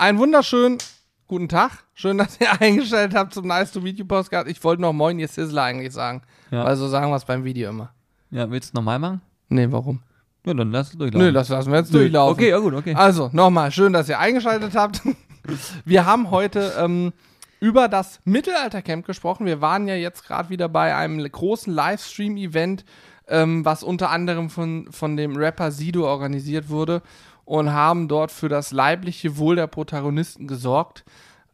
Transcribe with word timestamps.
Einen 0.00 0.16
wunderschönen 0.16 0.78
guten 1.26 1.50
Tag. 1.50 1.84
Schön, 1.92 2.16
dass 2.16 2.40
ihr 2.40 2.48
eingestellt 2.62 3.14
habt 3.14 3.34
zum 3.34 3.46
Nice 3.46 3.70
to 3.70 3.82
Meet 3.82 3.98
You 3.98 4.06
Postcard. 4.06 4.48
Ich 4.48 4.64
wollte 4.64 4.80
noch 4.80 4.94
Moin, 4.94 5.18
ihr 5.18 5.28
Sizzler 5.28 5.64
eigentlich 5.64 5.92
sagen. 5.92 6.22
Ja. 6.50 6.64
Weil 6.64 6.76
so 6.76 6.88
sagen 6.88 7.10
wir 7.10 7.16
es 7.16 7.26
beim 7.26 7.44
Video 7.44 7.68
immer. 7.68 7.92
Ja, 8.30 8.50
willst 8.50 8.72
du 8.72 8.78
nochmal 8.78 8.98
machen? 8.98 9.20
Nee, 9.50 9.66
warum? 9.68 10.00
Ja, 10.46 10.54
dann 10.54 10.72
lass 10.72 10.92
es 10.92 10.96
durchlaufen. 10.96 11.26
Nö, 11.26 11.34
das 11.34 11.50
lassen 11.50 11.70
wir 11.70 11.80
jetzt 11.80 11.92
Nö. 11.92 11.98
durchlaufen. 11.98 12.32
Okay, 12.32 12.48
ja 12.48 12.58
gut, 12.60 12.72
okay. 12.72 12.94
Also, 12.94 13.28
nochmal, 13.34 13.70
schön, 13.72 13.92
dass 13.92 14.08
ihr 14.08 14.18
eingeschaltet 14.18 14.74
habt. 14.74 15.02
Wir 15.84 16.06
haben 16.06 16.30
heute 16.30 16.72
ähm, 16.78 17.12
über 17.60 17.88
das 17.88 18.20
Mittelaltercamp 18.24 19.04
gesprochen. 19.04 19.44
Wir 19.44 19.60
waren 19.60 19.86
ja 19.86 19.96
jetzt 19.96 20.26
gerade 20.26 20.48
wieder 20.48 20.70
bei 20.70 20.96
einem 20.96 21.30
großen 21.30 21.70
Livestream-Event, 21.74 22.86
ähm, 23.28 23.66
was 23.66 23.82
unter 23.82 24.08
anderem 24.08 24.48
von, 24.48 24.88
von 24.90 25.18
dem 25.18 25.36
Rapper 25.36 25.70
Sido 25.70 26.06
organisiert 26.06 26.70
wurde 26.70 27.02
und 27.50 27.72
haben 27.72 28.06
dort 28.06 28.30
für 28.30 28.48
das 28.48 28.70
leibliche 28.70 29.36
Wohl 29.36 29.56
der 29.56 29.66
Protagonisten 29.66 30.46
gesorgt. 30.46 31.04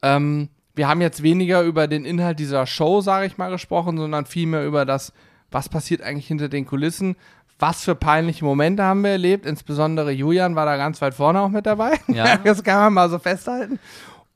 Ähm, 0.03 0.51
wir 0.75 0.89
haben 0.89 1.01
jetzt 1.01 1.23
weniger 1.23 1.63
über 1.63 1.89
den 1.89 2.05
Inhalt 2.05 2.39
dieser 2.39 2.67
Show, 2.67 3.01
sage 3.01 3.25
ich 3.25 3.39
mal, 3.39 3.51
gesprochen, 3.51 3.97
sondern 3.97 4.27
vielmehr 4.27 4.67
über 4.67 4.85
das, 4.85 5.15
was 5.51 5.71
passiert 5.71 6.03
eigentlich 6.03 6.27
hinter 6.27 6.51
den 6.51 6.67
Kulissen. 6.67 7.17
Was 7.59 7.83
für 7.83 7.95
peinliche 7.95 8.45
Momente 8.45 8.83
haben 8.83 9.05
wir 9.05 9.13
erlebt? 9.13 9.47
Insbesondere 9.47 10.11
Julian 10.11 10.55
war 10.55 10.67
da 10.67 10.77
ganz 10.77 11.01
weit 11.01 11.15
vorne 11.15 11.41
auch 11.41 11.49
mit 11.49 11.65
dabei. 11.65 11.99
Ja. 12.09 12.37
das 12.45 12.63
kann 12.63 12.77
man 12.77 12.93
mal 12.93 13.09
so 13.09 13.19
festhalten. 13.19 13.79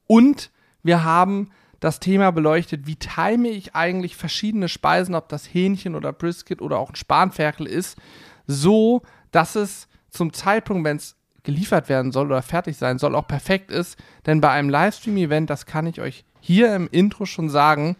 Und 0.07 0.51
wir 0.83 1.05
haben 1.05 1.51
das 1.79 2.01
Thema 2.01 2.33
beleuchtet, 2.33 2.87
wie 2.87 2.97
time 2.97 3.51
ich 3.51 3.75
eigentlich 3.75 4.17
verschiedene 4.17 4.71
Speisen, 4.71 5.15
ob 5.15 5.29
das 5.29 5.45
Hähnchen 5.45 5.95
oder 5.95 6.15
Brisket 6.15 6.63
oder 6.63 6.79
auch 6.79 6.89
ein 6.89 6.97
Spanferkel 6.97 7.67
ist, 7.67 7.99
so, 8.47 9.03
dass 9.31 9.57
es 9.57 9.89
zum 10.09 10.33
Zeitpunkt, 10.33 10.85
wenn 10.85 10.97
es 10.97 11.20
geliefert 11.43 11.89
werden 11.89 12.13
soll 12.13 12.27
oder 12.27 12.43
fertig 12.43 12.77
sein 12.77 12.99
soll, 12.99 13.15
auch 13.15 13.27
perfekt 13.27 13.71
ist. 13.71 13.99
Denn 14.27 14.41
bei 14.41 14.51
einem 14.51 14.69
Livestream-Event, 14.69 15.51
das 15.51 15.67
kann 15.67 15.87
ich 15.87 16.01
euch 16.01 16.25
hier 16.41 16.75
im 16.75 16.89
Intro 16.91 17.27
schon 17.27 17.49
sagen, 17.49 17.97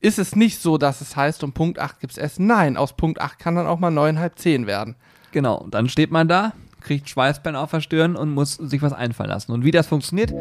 ist 0.00 0.18
es 0.18 0.34
nicht 0.34 0.60
so, 0.60 0.78
dass 0.78 1.00
es 1.00 1.14
heißt, 1.16 1.44
um 1.44 1.52
Punkt 1.52 1.78
8 1.78 2.00
gibt 2.00 2.12
es 2.12 2.18
Essen. 2.18 2.46
Nein, 2.46 2.76
aus 2.76 2.96
Punkt 2.96 3.20
8 3.20 3.38
kann 3.38 3.54
dann 3.54 3.66
auch 3.66 3.78
mal 3.78 3.90
9, 3.90 4.18
halb 4.18 4.38
10 4.38 4.66
werden. 4.66 4.96
Genau, 5.32 5.56
und 5.56 5.74
dann 5.74 5.88
steht 5.88 6.10
man 6.10 6.26
da, 6.26 6.52
kriegt 6.80 7.08
Schweißbein 7.08 7.54
auf 7.54 7.70
der 7.70 7.80
Stirn 7.80 8.16
und 8.16 8.30
muss 8.30 8.54
sich 8.54 8.82
was 8.82 8.92
einfallen 8.92 9.30
lassen. 9.30 9.52
Und 9.52 9.64
wie 9.64 9.70
das 9.70 9.86
funktioniert, 9.86 10.32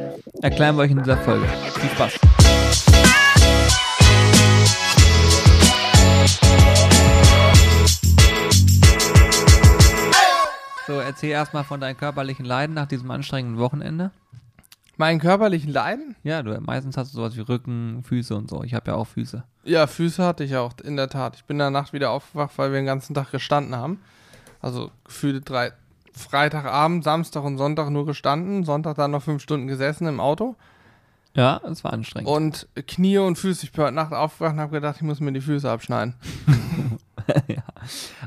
erklären 0.42 0.78
wir 0.78 0.84
euch 0.84 0.92
in 0.92 0.98
dieser 1.00 1.17
Folge. 1.17 1.45
Viel 1.80 1.89
Spaß. 1.89 2.20
So, 10.90 11.00
erzähl 11.00 11.30
erstmal 11.30 11.64
von 11.64 11.80
deinen 11.80 11.98
körperlichen 11.98 12.45
Leiden 12.45 12.73
nach 12.73 12.88
diesem 12.88 13.12
anstrengenden 13.12 13.59
Wochenende. 13.59 14.09
Meinen 14.98 15.20
körperlichen 15.20 15.72
Leiden? 15.72 16.16
Ja, 16.23 16.42
du 16.42 16.59
meistens 16.62 16.98
hast 16.98 17.14
du 17.14 17.18
sowas 17.18 17.38
wie 17.38 17.42
Rücken, 17.42 18.04
Füße 18.04 18.36
und 18.36 18.50
so. 18.50 18.64
Ich 18.64 18.73
habe 18.73 18.90
ja 18.90 18.98
auch 18.98 19.06
Füße. 19.06 19.44
Ja, 19.66 19.86
Füße 19.86 20.26
hatte 20.26 20.44
ich 20.44 20.56
auch, 20.56 20.73
in 20.84 20.95
der 20.95 21.08
Tat. 21.08 21.36
Ich 21.36 21.44
bin 21.44 21.58
in 21.58 21.60
der 21.60 21.70
Nacht 21.70 21.94
wieder 21.94 22.10
aufgewacht, 22.10 22.54
weil 22.56 22.72
wir 22.72 22.80
den 22.80 22.88
ganzen 22.88 23.14
Tag 23.14 23.30
gestanden 23.30 23.76
haben. 23.76 24.00
Also 24.62 24.90
gefühlt 25.06 25.48
drei, 25.48 25.73
Freitagabend, 26.12 27.04
Samstag 27.04 27.44
und 27.44 27.60
Sonntag 27.60 27.92
nur 27.92 28.08
gestanden, 28.08 28.64
Sonntag 28.64 28.95
dann 28.95 29.12
noch 29.12 29.22
fünf 29.22 29.44
Stunden 29.44 29.67
gesessen 29.67 30.08
im 30.08 30.20
Auto. 30.20 30.56
Ja, 31.36 31.62
es 31.70 31.84
war 31.84 31.94
anstrengend. 31.94 32.28
Und 32.28 32.67
Knie 32.88 33.20
und 33.20 33.38
Füße. 33.38 33.64
Ich 33.64 33.73
bin 33.73 33.84
heute 33.84 33.94
Nacht 33.94 34.12
aufgewacht 34.12 34.54
und 34.54 34.60
habe 34.60 34.72
gedacht, 34.72 34.95
ich 34.95 35.04
muss 35.04 35.20
mir 35.20 35.34
die 35.34 35.42
Füße 35.42 35.70
abschneiden. 35.70 36.16
ja. 37.48 37.64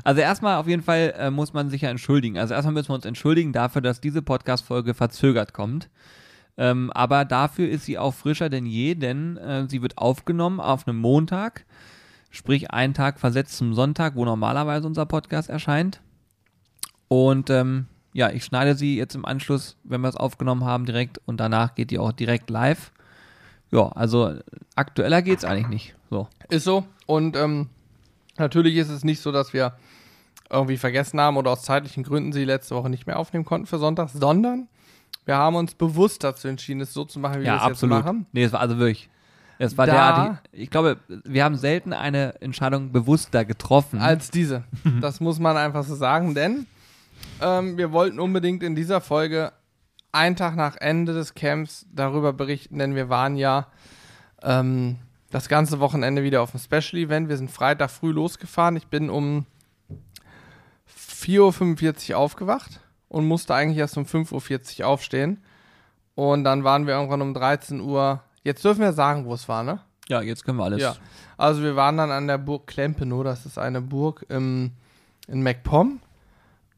Also 0.03 0.21
erstmal 0.21 0.57
auf 0.57 0.67
jeden 0.67 0.83
Fall 0.83 1.13
äh, 1.17 1.31
muss 1.31 1.53
man 1.53 1.69
sich 1.69 1.81
ja 1.81 1.89
entschuldigen. 1.89 2.37
Also 2.37 2.53
erstmal 2.53 2.73
müssen 2.73 2.89
wir 2.89 2.95
uns 2.95 3.05
entschuldigen 3.05 3.53
dafür, 3.53 3.81
dass 3.81 4.01
diese 4.01 4.21
Podcast-Folge 4.21 4.93
verzögert 4.93 5.53
kommt. 5.53 5.89
Ähm, 6.57 6.91
aber 6.91 7.25
dafür 7.25 7.67
ist 7.67 7.85
sie 7.85 7.97
auch 7.97 8.13
frischer 8.13 8.49
denn 8.49 8.65
je, 8.65 8.95
denn 8.95 9.37
äh, 9.37 9.67
sie 9.67 9.81
wird 9.81 9.97
aufgenommen 9.97 10.59
auf 10.59 10.87
einem 10.87 10.97
Montag, 10.99 11.65
sprich 12.29 12.71
einen 12.71 12.93
Tag 12.93 13.19
versetzt 13.19 13.57
zum 13.57 13.73
Sonntag, 13.73 14.15
wo 14.15 14.23
normalerweise 14.23 14.85
unser 14.85 15.05
Podcast 15.05 15.49
erscheint. 15.49 16.01
Und 17.07 17.49
ähm, 17.49 17.87
ja, 18.13 18.29
ich 18.29 18.43
schneide 18.43 18.75
sie 18.75 18.97
jetzt 18.97 19.15
im 19.15 19.25
Anschluss, 19.25 19.77
wenn 19.83 20.01
wir 20.01 20.09
es 20.09 20.15
aufgenommen 20.15 20.63
haben, 20.63 20.85
direkt 20.85 21.19
und 21.25 21.39
danach 21.39 21.73
geht 21.73 21.89
die 21.89 21.97
auch 21.97 22.11
direkt 22.11 22.49
live. 22.49 22.91
Ja, 23.71 23.89
also 23.89 24.35
aktueller 24.75 25.23
geht's 25.23 25.43
eigentlich 25.43 25.67
nicht. 25.67 25.95
So. 26.11 26.27
Ist 26.49 26.63
so. 26.63 26.85
Und 27.07 27.35
ähm, 27.35 27.69
natürlich 28.37 28.75
ist 28.77 28.89
es 28.89 29.03
nicht 29.03 29.21
so, 29.21 29.31
dass 29.31 29.53
wir 29.53 29.73
irgendwie 30.49 30.77
vergessen 30.77 31.19
haben 31.19 31.37
oder 31.37 31.51
aus 31.51 31.63
zeitlichen 31.63 32.03
Gründen 32.03 32.31
sie 32.33 32.45
letzte 32.45 32.75
Woche 32.75 32.89
nicht 32.89 33.07
mehr 33.07 33.17
aufnehmen 33.17 33.45
konnten 33.45 33.65
für 33.67 33.79
Sonntag, 33.79 34.09
sondern 34.09 34.67
wir 35.25 35.37
haben 35.37 35.55
uns 35.55 35.73
bewusst 35.73 36.23
dazu 36.23 36.47
entschieden, 36.47 36.81
es 36.81 36.93
so 36.93 37.05
zu 37.05 37.19
machen, 37.19 37.41
wie 37.41 37.45
ja, 37.45 37.53
wir 37.53 37.57
es 37.57 37.63
absolut. 37.63 37.97
jetzt 37.97 38.05
machen. 38.05 38.25
Nee, 38.33 38.43
es 38.43 38.51
war 38.53 38.59
also 38.59 38.77
wirklich. 38.77 39.09
Es 39.59 39.77
war 39.77 39.85
Da- 39.85 39.93
derartig. 39.93 40.39
Ich 40.51 40.69
glaube, 40.69 40.97
wir 41.23 41.43
haben 41.43 41.55
selten 41.55 41.93
eine 41.93 42.41
Entscheidung 42.41 42.91
bewusster 42.91 43.45
getroffen. 43.45 43.99
als 43.99 44.29
diese. 44.31 44.63
Das 45.01 45.19
muss 45.19 45.39
man 45.39 45.55
einfach 45.57 45.83
so 45.83 45.95
sagen, 45.95 46.33
denn 46.35 46.65
ähm, 47.41 47.77
wir 47.77 47.91
wollten 47.91 48.19
unbedingt 48.19 48.63
in 48.63 48.75
dieser 48.75 48.99
Folge 48.99 49.53
einen 50.11 50.35
Tag 50.35 50.55
nach 50.55 50.75
Ende 50.77 51.13
des 51.13 51.33
Camps 51.35 51.85
darüber 51.93 52.33
berichten, 52.33 52.77
denn 52.79 52.95
wir 52.95 53.09
waren 53.09 53.37
ja 53.37 53.67
ähm, 54.43 54.97
das 55.33 55.49
ganze 55.49 55.79
Wochenende 55.79 56.23
wieder 56.23 56.41
auf 56.41 56.51
dem 56.51 56.59
Special 56.59 57.01
Event. 57.01 57.27
Wir 57.27 57.37
sind 57.37 57.51
Freitag 57.51 57.89
früh 57.89 58.11
losgefahren. 58.11 58.77
Ich 58.77 58.87
bin 58.87 59.09
um 59.09 59.45
4.45 60.87 62.11
Uhr 62.11 62.17
aufgewacht 62.17 62.79
und 63.09 63.25
musste 63.27 63.53
eigentlich 63.55 63.77
erst 63.77 63.97
um 63.97 64.05
5.40 64.05 64.81
Uhr 64.81 64.87
aufstehen. 64.87 65.43
Und 66.15 66.43
dann 66.43 66.63
waren 66.63 66.85
wir 66.85 66.93
irgendwann 66.93 67.21
um 67.21 67.33
13 67.33 67.79
Uhr. 67.81 68.21
Jetzt 68.43 68.63
dürfen 68.63 68.81
wir 68.81 68.93
sagen, 68.93 69.25
wo 69.25 69.33
es 69.33 69.47
war, 69.49 69.63
ne? 69.63 69.79
ja, 70.09 70.21
jetzt 70.21 70.43
können 70.43 70.57
wir 70.57 70.65
alles. 70.65 70.81
Ja, 70.81 70.95
also 71.37 71.63
wir 71.63 71.75
waren 71.75 71.97
dann 71.97 72.11
an 72.11 72.27
der 72.27 72.37
Burg 72.37 72.67
Klempenow, 72.67 73.23
das 73.23 73.45
ist 73.45 73.57
eine 73.57 73.81
Burg 73.81 74.25
im, 74.29 74.71
in 75.27 75.41
MacPom. 75.41 76.01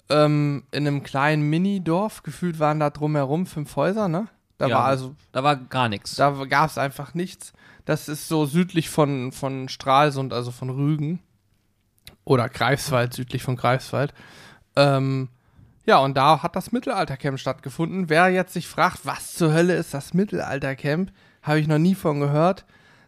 Ähm, 0.08 0.64
in 0.72 0.86
einem 0.88 1.02
kleinen 1.02 1.50
Minidorf, 1.50 2.22
gefühlt 2.22 2.60
waren 2.60 2.80
da 2.80 2.92
drumherum 2.92 3.48
fünf 3.48 3.76
Häuser, 3.76 4.08
ne? 4.08 4.28
Da 4.60 4.68
Ja, 4.68 4.76
war 4.78 4.86
also, 4.86 5.16
Da 5.32 5.44
war 5.44 5.56
gar 5.56 5.90
nichts. 5.90 6.16
da 6.16 6.30
gab 6.48 6.70
es 6.70 6.78
einfach 6.78 7.16
nichts. 7.16 7.52
Das 7.86 8.10
ist 8.10 8.28
so 8.28 8.46
südlich 8.46 8.90
von, 8.90 9.32
von 9.32 9.70
Stralsund, 9.70 10.34
also 10.34 10.52
von 10.52 10.70
Rügen. 10.70 11.20
Oder 12.24 12.50
Greifswald, 12.50 13.14
südlich 13.14 13.44
von 13.44 13.56
Greifswald. 13.56 14.14
Ähm, 14.76 15.30
ja, 15.86 16.00
und 16.00 16.18
da 16.18 16.42
hat 16.42 16.56
das 16.56 16.72
Mittelaltercamp 16.72 17.40
stattgefunden. 17.40 18.10
Wer 18.10 18.30
jetzt 18.30 18.54
sich 18.54 18.68
fragt, 18.68 19.06
was 19.06 19.34
zur 19.34 19.54
Hölle 19.54 19.76
ist 19.76 19.94
das 19.94 20.16
Mittelaltercamp, 20.16 21.12
habe 21.44 21.60
ich 21.60 21.68
noch 21.68 21.78
nie 21.78 21.94
von 21.94 22.20
gehört. 22.20 22.66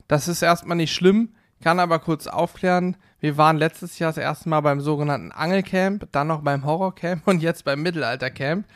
Das 0.08 0.28
ist 0.28 0.44
erstmal 0.44 0.78
nicht 0.78 0.94
schlimm, 0.94 1.34
kann 1.62 1.80
aber 1.80 1.98
kurz 1.98 2.28
aufklären. 2.28 2.96
Wir 3.20 3.36
waren 3.36 3.58
letztes 3.58 3.98
Jahr 3.98 4.12
das 4.12 4.18
erste 4.18 4.48
Mal 4.50 4.62
beim 4.62 4.80
sogenannten 4.80 5.32
Angelcamp, 5.32 6.08
dann 6.12 6.28
noch 6.28 6.44
beim 6.44 6.64
Horrorcamp 6.64 7.24
und 7.28 7.42
jetzt 7.42 7.66
beim 7.66 7.82
Mittelaltercamp. 7.82 8.68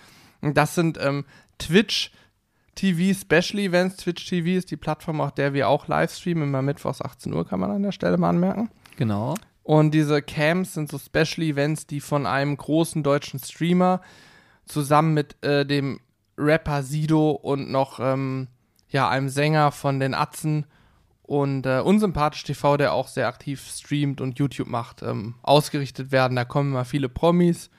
Das 0.41 0.73
sind 0.73 0.97
ähm, 0.99 1.25
Twitch 1.59 2.11
TV 2.75 3.17
Special 3.17 3.59
Events. 3.59 3.97
Twitch 3.97 4.27
TV 4.27 4.57
ist 4.57 4.71
die 4.71 4.77
Plattform, 4.77 5.21
auf 5.21 5.33
der 5.33 5.53
wir 5.53 5.67
auch 5.67 5.87
live 5.87 6.13
streamen, 6.13 6.43
immer 6.45 6.61
mittwochs 6.61 7.01
18 7.01 7.33
Uhr, 7.33 7.45
kann 7.47 7.59
man 7.59 7.71
an 7.71 7.83
der 7.83 7.91
Stelle 7.91 8.17
mal 8.17 8.29
anmerken. 8.29 8.69
Genau. 8.97 9.35
Und 9.63 9.91
diese 9.93 10.21
Camps 10.21 10.73
sind 10.73 10.89
so 10.89 10.97
Special 10.97 11.45
Events, 11.45 11.85
die 11.87 11.99
von 11.99 12.25
einem 12.25 12.57
großen 12.57 13.03
deutschen 13.03 13.39
Streamer 13.39 14.01
zusammen 14.65 15.13
mit 15.13 15.43
äh, 15.43 15.65
dem 15.65 15.99
Rapper 16.37 16.83
Sido 16.83 17.31
und 17.31 17.69
noch 17.69 17.99
ähm, 17.99 18.47
ja, 18.89 19.09
einem 19.09 19.29
Sänger 19.29 19.71
von 19.71 19.99
den 19.99 20.13
Atzen 20.13 20.65
und 21.23 21.65
äh, 21.65 21.79
Unsympathisch 21.79 22.43
TV, 22.43 22.77
der 22.77 22.93
auch 22.93 23.07
sehr 23.07 23.27
aktiv 23.27 23.65
streamt 23.69 24.19
und 24.19 24.37
YouTube 24.39 24.67
macht, 24.67 25.01
ähm, 25.01 25.35
ausgerichtet 25.43 26.11
werden. 26.11 26.35
Da 26.35 26.43
kommen 26.43 26.71
immer 26.71 26.85
viele 26.85 27.07
Promis. 27.07 27.69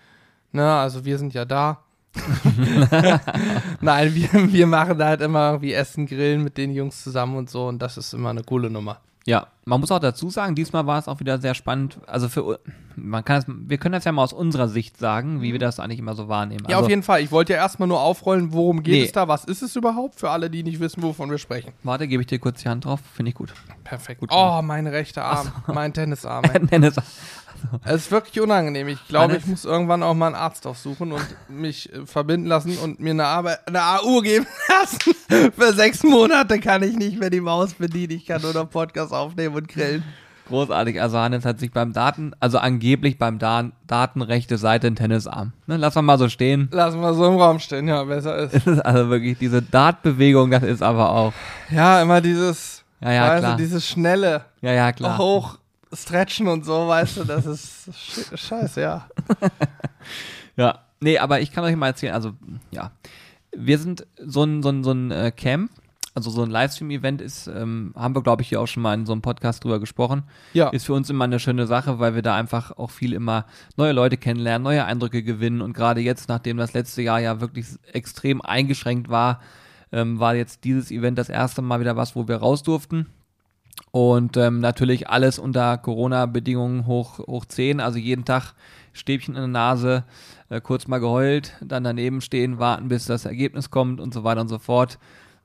Ne, 0.53 0.75
also 0.75 1.05
wir 1.05 1.19
sind 1.19 1.35
ja 1.35 1.45
da. 1.45 1.82
Nein, 3.81 4.15
wir, 4.15 4.53
wir 4.53 4.67
machen 4.67 4.99
da 4.99 5.07
halt 5.07 5.23
immer 5.23 5.51
irgendwie 5.51 5.73
Essen, 5.73 6.07
Grillen 6.07 6.45
mit 6.45 6.59
den 6.59 6.73
Jungs 6.73 7.03
zusammen 7.03 7.37
und 7.37 7.51
so 7.51 7.67
und 7.67 7.81
das 7.81 7.97
ist 7.97 8.13
immer 8.13 8.31
eine 8.31 8.43
coole 8.43 8.71
Nummer. 8.71 9.01
Ja, 9.25 9.47
man 9.65 9.79
muss 9.81 9.93
auch 9.93 10.01
dazu 10.01 10.31
sagen, 10.31 10.55
diesmal 10.57 10.87
war 10.87 10.99
es 10.99 11.07
auch 11.07 11.21
wieder 11.21 11.39
sehr 11.39 11.55
spannend. 11.55 11.99
Also 12.07 12.29
für 12.29 12.59
man 12.97 13.25
kann 13.25 13.39
es, 13.39 13.45
wir 13.47 13.79
können 13.79 13.93
das 13.93 14.05
ja 14.05 14.13
mal 14.13 14.23
aus 14.25 14.33
unserer 14.33 14.69
Sicht 14.69 14.99
sagen, 14.99 15.41
wie 15.41 15.53
wir 15.53 15.61
das 15.61 15.79
eigentlich 15.79 16.01
immer 16.01 16.15
so 16.15 16.29
wahrnehmen. 16.29 16.65
Ja, 16.69 16.77
also, 16.77 16.85
auf 16.85 16.91
jeden 16.91 17.03
Fall. 17.03 17.21
Ich 17.23 17.31
wollte 17.31 17.53
ja 17.53 17.61
erstmal 17.61 17.89
nur 17.89 18.01
aufrollen, 18.01 18.53
worum 18.53 18.83
geht 18.83 18.95
Nee. 18.95 19.05
es 19.05 19.13
da, 19.13 19.29
was 19.29 19.45
ist 19.45 19.63
es 19.63 19.77
überhaupt, 19.77 20.19
für 20.19 20.31
alle, 20.31 20.51
die 20.51 20.63
nicht 20.63 20.81
wissen, 20.81 21.03
wovon 21.03 21.31
wir 21.31 21.39
sprechen. 21.39 21.73
Warte, 21.85 22.09
gebe 22.09 22.23
ich 22.23 22.27
dir 22.27 22.39
kurz 22.39 22.63
die 22.63 22.69
Hand 22.69 22.85
drauf, 22.85 23.01
finde 23.15 23.31
ich 23.31 23.35
gut. 23.37 23.55
Perfekt. 23.85 24.21
Gut 24.21 24.31
oh, 24.33 24.61
mein 24.63 24.87
rechter 24.87 25.25
Arm, 25.25 25.53
mein 25.69 25.93
Tennisarm. 25.93 26.45
ey. 26.71 26.91
Es. 27.85 28.03
ist 28.03 28.11
wirklich 28.11 28.41
unangenehm. 28.41 28.89
Ich 28.89 29.07
glaube, 29.09 29.37
ich 29.37 29.47
muss 29.47 29.65
irgendwann 29.65 30.03
auch 30.03 30.15
mal 30.15 30.27
einen 30.27 30.35
Arzt 30.35 30.67
aufsuchen 30.67 31.13
und 31.13 31.25
mich 31.49 31.93
äh, 31.93 32.07
verbinden 32.07 32.47
lassen 32.47 32.77
und 32.79 33.01
mir 33.01 33.11
eine, 33.11 33.25
Arbeit, 33.27 33.67
eine 33.67 33.83
AU 33.83 34.21
geben 34.21 34.47
lassen. 34.69 35.15
für 35.57 35.73
sechs 35.73 36.03
Monate 36.03 36.61
kann 36.61 36.83
ich 36.83 36.97
nicht 36.97 37.19
mehr 37.19 37.31
die 37.31 37.41
Maus 37.41 37.75
bedienen. 37.75 38.13
Ich 38.13 38.27
kann 38.27 38.43
nur 38.43 38.53
noch 38.53 38.71
Podcast 38.71 39.13
aufnehmen 39.13 39.55
und 39.55 39.69
grillen. 39.69 40.03
Großartig. 40.49 41.01
Also 41.01 41.19
Hannes 41.19 41.45
hat 41.45 41.61
sich 41.61 41.73
beim 41.73 41.93
Daten, 41.93 42.33
also 42.41 42.59
angeblich 42.59 43.19
beim 43.19 43.39
da 43.39 43.71
Datenrechte 43.87 44.59
Seite 44.59 44.87
in 44.87 44.97
Tennisarm. 44.97 45.53
Ne, 45.67 45.77
lass 45.77 45.95
mal 45.95 46.19
so 46.19 46.29
stehen. 46.29 46.69
Lass 46.73 46.95
mal 46.95 47.15
so 47.15 47.27
im 47.27 47.37
Raum 47.37 47.59
stehen, 47.59 47.89
ja, 47.89 48.05
besser 48.05 48.37
ist. 48.37 48.67
also 48.85 49.09
wirklich 49.09 49.39
diese 49.39 49.63
Dartbewegung, 49.63 50.51
das 50.51 50.63
ist 50.63 50.83
aber 50.83 51.11
auch. 51.11 51.33
Ja, 51.71 52.03
immer 52.03 52.21
dieses, 52.21 52.85
ja, 53.01 53.13
ja, 53.13 53.29
weißt 53.29 53.45
klar. 53.45 53.57
dieses 53.57 53.89
schnelle 53.89 54.45
ja, 54.61 54.73
ja, 54.73 54.93
klar. 54.93 55.17
hoch 55.19 55.59
stretchen 55.93 56.49
und 56.49 56.65
so, 56.65 56.89
weißt 56.89 57.19
du, 57.19 57.25
das 57.25 57.47
ist 57.47 58.39
scheiße, 58.39 58.81
ja. 58.81 59.09
ja, 60.57 60.79
nee, 61.01 61.19
aber 61.19 61.41
ich 61.41 61.53
kann 61.53 61.65
euch 61.65 61.77
mal 61.77 61.89
erzählen, 61.89 62.15
also 62.15 62.33
ja, 62.71 62.93
wir 63.55 63.79
sind 63.79 64.07
so 64.19 64.45
ein, 64.45 64.63
so 64.63 64.71
ein, 64.71 64.85
so 64.85 64.93
ein 64.93 65.11
äh, 65.11 65.31
Camp, 65.31 65.71
also 66.15 66.31
so 66.31 66.43
ein 66.43 66.51
Livestream-Event 66.51 67.23
ist, 67.23 67.47
ähm, 67.47 67.93
haben 67.97 68.15
wir, 68.15 68.23
glaube 68.23 68.43
ich, 68.43 68.49
hier 68.49 68.61
auch 68.61 68.67
schon 68.67 68.83
mal 68.83 68.95
in 68.95 69.07
so 69.07 69.13
einem 69.13 69.23
Podcast 69.23 69.65
drüber 69.65 69.81
gesprochen. 69.81 70.25
Ja. 70.53 70.69
Ist 70.69 70.87
für 70.87 70.93
uns 70.93 71.09
immer 71.09 71.25
eine 71.25 71.39
schöne 71.39 71.67
Sache, 71.67 71.99
weil 71.99 72.15
wir 72.15 72.23
da 72.23 72.37
einfach 72.37 72.73
auch 72.73 72.91
viel 72.91 73.15
immer 73.15 73.47
neue 73.77 73.93
Leute 73.93 74.19
kennenlernen, 74.19 74.63
neue 74.63 74.85
Eindrücke 74.85 75.23
gewinnen 75.23 75.63
und 75.63 75.73
gerade 75.73 76.01
jetzt, 76.01 76.29
nachdem 76.29 76.59
das 76.59 76.75
letzte 76.75 77.03
Jahr 77.03 77.21
ja 77.21 77.41
wirklich 77.41 77.67
extrem 77.93 78.43
eingeschränkt 78.43 79.09
war, 79.09 79.41
ähm, 79.91 80.19
war 80.19 80.35
jetzt 80.35 80.65
dieses 80.65 80.91
Event 80.91 81.19
das 81.19 81.29
erste 81.29 81.63
Mal 81.63 81.81
wieder 81.81 81.97
was, 81.97 82.15
wo 82.15 82.29
wir 82.29 82.37
raus 82.37 82.63
durften. 82.63 83.07
Und 83.91 84.37
ähm, 84.37 84.61
natürlich 84.61 85.09
alles 85.09 85.39
unter 85.39 85.77
Corona-Bedingungen 85.77 86.87
hoch, 86.87 87.19
hoch 87.19 87.45
10, 87.45 87.81
also 87.81 87.99
jeden 87.99 88.25
Tag 88.25 88.55
Stäbchen 88.93 89.35
in 89.35 89.41
der 89.41 89.49
Nase, 89.49 90.05
äh, 90.49 90.61
kurz 90.61 90.87
mal 90.87 90.99
geheult, 90.99 91.55
dann 91.61 91.85
daneben 91.85 92.21
stehen, 92.21 92.59
warten, 92.59 92.89
bis 92.89 93.07
das 93.07 93.25
Ergebnis 93.25 93.71
kommt 93.71 94.01
und 94.01 94.15
so 94.15 94.25
weiter 94.25 94.41
und 94.41 94.49
so 94.49 94.59
fort. 94.59 94.99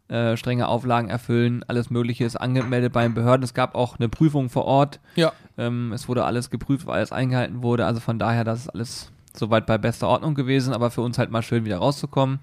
Äh, 0.09 0.37
strenge 0.37 0.69
Auflagen 0.69 1.09
erfüllen, 1.09 1.65
alles 1.67 1.89
Mögliche 1.89 2.23
ist 2.23 2.37
angemeldet 2.37 2.93
bei 2.93 3.03
den 3.03 3.13
Behörden. 3.13 3.43
Es 3.43 3.53
gab 3.53 3.75
auch 3.75 3.97
eine 3.97 4.07
Prüfung 4.07 4.49
vor 4.49 4.63
Ort. 4.63 5.01
Ja. 5.15 5.33
Ähm, 5.57 5.91
es 5.91 6.07
wurde 6.07 6.23
alles 6.23 6.49
geprüft, 6.49 6.87
weil 6.87 6.95
alles 6.95 7.11
eingehalten 7.11 7.61
wurde. 7.61 7.85
Also 7.85 7.99
von 7.99 8.17
daher, 8.17 8.45
das 8.45 8.61
ist 8.61 8.69
alles 8.69 9.11
soweit 9.33 9.65
bei 9.65 9.77
bester 9.77 10.07
Ordnung 10.07 10.33
gewesen, 10.33 10.73
aber 10.73 10.91
für 10.91 11.01
uns 11.01 11.17
halt 11.17 11.29
mal 11.29 11.41
schön 11.41 11.65
wieder 11.65 11.79
rauszukommen. 11.79 12.39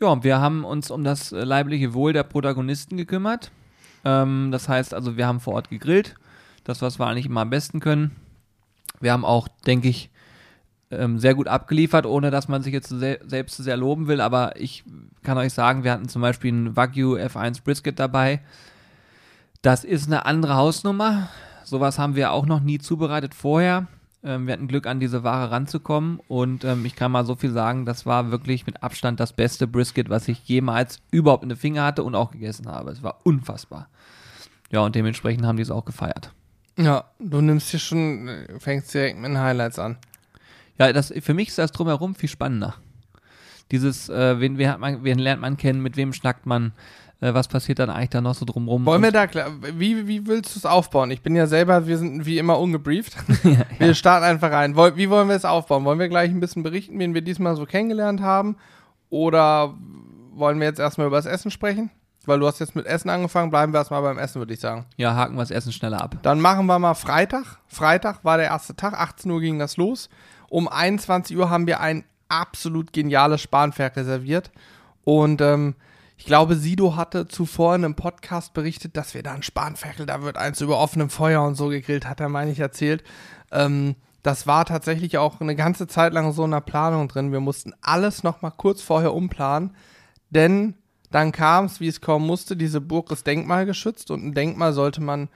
Ja, 0.00 0.24
wir 0.24 0.40
haben 0.40 0.64
uns 0.64 0.90
um 0.90 1.04
das 1.04 1.30
leibliche 1.30 1.94
Wohl 1.94 2.12
der 2.12 2.24
Protagonisten 2.24 2.96
gekümmert. 2.96 3.52
Ähm, 4.04 4.50
das 4.50 4.68
heißt 4.68 4.94
also, 4.94 5.16
wir 5.16 5.26
haben 5.26 5.40
vor 5.40 5.54
Ort 5.54 5.70
gegrillt. 5.70 6.14
Das, 6.64 6.82
was 6.82 6.98
wir 6.98 7.06
eigentlich 7.06 7.26
immer 7.26 7.42
am 7.42 7.50
besten 7.50 7.80
können. 7.80 8.12
Wir 9.00 9.12
haben 9.12 9.24
auch, 9.24 9.48
denke 9.66 9.88
ich, 9.88 10.10
ähm, 10.90 11.18
sehr 11.18 11.34
gut 11.34 11.48
abgeliefert, 11.48 12.06
ohne 12.06 12.30
dass 12.30 12.48
man 12.48 12.62
sich 12.62 12.72
jetzt 12.72 12.88
se 12.88 13.18
selbst 13.24 13.56
zu 13.56 13.62
sehr 13.62 13.76
loben 13.76 14.06
will. 14.06 14.20
Aber 14.20 14.58
ich 14.60 14.84
kann 15.22 15.38
euch 15.38 15.52
sagen, 15.52 15.84
wir 15.84 15.92
hatten 15.92 16.08
zum 16.08 16.22
Beispiel 16.22 16.52
ein 16.52 16.76
Wagyu 16.76 17.16
F1 17.16 17.62
Brisket 17.64 17.98
dabei. 17.98 18.40
Das 19.62 19.84
ist 19.84 20.06
eine 20.06 20.26
andere 20.26 20.56
Hausnummer. 20.56 21.28
Sowas 21.64 21.98
haben 21.98 22.16
wir 22.16 22.32
auch 22.32 22.46
noch 22.46 22.60
nie 22.60 22.78
zubereitet 22.78 23.34
vorher. 23.34 23.86
Ähm, 24.24 24.46
wir 24.46 24.54
hatten 24.54 24.68
Glück, 24.68 24.86
an 24.86 25.00
diese 25.00 25.22
Ware 25.22 25.50
ranzukommen. 25.50 26.20
Und 26.28 26.64
ähm, 26.64 26.84
ich 26.84 26.96
kann 26.96 27.12
mal 27.12 27.26
so 27.26 27.34
viel 27.34 27.50
sagen, 27.50 27.84
das 27.84 28.06
war 28.06 28.30
wirklich 28.30 28.66
mit 28.66 28.82
Abstand 28.82 29.20
das 29.20 29.32
beste 29.32 29.66
Brisket, 29.66 30.08
was 30.08 30.26
ich 30.28 30.48
jemals 30.48 31.00
überhaupt 31.10 31.42
in 31.42 31.50
den 31.50 31.58
Finger 31.58 31.84
hatte 31.84 32.02
und 32.02 32.14
auch 32.14 32.30
gegessen 32.30 32.66
habe. 32.66 32.90
Es 32.90 33.02
war 33.02 33.20
unfassbar. 33.24 33.88
Ja, 34.70 34.80
und 34.80 34.94
dementsprechend 34.94 35.44
haben 35.46 35.56
die 35.56 35.62
es 35.62 35.70
auch 35.70 35.84
gefeiert. 35.84 36.32
Ja, 36.76 37.04
du 37.20 37.40
nimmst 37.40 37.70
hier 37.70 37.80
schon, 37.80 38.28
fängst 38.58 38.92
direkt 38.92 39.18
mit 39.18 39.30
den 39.30 39.38
Highlights 39.38 39.78
an. 39.78 39.98
Ja, 40.78 40.92
das, 40.92 41.12
für 41.20 41.34
mich 41.34 41.48
ist 41.48 41.58
das 41.58 41.70
drumherum 41.70 42.14
viel 42.14 42.28
spannender. 42.28 42.74
Dieses, 43.70 44.08
äh, 44.08 44.40
wen, 44.40 44.58
wen, 44.58 44.68
hat 44.68 44.80
man, 44.80 45.04
wen 45.04 45.18
lernt 45.18 45.40
man 45.40 45.56
kennen, 45.56 45.82
mit 45.82 45.96
wem 45.96 46.12
schnackt 46.12 46.46
man, 46.46 46.72
äh, 47.24 47.32
was 47.32 47.48
passiert 47.48 47.78
dann 47.78 47.88
eigentlich 47.88 48.10
da 48.10 48.20
noch 48.20 48.34
so 48.34 48.44
drumherum. 48.44 48.84
Wollen 48.84 49.02
wir 49.02 49.10
da 49.10 49.26
klar, 49.26 49.50
wie, 49.60 50.06
wie 50.06 50.26
willst 50.26 50.54
du 50.54 50.58
es 50.58 50.66
aufbauen? 50.66 51.10
Ich 51.10 51.22
bin 51.22 51.34
ja 51.34 51.46
selber, 51.46 51.86
wir 51.86 51.96
sind 51.96 52.26
wie 52.26 52.38
immer 52.38 52.58
ungebrieft. 52.58 53.16
ja, 53.44 53.64
wir 53.78 53.88
ja. 53.88 53.94
starten 53.94 54.24
einfach 54.24 54.50
rein. 54.50 54.76
Wie 54.76 55.08
wollen 55.08 55.28
wir 55.28 55.36
es 55.36 55.46
aufbauen? 55.46 55.84
Wollen 55.84 55.98
wir 55.98 56.08
gleich 56.08 56.30
ein 56.30 56.40
bisschen 56.40 56.62
berichten, 56.62 56.98
wen 56.98 57.14
wir 57.14 57.22
diesmal 57.22 57.56
so 57.56 57.64
kennengelernt 57.64 58.20
haben? 58.20 58.56
Oder 59.08 59.74
wollen 60.34 60.60
wir 60.60 60.66
jetzt 60.66 60.80
erstmal 60.80 61.06
über 61.06 61.16
das 61.16 61.26
Essen 61.26 61.50
sprechen? 61.50 61.90
Weil 62.26 62.40
du 62.40 62.46
hast 62.46 62.58
jetzt 62.58 62.74
mit 62.74 62.86
Essen 62.86 63.10
angefangen, 63.10 63.50
bleiben 63.50 63.72
wir 63.72 63.78
erstmal 63.78 64.02
beim 64.02 64.18
Essen, 64.18 64.40
würde 64.40 64.54
ich 64.54 64.60
sagen. 64.60 64.86
Ja, 64.96 65.14
haken 65.14 65.34
wir 65.34 65.42
das 65.42 65.50
Essen 65.50 65.72
schneller 65.72 66.02
ab. 66.02 66.16
Dann 66.22 66.40
machen 66.40 66.66
wir 66.66 66.78
mal 66.78 66.94
Freitag. 66.94 67.58
Freitag 67.68 68.24
war 68.24 68.38
der 68.38 68.46
erste 68.46 68.76
Tag, 68.76 68.94
18 68.94 69.30
Uhr 69.30 69.40
ging 69.40 69.58
das 69.58 69.76
los. 69.76 70.08
Um 70.48 70.68
21 70.68 71.36
Uhr 71.36 71.50
haben 71.50 71.66
wir 71.66 71.80
ein 71.80 72.04
absolut 72.28 72.92
geniales 72.92 73.42
Spanferkel 73.42 74.02
reserviert. 74.02 74.50
Und 75.04 75.42
ähm, 75.42 75.74
ich 76.24 76.28
glaube, 76.28 76.56
Sido 76.56 76.96
hatte 76.96 77.28
zuvor 77.28 77.74
in 77.74 77.84
einem 77.84 77.96
Podcast 77.96 78.54
berichtet, 78.54 78.96
dass 78.96 79.12
wir 79.12 79.22
da 79.22 79.34
ein 79.34 79.42
Spanferkel, 79.42 80.06
da 80.06 80.22
wird 80.22 80.38
eins 80.38 80.62
über 80.62 80.78
offenem 80.80 81.10
Feuer 81.10 81.42
und 81.42 81.54
so 81.54 81.68
gegrillt, 81.68 82.08
hat 82.08 82.18
er, 82.18 82.30
meine 82.30 82.50
ich, 82.50 82.60
erzählt. 82.60 83.04
Ähm, 83.52 83.94
das 84.22 84.46
war 84.46 84.64
tatsächlich 84.64 85.18
auch 85.18 85.42
eine 85.42 85.54
ganze 85.54 85.86
Zeit 85.86 86.14
lang 86.14 86.32
so 86.32 86.46
in 86.46 86.52
der 86.52 86.62
Planung 86.62 87.08
drin. 87.08 87.30
Wir 87.30 87.40
mussten 87.40 87.74
alles 87.82 88.22
nochmal 88.22 88.54
kurz 88.56 88.80
vorher 88.80 89.12
umplanen, 89.12 89.76
denn 90.30 90.76
dann 91.10 91.30
kam 91.30 91.66
es, 91.66 91.80
wie 91.80 91.88
es 91.88 92.00
kommen 92.00 92.26
musste, 92.26 92.56
diese 92.56 92.80
Burg 92.80 93.10
ist 93.10 93.26
denkmalgeschützt 93.26 94.10
und 94.10 94.24
ein 94.24 94.32
Denkmal 94.32 94.72
sollte 94.72 95.02
man 95.02 95.28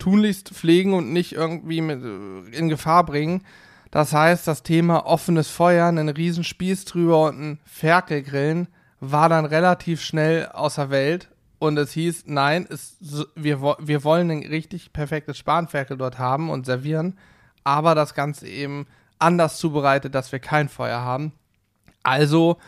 tunlichst 0.00 0.48
pflegen 0.48 0.94
und 0.94 1.12
nicht 1.12 1.34
irgendwie 1.34 1.78
äh, 1.78 2.50
in 2.50 2.68
Gefahr 2.68 3.06
bringen. 3.06 3.44
Das 3.92 4.12
heißt, 4.12 4.48
das 4.48 4.64
Thema 4.64 5.06
offenes 5.06 5.46
Feuer, 5.46 5.86
einen 5.86 6.08
riesen 6.08 6.42
Spieß 6.42 6.84
drüber 6.86 7.28
und 7.28 7.40
ein 7.40 7.58
Ferkelgrillen 7.64 8.66
war 9.04 9.28
dann 9.28 9.44
relativ 9.46 10.00
schnell 10.00 10.46
außer 10.46 10.88
Welt 10.90 11.28
und 11.58 11.76
es 11.76 11.90
hieß, 11.90 12.24
nein, 12.26 12.68
es, 12.70 12.98
wir, 13.34 13.60
wir 13.60 14.04
wollen 14.04 14.30
ein 14.30 14.46
richtig 14.46 14.92
perfektes 14.92 15.36
Spanferkel 15.36 15.96
dort 15.96 16.20
haben 16.20 16.50
und 16.50 16.66
servieren, 16.66 17.18
aber 17.64 17.96
das 17.96 18.14
Ganze 18.14 18.46
eben 18.46 18.86
anders 19.18 19.58
zubereitet, 19.58 20.14
dass 20.14 20.30
wir 20.30 20.38
kein 20.38 20.68
Feuer 20.68 21.00
haben. 21.00 21.32
Also 22.04 22.58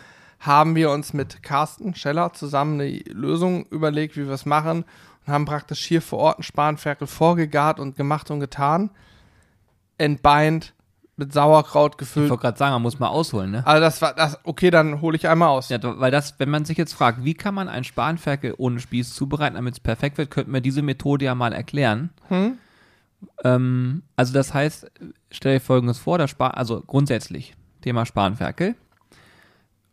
haben 0.41 0.75
wir 0.75 0.91
uns 0.91 1.13
mit 1.13 1.45
Carsten 1.45 1.95
Scheller 1.95 2.33
zusammen 2.33 2.81
eine 2.81 2.99
Lösung 3.13 3.67
überlegt, 3.67 4.17
wie 4.17 4.27
wir 4.27 4.35
es 4.35 4.45
machen 4.45 4.85
und 5.25 5.33
haben 5.33 5.45
praktisch 5.45 5.85
hier 5.85 6.03
vor 6.03 6.19
Ort 6.19 6.39
einen 6.39 6.43
Spanferkel 6.43 7.07
vorgegart 7.07 7.79
und 7.79 7.97
gemacht 7.97 8.29
und 8.33 8.41
getan, 8.41 8.91
entbeint, 9.99 10.75
mit 11.17 11.33
Sauerkraut 11.33 11.99
gefüllt. 11.99 12.27
Ich 12.27 12.31
wollte 12.31 12.43
gerade 12.43 12.59
sagen, 12.59 12.73
man 12.73 12.83
muss 12.83 12.99
mal 12.99 13.09
ausholen, 13.09 13.51
ne? 13.51 13.67
Also 13.67 13.81
das 13.81 14.03
war 14.03 14.15
das, 14.15 14.39
okay, 14.45 14.71
dann 14.71 15.01
hole 15.01 15.17
ich 15.17 15.29
einmal 15.29 15.49
aus. 15.49 15.69
Ja, 15.69 15.79
weil 15.83 16.11
das, 16.11 16.39
wenn 16.39 16.51
man 16.51 16.65
sich 16.65 16.77
jetzt 16.77 16.93
fragt, 16.93 17.25
wie 17.25 17.35
kann 17.35 17.55
man 17.55 17.69
einen 17.69 17.85
Spanferkel 17.85 18.55
ohne 18.57 18.81
Spieß 18.81 19.15
zubereiten, 19.15 19.57
damit 19.57 19.75
es 19.75 19.81
perfekt 19.81 20.19
wird, 20.19 20.31
könnten 20.31 20.53
wir 20.53 20.61
diese 20.61 20.83
Methode 20.83 21.25
ja 21.25 21.35
mal 21.35 21.53
erklären. 21.53 22.11
Hm? 22.29 22.59
Ähm, 23.45 24.03
also 24.17 24.33
das 24.33 24.53
heißt, 24.53 24.91
stell 25.31 25.55
dir 25.55 25.61
folgendes 25.61 25.99
vor, 25.99 26.19
der 26.19 26.29
Span 26.29 26.51
also 26.51 26.83
grundsätzlich, 26.87 27.55
Thema 27.81 28.07
Spanferkel 28.07 28.75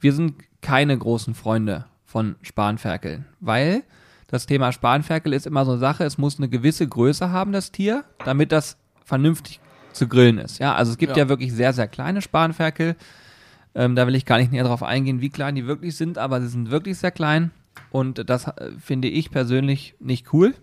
wir 0.01 0.13
sind 0.13 0.35
keine 0.62 0.97
großen 0.97 1.33
Freunde 1.35 1.85
von 2.03 2.35
Spanferkeln, 2.41 3.25
weil 3.39 3.83
das 4.27 4.47
Thema 4.47 4.71
Spanferkel 4.71 5.34
ist 5.34 5.48
immer 5.48 5.63
so 5.63 5.72
eine 5.72 5.79
Sache, 5.79 6.03
es 6.03 6.17
muss 6.17 6.38
eine 6.38 6.50
gewisse 6.50 6.88
Größe 6.88 7.31
haben, 7.31 7.51
das 7.51 7.72
Tier, 7.72 8.03
damit 8.25 8.51
das 8.51 8.77
vernünftig 9.05 9.60
zu 9.93 10.07
grillen 10.07 10.38
ist. 10.38 10.60
Ja, 10.60 10.75
also 10.75 10.91
es 10.91 10.98
gibt 10.98 11.17
ja, 11.17 11.24
ja 11.24 11.29
wirklich 11.29 11.53
sehr, 11.53 11.74
sehr 11.74 11.88
kleine 11.88 12.21
Spanferkel. 12.21 12.95
Ähm, 13.74 13.95
da 13.95 14.05
will 14.07 14.15
ich 14.15 14.25
gar 14.25 14.38
nicht 14.38 14.51
näher 14.51 14.65
drauf 14.65 14.83
eingehen, 14.83 15.21
wie 15.21 15.29
klein 15.29 15.55
die 15.55 15.65
wirklich 15.65 15.95
sind, 15.95 16.17
aber 16.17 16.41
sie 16.41 16.48
sind 16.48 16.71
wirklich 16.71 16.98
sehr 16.98 17.12
klein 17.12 17.51
und 17.89 18.29
das 18.29 18.48
äh, 18.48 18.71
finde 18.79 19.07
ich 19.07 19.31
persönlich 19.31 19.95
nicht 20.00 20.33
cool. 20.33 20.53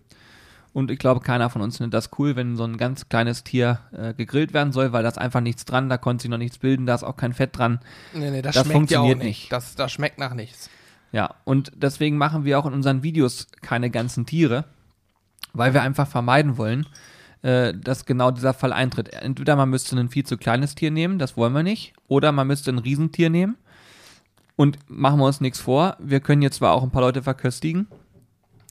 Und 0.75 0.90
ich 0.90 0.99
glaube, 0.99 1.20
keiner 1.20 1.49
von 1.49 1.62
uns 1.62 1.78
findet 1.78 1.94
das 1.94 2.11
cool, 2.18 2.37
wenn 2.37 2.54
so 2.54 2.64
ein 2.64 2.76
ganz 2.76 3.08
kleines 3.08 3.42
Tier 3.42 3.80
äh, 3.92 4.12
gegrillt 4.12 4.52
werden 4.52 4.73
soll, 4.73 4.92
weil 4.92 5.02
da 5.02 5.08
ist 5.08 5.18
einfach 5.18 5.40
nichts 5.40 5.64
dran, 5.64 5.88
da 5.88 5.97
konnte 5.97 6.23
sich 6.23 6.30
noch 6.30 6.38
nichts 6.38 6.58
bilden, 6.58 6.87
da 6.87 6.94
ist 6.94 7.02
auch 7.02 7.16
kein 7.16 7.32
Fett 7.32 7.56
dran. 7.56 7.80
Nee, 8.12 8.30
nee, 8.30 8.42
das, 8.42 8.54
das 8.54 8.68
funktioniert 8.68 9.18
ja 9.18 9.25
nicht. 9.25 9.40
nicht. 9.42 9.52
Das, 9.52 9.75
das 9.75 9.90
schmeckt 9.90 10.18
nach 10.18 10.35
nichts. 10.35 10.68
Ja, 11.11 11.35
und 11.44 11.73
deswegen 11.75 12.18
machen 12.18 12.44
wir 12.44 12.58
auch 12.58 12.66
in 12.66 12.75
unseren 12.75 13.02
Videos 13.02 13.49
keine 13.62 13.90
ganzen 13.90 14.26
Tiere, 14.26 14.64
weil 15.54 15.73
wir 15.73 15.82
einfach 15.82 16.06
vermeiden 16.06 16.58
wollen, 16.58 16.87
äh, 17.42 17.75
dass 17.75 18.07
genau 18.07 18.30
dieser 18.30 18.54
Fall 18.54 18.73
eintritt. 18.73 19.12
Entweder 19.12 19.57
man 19.57 19.71
müsste 19.71 19.97
ein 19.97 20.09
viel 20.09 20.25
zu 20.25 20.37
kleines 20.37 20.75
Tier 20.75 20.90
nehmen, 20.90 21.18
das 21.18 21.37
wollen 21.37 21.52
wir 21.52 21.62
nicht, 21.62 21.92
oder 22.09 22.33
man 22.33 22.47
müsste 22.47 22.71
ein 22.71 22.78
Riesentier 22.78 23.30
nehmen. 23.30 23.57
Und 24.57 24.78
machen 24.88 25.21
wir 25.21 25.26
uns 25.26 25.40
nichts 25.40 25.61
vor, 25.61 25.97
wir 26.00 26.18
können 26.18 26.42
jetzt 26.42 26.57
zwar 26.57 26.73
auch 26.73 26.83
ein 26.83 26.90
paar 26.90 27.02
Leute 27.02 27.23
verköstigen, 27.23 27.87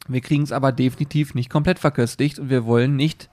wir 0.10 0.22
kriegen 0.22 0.44
es 0.44 0.52
aber 0.52 0.72
definitiv 0.72 1.34
nicht 1.34 1.50
komplett 1.50 1.80
verköstigt 1.80 2.40
und 2.40 2.50
wir 2.50 2.66
wollen 2.66 2.96
nicht, 2.96 3.30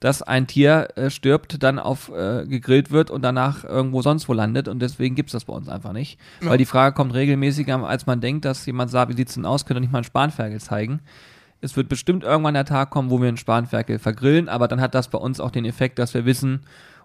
dass 0.00 0.22
ein 0.22 0.46
Tier 0.46 0.88
äh, 0.96 1.10
stirbt, 1.10 1.62
dann 1.62 1.78
auf 1.78 2.10
äh, 2.10 2.44
gegrillt 2.46 2.90
wird 2.90 3.10
und 3.10 3.22
danach 3.22 3.64
irgendwo 3.64 4.02
sonst 4.02 4.28
wo 4.28 4.34
landet 4.34 4.68
und 4.68 4.80
deswegen 4.80 5.14
gibt 5.14 5.30
es 5.30 5.32
das 5.32 5.46
bei 5.46 5.52
uns 5.52 5.68
einfach 5.68 5.92
nicht. 5.92 6.18
Ja. 6.42 6.50
Weil 6.50 6.58
die 6.58 6.66
Frage 6.66 6.94
kommt 6.94 7.14
regelmäßiger, 7.14 7.82
als 7.84 8.06
man 8.06 8.20
denkt, 8.20 8.44
dass 8.44 8.66
jemand 8.66 8.90
sagt, 8.90 9.10
wie 9.10 9.16
sieht 9.16 9.28
es 9.28 9.34
denn 9.34 9.46
aus, 9.46 9.64
könnt 9.64 9.78
ihr 9.78 9.80
nicht 9.80 9.92
mal 9.92 9.98
einen 9.98 10.04
Spanferkel 10.04 10.60
zeigen. 10.60 11.00
Es 11.60 11.76
wird 11.76 11.88
bestimmt 11.88 12.22
irgendwann 12.24 12.54
der 12.54 12.64
Tag 12.64 12.90
kommen, 12.90 13.10
wo 13.10 13.20
wir 13.20 13.28
einen 13.28 13.36
Spanferkel 13.36 13.98
vergrillen, 13.98 14.48
aber 14.48 14.68
dann 14.68 14.80
hat 14.80 14.94
das 14.94 15.08
bei 15.08 15.18
uns 15.18 15.40
auch 15.40 15.50
den 15.50 15.64
Effekt, 15.64 15.98
dass 15.98 16.14
wir 16.14 16.24
wissen, 16.24 16.60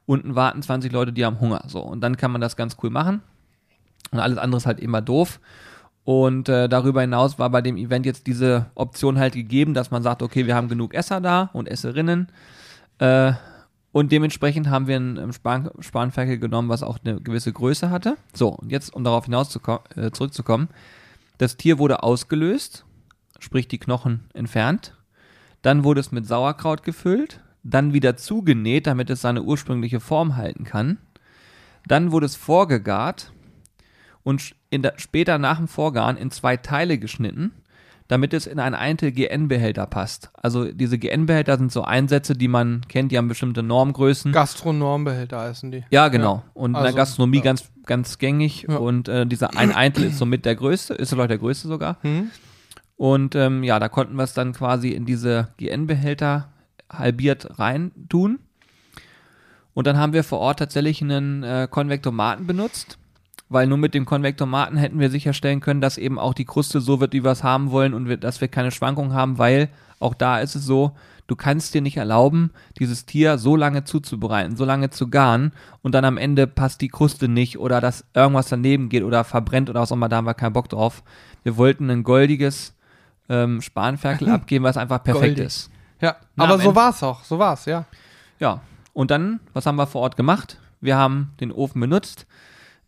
unten 0.05 0.35
warten 0.35 0.61
20 0.61 0.91
Leute, 0.91 1.13
die 1.13 1.25
haben 1.25 1.39
Hunger. 1.39 1.63
So, 1.67 1.79
und 1.79 2.01
dann 2.01 2.17
kann 2.17 2.31
man 2.31 2.41
das 2.41 2.55
ganz 2.55 2.77
cool 2.83 2.89
machen. 2.89 3.21
Und 4.11 4.19
alles 4.19 4.37
andere 4.37 4.57
ist 4.57 4.65
halt 4.65 4.79
immer 4.79 5.01
doof. 5.01 5.39
Und 6.03 6.49
äh, 6.49 6.67
darüber 6.67 7.01
hinaus 7.01 7.37
war 7.37 7.49
bei 7.49 7.61
dem 7.61 7.77
Event 7.77 8.05
jetzt 8.05 8.27
diese 8.27 8.65
Option 8.75 9.19
halt 9.19 9.33
gegeben, 9.33 9.73
dass 9.73 9.91
man 9.91 10.03
sagt, 10.03 10.23
okay, 10.23 10.47
wir 10.47 10.55
haben 10.55 10.67
genug 10.67 10.93
Esser 10.93 11.21
da 11.21 11.49
und 11.53 11.67
Esserinnen. 11.67 12.27
Äh, 12.97 13.33
und 13.91 14.11
dementsprechend 14.11 14.69
haben 14.69 14.87
wir 14.87 14.97
ein 14.97 15.33
Span 15.33 15.69
Spanferkel 15.79 16.39
genommen, 16.39 16.69
was 16.69 16.81
auch 16.81 16.97
eine 17.03 17.19
gewisse 17.19 17.51
Größe 17.51 17.89
hatte. 17.89 18.17
So, 18.33 18.49
und 18.49 18.71
jetzt, 18.71 18.93
um 18.95 19.03
darauf 19.03 19.25
hinaus 19.25 19.55
äh, 19.95 20.11
zurückzukommen, 20.11 20.69
das 21.37 21.57
Tier 21.57 21.77
wurde 21.77 22.03
ausgelöst, 22.03 22.85
sprich 23.41 23.67
die 23.67 23.79
Knochen 23.79 24.21
entfernt. 24.33 24.95
Dann 25.61 25.83
wurde 25.83 25.99
es 25.99 26.11
mit 26.11 26.25
Sauerkraut 26.25 26.83
gefüllt, 26.83 27.41
dann 27.63 27.93
wieder 27.93 28.15
zugenäht, 28.15 28.87
damit 28.87 29.09
es 29.09 29.21
seine 29.21 29.43
ursprüngliche 29.43 29.99
Form 29.99 30.37
halten 30.37 30.63
kann. 30.63 30.97
Dann 31.85 32.11
wurde 32.11 32.25
es 32.25 32.35
vorgegart 32.35 33.31
und 34.23 34.55
der, 34.71 34.93
später 34.97 35.37
nach 35.37 35.57
dem 35.57 35.67
Vorgaren 35.67 36.17
in 36.17 36.31
zwei 36.31 36.57
Teile 36.57 36.97
geschnitten 36.97 37.51
damit 38.11 38.33
es 38.33 38.45
in 38.45 38.59
einen 38.59 38.75
Eintel-GN-Behälter 38.75 39.85
passt. 39.85 40.31
Also 40.33 40.69
diese 40.69 40.97
GN-Behälter 40.97 41.57
sind 41.57 41.71
so 41.71 41.83
Einsätze, 41.83 42.35
die 42.35 42.49
man 42.49 42.81
kennt, 42.89 43.13
die 43.13 43.17
haben 43.17 43.29
bestimmte 43.29 43.63
Normgrößen. 43.63 44.33
Gastronormbehälter 44.33 45.39
heißen 45.39 45.71
die. 45.71 45.85
Ja, 45.91 46.09
genau. 46.09 46.35
Ja. 46.35 46.43
Und 46.53 46.75
also, 46.75 46.79
in 46.79 46.83
der 46.83 46.85
also, 46.87 46.97
Gastronomie 46.97 47.37
ja. 47.37 47.43
ganz, 47.43 47.71
ganz 47.85 48.17
gängig. 48.17 48.65
Ja. 48.67 48.75
Und 48.75 49.07
äh, 49.07 49.25
dieser 49.25 49.55
ein 49.55 49.71
Eintel 49.71 50.07
ist 50.07 50.17
somit 50.17 50.43
der 50.43 50.55
größte, 50.55 50.93
ist 50.93 51.11
vielleicht 51.11 51.29
der 51.29 51.37
größte 51.37 51.69
sogar. 51.69 51.99
Mhm. 52.03 52.31
Und 53.01 53.33
ähm, 53.33 53.63
ja, 53.63 53.79
da 53.79 53.89
konnten 53.89 54.15
wir 54.15 54.25
es 54.25 54.35
dann 54.35 54.53
quasi 54.53 54.89
in 54.89 55.05
diese 55.05 55.47
GN-Behälter 55.57 56.49
halbiert 56.87 57.57
rein 57.57 57.89
tun. 58.09 58.37
Und 59.73 59.87
dann 59.87 59.97
haben 59.97 60.13
wir 60.13 60.23
vor 60.23 60.37
Ort 60.37 60.59
tatsächlich 60.59 61.01
einen 61.01 61.41
äh, 61.41 61.67
Konvektomaten 61.67 62.45
benutzt 62.45 62.99
weil 63.51 63.67
nur 63.67 63.77
mit 63.77 63.93
dem 63.93 64.05
Konvektomaten 64.05 64.77
hätten 64.77 65.01
wir 65.01 65.09
sicherstellen 65.09 65.59
können, 65.59 65.81
dass 65.81 65.97
eben 65.97 66.17
auch 66.17 66.33
die 66.33 66.45
Kruste 66.45 66.79
so 66.79 67.01
wird, 67.01 67.11
wie 67.11 67.25
wir 67.25 67.31
es 67.31 67.43
haben 67.43 67.71
wollen 67.71 67.93
und 67.93 68.07
wir, 68.07 68.15
dass 68.15 68.39
wir 68.39 68.47
keine 68.47 68.71
Schwankungen 68.71 69.13
haben, 69.13 69.39
weil 69.39 69.67
auch 69.99 70.13
da 70.13 70.39
ist 70.39 70.55
es 70.55 70.63
so, 70.63 70.93
du 71.27 71.35
kannst 71.35 71.73
dir 71.73 71.81
nicht 71.81 71.97
erlauben, 71.97 72.51
dieses 72.79 73.05
Tier 73.05 73.37
so 73.37 73.57
lange 73.57 73.83
zuzubereiten, 73.83 74.55
so 74.55 74.63
lange 74.63 74.89
zu 74.89 75.09
garen 75.09 75.51
und 75.81 75.93
dann 75.93 76.05
am 76.05 76.17
Ende 76.17 76.47
passt 76.47 76.79
die 76.79 76.87
Kruste 76.87 77.27
nicht 77.27 77.59
oder 77.59 77.81
dass 77.81 78.05
irgendwas 78.13 78.47
daneben 78.47 78.87
geht 78.87 79.03
oder 79.03 79.25
verbrennt 79.25 79.69
oder 79.69 79.81
was 79.81 79.91
auch 79.91 79.97
immer, 79.97 80.07
da 80.07 80.15
haben 80.15 80.27
wir 80.27 80.33
keinen 80.33 80.53
Bock 80.53 80.69
drauf. 80.69 81.03
Wir 81.43 81.57
wollten 81.57 81.89
ein 81.89 82.03
goldiges 82.03 82.73
ähm, 83.31 83.61
Spanferkel 83.61 84.29
abgeben, 84.29 84.65
was 84.65 84.77
einfach 84.77 85.03
perfekt 85.03 85.37
Goldig. 85.37 85.45
ist. 85.45 85.71
Ja, 86.01 86.17
Na, 86.35 86.43
aber 86.45 86.59
so 86.59 86.75
war 86.75 86.89
es 86.89 87.01
auch, 87.01 87.23
so 87.23 87.39
war 87.39 87.53
es, 87.53 87.65
ja. 87.65 87.85
Ja, 88.39 88.61
und 88.93 89.09
dann, 89.11 89.39
was 89.53 89.65
haben 89.65 89.77
wir 89.77 89.87
vor 89.87 90.01
Ort 90.01 90.17
gemacht? 90.17 90.59
Wir 90.81 90.97
haben 90.97 91.31
den 91.39 91.51
Ofen 91.51 91.79
benutzt, 91.79 92.25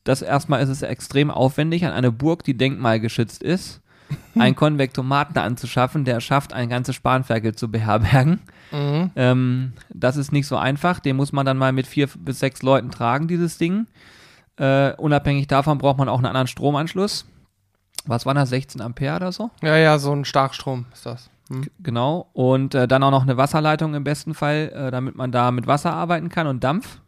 das 0.04 0.22
erstmal 0.22 0.62
ist 0.62 0.70
es 0.70 0.82
extrem 0.82 1.32
aufwendig, 1.32 1.86
an 1.86 1.94
eine 1.94 2.12
Burg, 2.12 2.44
die 2.44 2.58
denkmalgeschützt 2.58 3.42
ist, 3.42 3.82
einen 4.36 4.56
Konvektomaten 4.56 5.38
anzuschaffen, 5.38 6.04
der 6.06 6.20
schafft, 6.20 6.54
ein 6.54 6.70
ganzes 6.70 6.96
Spanferkel 6.96 7.56
zu 7.56 7.72
beherbergen. 7.72 8.42
Mhm. 8.72 9.12
Ähm, 9.16 9.74
das 9.90 10.18
ist 10.18 10.32
nicht 10.32 10.48
so 10.48 10.58
einfach. 10.58 11.00
Den 11.00 11.16
muss 11.16 11.32
man 11.32 11.46
dann 11.46 11.58
mal 11.58 11.72
mit 11.72 11.88
vier 11.88 12.08
bis 12.18 12.40
sechs 12.40 12.64
Leuten 12.64 12.92
tragen, 12.92 13.28
dieses 13.28 13.58
Ding. 13.58 13.88
Äh, 14.58 14.94
unabhängig 14.96 15.48
davon 15.48 15.78
braucht 15.78 15.98
man 15.98 16.10
auch 16.10 16.18
einen 16.18 16.26
anderen 16.26 16.48
Stromanschluss. 16.48 17.26
Was 18.06 18.26
war 18.26 18.34
das, 18.34 18.50
16 18.50 18.82
Ampere 18.82 19.16
oder 19.16 19.32
so? 19.32 19.50
Ja, 19.62 19.78
ja, 19.78 19.98
so 19.98 20.14
ein 20.14 20.26
Starkstrom 20.26 20.86
ist 20.94 21.06
das. 21.06 21.30
Hm. 21.50 21.66
Genau. 21.82 22.30
Und 22.34 22.76
äh, 22.76 22.88
dann 22.88 23.04
auch 23.04 23.12
noch 23.12 23.24
eine 23.24 23.38
Wasserleitung 23.38 23.94
im 23.96 24.04
besten 24.04 24.34
Fall, 24.34 24.72
äh, 24.74 24.92
damit 24.92 25.16
man 25.16 25.32
da 25.32 25.52
mit 25.52 25.68
Wasser 25.68 25.94
arbeiten 25.94 26.30
kann 26.30 26.48
und 26.48 26.64
Dampf. 26.64 27.00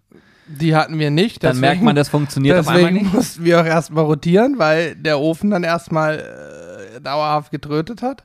Die 0.48 0.76
hatten 0.76 1.00
wir 1.00 1.10
nicht. 1.10 1.44
Dann 1.44 1.52
deswegen, 1.52 1.62
merkt 1.62 1.82
man, 1.82 1.96
das 1.96 2.10
funktioniert 2.10 2.60
auf 2.60 2.68
einmal 2.68 2.92
nicht. 2.92 3.12
mussten 3.14 3.44
wir 3.44 3.62
auch 3.62 3.66
erstmal 3.66 4.04
rotieren, 4.04 4.60
weil 4.60 4.96
der 4.96 5.20
Ofen 5.20 5.50
dann 5.50 5.64
erstmal 5.64 6.20
äh, 6.20 7.02
dauerhaft 7.02 7.52
getrötet 7.52 8.04
hat, 8.04 8.24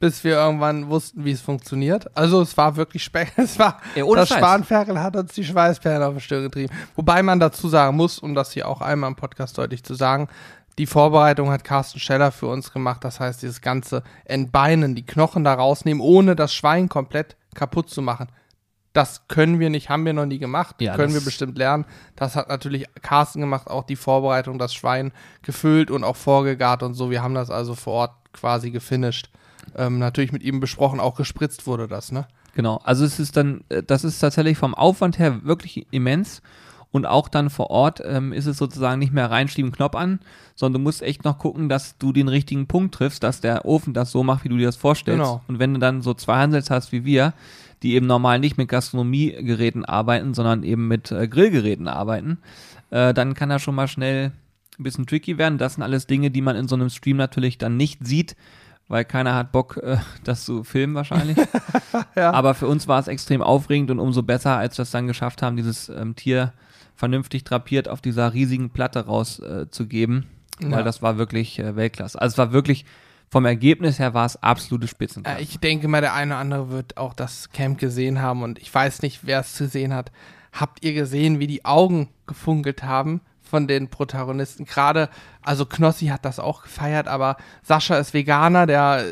bis 0.00 0.24
wir 0.24 0.34
irgendwann 0.34 0.88
wussten, 0.88 1.24
wie 1.24 1.30
es 1.30 1.40
funktioniert. 1.40 2.16
Also 2.16 2.42
es 2.42 2.56
war 2.56 2.74
wirklich 2.76 3.04
speck. 3.04 3.32
Es 3.36 3.58
war 3.58 3.80
ja, 3.94 4.04
das 4.04 4.28
Scheiß. 4.28 4.38
Spanferkel 4.38 5.00
hat 5.00 5.14
uns 5.14 5.34
die 5.34 5.44
Schweißperlen 5.44 6.02
auf 6.02 6.14
die 6.14 6.20
Stirn 6.20 6.42
getrieben. 6.42 6.74
Wobei 6.96 7.22
man 7.22 7.38
dazu 7.38 7.68
sagen 7.68 7.96
muss, 7.96 8.18
um 8.18 8.34
das 8.34 8.50
hier 8.50 8.66
auch 8.66 8.80
einmal 8.80 9.10
im 9.10 9.16
Podcast 9.16 9.56
deutlich 9.56 9.84
zu 9.84 9.94
sagen, 9.94 10.28
die 10.78 10.86
Vorbereitung 10.86 11.50
hat 11.50 11.64
Carsten 11.64 12.00
Scheller 12.00 12.32
für 12.32 12.46
uns 12.46 12.72
gemacht. 12.72 13.04
Das 13.04 13.20
heißt, 13.20 13.42
dieses 13.42 13.60
ganze 13.60 14.02
Entbeinen, 14.24 14.94
die 14.94 15.06
Knochen 15.06 15.44
da 15.44 15.54
rausnehmen, 15.54 16.00
ohne 16.00 16.36
das 16.36 16.54
Schwein 16.54 16.88
komplett 16.88 17.36
kaputt 17.54 17.90
zu 17.90 18.02
machen 18.02 18.28
das 18.92 19.26
können 19.28 19.58
wir 19.58 19.70
nicht, 19.70 19.88
haben 19.88 20.04
wir 20.04 20.12
noch 20.12 20.26
nie 20.26 20.38
gemacht, 20.38 20.76
ja, 20.80 20.94
können 20.94 21.14
wir 21.14 21.22
bestimmt 21.22 21.56
lernen. 21.56 21.86
Das 22.16 22.36
hat 22.36 22.48
natürlich 22.48 22.86
Carsten 23.00 23.40
gemacht, 23.40 23.68
auch 23.68 23.84
die 23.84 23.96
Vorbereitung, 23.96 24.58
das 24.58 24.74
Schwein 24.74 25.12
gefüllt 25.42 25.90
und 25.90 26.04
auch 26.04 26.16
vorgegart 26.16 26.82
und 26.82 26.94
so. 26.94 27.10
Wir 27.10 27.22
haben 27.22 27.34
das 27.34 27.50
also 27.50 27.74
vor 27.74 27.94
Ort 27.94 28.12
quasi 28.32 28.70
gefinisht. 28.70 29.30
Ähm, 29.76 29.98
natürlich 29.98 30.32
mit 30.32 30.42
ihm 30.42 30.60
besprochen, 30.60 31.00
auch 31.00 31.14
gespritzt 31.14 31.66
wurde 31.66 31.88
das, 31.88 32.12
ne? 32.12 32.26
Genau, 32.54 32.80
also 32.84 33.04
es 33.04 33.18
ist 33.18 33.36
dann, 33.36 33.64
äh, 33.70 33.82
das 33.82 34.04
ist 34.04 34.18
tatsächlich 34.18 34.58
vom 34.58 34.74
Aufwand 34.74 35.18
her 35.18 35.42
wirklich 35.44 35.86
immens. 35.90 36.42
Und 36.92 37.06
auch 37.06 37.28
dann 37.28 37.48
vor 37.48 37.70
Ort 37.70 38.02
ähm, 38.04 38.34
ist 38.34 38.46
es 38.46 38.58
sozusagen 38.58 38.98
nicht 38.98 39.14
mehr 39.14 39.30
reinschieben, 39.30 39.72
Knopf 39.72 39.94
an, 39.96 40.20
sondern 40.54 40.80
du 40.80 40.84
musst 40.84 41.02
echt 41.02 41.24
noch 41.24 41.38
gucken, 41.38 41.70
dass 41.70 41.96
du 41.96 42.12
den 42.12 42.28
richtigen 42.28 42.66
Punkt 42.66 42.94
triffst, 42.94 43.22
dass 43.22 43.40
der 43.40 43.64
Ofen 43.64 43.94
das 43.94 44.12
so 44.12 44.22
macht, 44.22 44.44
wie 44.44 44.50
du 44.50 44.58
dir 44.58 44.66
das 44.66 44.76
vorstellst. 44.76 45.20
Genau. 45.20 45.42
Und 45.48 45.58
wenn 45.58 45.72
du 45.72 45.80
dann 45.80 46.02
so 46.02 46.12
zwei 46.12 46.36
Handels 46.36 46.70
hast 46.70 46.92
wie 46.92 47.06
wir, 47.06 47.32
die 47.82 47.94
eben 47.94 48.06
normal 48.06 48.38
nicht 48.38 48.58
mit 48.58 48.68
Gastronomiegeräten 48.68 49.86
arbeiten, 49.86 50.34
sondern 50.34 50.62
eben 50.62 50.86
mit 50.86 51.10
äh, 51.10 51.26
Grillgeräten 51.26 51.88
arbeiten, 51.88 52.38
äh, 52.90 53.14
dann 53.14 53.32
kann 53.32 53.48
das 53.48 53.62
schon 53.62 53.74
mal 53.74 53.88
schnell 53.88 54.32
ein 54.78 54.82
bisschen 54.82 55.06
tricky 55.06 55.38
werden. 55.38 55.56
Das 55.56 55.74
sind 55.74 55.82
alles 55.82 56.06
Dinge, 56.06 56.30
die 56.30 56.42
man 56.42 56.56
in 56.56 56.68
so 56.68 56.74
einem 56.74 56.90
Stream 56.90 57.16
natürlich 57.16 57.56
dann 57.56 57.78
nicht 57.78 58.06
sieht, 58.06 58.36
weil 58.88 59.06
keiner 59.06 59.34
hat 59.34 59.50
Bock, 59.50 59.78
äh, 59.78 59.96
das 60.24 60.44
zu 60.44 60.62
filmen 60.62 60.94
wahrscheinlich. 60.94 61.38
ja. 62.16 62.32
Aber 62.32 62.52
für 62.52 62.66
uns 62.66 62.86
war 62.86 63.00
es 63.00 63.08
extrem 63.08 63.40
aufregend 63.40 63.90
und 63.90 63.98
umso 63.98 64.22
besser, 64.22 64.58
als 64.58 64.76
wir 64.76 64.82
es 64.82 64.90
dann 64.90 65.06
geschafft 65.06 65.40
haben, 65.40 65.56
dieses 65.56 65.88
ähm, 65.88 66.14
Tier 66.14 66.52
vernünftig 67.02 67.42
drapiert 67.42 67.88
auf 67.88 68.00
dieser 68.00 68.32
riesigen 68.32 68.70
Platte 68.70 69.06
rauszugeben, 69.06 70.28
äh, 70.60 70.70
weil 70.70 70.84
das 70.84 71.02
war 71.02 71.18
wirklich 71.18 71.58
äh, 71.58 71.74
Weltklasse. 71.74 72.20
Also 72.20 72.34
es 72.34 72.38
war 72.38 72.52
wirklich 72.52 72.84
vom 73.28 73.44
Ergebnis 73.44 73.98
her 73.98 74.14
war 74.14 74.24
es 74.24 74.40
absolute 74.40 74.86
Spitzenklasse. 74.86 75.42
Ich 75.42 75.58
denke 75.58 75.88
mal, 75.88 76.00
der 76.00 76.14
eine 76.14 76.34
oder 76.34 76.40
andere 76.40 76.70
wird 76.70 76.98
auch 76.98 77.12
das 77.12 77.50
Camp 77.50 77.80
gesehen 77.80 78.22
haben 78.22 78.44
und 78.44 78.60
ich 78.60 78.72
weiß 78.72 79.02
nicht, 79.02 79.26
wer 79.26 79.40
es 79.40 79.58
gesehen 79.58 79.92
hat. 79.92 80.12
Habt 80.52 80.84
ihr 80.84 80.92
gesehen, 80.92 81.40
wie 81.40 81.48
die 81.48 81.64
Augen 81.64 82.08
gefunkelt 82.28 82.84
haben 82.84 83.20
von 83.40 83.66
den 83.66 83.88
Protagonisten? 83.88 84.64
Gerade, 84.64 85.08
also 85.42 85.66
Knossi 85.66 86.06
hat 86.06 86.24
das 86.24 86.38
auch 86.38 86.62
gefeiert, 86.62 87.08
aber 87.08 87.36
Sascha 87.64 87.96
ist 87.96 88.14
Veganer, 88.14 88.66
der 88.66 89.04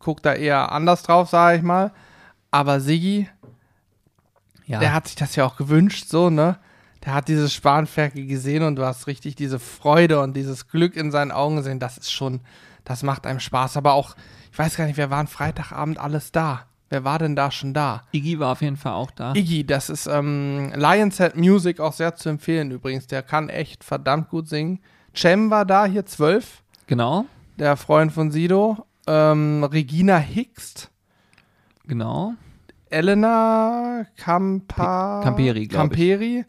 guckt 0.00 0.26
da 0.26 0.34
eher 0.34 0.72
anders 0.72 1.04
drauf, 1.04 1.28
sage 1.28 1.58
ich 1.58 1.62
mal. 1.62 1.92
Aber 2.50 2.80
Siggi, 2.80 3.28
ja. 4.66 4.80
der 4.80 4.92
hat 4.92 5.06
sich 5.06 5.14
das 5.14 5.36
ja 5.36 5.46
auch 5.46 5.56
gewünscht, 5.56 6.08
so, 6.08 6.30
ne? 6.30 6.58
Der 7.08 7.14
hat 7.14 7.28
dieses 7.28 7.54
Spanferkel 7.54 8.26
gesehen 8.26 8.62
und 8.62 8.76
du 8.76 8.84
hast 8.84 9.06
richtig 9.06 9.34
diese 9.34 9.58
Freude 9.58 10.20
und 10.20 10.36
dieses 10.36 10.68
Glück 10.68 10.94
in 10.94 11.10
seinen 11.10 11.32
Augen 11.32 11.56
gesehen. 11.56 11.78
Das 11.78 11.96
ist 11.96 12.12
schon, 12.12 12.40
das 12.84 13.02
macht 13.02 13.26
einem 13.26 13.40
Spaß. 13.40 13.78
Aber 13.78 13.94
auch, 13.94 14.14
ich 14.52 14.58
weiß 14.58 14.76
gar 14.76 14.84
nicht, 14.84 14.98
wer 14.98 15.08
war 15.08 15.26
Freitagabend 15.26 15.96
alles 15.96 16.32
da? 16.32 16.66
Wer 16.90 17.04
war 17.04 17.18
denn 17.18 17.34
da 17.34 17.50
schon 17.50 17.72
da? 17.72 18.02
Iggy 18.12 18.38
war 18.38 18.52
auf 18.52 18.60
jeden 18.60 18.76
Fall 18.76 18.92
auch 18.92 19.10
da. 19.10 19.32
Iggy, 19.34 19.64
das 19.64 19.88
ist 19.88 20.06
ähm, 20.06 20.70
Lionhead 20.74 21.34
Music 21.34 21.80
auch 21.80 21.94
sehr 21.94 22.14
zu 22.14 22.28
empfehlen 22.28 22.70
übrigens. 22.72 23.06
Der 23.06 23.22
kann 23.22 23.48
echt 23.48 23.84
verdammt 23.84 24.28
gut 24.28 24.46
singen. 24.46 24.80
Cem 25.16 25.48
war 25.48 25.64
da, 25.64 25.86
hier 25.86 26.04
zwölf. 26.04 26.62
Genau. 26.88 27.24
Der 27.58 27.78
Freund 27.78 28.12
von 28.12 28.30
Sido. 28.30 28.84
Ähm, 29.06 29.64
Regina 29.64 30.18
Hickst. 30.18 30.90
Genau. 31.86 32.34
Elena 32.90 34.04
Campa 34.14 35.22
Camperi, 35.22 35.68
Camperi. 35.68 36.44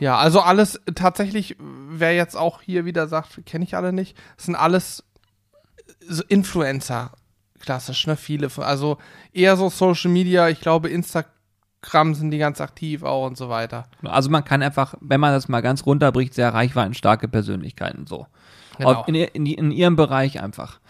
Ja, 0.00 0.16
also 0.18 0.40
alles 0.40 0.80
tatsächlich, 0.94 1.56
wer 1.58 2.14
jetzt 2.14 2.36
auch 2.36 2.62
hier 2.62 2.84
wieder 2.84 3.08
sagt, 3.08 3.46
kenne 3.46 3.64
ich 3.64 3.76
alle 3.76 3.92
nicht, 3.92 4.16
sind 4.36 4.56
alles 4.56 5.04
so 6.06 6.22
Influencer 6.28 7.12
klassisch, 7.64 8.06
ne? 8.06 8.16
Viele. 8.16 8.50
Also 8.58 8.98
eher 9.32 9.56
so 9.56 9.68
Social 9.70 10.10
Media, 10.10 10.48
ich 10.48 10.60
glaube, 10.60 10.90
Instagram 10.90 12.14
sind 12.14 12.30
die 12.30 12.38
ganz 12.38 12.60
aktiv 12.60 13.02
auch 13.02 13.26
und 13.26 13.36
so 13.36 13.48
weiter. 13.48 13.86
Also 14.02 14.30
man 14.30 14.44
kann 14.44 14.62
einfach, 14.62 14.94
wenn 15.00 15.20
man 15.20 15.32
das 15.32 15.48
mal 15.48 15.62
ganz 15.62 15.86
runterbricht, 15.86 16.34
sehr 16.34 16.52
reichweitenstarke 16.52 17.28
Persönlichkeiten 17.28 18.06
so. 18.06 18.26
Genau. 18.76 19.04
In, 19.06 19.14
in, 19.14 19.46
in, 19.46 19.70
ihrem 19.70 19.96
Bereich 19.96 20.42
einfach. 20.42 20.80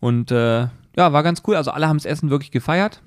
Und 0.00 0.30
äh, 0.30 0.68
ja, 0.96 1.12
war 1.12 1.22
ganz 1.22 1.42
cool. 1.46 1.56
Also 1.56 1.70
alle 1.70 1.88
haben 1.88 1.98
das 1.98 2.06
Essen 2.06 2.30
wirklich 2.30 2.50
gefeiert. 2.50 3.02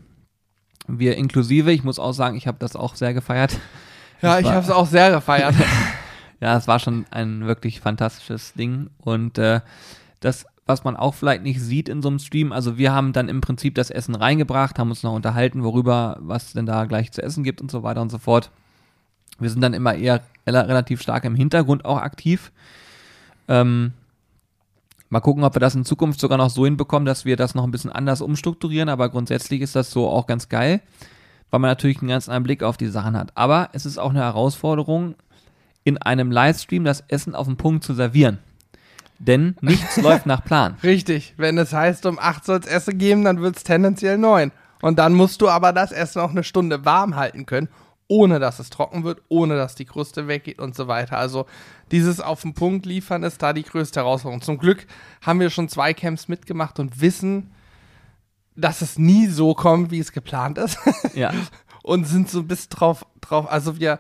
Wir 0.88 1.18
inklusive, 1.18 1.72
ich 1.72 1.84
muss 1.84 2.00
auch 2.00 2.14
sagen, 2.14 2.36
ich 2.36 2.46
habe 2.46 2.58
das 2.60 2.76
auch 2.76 2.96
sehr 2.96 3.14
gefeiert. 3.14 3.58
Ja, 4.22 4.40
ich 4.40 4.48
habe 4.48 4.60
es 4.60 4.70
auch 4.70 4.88
sehr 4.88 5.12
gefeiert. 5.12 5.56
ja, 6.40 6.58
es 6.58 6.68
war 6.68 6.80
schon 6.80 7.06
ein 7.12 7.46
wirklich 7.46 7.80
fantastisches 7.80 8.54
Ding. 8.54 8.90
Und 9.00 9.38
äh, 9.38 9.62
das 10.20 10.46
was 10.66 10.84
man 10.84 10.96
auch 10.96 11.14
vielleicht 11.14 11.44
nicht 11.44 11.62
sieht 11.62 11.90
in 11.90 12.02
so 12.02 12.10
einem 12.10 12.20
Stream. 12.20 12.52
Also 12.52 12.78
wir 12.78 12.92
haben 12.92 13.14
dann 13.14 13.30
im 13.30 13.42
Prinzip 13.42 13.76
das 13.76 13.92
Essen 13.92 14.16
reingebracht, 14.16 14.80
haben 14.80 14.90
uns 14.90 15.04
noch 15.04 15.14
unterhalten, 15.14 15.64
worüber, 15.64 16.18
was 16.20 16.54
denn 16.54 16.66
da 16.66 16.86
gleich 16.86 17.12
zu 17.12 17.22
essen 17.22 17.44
gibt 17.44 17.62
und 17.62 17.70
so 17.70 17.84
weiter 17.84 18.02
und 18.02 18.10
so 18.10 18.18
fort. 18.18 18.50
Wir 19.38 19.50
sind 19.50 19.62
dann 19.62 19.74
immer 19.74 19.94
eher 19.94 20.22
relativ 20.48 21.02
stark 21.02 21.24
im 21.26 21.36
Hintergrund 21.36 21.86
auch 21.86 22.00
aktiv. 22.00 22.52
Ähm, 23.48 23.94
mal 25.10 25.20
gucken, 25.20 25.44
ob 25.44 25.56
wir 25.56 25.60
das 25.60 25.76
in 25.76 25.86
Zukunft 25.86 26.20
sogar 26.20 26.38
noch 26.38 26.50
so 26.50 26.66
hinbekommen, 26.66 27.06
dass 27.06 27.26
wir 27.26 27.36
das 27.36 27.54
noch 27.54 27.64
ein 27.64 27.72
bisschen 27.72 27.92
anders 27.92 28.22
umstrukturieren, 28.22 28.90
aber 28.90 29.10
grundsätzlich 29.10 29.62
ist 29.62 29.76
das 29.76 29.92
so 29.92 30.10
auch 30.10 30.26
ganz 30.26 30.50
geil. 30.50 30.82
Weil 31.52 31.60
man 31.60 31.70
natürlich 31.72 32.00
einen 32.00 32.10
ganz 32.10 32.28
anderen 32.28 32.44
Blick 32.44 32.64
auf 32.64 32.78
die 32.78 32.88
Sachen 32.88 33.18
hat. 33.18 33.32
Aber 33.36 33.70
es 33.74 33.86
ist 33.86 33.98
auch 33.98 34.10
eine 34.10 34.20
Herausforderung, 34.20 35.16
in 35.84 35.98
einem 36.00 36.32
Livestream 36.32 36.84
das 36.84 37.04
Essen 37.08 37.36
auf 37.36 37.48
den 37.48 37.58
Punkt 37.58 37.84
zu 37.84 37.94
servieren. 37.94 38.40
Denn 39.20 39.56
nichts 39.62 39.98
läuft 40.02 40.26
nach 40.26 40.44
Plan. 40.44 40.78
Richtig. 40.84 41.34
Wenn 41.38 41.58
es 41.58 41.72
heißt, 41.72 42.06
um 42.06 42.20
8 42.20 42.44
soll 42.44 42.60
es 42.60 42.68
Essen 42.68 42.98
geben, 42.98 43.24
dann 43.24 43.42
wird 43.42 43.56
es 43.56 43.64
tendenziell 43.64 44.18
9. 44.18 44.52
Und 44.82 45.00
dann 45.00 45.14
musst 45.14 45.42
du 45.42 45.50
aber 45.50 45.72
das 45.72 45.92
Essen 45.92 46.22
auch 46.22 46.32
eine 46.32 46.44
Stunde 46.44 46.86
warm 46.86 47.16
halten 47.16 47.46
können, 47.46 47.70
ohne 48.08 48.40
dass 48.40 48.60
es 48.60 48.70
trocken 48.70 49.04
wird, 49.04 49.22
ohne 49.30 49.56
dass 49.56 49.76
die 49.76 49.86
Kruste 49.86 50.28
weggeht 50.28 50.60
und 50.60 50.76
so 50.76 50.88
weiter. 50.88 51.18
Also 51.18 51.46
dieses 51.92 52.20
auf 52.20 52.42
den 52.42 52.54
Punkt 52.54 52.86
liefern 52.86 53.24
ist 53.24 53.42
da 53.42 53.54
die 53.54 53.64
größte 53.64 54.02
Herausforderung. 54.02 54.42
Zum 54.42 54.58
Glück 54.58 54.86
haben 55.22 55.40
wir 55.40 55.50
schon 55.50 55.70
zwei 55.70 55.94
Camps 55.94 56.28
mitgemacht 56.28 56.80
und 56.80 57.00
wissen, 57.02 57.52
dass 58.56 58.82
es 58.82 58.98
nie 58.98 59.28
so 59.28 59.54
kommt, 59.54 59.92
wie 59.92 60.00
es 60.00 60.12
geplant 60.12 60.58
ist. 60.58 60.78
Ja. 61.14 61.34
und 61.84 62.06
sind 62.06 62.30
so 62.30 62.40
ein 62.40 62.48
bisschen 62.48 62.70
drauf, 62.72 63.06
drauf, 63.22 63.50
also 63.50 63.80
wir, 63.80 64.00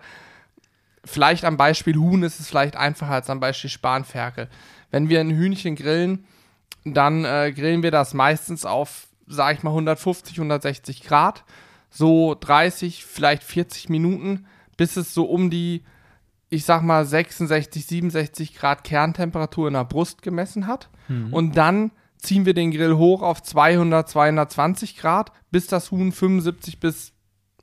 vielleicht 1.03 1.45
am 1.45 1.55
Beispiel 1.57 1.95
Huhn 1.95 2.23
ist 2.23 2.39
es 2.39 2.47
vielleicht 2.47 2.75
einfacher 2.75 3.13
als 3.13 3.29
am 3.29 3.39
Beispiel 3.39 3.69
Spanferkel. 3.69 4.49
Wenn 4.91 5.07
wir 5.09 5.19
ein 5.19 5.29
Hühnchen 5.31 5.75
grillen, 5.75 6.25
dann 6.83 7.25
äh, 7.25 7.51
grillen 7.55 7.83
wir 7.83 7.91
das 7.91 8.13
meistens 8.13 8.65
auf, 8.65 9.07
sag 9.27 9.55
ich 9.55 9.63
mal, 9.63 9.71
150, 9.71 10.37
160 10.37 11.03
Grad, 11.03 11.43
so 11.89 12.35
30, 12.39 13.05
vielleicht 13.05 13.43
40 13.43 13.89
Minuten, 13.89 14.45
bis 14.77 14.97
es 14.97 15.13
so 15.13 15.25
um 15.25 15.49
die, 15.49 15.83
ich 16.49 16.65
sag 16.65 16.81
mal, 16.81 17.05
66, 17.05 17.85
67 17.85 18.55
Grad 18.55 18.83
Kerntemperatur 18.83 19.67
in 19.67 19.73
der 19.75 19.85
Brust 19.85 20.21
gemessen 20.21 20.67
hat. 20.67 20.89
Und 21.31 21.55
dann 21.57 21.91
ziehen 22.25 22.45
wir 22.45 22.53
den 22.53 22.71
Grill 22.71 22.95
hoch 22.95 23.21
auf 23.21 23.41
200, 23.41 24.09
220 24.09 24.97
Grad, 24.97 25.31
bis 25.51 25.67
das 25.67 25.91
Huhn 25.91 26.11
75 26.11 26.79
bis 26.79 27.13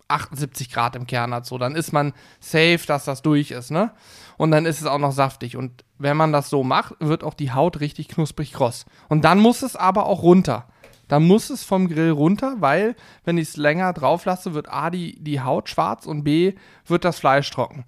78 0.09 0.71
Grad 0.71 0.97
im 0.97 1.07
Kern 1.07 1.35
hat. 1.35 1.47
So, 1.47 1.59
dann 1.59 1.75
ist 1.75 1.93
man 1.93 2.13
safe, 2.41 2.81
dass 2.87 3.05
das 3.05 3.23
durch 3.23 3.51
ist, 3.51 3.71
ne? 3.71 3.93
Und 4.37 4.51
dann 4.51 4.67
ist 4.67 4.81
es 4.81 4.87
auch 4.87 4.99
noch 4.99 5.13
saftig. 5.13 5.57
Und 5.57 5.85
wenn 5.99 6.17
man 6.17 6.33
das 6.33 6.51
so 6.51 6.63
macht, 6.63 6.95
wird 7.01 7.25
auch 7.25 7.35
die 7.35 7.53
Haut 7.53 7.81
richtig 7.81 8.09
knusprig 8.09 8.53
kross. 8.53 8.87
Und 9.09 9.25
dann 9.25 9.39
muss 9.39 9.63
es 9.63 9.77
aber 9.77 10.07
auch 10.07 10.23
runter. 10.23 10.67
Dann 11.09 11.27
muss 11.27 11.51
es 11.51 11.65
vom 11.65 11.89
Grill 11.89 12.11
runter, 12.11 12.57
weil, 12.61 12.97
wenn 13.25 13.39
ich 13.39 13.49
es 13.49 13.57
länger 13.57 13.93
drauf 13.93 14.25
lasse, 14.25 14.55
wird 14.55 14.73
A, 14.73 14.91
die, 14.91 15.23
die 15.23 15.41
Haut 15.41 15.69
schwarz 15.69 16.07
und 16.07 16.25
B, 16.25 16.55
wird 16.87 17.05
das 17.05 17.19
Fleisch 17.19 17.51
trocken. 17.51 17.85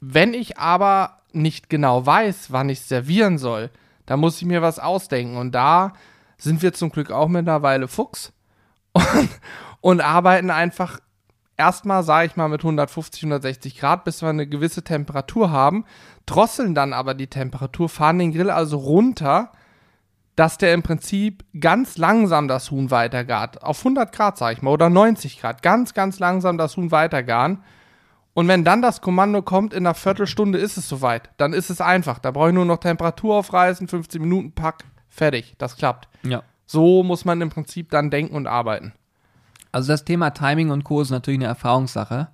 Wenn 0.00 0.34
ich 0.34 0.58
aber 0.58 1.20
nicht 1.32 1.70
genau 1.70 2.04
weiß, 2.04 2.52
wann 2.52 2.68
ich 2.68 2.80
servieren 2.80 3.38
soll, 3.38 3.70
dann 4.06 4.20
muss 4.20 4.36
ich 4.36 4.46
mir 4.46 4.62
was 4.62 4.78
ausdenken. 4.78 5.36
Und 5.36 5.52
da 5.52 5.92
sind 6.36 6.62
wir 6.62 6.72
zum 6.72 6.90
Glück 6.90 7.10
auch 7.10 7.28
mittlerweile 7.28 7.88
Fuchs 7.88 8.32
und, 8.92 9.28
und 9.80 10.00
arbeiten 10.00 10.50
einfach 10.50 10.98
erstmal, 11.56 12.02
sage 12.02 12.26
ich 12.26 12.36
mal, 12.36 12.48
mit 12.48 12.60
150, 12.60 13.22
160 13.22 13.78
Grad, 13.78 14.04
bis 14.04 14.22
wir 14.22 14.28
eine 14.28 14.46
gewisse 14.46 14.82
Temperatur 14.82 15.50
haben, 15.50 15.84
drosseln 16.26 16.74
dann 16.74 16.92
aber 16.92 17.14
die 17.14 17.28
Temperatur, 17.28 17.88
fahren 17.88 18.18
den 18.18 18.32
Grill 18.32 18.50
also 18.50 18.78
runter, 18.78 19.52
dass 20.34 20.58
der 20.58 20.72
im 20.72 20.82
Prinzip 20.82 21.44
ganz 21.60 21.98
langsam 21.98 22.48
das 22.48 22.70
Huhn 22.70 22.90
weitergart. 22.90 23.62
Auf 23.62 23.78
100 23.80 24.12
Grad, 24.12 24.38
sage 24.38 24.54
ich 24.54 24.62
mal, 24.62 24.70
oder 24.70 24.88
90 24.88 25.40
Grad. 25.40 25.62
Ganz, 25.62 25.94
ganz 25.94 26.18
langsam 26.18 26.56
das 26.56 26.76
Huhn 26.76 26.90
weitergaren. 26.90 27.62
Und 28.34 28.48
wenn 28.48 28.64
dann 28.64 28.80
das 28.80 29.00
Kommando 29.00 29.42
kommt, 29.42 29.74
in 29.74 29.86
einer 29.86 29.94
Viertelstunde 29.94 30.58
ist 30.58 30.78
es 30.78 30.88
soweit. 30.88 31.30
Dann 31.36 31.52
ist 31.52 31.70
es 31.70 31.80
einfach. 31.80 32.18
Da 32.18 32.30
brauche 32.30 32.48
ich 32.48 32.54
nur 32.54 32.64
noch 32.64 32.78
Temperatur 32.78 33.36
aufreißen, 33.36 33.88
15 33.88 34.20
Minuten, 34.22 34.52
pack, 34.52 34.84
fertig. 35.08 35.54
Das 35.58 35.76
klappt. 35.76 36.08
Ja. 36.22 36.42
So 36.66 37.02
muss 37.02 37.24
man 37.24 37.40
im 37.42 37.50
Prinzip 37.50 37.90
dann 37.90 38.10
denken 38.10 38.34
und 38.34 38.46
arbeiten. 38.46 38.92
Also 39.70 39.88
das 39.88 40.04
Thema 40.04 40.30
Timing 40.30 40.70
und 40.70 40.84
Co. 40.84 41.02
ist 41.02 41.10
natürlich 41.10 41.40
eine 41.40 41.48
Erfahrungssache. 41.48 42.28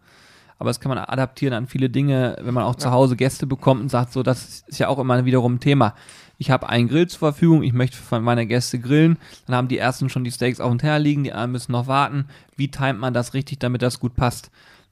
Aber 0.58 0.70
das 0.70 0.80
kann 0.80 0.90
man 0.90 0.98
adaptieren 0.98 1.54
an 1.54 1.66
viele 1.68 1.88
Dinge, 1.88 2.36
wenn 2.40 2.54
man 2.54 2.64
auch 2.64 2.74
zu 2.74 2.90
Hause 2.90 3.14
Gäste 3.16 3.46
bekommt 3.46 3.80
und 3.80 3.90
sagt, 3.90 4.12
so, 4.12 4.24
das 4.24 4.64
ist 4.66 4.78
ja 4.78 4.88
auch 4.88 4.98
immer 4.98 5.24
wiederum 5.24 5.54
ein 5.54 5.60
Thema. 5.60 5.94
Ich 6.36 6.50
habe 6.50 6.68
einen 6.68 6.88
Grill 6.88 7.06
zur 7.06 7.20
Verfügung, 7.20 7.62
ich 7.62 7.72
möchte 7.72 7.96
für 7.96 8.20
meine 8.20 8.46
Gäste 8.46 8.78
grillen, 8.80 9.18
dann 9.46 9.56
haben 9.56 9.68
die 9.68 9.78
ersten 9.78 10.08
schon 10.08 10.24
die 10.24 10.32
Steaks 10.32 10.60
auf 10.60 10.70
dem 10.70 10.78
Teller 10.78 10.98
liegen, 10.98 11.24
die 11.24 11.32
anderen 11.32 11.52
müssen 11.52 11.72
noch 11.72 11.86
warten. 11.86 12.26
Wie 12.56 12.70
timet 12.70 12.98
man 12.98 13.14
das 13.14 13.34
richtig, 13.34 13.60
damit 13.60 13.82
das 13.82 14.00
gut 14.00 14.16
passt? 14.16 14.50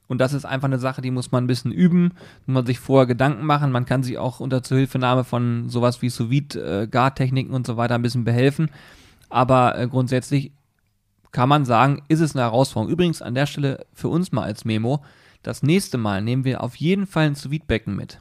Und 0.09 0.19
das 0.19 0.33
ist 0.33 0.45
einfach 0.45 0.67
eine 0.67 0.79
Sache, 0.79 1.03
die 1.03 1.11
muss 1.11 1.33
man 1.33 1.45
ein 1.45 1.49
bisschen 1.49 1.73
üben, 1.73 2.13
muss 2.47 2.55
man 2.55 2.67
sich 2.67 2.79
vorher 2.79 3.07
Gedanken 3.07 3.45
machen. 3.45 3.73
Man 3.73 3.87
kann 3.87 4.03
sich 4.03 4.19
auch 4.19 4.41
unter 4.41 4.63
Zuhilfenahme 4.63 5.25
von 5.25 5.69
sowas 5.69 6.01
wie 6.03 6.11
sous 6.11 6.31
vide 6.31 6.89
gartechniken 6.89 7.55
und 7.55 7.67
so 7.67 7.77
weiter 7.77 7.97
ein 7.97 8.03
bisschen 8.03 8.25
behelfen. 8.25 8.71
Aber 9.29 9.79
äh, 9.79 9.89
grundsätzlich 9.89 10.53
kann 11.33 11.49
man 11.49 11.65
sagen, 11.65 12.03
ist 12.09 12.21
es 12.21 12.35
eine 12.35 12.45
Herausforderung. 12.45 12.93
Übrigens 12.93 13.21
an 13.21 13.35
der 13.35 13.47
Stelle 13.47 13.87
für 13.93 14.09
uns 14.09 14.33
mal 14.33 14.45
als 14.45 14.65
Memo, 14.65 15.05
das 15.43 15.63
nächste 15.63 15.99
Mal 15.99 16.23
nehmen 16.23 16.45
wir 16.45 16.63
auf 16.63 16.77
jeden 16.77 17.07
Fall 17.07 17.27
ein 17.27 17.35
sous 17.35 17.51
vide 17.51 17.67
becken 17.67 17.97
mit. 17.97 18.21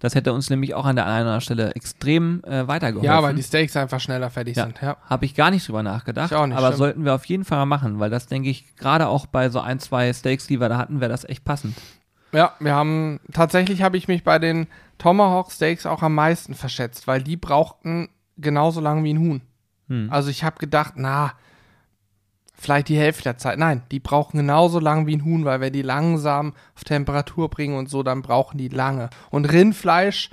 Das 0.00 0.14
hätte 0.14 0.32
uns 0.32 0.48
nämlich 0.48 0.74
auch 0.74 0.84
an 0.84 0.94
der 0.96 1.06
einen 1.06 1.14
oder 1.14 1.20
anderen 1.22 1.40
Stelle 1.40 1.74
extrem 1.74 2.42
äh, 2.44 2.68
weitergeholfen. 2.68 3.04
Ja, 3.10 3.22
weil 3.22 3.34
die 3.34 3.42
Steaks 3.42 3.76
einfach 3.76 3.98
schneller 4.00 4.30
fertig 4.30 4.56
Ja. 4.56 4.64
sind. 4.66 4.80
Ja. 4.80 4.96
Habe 5.08 5.24
ich 5.24 5.34
gar 5.34 5.50
nicht 5.50 5.66
drüber 5.66 5.82
nachgedacht. 5.82 6.30
Ich 6.30 6.36
auch 6.36 6.46
nicht, 6.46 6.56
aber 6.56 6.68
stimmt. 6.68 6.78
sollten 6.78 7.04
wir 7.04 7.14
auf 7.14 7.24
jeden 7.24 7.44
Fall 7.44 7.58
mal 7.58 7.66
machen, 7.66 7.98
weil 7.98 8.08
das 8.10 8.26
denke 8.26 8.48
ich, 8.48 8.76
gerade 8.76 9.08
auch 9.08 9.26
bei 9.26 9.48
so 9.48 9.58
ein, 9.60 9.80
zwei 9.80 10.12
Steaks, 10.12 10.46
die 10.46 10.60
wir 10.60 10.68
da 10.68 10.78
hatten, 10.78 11.00
wäre 11.00 11.10
das 11.10 11.24
echt 11.24 11.44
passend. 11.44 11.76
ja, 12.32 12.52
wir 12.60 12.74
haben, 12.74 13.18
tatsächlich 13.32 13.82
habe 13.82 13.96
ich 13.96 14.06
mich 14.06 14.22
bei 14.22 14.38
den 14.38 14.66
Tomahawk 14.98 15.50
Steaks 15.50 15.84
auch 15.86 16.02
am 16.02 16.14
meisten 16.14 16.54
verschätzt, 16.54 17.06
weil 17.08 17.22
die 17.22 17.36
brauchten 17.36 18.08
genauso 18.36 18.80
lange 18.80 19.02
wie 19.04 19.14
ein 19.14 19.18
Huhn. 19.18 19.40
Hm. 19.88 20.08
Also 20.12 20.28
ich 20.30 20.44
habe 20.44 20.58
gedacht, 20.58 20.94
na, 20.96 21.32
vielleicht 22.58 22.88
die 22.88 22.98
Hälfte 22.98 23.24
der 23.24 23.38
Zeit. 23.38 23.58
Nein, 23.58 23.82
die 23.90 24.00
brauchen 24.00 24.36
genauso 24.36 24.80
lang 24.80 25.06
wie 25.06 25.16
ein 25.16 25.24
Huhn, 25.24 25.44
weil 25.44 25.60
wir 25.60 25.70
die 25.70 25.82
langsam 25.82 26.52
auf 26.74 26.84
Temperatur 26.84 27.48
bringen 27.48 27.78
und 27.78 27.88
so, 27.88 28.02
dann 28.02 28.20
brauchen 28.22 28.58
die 28.58 28.68
lange. 28.68 29.10
Und 29.30 29.46
Rindfleisch 29.46 30.30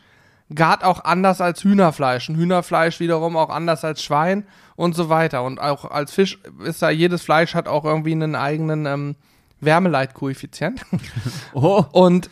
gart 0.53 0.83
auch 0.83 1.03
anders 1.03 1.39
als 1.39 1.63
Hühnerfleisch. 1.63 2.29
Und 2.29 2.35
Hühnerfleisch 2.35 2.99
wiederum 2.99 3.37
auch 3.37 3.49
anders 3.49 3.85
als 3.85 4.03
Schwein 4.03 4.45
und 4.75 4.95
so 4.95 5.09
weiter. 5.09 5.43
Und 5.43 5.59
auch 5.59 5.85
als 5.85 6.13
Fisch 6.13 6.39
ist 6.63 6.81
da, 6.81 6.89
jedes 6.89 7.21
Fleisch 7.21 7.53
hat 7.53 7.67
auch 7.67 7.85
irgendwie 7.85 8.11
einen 8.11 8.35
eigenen 8.35 8.85
ähm, 8.85 9.15
Wärmeleitkoeffizient. 9.61 10.81
Oh, 11.53 11.85
und 11.91 12.29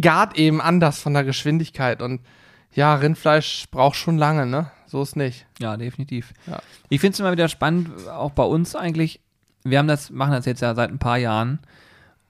gart 0.00 0.38
eben 0.38 0.60
anders 0.60 1.00
von 1.00 1.14
der 1.14 1.24
Geschwindigkeit. 1.24 2.00
Und 2.00 2.20
ja, 2.72 2.94
Rindfleisch 2.94 3.66
braucht 3.70 3.96
schon 3.96 4.18
lange, 4.18 4.46
ne? 4.46 4.70
So 4.90 5.02
ist 5.02 5.14
nicht. 5.14 5.46
ja, 5.60 5.76
definitiv. 5.76 6.32
Ja. 6.46 6.60
Ich 6.88 7.00
finde 7.00 7.14
es 7.14 7.20
immer 7.20 7.30
wieder 7.30 7.48
spannend, 7.48 8.08
auch 8.08 8.32
bei 8.32 8.42
uns 8.42 8.74
eigentlich. 8.74 9.20
Wir 9.62 9.78
haben 9.78 9.86
das, 9.86 10.10
machen 10.10 10.32
das 10.32 10.46
jetzt 10.46 10.62
ja 10.62 10.74
seit 10.74 10.90
ein 10.90 10.98
paar 10.98 11.18
Jahren. 11.18 11.60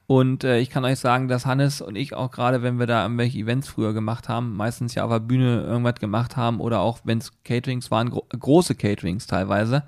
Und 0.07 0.45
äh, 0.45 0.59
ich 0.59 0.71
kann 0.71 0.85
euch 0.85 0.99
sagen, 0.99 1.29
dass 1.29 1.47
Hannes 1.47 1.81
und 1.81 1.97
ich 1.97 2.15
auch 2.15 2.31
gerade, 2.33 2.63
wenn 2.63 2.79
wir 2.79 2.87
da 2.87 3.05
irgendwelche 3.05 3.39
Events 3.39 3.69
früher 3.69 3.95
gemacht 3.95 4.29
haben, 4.29 4.57
meistens 4.57 4.95
ja 4.95 5.05
auf 5.05 5.11
der 5.11 5.21
Bühne 5.21 5.63
irgendwas 5.63 6.01
gemacht 6.01 6.37
haben 6.37 6.61
oder 6.61 6.81
auch 6.81 6.99
wenn 7.05 7.19
es 7.19 7.31
Caterings 7.45 7.91
waren, 7.91 8.11
gro 8.11 8.27
große 8.29 8.75
Caterings 8.75 9.27
teilweise. 9.27 9.85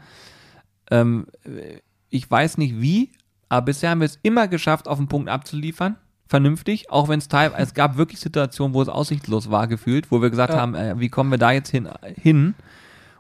Ähm, 0.91 1.27
äh, 1.45 1.81
ich 2.09 2.31
weiß 2.31 2.57
nicht 2.57 2.81
wie, 2.81 3.11
aber 3.49 3.67
bisher 3.67 3.91
haben 3.91 4.01
wir 4.01 4.07
es 4.07 4.19
immer 4.23 4.49
geschafft, 4.49 4.89
auf 4.89 4.99
den 4.99 5.09
Punkt 5.09 5.29
abzuliefern. 5.29 5.97
Vernünftig, 6.33 6.89
auch 6.89 7.11
wenn 7.11 7.19
es 7.19 7.29
teilweise, 7.29 7.63
es 7.63 7.75
gab 7.75 7.99
wirklich 7.99 8.19
Situationen, 8.19 8.73
wo 8.73 8.81
es 8.81 8.89
aussichtslos 8.89 9.51
war, 9.51 9.67
gefühlt, 9.67 10.11
wo 10.11 10.23
wir 10.23 10.31
gesagt 10.31 10.55
Ja. 10.55 10.61
haben, 10.61 10.75
äh, 10.75 10.99
wie 10.99 11.11
kommen 11.11 11.31
wir 11.31 11.37
da 11.37 11.51
jetzt 11.51 11.69
hin? 11.69 11.91
hin? 12.17 12.55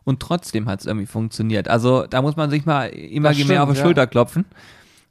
Und 0.05 0.20
trotzdem 0.20 0.66
hat 0.66 0.81
es 0.81 0.87
irgendwie 0.87 1.05
funktioniert. 1.05 1.68
Also 1.68 2.07
da 2.07 2.22
muss 2.22 2.37
man 2.37 2.48
sich 2.48 2.64
mal 2.64 2.87
imaginär 2.87 3.44
stimmt, 3.44 3.59
auf 3.61 3.70
die 3.72 3.77
ja. 3.77 3.85
Schulter 3.85 4.07
klopfen. 4.07 4.46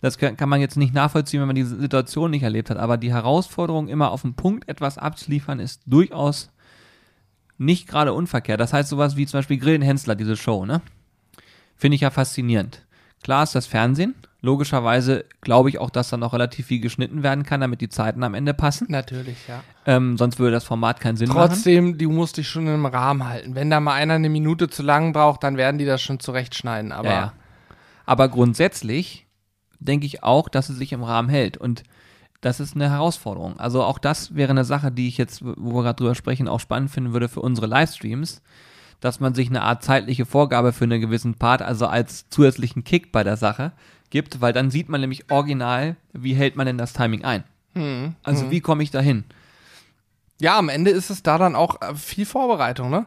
Das 0.01 0.17
kann, 0.17 0.35
kann 0.35 0.49
man 0.49 0.59
jetzt 0.59 0.77
nicht 0.77 0.95
nachvollziehen, 0.95 1.41
wenn 1.41 1.47
man 1.47 1.55
diese 1.55 1.79
Situation 1.79 2.31
nicht 2.31 2.41
erlebt 2.41 2.71
hat. 2.71 2.77
Aber 2.77 2.97
die 2.97 3.13
Herausforderung, 3.13 3.87
immer 3.87 4.09
auf 4.09 4.23
den 4.23 4.33
Punkt 4.33 4.67
etwas 4.67 4.97
abzuliefern, 4.97 5.59
ist 5.59 5.83
durchaus 5.85 6.49
nicht 7.59 7.87
gerade 7.87 8.13
unverkehrt. 8.13 8.59
Das 8.59 8.73
heißt, 8.73 8.89
sowas 8.89 9.15
wie 9.15 9.27
zum 9.27 9.37
Beispiel 9.37 9.59
Grillen 9.59 9.83
Hensler, 9.83 10.15
diese 10.15 10.37
Show, 10.37 10.65
ne? 10.65 10.81
Finde 11.75 11.93
ich 11.93 12.01
ja 12.01 12.09
faszinierend. 12.09 12.83
Klar 13.21 13.43
ist 13.43 13.53
das 13.53 13.67
Fernsehen. 13.67 14.15
Logischerweise 14.43 15.25
glaube 15.41 15.69
ich 15.69 15.77
auch, 15.77 15.91
dass 15.91 16.09
da 16.09 16.17
noch 16.17 16.33
relativ 16.33 16.65
viel 16.65 16.79
geschnitten 16.79 17.21
werden 17.21 17.43
kann, 17.43 17.61
damit 17.61 17.79
die 17.79 17.89
Zeiten 17.89 18.23
am 18.23 18.33
Ende 18.33 18.55
passen. 18.55 18.87
Natürlich, 18.89 19.37
ja. 19.47 19.63
Ähm, 19.85 20.17
sonst 20.17 20.39
würde 20.39 20.51
das 20.51 20.63
Format 20.63 20.99
keinen 20.99 21.15
Sinn 21.15 21.29
machen. 21.29 21.49
Trotzdem, 21.49 21.97
du 21.99 22.09
musst 22.09 22.37
dich 22.37 22.49
schon 22.49 22.65
im 22.67 22.87
Rahmen 22.87 23.27
halten. 23.27 23.53
Wenn 23.53 23.69
da 23.69 23.79
mal 23.79 23.93
einer 23.93 24.15
eine 24.15 24.29
Minute 24.29 24.67
zu 24.67 24.81
lang 24.81 25.13
braucht, 25.13 25.43
dann 25.43 25.57
werden 25.57 25.77
die 25.77 25.85
das 25.85 26.01
schon 26.01 26.19
zurechtschneiden. 26.19 26.91
Aber 26.91 27.07
Ja, 27.07 27.13
ja. 27.13 27.33
Aber 28.07 28.29
grundsätzlich 28.29 29.27
denke 29.79 30.07
ich 30.07 30.23
auch, 30.23 30.49
dass 30.49 30.69
es 30.69 30.77
sich 30.77 30.91
im 30.91 31.03
Rahmen 31.03 31.29
hält. 31.29 31.57
Und 31.57 31.83
das 32.41 32.59
ist 32.59 32.75
eine 32.75 32.89
Herausforderung. 32.89 33.59
Also 33.59 33.83
auch 33.83 33.99
das 33.99 34.33
wäre 34.33 34.49
eine 34.49 34.65
Sache, 34.65 34.91
die 34.91 35.07
ich 35.07 35.17
jetzt, 35.17 35.45
wo 35.45 35.75
wir 35.75 35.83
gerade 35.83 35.97
drüber 35.97 36.15
sprechen, 36.15 36.47
auch 36.47 36.59
spannend 36.59 36.89
finden 36.89 37.13
würde 37.13 37.29
für 37.29 37.41
unsere 37.41 37.67
Livestreams, 37.67 38.41
dass 38.99 39.19
man 39.19 39.35
sich 39.35 39.49
eine 39.49 39.61
Art 39.61 39.83
zeitliche 39.83 40.25
Vorgabe 40.25 40.73
für 40.73 40.85
einen 40.85 40.99
gewissen 41.01 41.35
Part, 41.35 41.61
also 41.61 41.85
als 41.85 42.27
zusätzlichen 42.29 42.83
Kick 42.83 43.11
bei 43.11 43.23
der 43.23 43.37
Sache 43.37 43.71
gibt, 44.11 44.39
weil 44.41 44.53
dann 44.53 44.69
sieht 44.69 44.87
man 44.89 45.01
nämlich 45.01 45.31
original, 45.31 45.95
wie 46.13 46.33
hält 46.35 46.55
man 46.55 46.67
denn 46.67 46.77
das 46.77 46.93
Timing 46.93 47.23
ein. 47.25 47.43
hm, 47.73 48.15
Also 48.23 48.43
hm. 48.43 48.51
wie 48.51 48.61
komme 48.61 48.83
ich 48.83 48.91
dahin? 48.91 49.23
ja, 50.39 50.57
am 50.57 50.69
Ende 50.69 50.89
ist 50.89 51.11
es 51.11 51.21
da 51.21 51.37
dann 51.37 51.55
auch 51.55 51.79
äh, 51.81 51.93
viel 51.93 52.25
Vorbereitung, 52.25 52.89
ne? 52.89 53.05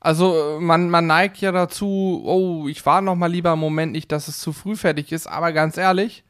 Also 0.00 0.56
äh, 0.56 0.60
man, 0.60 0.88
man 0.88 1.06
neigt 1.06 1.38
ja 1.42 1.52
dazu, 1.52 2.22
oh, 2.24 2.68
ich 2.68 2.84
warte 2.86 3.04
noch 3.04 3.16
mal 3.16 3.30
lieber 3.30 3.52
einen 3.52 3.60
Moment 3.60 3.92
nicht, 3.92 4.10
dass 4.12 4.28
es 4.28 4.38
zu 4.38 4.54
früh 4.54 4.76
fertig 4.76 5.12
ist. 5.12 5.26
Aber 5.26 5.52
ganz 5.52 5.76
ehrlich, 5.76 6.24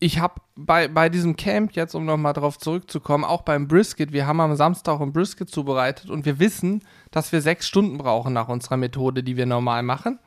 ich 0.00 0.18
habe 0.20 0.42
bei, 0.54 0.86
bei 0.88 1.08
diesem 1.08 1.36
Camp 1.36 1.72
jetzt, 1.72 1.94
um 1.94 2.04
nochmal 2.04 2.34
drauf 2.34 2.58
zurückzukommen, 2.58 3.24
auch 3.24 3.40
beim 3.40 3.68
Brisket, 3.68 4.12
wir 4.12 4.26
haben 4.26 4.40
am 4.40 4.54
Samstag 4.54 5.00
ein 5.00 5.14
Brisket 5.14 5.48
zubereitet 5.48 6.10
und 6.10 6.26
wir 6.26 6.38
wissen, 6.38 6.82
dass 7.10 7.32
wir 7.32 7.40
sechs 7.40 7.66
Stunden 7.66 7.96
brauchen 7.96 8.34
nach 8.34 8.48
unserer 8.48 8.76
Methode, 8.76 9.22
die 9.22 9.38
wir 9.38 9.46
normal 9.46 9.82
machen. 9.82 10.18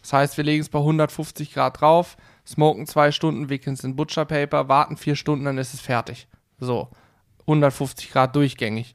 Das 0.00 0.14
heißt, 0.14 0.36
wir 0.38 0.44
legen 0.44 0.62
es 0.62 0.70
bei 0.70 0.78
150 0.78 1.52
Grad 1.52 1.82
drauf, 1.82 2.16
smoken 2.50 2.86
zwei 2.86 3.12
Stunden, 3.12 3.48
wickeln 3.48 3.74
es 3.74 3.84
in 3.84 3.96
Butcher 3.96 4.24
Paper, 4.24 4.68
warten 4.68 4.96
vier 4.96 5.14
Stunden, 5.14 5.44
dann 5.44 5.58
ist 5.58 5.72
es 5.72 5.80
fertig. 5.80 6.26
So, 6.58 6.88
150 7.42 8.10
Grad 8.10 8.34
durchgängig. 8.34 8.94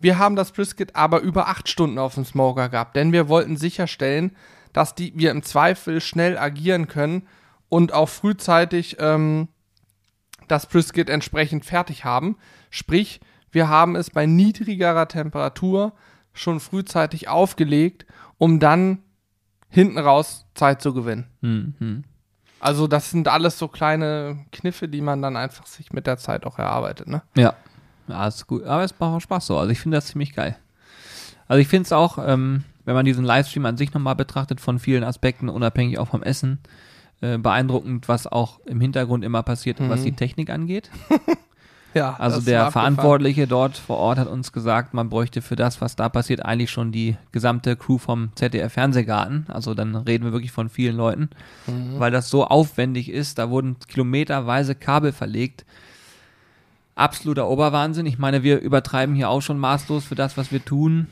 Wir 0.00 0.18
haben 0.18 0.36
das 0.36 0.52
Brisket 0.52 0.96
aber 0.96 1.20
über 1.20 1.48
acht 1.48 1.68
Stunden 1.68 1.98
auf 1.98 2.14
dem 2.14 2.24
Smoker 2.24 2.68
gehabt, 2.68 2.96
denn 2.96 3.12
wir 3.12 3.28
wollten 3.28 3.56
sicherstellen, 3.56 4.36
dass 4.72 4.94
die, 4.94 5.12
wir 5.16 5.30
im 5.30 5.42
Zweifel 5.42 6.00
schnell 6.00 6.36
agieren 6.36 6.88
können 6.88 7.26
und 7.68 7.92
auch 7.92 8.08
frühzeitig 8.08 8.96
ähm, 8.98 9.48
das 10.48 10.66
Brisket 10.66 11.08
entsprechend 11.08 11.64
fertig 11.64 12.04
haben. 12.04 12.36
Sprich, 12.70 13.20
wir 13.50 13.68
haben 13.68 13.96
es 13.96 14.10
bei 14.10 14.26
niedrigerer 14.26 15.08
Temperatur 15.08 15.92
schon 16.32 16.58
frühzeitig 16.58 17.28
aufgelegt, 17.28 18.06
um 18.38 18.58
dann 18.58 18.98
hinten 19.68 19.98
raus 19.98 20.46
Zeit 20.54 20.82
zu 20.82 20.92
gewinnen. 20.92 21.28
Mhm. 21.40 22.04
Also 22.64 22.86
das 22.86 23.10
sind 23.10 23.28
alles 23.28 23.58
so 23.58 23.68
kleine 23.68 24.38
Kniffe, 24.50 24.88
die 24.88 25.02
man 25.02 25.20
dann 25.20 25.36
einfach 25.36 25.66
sich 25.66 25.92
mit 25.92 26.06
der 26.06 26.16
Zeit 26.16 26.46
auch 26.46 26.58
erarbeitet, 26.58 27.08
ne? 27.08 27.20
Ja. 27.36 27.52
Ja, 28.08 28.26
ist 28.26 28.46
gut. 28.46 28.64
Aber 28.64 28.82
es 28.84 28.92
macht 28.98 29.12
auch 29.16 29.20
Spaß 29.20 29.46
so. 29.46 29.58
Also 29.58 29.70
ich 29.70 29.80
finde 29.80 29.98
das 29.98 30.06
ziemlich 30.06 30.34
geil. 30.34 30.56
Also 31.46 31.60
ich 31.60 31.68
finde 31.68 31.82
es 31.84 31.92
auch, 31.92 32.16
ähm, 32.18 32.64
wenn 32.86 32.94
man 32.94 33.04
diesen 33.04 33.24
Livestream 33.24 33.66
an 33.66 33.76
sich 33.76 33.92
nochmal 33.92 34.14
betrachtet, 34.16 34.62
von 34.62 34.78
vielen 34.78 35.04
Aspekten, 35.04 35.50
unabhängig 35.50 35.98
auch 35.98 36.08
vom 36.08 36.22
Essen, 36.22 36.58
äh, 37.20 37.36
beeindruckend, 37.36 38.08
was 38.08 38.26
auch 38.26 38.60
im 38.66 38.80
Hintergrund 38.80 39.24
immer 39.24 39.42
passiert, 39.42 39.78
Mhm. 39.80 39.90
was 39.90 40.02
die 40.02 40.12
Technik 40.12 40.48
angeht. 40.48 40.90
Ja. 41.94 42.16
Also 42.18 42.40
der 42.40 42.62
abgefahren. 42.66 42.94
Verantwortliche 42.96 43.46
dort 43.46 43.76
vor 43.76 43.96
Ort 43.98 44.18
hat 44.18 44.28
uns 44.28 44.52
gesagt, 44.52 44.92
man 44.94 45.08
bräuchte 45.08 45.40
für 45.42 45.56
das, 45.56 45.80
was 45.80 45.96
da 45.96 46.08
passiert, 46.08 46.44
eigentlich 46.44 46.70
schon 46.70 46.92
die 46.92 47.16
gesamte 47.32 47.76
Crew 47.76 47.98
vom 47.98 48.30
ZDF 48.34 48.72
Fernsehgarten. 48.72 49.46
Also 49.48 49.74
dann 49.74 49.94
reden 49.96 50.24
wir 50.24 50.32
wirklich 50.32 50.52
von 50.52 50.68
vielen 50.68 50.96
Leuten, 50.96 51.30
Mhm. 51.66 51.98
weil 51.98 52.10
das 52.10 52.28
so 52.28 52.44
aufwendig 52.46 53.08
ist. 53.10 53.38
Da 53.38 53.48
wurden 53.50 53.76
kilometerweise 53.88 54.74
Kabel 54.74 55.12
verlegt. 55.12 55.64
Absoluter 56.96 57.48
Oberwahnsinn. 57.48 58.06
Ich 58.06 58.18
meine, 58.18 58.42
wir 58.42 58.60
übertreiben 58.60 59.14
hier 59.16 59.28
auch 59.28 59.40
schon 59.40 59.58
maßlos 59.58 60.04
für 60.04 60.14
das, 60.14 60.36
was 60.36 60.52
wir 60.52 60.64
tun. 60.64 61.08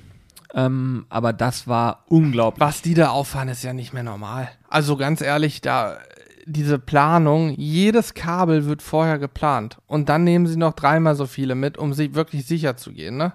Ähm, 0.54 1.06
aber 1.08 1.32
das 1.32 1.66
war 1.66 2.04
unglaublich. 2.08 2.60
Was 2.60 2.82
die 2.82 2.94
da 2.94 3.08
auffahren, 3.08 3.48
ist 3.48 3.64
ja 3.64 3.72
nicht 3.72 3.92
mehr 3.92 4.02
normal. 4.02 4.48
Also 4.68 4.96
ganz 4.96 5.20
ehrlich, 5.22 5.60
da 5.60 5.96
diese 6.44 6.78
Planung, 6.78 7.54
jedes 7.56 8.14
Kabel 8.14 8.66
wird 8.66 8.82
vorher 8.82 9.18
geplant 9.18 9.78
und 9.86 10.08
dann 10.08 10.24
nehmen 10.24 10.46
sie 10.46 10.56
noch 10.56 10.74
dreimal 10.74 11.14
so 11.14 11.26
viele 11.26 11.54
mit, 11.54 11.78
um 11.78 11.92
sich 11.92 12.14
wirklich 12.14 12.46
sicher 12.46 12.76
zu 12.76 12.92
gehen, 12.92 13.16
ne? 13.16 13.32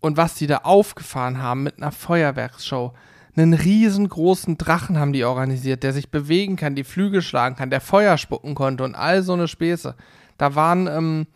Und 0.00 0.16
was 0.16 0.34
die 0.34 0.48
da 0.48 0.58
aufgefahren 0.64 1.40
haben 1.40 1.62
mit 1.62 1.76
einer 1.78 1.92
Feuerwerksshow, 1.92 2.92
einen 3.36 3.54
riesengroßen 3.54 4.58
Drachen 4.58 4.98
haben 4.98 5.12
die 5.12 5.24
organisiert, 5.24 5.84
der 5.84 5.92
sich 5.92 6.10
bewegen 6.10 6.56
kann, 6.56 6.74
die 6.74 6.84
Flügel 6.84 7.22
schlagen 7.22 7.56
kann, 7.56 7.70
der 7.70 7.80
Feuer 7.80 8.18
spucken 8.18 8.54
konnte 8.54 8.84
und 8.84 8.94
all 8.94 9.22
so 9.22 9.32
eine 9.32 9.48
Späße. 9.48 9.94
Da 10.36 10.54
waren 10.54 10.86
ähm, 10.86 11.26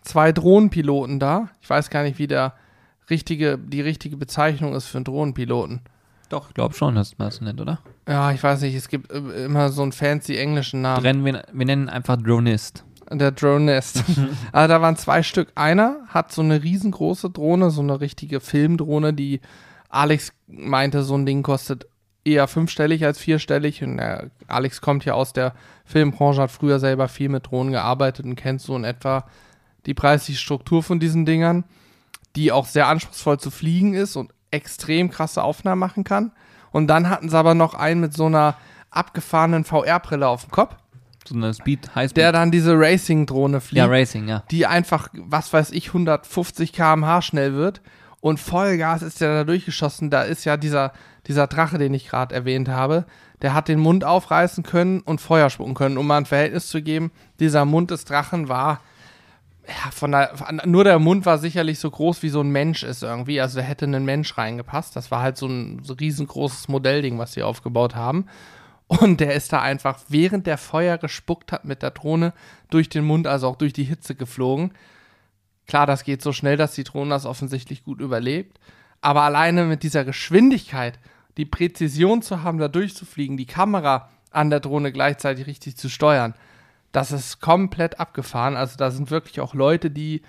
zwei 0.00 0.32
Drohnenpiloten 0.32 1.20
da. 1.20 1.50
Ich 1.60 1.70
weiß 1.70 1.90
gar 1.90 2.02
nicht, 2.02 2.18
wie 2.18 2.26
der 2.26 2.54
richtige, 3.10 3.58
die 3.58 3.80
richtige 3.80 4.16
Bezeichnung 4.16 4.74
ist 4.74 4.86
für 4.86 4.98
einen 4.98 5.04
Drohnenpiloten. 5.04 5.82
Doch, 6.28 6.48
ich 6.48 6.54
glaube 6.54 6.74
schon, 6.74 6.94
dass 6.94 7.18
man 7.18 7.28
das 7.28 7.40
nennt, 7.40 7.60
oder? 7.60 7.78
Ja, 8.08 8.32
ich 8.32 8.42
weiß 8.42 8.62
nicht, 8.62 8.74
es 8.74 8.88
gibt 8.88 9.12
äh, 9.12 9.44
immer 9.44 9.70
so 9.70 9.82
einen 9.82 9.92
fancy 9.92 10.36
englischen 10.36 10.82
Namen. 10.82 11.02
Rennen 11.02 11.24
wir, 11.24 11.44
wir 11.52 11.66
nennen 11.66 11.88
einfach 11.88 12.16
Dronist. 12.16 12.84
Der 13.10 13.30
Dronist. 13.30 14.02
also 14.52 14.68
da 14.68 14.80
waren 14.80 14.96
zwei 14.96 15.22
Stück. 15.22 15.52
Einer 15.54 15.98
hat 16.08 16.32
so 16.32 16.42
eine 16.42 16.62
riesengroße 16.62 17.30
Drohne, 17.30 17.70
so 17.70 17.80
eine 17.80 18.00
richtige 18.00 18.40
Filmdrohne, 18.40 19.12
die 19.12 19.40
Alex 19.88 20.32
meinte, 20.48 21.02
so 21.04 21.14
ein 21.14 21.26
Ding 21.26 21.42
kostet 21.42 21.86
eher 22.24 22.48
fünfstellig 22.48 23.04
als 23.04 23.18
vierstellig. 23.18 23.82
Und 23.82 23.98
äh, 23.98 24.28
Alex 24.48 24.80
kommt 24.80 25.04
ja 25.04 25.14
aus 25.14 25.32
der 25.32 25.54
Filmbranche, 25.84 26.42
hat 26.42 26.50
früher 26.50 26.80
selber 26.80 27.08
viel 27.08 27.28
mit 27.28 27.46
Drohnen 27.46 27.72
gearbeitet 27.72 28.26
und 28.26 28.34
kennt 28.34 28.60
so 28.60 28.76
in 28.76 28.84
etwa 28.84 29.26
die 29.86 29.94
preisliche 29.94 30.40
Struktur 30.40 30.82
von 30.82 30.98
diesen 30.98 31.24
Dingern, 31.24 31.64
die 32.34 32.50
auch 32.50 32.66
sehr 32.66 32.88
anspruchsvoll 32.88 33.38
zu 33.38 33.52
fliegen 33.52 33.94
ist 33.94 34.16
und 34.16 34.32
extrem 34.50 35.10
krasse 35.10 35.42
Aufnahmen 35.42 35.78
machen 35.80 36.04
kann. 36.04 36.32
Und 36.72 36.88
dann 36.88 37.08
hatten 37.08 37.28
sie 37.28 37.36
aber 37.38 37.54
noch 37.54 37.74
einen 37.74 38.00
mit 38.00 38.14
so 38.14 38.26
einer 38.26 38.56
abgefahrenen 38.90 39.64
VR-Brille 39.64 40.26
auf 40.28 40.44
dem 40.44 40.50
Kopf, 40.50 40.76
So 41.26 41.34
eine 41.34 41.52
Speed, 41.54 41.94
Highspeed. 41.94 42.16
der 42.16 42.32
dann 42.32 42.50
diese 42.50 42.74
Racing-Drohne 42.78 43.60
fliegt 43.60 43.78
ja, 43.78 43.86
Racing, 43.86 44.28
ja. 44.28 44.42
die 44.50 44.66
einfach, 44.66 45.08
was 45.14 45.52
weiß 45.52 45.70
ich, 45.72 45.88
150 45.88 46.72
km/h 46.72 47.22
schnell 47.22 47.54
wird. 47.54 47.80
Und 48.20 48.40
Vollgas 48.40 49.02
ist 49.02 49.20
der 49.20 49.34
da 49.34 49.44
durchgeschossen. 49.44 50.10
Da 50.10 50.22
ist 50.22 50.44
ja 50.44 50.56
dieser, 50.56 50.92
dieser 51.26 51.46
Drache, 51.46 51.78
den 51.78 51.94
ich 51.94 52.08
gerade 52.08 52.34
erwähnt 52.34 52.68
habe, 52.68 53.04
der 53.42 53.54
hat 53.54 53.68
den 53.68 53.78
Mund 53.78 54.04
aufreißen 54.04 54.64
können 54.64 55.00
und 55.00 55.20
Feuer 55.20 55.50
spucken 55.50 55.74
können. 55.74 55.98
Um 55.98 56.06
mal 56.06 56.16
ein 56.16 56.26
Verhältnis 56.26 56.68
zu 56.68 56.82
geben, 56.82 57.12
dieser 57.38 57.64
Mund 57.64 57.90
des 57.90 58.04
Drachen 58.04 58.48
war, 58.48 58.80
ja, 59.68 59.90
von 59.90 60.12
der, 60.12 60.32
nur 60.64 60.84
der 60.84 60.98
Mund 60.98 61.26
war 61.26 61.38
sicherlich 61.38 61.78
so 61.78 61.90
groß, 61.90 62.22
wie 62.22 62.28
so 62.28 62.40
ein 62.40 62.50
Mensch 62.50 62.82
ist 62.82 63.02
irgendwie. 63.02 63.40
Also 63.40 63.58
da 63.58 63.64
hätte 63.64 63.86
ein 63.86 64.04
Mensch 64.04 64.36
reingepasst. 64.36 64.94
Das 64.94 65.10
war 65.10 65.22
halt 65.22 65.36
so 65.36 65.46
ein 65.46 65.82
so 65.82 65.94
riesengroßes 65.94 66.68
Modellding, 66.68 67.18
was 67.18 67.32
sie 67.32 67.42
aufgebaut 67.42 67.94
haben. 67.94 68.26
Und 68.86 69.18
der 69.18 69.34
ist 69.34 69.52
da 69.52 69.60
einfach, 69.60 69.98
während 70.08 70.46
der 70.46 70.58
Feuer 70.58 70.96
gespuckt 70.98 71.50
hat 71.50 71.64
mit 71.64 71.82
der 71.82 71.90
Drohne, 71.90 72.32
durch 72.70 72.88
den 72.88 73.04
Mund, 73.04 73.26
also 73.26 73.48
auch 73.48 73.56
durch 73.56 73.72
die 73.72 73.84
Hitze 73.84 74.14
geflogen. 74.14 74.72
Klar, 75.66 75.86
das 75.86 76.04
geht 76.04 76.22
so 76.22 76.32
schnell, 76.32 76.56
dass 76.56 76.74
die 76.74 76.84
Drohne 76.84 77.10
das 77.10 77.26
offensichtlich 77.26 77.82
gut 77.82 78.00
überlebt. 78.00 78.60
Aber 79.00 79.22
alleine 79.22 79.64
mit 79.64 79.82
dieser 79.82 80.04
Geschwindigkeit, 80.04 81.00
die 81.36 81.44
Präzision 81.44 82.22
zu 82.22 82.44
haben, 82.44 82.58
da 82.58 82.68
durchzufliegen, 82.68 83.36
die 83.36 83.46
Kamera 83.46 84.08
an 84.30 84.50
der 84.50 84.60
Drohne 84.60 84.92
gleichzeitig 84.92 85.46
richtig 85.46 85.76
zu 85.76 85.88
steuern, 85.88 86.34
das 86.96 87.12
ist 87.12 87.42
komplett 87.42 88.00
abgefahren. 88.00 88.56
Also 88.56 88.78
da 88.78 88.90
sind 88.90 89.10
wirklich 89.10 89.40
auch 89.40 89.52
Leute, 89.52 89.90
die 89.90 90.22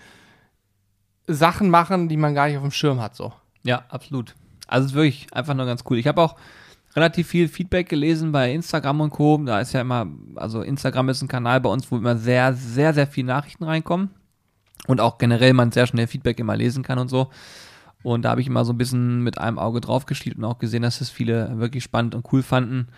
Sachen 1.26 1.70
machen, 1.70 2.10
die 2.10 2.18
man 2.18 2.36
gar 2.36 2.48
nicht 2.48 2.58
auf 2.58 2.64
dem 2.64 2.72
Schirm 2.72 3.00
hat, 3.00 3.16
so. 3.16 3.32
Ja, 3.64 3.86
absolut. 3.88 4.36
Also 4.68 4.86
es 4.86 4.92
ist 4.92 4.96
wirklich 4.96 5.28
einfach 5.34 5.54
nur 5.54 5.66
ganz 5.66 5.86
cool. 5.90 5.98
Ich 5.98 6.08
habe 6.08 6.22
auch 6.22 6.36
relativ 6.94 7.30
viel 7.30 7.48
Feedback 7.48 7.88
gelesen 7.88 8.34
bei 8.34 8.54
Instagram 8.54 9.00
und 9.00 9.12
Co. 9.12 9.38
Da 9.38 9.62
ist 9.62 9.72
ja 9.72 9.80
immer, 9.80 10.08
also 10.36 10.62
Instagram 10.62 11.08
ist 11.08 11.22
ein 11.22 11.30
Kanal 11.30 11.62
bei 11.62 11.70
uns, 11.70 11.90
wo 11.90 11.96
immer 11.96 12.18
sehr, 12.18 12.54
sehr, 12.54 12.94
sehr 12.94 13.08
viele 13.08 13.28
Nachrichten 13.28 13.64
reinkommen. 13.64 14.10
Und 14.88 15.00
auch 15.00 15.20
generell 15.20 15.54
man 15.54 15.72
sehr 15.72 15.88
schnell 15.88 16.08
Feedback 16.08 16.38
immer 16.38 16.58
lesen 16.58 16.84
kann 16.84 17.00
und 17.00 17.08
so. 17.08 17.30
Und 18.04 18.24
da 18.24 18.32
habe 18.32 18.42
ich 18.42 18.48
immer 18.48 18.66
so 18.66 18.74
ein 18.74 18.78
bisschen 18.78 19.24
mit 19.24 19.38
einem 19.38 19.58
Auge 19.58 19.80
drauf 19.80 20.06
geschielt 20.06 20.38
und 20.38 20.44
auch 20.44 20.60
gesehen, 20.60 20.84
dass 20.84 21.00
es 21.00 21.10
viele 21.10 21.58
wirklich 21.60 21.86
spannend 21.86 22.14
und 22.14 22.28
cool 22.34 22.44
fanden. 22.44 22.90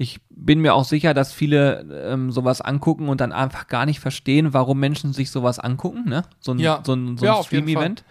Ich 0.00 0.20
bin 0.30 0.60
mir 0.60 0.74
auch 0.74 0.84
sicher, 0.84 1.12
dass 1.12 1.32
viele 1.32 1.80
ähm, 2.08 2.30
sowas 2.30 2.60
angucken 2.60 3.08
und 3.08 3.20
dann 3.20 3.32
einfach 3.32 3.66
gar 3.66 3.84
nicht 3.84 3.98
verstehen, 3.98 4.54
warum 4.54 4.78
Menschen 4.78 5.12
sich 5.12 5.30
sowas 5.32 5.58
angucken, 5.58 6.08
ne? 6.08 6.22
So 6.38 6.52
ein, 6.52 6.60
Ja. 6.60 6.80
so 6.86 6.94
ein, 6.94 7.16
so 7.18 7.24
Ja, 7.24 7.32
ein 7.32 7.36
Fall. 7.36 7.44
Stream-Event. 7.44 8.04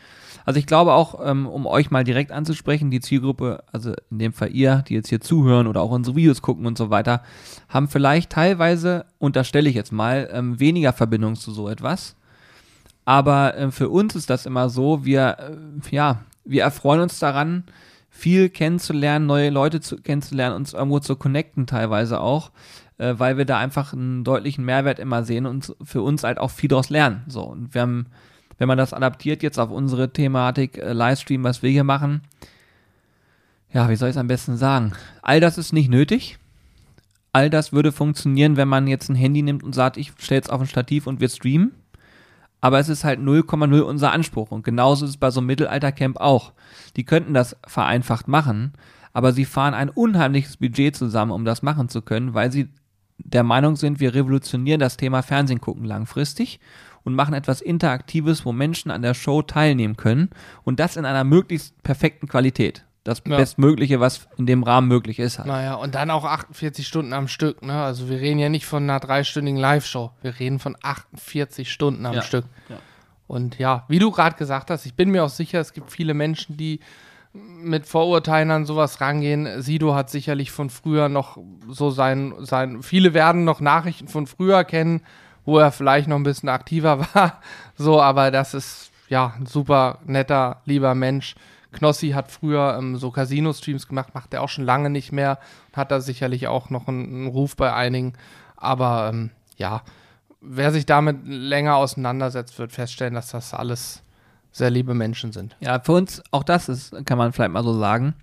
Also 0.45 0.59
ich 0.59 0.65
glaube 0.65 0.93
auch, 0.93 1.19
ähm, 1.25 1.45
um 1.45 1.65
euch 1.65 1.89
mal 1.89 2.03
direkt 2.03 2.31
anzusprechen, 2.31 2.91
die 2.91 2.99
Zielgruppe, 3.01 3.63
also 3.71 3.93
in 4.11 4.19
dem 4.19 4.33
Fall 4.33 4.49
ihr, 4.53 4.83
die 4.87 4.93
jetzt 4.95 5.09
hier 5.09 5.19
zuhören 5.21 5.67
oder 5.67 5.81
auch 5.81 5.91
unsere 5.91 6.15
Videos 6.15 6.41
gucken 6.41 6.65
und 6.65 6.77
so 6.77 6.89
weiter, 6.89 7.21
haben 7.69 7.87
vielleicht 7.89 8.31
teilweise, 8.31 9.05
unterstelle 9.17 9.69
ich 9.69 9.75
jetzt 9.75 9.91
mal, 9.91 10.29
ähm, 10.31 10.59
weniger 10.59 10.93
Verbindung 10.93 11.35
zu 11.35 11.51
so 11.51 11.67
etwas. 11.69 12.15
Aber 13.05 13.57
ähm, 13.57 13.71
für 13.71 13.89
uns 13.89 14.15
ist 14.15 14.29
das 14.29 14.45
immer 14.45 14.69
so, 14.69 15.05
wir, 15.05 15.37
äh, 15.39 15.95
ja, 15.95 16.19
wir 16.43 16.63
erfreuen 16.63 17.01
uns 17.01 17.19
daran, 17.19 17.63
viel 18.17 18.49
kennenzulernen, 18.49 19.27
neue 19.27 19.51
Leute 19.51 19.79
zu, 19.79 19.97
kennenzulernen, 19.97 20.55
uns 20.55 20.73
irgendwo 20.73 20.99
zu 20.99 21.15
connecten 21.15 21.67
teilweise 21.67 22.19
auch, 22.19 22.51
äh, 22.97 23.13
weil 23.17 23.37
wir 23.37 23.45
da 23.45 23.59
einfach 23.59 23.93
einen 23.93 24.23
deutlichen 24.23 24.65
Mehrwert 24.65 24.97
immer 24.97 25.23
sehen 25.23 25.45
und 25.45 25.75
für 25.83 26.01
uns 26.01 26.23
halt 26.23 26.39
auch 26.39 26.49
viel 26.49 26.67
daraus 26.67 26.89
lernen. 26.89 27.23
So, 27.27 27.43
und 27.43 27.75
wir 27.75 27.81
haben, 27.81 28.07
wenn 28.57 28.67
man 28.67 28.77
das 28.77 28.93
adaptiert 28.93 29.43
jetzt 29.43 29.59
auf 29.59 29.69
unsere 29.69 30.11
Thematik 30.11 30.79
äh, 30.79 30.93
Livestream, 30.93 31.43
was 31.43 31.61
wir 31.61 31.69
hier 31.69 31.83
machen, 31.83 32.21
ja, 33.71 33.87
wie 33.87 33.95
soll 33.95 34.09
ich 34.09 34.15
es 34.15 34.19
am 34.19 34.27
besten 34.27 34.57
sagen? 34.57 34.93
All 35.21 35.39
das 35.39 35.59
ist 35.59 35.71
nicht 35.71 35.89
nötig. 35.89 36.39
All 37.33 37.51
das 37.51 37.71
würde 37.71 37.91
funktionieren, 37.91 38.57
wenn 38.57 38.67
man 38.67 38.87
jetzt 38.87 39.09
ein 39.09 39.15
Handy 39.15 39.43
nimmt 39.43 39.63
und 39.63 39.75
sagt, 39.75 39.97
ich 39.97 40.13
stelle 40.17 40.41
es 40.41 40.49
auf 40.49 40.59
ein 40.59 40.67
Stativ 40.67 41.05
und 41.05 41.19
wir 41.19 41.29
streamen. 41.29 41.73
Aber 42.67 42.79
es 42.79 42.89
ist 42.89 43.05
halt 43.05 43.21
0,0 43.21 43.79
unser 43.79 44.11
Anspruch. 44.11 44.51
Und 44.51 44.65
genauso 44.65 45.05
ist 45.05 45.11
es 45.11 45.17
bei 45.17 45.31
so 45.31 45.39
einem 45.39 45.47
Mittelaltercamp 45.47 46.17
auch. 46.19 46.51
Die 46.97 47.05
könnten 47.05 47.33
das 47.33 47.55
vereinfacht 47.65 48.27
machen, 48.27 48.73
aber 49.13 49.31
sie 49.31 49.45
fahren 49.45 49.73
ein 49.73 49.89
unheimliches 49.89 50.57
Budget 50.57 50.93
zusammen, 50.93 51.31
um 51.31 51.45
das 51.45 51.61
machen 51.61 51.87
zu 51.87 52.01
können, 52.01 52.33
weil 52.33 52.51
sie 52.51 52.67
der 53.19 53.43
Meinung 53.43 53.77
sind, 53.77 54.01
wir 54.01 54.13
revolutionieren 54.13 54.81
das 54.81 54.97
Thema 54.97 55.21
Fernsehen 55.21 55.61
gucken 55.61 55.85
langfristig 55.85 56.59
und 57.05 57.15
machen 57.15 57.33
etwas 57.33 57.61
Interaktives, 57.61 58.43
wo 58.43 58.51
Menschen 58.51 58.91
an 58.91 59.01
der 59.01 59.13
Show 59.13 59.43
teilnehmen 59.43 59.95
können 59.95 60.29
und 60.65 60.81
das 60.81 60.97
in 60.97 61.05
einer 61.05 61.23
möglichst 61.23 61.81
perfekten 61.83 62.27
Qualität. 62.27 62.83
Das 63.07 63.21
Ja. 63.27 63.37
Bestmögliche, 63.37 63.99
was 63.99 64.27
in 64.37 64.45
dem 64.45 64.63
Rahmen 64.63 64.87
möglich 64.87 65.19
ist. 65.19 65.37
Halt. 65.39 65.47
Naja, 65.47 65.75
und 65.75 65.95
dann 65.95 66.11
auch 66.11 66.25
48 66.25 66.87
Stunden 66.87 67.13
am 67.13 67.27
Stück, 67.27 67.63
ne? 67.63 67.81
Also 67.81 68.09
wir 68.09 68.19
reden 68.19 68.39
ja 68.39 68.49
nicht 68.49 68.65
von 68.65 68.83
einer 68.83 68.99
dreistündigen 68.99 69.59
Live-Show. 69.59 70.11
Wir 70.21 70.39
reden 70.39 70.59
von 70.59 70.75
48 70.81 71.71
Stunden 71.71 72.05
am 72.05 72.13
Ja. 72.15 72.21
Stück. 72.21 72.45
Ja. 72.69 72.77
Und 73.27 73.57
ja, 73.59 73.85
wie 73.87 73.99
du 73.99 74.11
gerade 74.11 74.35
gesagt 74.37 74.69
hast, 74.71 74.85
ich 74.85 74.93
bin 74.95 75.09
mir 75.09 75.23
auch 75.23 75.29
sicher, 75.29 75.59
es 75.59 75.73
gibt 75.73 75.91
viele 75.91 76.13
Menschen, 76.13 76.55
die 76.57 76.79
mit 77.33 77.85
Vorurteilen 77.85 78.49
an 78.51 78.65
sowas 78.65 78.99
rangehen. 79.01 79.61
Sido 79.61 79.93
hat 79.93 80.09
sicherlich 80.09 80.51
von 80.51 80.69
früher 80.69 81.09
noch 81.09 81.37
so 81.69 81.89
sein, 81.89 82.33
sein, 82.39 82.81
viele 82.81 83.13
werden 83.13 83.43
noch 83.43 83.59
Nachrichten 83.59 84.07
von 84.07 84.27
früher 84.27 84.63
kennen, 84.63 85.01
wo 85.45 85.59
er 85.59 85.71
vielleicht 85.71 86.07
noch 86.07 86.15
ein 86.15 86.23
bisschen 86.23 86.49
aktiver 86.49 86.99
war. 87.13 87.41
So, 87.75 88.01
aber 88.01 88.31
das 88.31 88.53
ist 88.53 88.91
ja 89.09 89.33
ein 89.37 89.45
super 89.45 89.99
netter, 90.05 90.61
lieber 90.65 90.95
Mensch. 90.95 91.35
Knossi 91.71 92.09
hat 92.09 92.31
früher 92.31 92.75
ähm, 92.77 92.97
so 92.97 93.11
Casino-Streams 93.11 93.87
gemacht, 93.87 94.13
macht 94.13 94.33
er 94.33 94.41
auch 94.41 94.49
schon 94.49 94.65
lange 94.65 94.89
nicht 94.89 95.11
mehr. 95.11 95.39
Hat 95.73 95.91
da 95.91 95.99
sicherlich 95.99 96.47
auch 96.47 96.69
noch 96.69 96.87
einen, 96.87 97.05
einen 97.05 97.27
Ruf 97.27 97.55
bei 97.55 97.73
einigen. 97.73 98.13
Aber 98.55 99.09
ähm, 99.13 99.31
ja, 99.57 99.83
wer 100.41 100.71
sich 100.71 100.85
damit 100.85 101.25
länger 101.25 101.75
auseinandersetzt, 101.75 102.57
wird 102.59 102.71
feststellen, 102.71 103.13
dass 103.13 103.29
das 103.29 103.53
alles 103.53 104.03
sehr 104.51 104.69
liebe 104.69 104.93
Menschen 104.93 105.31
sind. 105.31 105.55
Ja, 105.59 105.79
für 105.79 105.93
uns, 105.93 106.23
auch 106.31 106.43
das 106.43 106.69
ist, 106.69 107.05
kann 107.05 107.17
man 107.17 107.33
vielleicht 107.33 107.51
mal 107.51 107.63
so 107.63 107.77
sagen. 107.77 108.15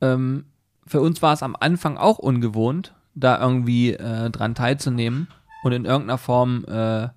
Ähm, 0.00 0.46
für 0.86 1.00
uns 1.00 1.20
war 1.22 1.32
es 1.32 1.42
am 1.42 1.56
Anfang 1.58 1.98
auch 1.98 2.18
ungewohnt, 2.18 2.94
da 3.14 3.40
irgendwie 3.40 3.92
äh, 3.92 4.30
dran 4.30 4.54
teilzunehmen 4.54 5.28
und 5.62 5.72
in 5.72 5.84
irgendeiner 5.84 6.18
Form, 6.18 6.64
äh, 6.66 7.08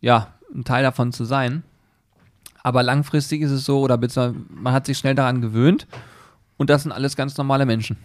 ja, 0.00 0.28
ein 0.54 0.64
Teil 0.64 0.82
davon 0.82 1.12
zu 1.12 1.24
sein. 1.24 1.62
Aber 2.62 2.82
langfristig 2.82 3.40
ist 3.42 3.50
es 3.50 3.64
so, 3.64 3.80
oder 3.80 3.98
man 4.48 4.72
hat 4.72 4.86
sich 4.86 4.98
schnell 4.98 5.14
daran 5.14 5.40
gewöhnt 5.40 5.86
und 6.56 6.70
das 6.70 6.82
sind 6.82 6.92
alles 6.92 7.16
ganz 7.16 7.36
normale 7.38 7.66
Menschen. 7.66 7.96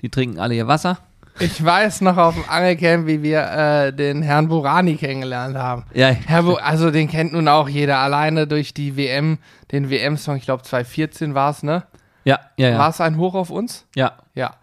Die 0.00 0.08
trinken 0.10 0.38
alle 0.38 0.54
ihr 0.54 0.66
Wasser. 0.66 0.98
Ich 1.38 1.62
weiß 1.62 2.00
noch 2.00 2.16
auf 2.16 2.34
dem 2.34 2.44
Angelcamp, 2.48 3.06
wie 3.06 3.22
wir 3.22 3.42
äh, 3.42 3.92
den 3.92 4.22
Herrn 4.22 4.48
Burani 4.48 4.96
kennengelernt 4.96 5.56
haben. 5.56 5.84
Ja, 5.92 6.08
Herr 6.08 6.42
Bu 6.44 6.54
also 6.54 6.90
den 6.90 7.08
kennt 7.08 7.34
nun 7.34 7.46
auch 7.48 7.68
jeder, 7.68 7.98
alleine 7.98 8.46
durch 8.46 8.72
die 8.72 8.96
WM, 8.96 9.36
den 9.70 9.90
WM-Song, 9.90 10.36
ich 10.36 10.44
glaube 10.44 10.62
2014 10.62 11.34
war 11.34 11.50
es, 11.50 11.62
ne? 11.62 11.82
ja, 12.24 12.38
ja, 12.56 12.70
War 12.72 12.78
ja. 12.78 12.88
es 12.88 13.00
ein 13.02 13.18
Hoch 13.18 13.34
auf 13.34 13.50
uns? 13.50 13.84
ja. 13.94 14.12
Ja. 14.34 14.54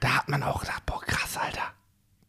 Da 0.00 0.16
hat 0.16 0.28
man 0.30 0.42
auch 0.42 0.60
gedacht, 0.60 0.84
boah, 0.86 1.00
krass, 1.02 1.36
Alter. 1.36 1.60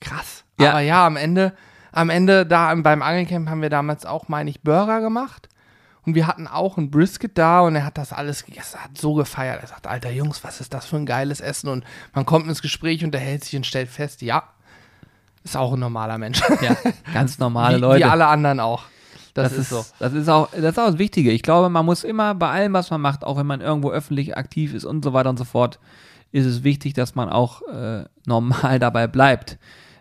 Krass. 0.02 0.44
Ja. 0.60 0.72
Aber 0.72 0.80
ja, 0.82 1.06
am 1.06 1.16
Ende, 1.16 1.54
am 1.94 2.10
Ende, 2.10 2.46
da 2.46 2.70
im- 2.72 2.84
beim 2.84 3.02
Angelcamp 3.02 3.48
haben 3.50 3.62
wir 3.62 3.70
damals 3.70 4.06
auch, 4.06 4.28
meine 4.28 4.50
ich, 4.50 4.62
Burger 4.62 5.00
gemacht. 5.00 5.48
Und 6.06 6.16
wir 6.16 6.26
hatten 6.26 6.48
auch 6.48 6.78
ein 6.78 6.90
Brisket 6.90 7.38
da 7.38 7.62
und 7.62 7.76
er 7.76 7.86
hat 7.86 7.98
das 7.98 8.12
alles 8.12 8.46
gegessen, 8.46 8.80
hat 8.80 8.98
so 8.98 9.14
gefeiert. 9.14 9.62
Er 9.62 9.68
sagt, 9.68 9.86
alter 9.86 10.10
Jungs, 10.10 10.44
was 10.44 10.60
ist 10.60 10.74
das 10.74 10.86
für 10.86 10.98
ein 10.98 11.06
geiles 11.06 11.42
Essen? 11.42 11.70
Und 11.70 11.84
man 12.14 12.26
kommt 12.26 12.48
ins 12.48 12.62
Gespräch, 12.62 13.04
unterhält 13.04 13.44
sich 13.44 13.56
und 13.56 13.66
stellt 13.66 13.90
fest, 13.90 14.22
ja, 14.22 14.44
ist 15.44 15.58
auch 15.58 15.74
ein 15.74 15.80
normaler 15.80 16.18
Mensch. 16.18 16.42
ja. 16.62 16.76
Ganz 17.14 17.40
normale 17.40 17.78
wie, 17.78 17.82
Leute. 17.82 18.00
Wie 18.00 18.06
alle 18.06 18.28
anderen 18.28 18.60
auch. 18.60 18.84
Das, 19.34 19.50
Das, 19.50 19.60
ist 19.60 19.70
so. 19.70 19.86
Das 20.00 20.14
ist 20.14 20.28
auch, 20.28 20.50
das 20.52 20.60
ist 20.64 20.80
auch 20.80 20.88
das 20.88 20.98
Wichtige. 20.98 21.32
Ich 21.32 21.44
glaube, 21.44 21.70
man 21.70 21.86
muss 21.86 22.04
immer 22.04 22.36
bei 22.36 22.50
allem, 22.50 22.74
was 22.74 22.90
man 22.90 23.00
macht, 23.02 23.24
auch 23.24 23.38
wenn 23.38 23.48
man 23.48 23.62
irgendwo 23.62 23.92
öffentlich 23.92 24.36
aktiv 24.36 24.74
ist 24.74 24.86
und 24.86 25.04
so 25.04 25.14
weiter 25.14 25.30
und 25.30 25.38
so 25.38 25.46
fort, 25.46 25.80
ist 26.32 26.46
es 26.46 26.64
wichtig, 26.64 26.94
dass 26.94 27.16
man 27.16 27.30
auch 27.30 27.62
äh, 27.68 28.06
normal 28.26 28.80
dabei 28.80 29.08
bleibt. 29.08 29.58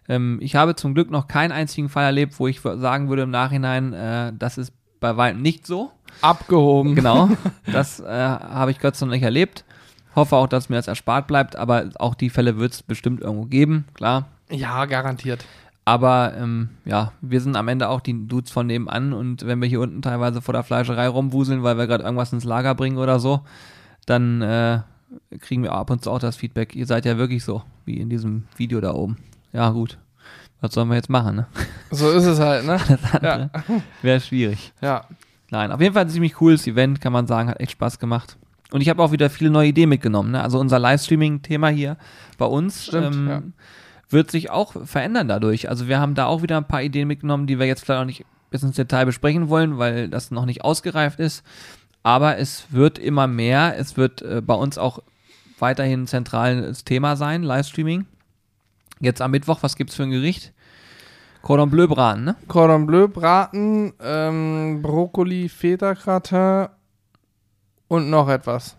Ähm, 0.09 0.39
ich 0.43 0.57
habe 0.57 0.75
zum 0.75 0.95
Glück 0.95 1.11
noch 1.11 1.29
keinen 1.29 1.53
einzigen 1.53 1.89
Fall 1.89 2.05
erlebt, 2.05 2.39
wo 2.39 2.49
ich 2.49 2.61
sagen 2.61 3.09
würde 3.09 3.23
im 3.23 3.31
Nachhinein, 3.31 3.93
äh, 3.93 4.33
das 4.37 4.59
ist 4.59 4.73
bei 5.01 5.17
weitem 5.17 5.43
nicht 5.43 5.67
so. 5.67 5.91
Abgehoben. 6.21 6.95
Genau. 6.95 7.31
Das 7.73 8.01
äh, 8.01 8.07
habe 8.07 8.71
ich 8.71 8.81
Gott 8.81 8.97
sei 8.97 9.07
Dank 9.07 9.13
nicht 9.13 9.23
erlebt. 9.23 9.65
Hoffe 10.17 10.37
auch, 10.37 10.49
dass 10.49 10.69
mir 10.69 10.77
das 10.77 10.89
erspart 10.89 11.27
bleibt, 11.27 11.55
aber 11.57 11.91
auch 11.99 12.15
die 12.15 12.31
Fälle 12.31 12.59
wird 12.59 12.73
es 12.73 12.83
bestimmt 12.83 13.21
irgendwo 13.21 13.45
geben, 13.45 13.85
klar. 13.95 14.27
Ja, 14.51 14.85
garantiert. 14.87 15.45
Aber 15.85 16.35
ähm, 16.37 16.71
ja, 16.85 17.13
wir 17.21 17.41
sind 17.41 17.57
am 17.57 17.69
Ende 17.69 17.89
auch 17.89 18.01
die 18.01 18.27
Dudes 18.27 18.51
von 18.51 18.67
nebenan 18.67 19.13
und 19.13 19.47
wenn 19.47 19.61
wir 19.61 19.69
hier 19.69 19.81
unten 19.81 20.03
teilweise 20.03 20.43
vor 20.43 20.53
der 20.53 20.65
Fleischerei 20.65 21.09
rumwuseln, 21.09 21.63
weil 21.63 21.79
wir 21.79 21.87
gerade 21.87 22.05
irgendwas 22.05 22.33
ins 22.33 22.45
Lager 22.45 22.75
bringen 22.75 22.99
oder 22.99 23.19
so, 23.21 23.41
dann 24.07 24.43
äh, 24.43 24.81
kriegen 25.39 25.63
wir 25.63 25.73
ab 25.73 25.91
und 25.91 26.03
zu 26.03 26.11
auch 26.11 26.19
das 26.19 26.37
Feedback, 26.37 26.75
ihr 26.75 26.87
seid 26.87 27.07
ja 27.07 27.17
wirklich 27.17 27.45
so, 27.45 27.63
wie 27.85 27.99
in 27.99 28.11
diesem 28.11 28.45
Video 28.57 28.81
da 28.81 28.95
oben. 28.95 29.17
Ja, 29.53 29.71
gut. 29.71 29.99
Was 30.61 30.75
sollen 30.75 30.89
wir 30.89 30.97
jetzt 30.97 31.11
machen, 31.11 31.37
ne? 31.37 31.47
So 31.91 32.11
ist 32.11 32.25
es 32.25 32.39
halt, 32.39 32.67
ne? 32.67 32.79
Das 32.89 33.15
andere 33.15 33.51
wäre 34.03 34.21
schwierig. 34.21 34.73
Ja. 34.81 35.07
Nein, 35.51 35.73
auf 35.73 35.81
jeden 35.81 35.95
Fall 35.95 36.05
ein 36.05 36.11
ziemlich 36.11 36.35
cooles 36.35 36.67
Event, 36.67 37.01
kann 37.01 37.13
man 37.13 37.27
sagen, 37.27 37.49
hat 37.49 37.59
echt 37.59 37.73
Spaß 37.73 37.99
gemacht. 37.99 38.37
Und 38.71 38.81
ich 38.81 38.89
habe 38.89 39.03
auch 39.03 39.11
wieder 39.11 39.31
viele 39.31 39.51
neue 39.51 39.69
Ideen 39.69 39.89
mitgenommen. 39.89 40.31
Ne? 40.31 40.43
Also 40.43 40.61
unser 40.61 40.79
Livestreaming-Thema 40.79 41.69
hier 41.69 41.97
bei 42.39 42.47
uns 42.47 42.87
Stimmt, 42.87 43.17
ähm, 43.17 43.29
ja. 43.29 43.43
wird 44.09 44.31
sich 44.31 44.51
auch 44.51 44.75
verändern 44.87 45.27
dadurch. 45.27 45.69
Also 45.69 45.89
wir 45.89 45.99
haben 45.99 46.15
da 46.15 46.27
auch 46.27 46.43
wieder 46.43 46.57
ein 46.57 46.69
paar 46.69 46.83
Ideen 46.83 47.09
mitgenommen, 47.09 47.49
die 47.49 47.59
wir 47.59 47.67
jetzt 47.67 47.85
vielleicht 47.85 48.01
auch 48.01 48.07
nicht 48.07 48.25
bis 48.51 48.63
ins 48.63 48.77
Detail 48.77 49.07
besprechen 49.07 49.49
wollen, 49.49 49.79
weil 49.79 50.09
das 50.09 50.31
noch 50.31 50.47
nicht 50.47 50.63
ausgereift 50.63 51.19
ist. 51.19 51.45
Aber 52.03 52.39
es 52.39 52.67
wird 52.71 52.99
immer 52.99 53.27
mehr. 53.27 53.75
Es 53.77 53.97
wird 53.97 54.23
äh, 54.23 54.41
bei 54.41 54.55
uns 54.55 54.79
auch 54.79 55.01
weiterhin 55.59 56.03
ein 56.03 56.07
zentrales 56.07 56.85
Thema 56.85 57.17
sein, 57.17 57.43
Livestreaming. 57.43 58.07
Jetzt 59.01 59.23
am 59.23 59.31
Mittwoch, 59.31 59.63
was 59.63 59.77
gibt's 59.77 59.95
für 59.95 60.03
ein 60.03 60.11
Gericht? 60.11 60.53
Cordon 61.43 61.71
Bleu 61.71 61.87
Braten, 61.89 62.25
ne? 62.25 62.37
Cordon 62.49 62.87
Bleu, 62.87 63.09
Braten, 63.09 63.95
ähm, 63.99 64.83
Brokkoli, 64.83 65.49
Feta-Gratin 65.49 66.69
und 67.89 68.11
noch 68.11 68.29
etwas. 68.29 68.77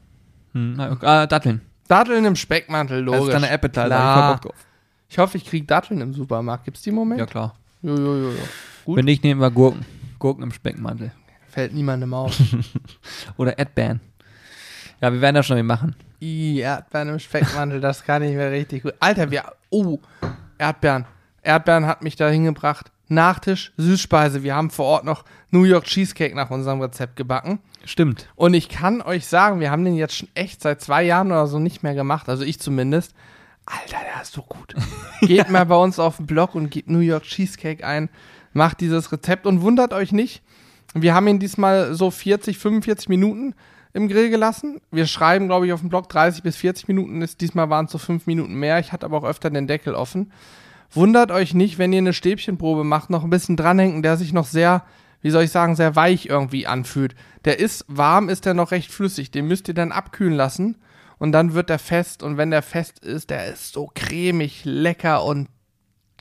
Hm, 0.54 0.80
äh, 0.80 1.28
Datteln. 1.28 1.62
Datteln 1.88 2.24
im 2.26 2.36
Speckmantel, 2.36 3.02
logisch. 3.02 3.20
Das 3.20 3.28
ist 3.30 3.34
deine 3.34 3.52
Appetizer. 3.52 3.86
Klar. 3.88 4.36
Ich 4.36 4.42
Bock 4.42 4.52
drauf. 4.52 4.66
Ich 5.10 5.18
hoffe, 5.18 5.38
ich 5.38 5.46
kriege 5.46 5.66
Datteln 5.66 6.02
im 6.02 6.14
Supermarkt. 6.14 6.66
Gibt's 6.66 6.84
die 6.84 6.90
im 6.90 6.96
Moment? 6.96 7.20
Ja, 7.20 7.26
klar. 7.26 7.56
Jo, 7.82 7.96
jo, 7.96 8.30
jo. 8.30 8.30
Gut. 8.86 8.98
Wenn 8.98 9.06
nicht, 9.06 9.24
nehmen 9.24 9.42
wir 9.42 9.52
Gurken. 9.52 9.86
Gurken 10.20 10.44
im 10.44 10.52
Speckmantel. 10.52 11.12
Fällt 11.50 11.74
niemandem 11.74 12.14
auf. 12.14 12.40
Oder 13.38 13.58
Erdbeeren. 13.58 14.00
Ja, 15.02 15.12
wir 15.12 15.20
werden 15.20 15.36
das 15.36 15.48
schon 15.48 15.58
mal 15.58 15.64
machen. 15.64 15.96
I, 16.22 16.60
Erdbeeren 16.60 17.10
im 17.10 17.20
Speckmantel, 17.20 17.82
das 17.82 18.04
kann 18.04 18.22
ich 18.22 18.36
mir 18.36 18.52
richtig 18.52 18.84
gut. 18.84 18.94
Alter, 19.00 19.32
wir. 19.32 19.44
Oh, 19.72 20.00
Erdbeeren. 20.60 21.06
Erdbeeren 21.42 21.88
hat 21.88 22.04
mich 22.04 22.16
da 22.16 22.30
hingebracht. 22.30 22.92
Nachtisch, 23.08 23.74
Süßspeise. 23.78 24.44
Wir 24.44 24.56
haben 24.56 24.70
vor 24.70 24.86
Ort 24.86 25.04
noch 25.04 25.26
New 25.50 25.64
York 25.64 25.86
Cheesecake 25.86 26.36
nach 26.36 26.52
unserem 26.52 26.82
Rezept 26.82 27.16
gebacken. 27.16 27.60
Stimmt. 27.84 28.30
Und 28.36 28.54
ich 28.54 28.70
kann 28.70 29.02
euch 29.02 29.26
sagen, 29.26 29.60
wir 29.60 29.72
haben 29.72 29.84
den 29.84 29.96
jetzt 29.96 30.16
schon 30.16 30.30
echt 30.36 30.62
seit 30.62 30.82
zwei 30.82 31.04
Jahren 31.04 31.32
oder 31.32 31.48
so 31.48 31.58
nicht 31.58 31.82
mehr 31.82 31.96
gemacht. 31.96 32.30
Also 32.30 32.44
ich 32.44 32.60
zumindest. 32.60 33.16
Alter, 33.66 33.98
der 34.14 34.22
ist 34.22 34.34
so 34.34 34.44
gut. 34.44 34.76
Geht 35.22 35.50
mal 35.50 35.66
bei 35.66 35.76
uns 35.76 35.98
auf 35.98 36.18
den 36.18 36.28
Blog 36.28 36.54
und 36.54 36.70
gebt 36.70 36.90
New 36.90 37.00
York 37.00 37.24
Cheesecake 37.24 37.86
ein. 37.86 38.10
Macht 38.54 38.82
dieses 38.82 39.12
Rezept 39.12 39.48
und 39.48 39.62
wundert 39.62 39.94
euch 39.94 40.12
nicht. 40.12 40.44
Wir 40.94 41.16
haben 41.16 41.28
ihn 41.28 41.40
diesmal 41.40 41.96
so 41.96 42.12
40, 42.12 42.58
45 42.60 43.10
Minuten 43.10 43.56
im 43.93 44.08
Grill 44.08 44.30
gelassen. 44.30 44.82
Wir 44.91 45.06
schreiben, 45.06 45.47
glaube 45.47 45.67
ich, 45.67 45.73
auf 45.73 45.82
dem 45.82 45.89
Blog 45.89 46.10
30 46.10 46.43
bis 46.43 46.56
40 46.58 46.88
Minuten. 46.88 47.21
Ist, 47.21 47.41
diesmal 47.41 47.69
waren 47.69 47.86
es 47.86 47.91
so 47.91 47.97
fünf 47.97 48.27
Minuten 48.27 48.54
mehr. 48.56 48.80
Ich 48.80 48.91
hatte 48.91 49.06
aber 49.06 49.17
auch 49.17 49.23
öfter 49.23 49.49
den 49.49 49.67
Deckel 49.67 49.95
offen. 49.95 50.32
Wundert 50.91 51.32
euch 51.32 51.54
nicht, 51.54 51.77
wenn 51.77 51.93
ihr 51.93 51.99
eine 51.99 52.13
Stäbchenprobe 52.13 52.84
macht, 52.84 53.10
noch 53.10 53.23
ein 53.23 53.30
bisschen 53.30 53.56
dranhängen, 53.56 54.04
der 54.04 54.17
sich 54.17 54.34
noch 54.34 54.45
sehr, 54.45 54.84
wie 55.21 55.30
soll 55.30 55.43
ich 55.43 55.51
sagen, 55.51 55.75
sehr 55.75 55.95
weich 55.95 56.25
irgendwie 56.25 56.67
anfühlt. 56.67 57.15
Der 57.45 57.60
ist 57.60 57.86
warm, 57.88 58.30
ist 58.30 58.45
der 58.45 58.54
noch 58.54 58.71
recht 58.71 58.91
flüssig. 58.91 59.32
Den 59.32 59.47
müsst 59.47 59.67
ihr 59.67 59.73
dann 59.73 59.91
abkühlen 59.91 60.34
lassen 60.34 60.77
und 61.17 61.32
dann 61.32 61.54
wird 61.54 61.69
der 61.69 61.80
fest. 61.80 62.23
Und 62.23 62.38
wenn 62.38 62.51
der 62.51 62.62
fest 62.62 62.99
ist, 62.99 63.30
der 63.30 63.47
ist 63.47 63.73
so 63.73 63.89
cremig, 63.93 64.63
lecker 64.65 65.23
und 65.23 65.47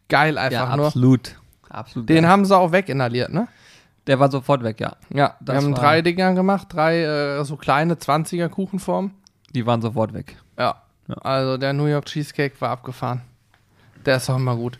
geil 0.09 0.39
einfach 0.39 0.71
ja, 0.71 0.77
nur. 0.77 0.87
absolut. 0.87 1.37
Absolut. 1.69 2.09
Den 2.09 2.23
geil. 2.23 2.29
haben 2.29 2.45
sie 2.45 2.57
auch 2.57 2.73
weginhaliert, 2.73 3.33
ne? 3.33 3.49
Der 4.07 4.19
war 4.19 4.31
sofort 4.31 4.63
weg, 4.63 4.81
ja. 4.81 4.97
Ja, 5.13 5.37
Das 5.41 5.57
wir 5.57 5.63
haben 5.63 5.75
drei 5.75 6.03
Dinger 6.03 6.35
gemacht, 6.35 6.69
drei 6.71 7.03
äh, 7.03 7.45
so 7.45 7.57
kleine 7.57 7.95
20er 7.95 8.49
Kuchenformen. 8.49 9.13
Die 9.55 9.67
waren 9.67 9.83
sofort 9.83 10.13
weg. 10.15 10.37
Ja. 10.59 10.83
Ja. 11.09 11.15
Also 11.17 11.57
der 11.59 11.73
New 11.73 11.87
York 11.87 12.07
Cheesecake 12.07 12.61
war 12.61 12.71
abgefahren. 12.71 13.23
Der 14.07 14.17
ist 14.17 14.31
auch 14.31 14.37
immer 14.37 14.57
gut. 14.57 14.79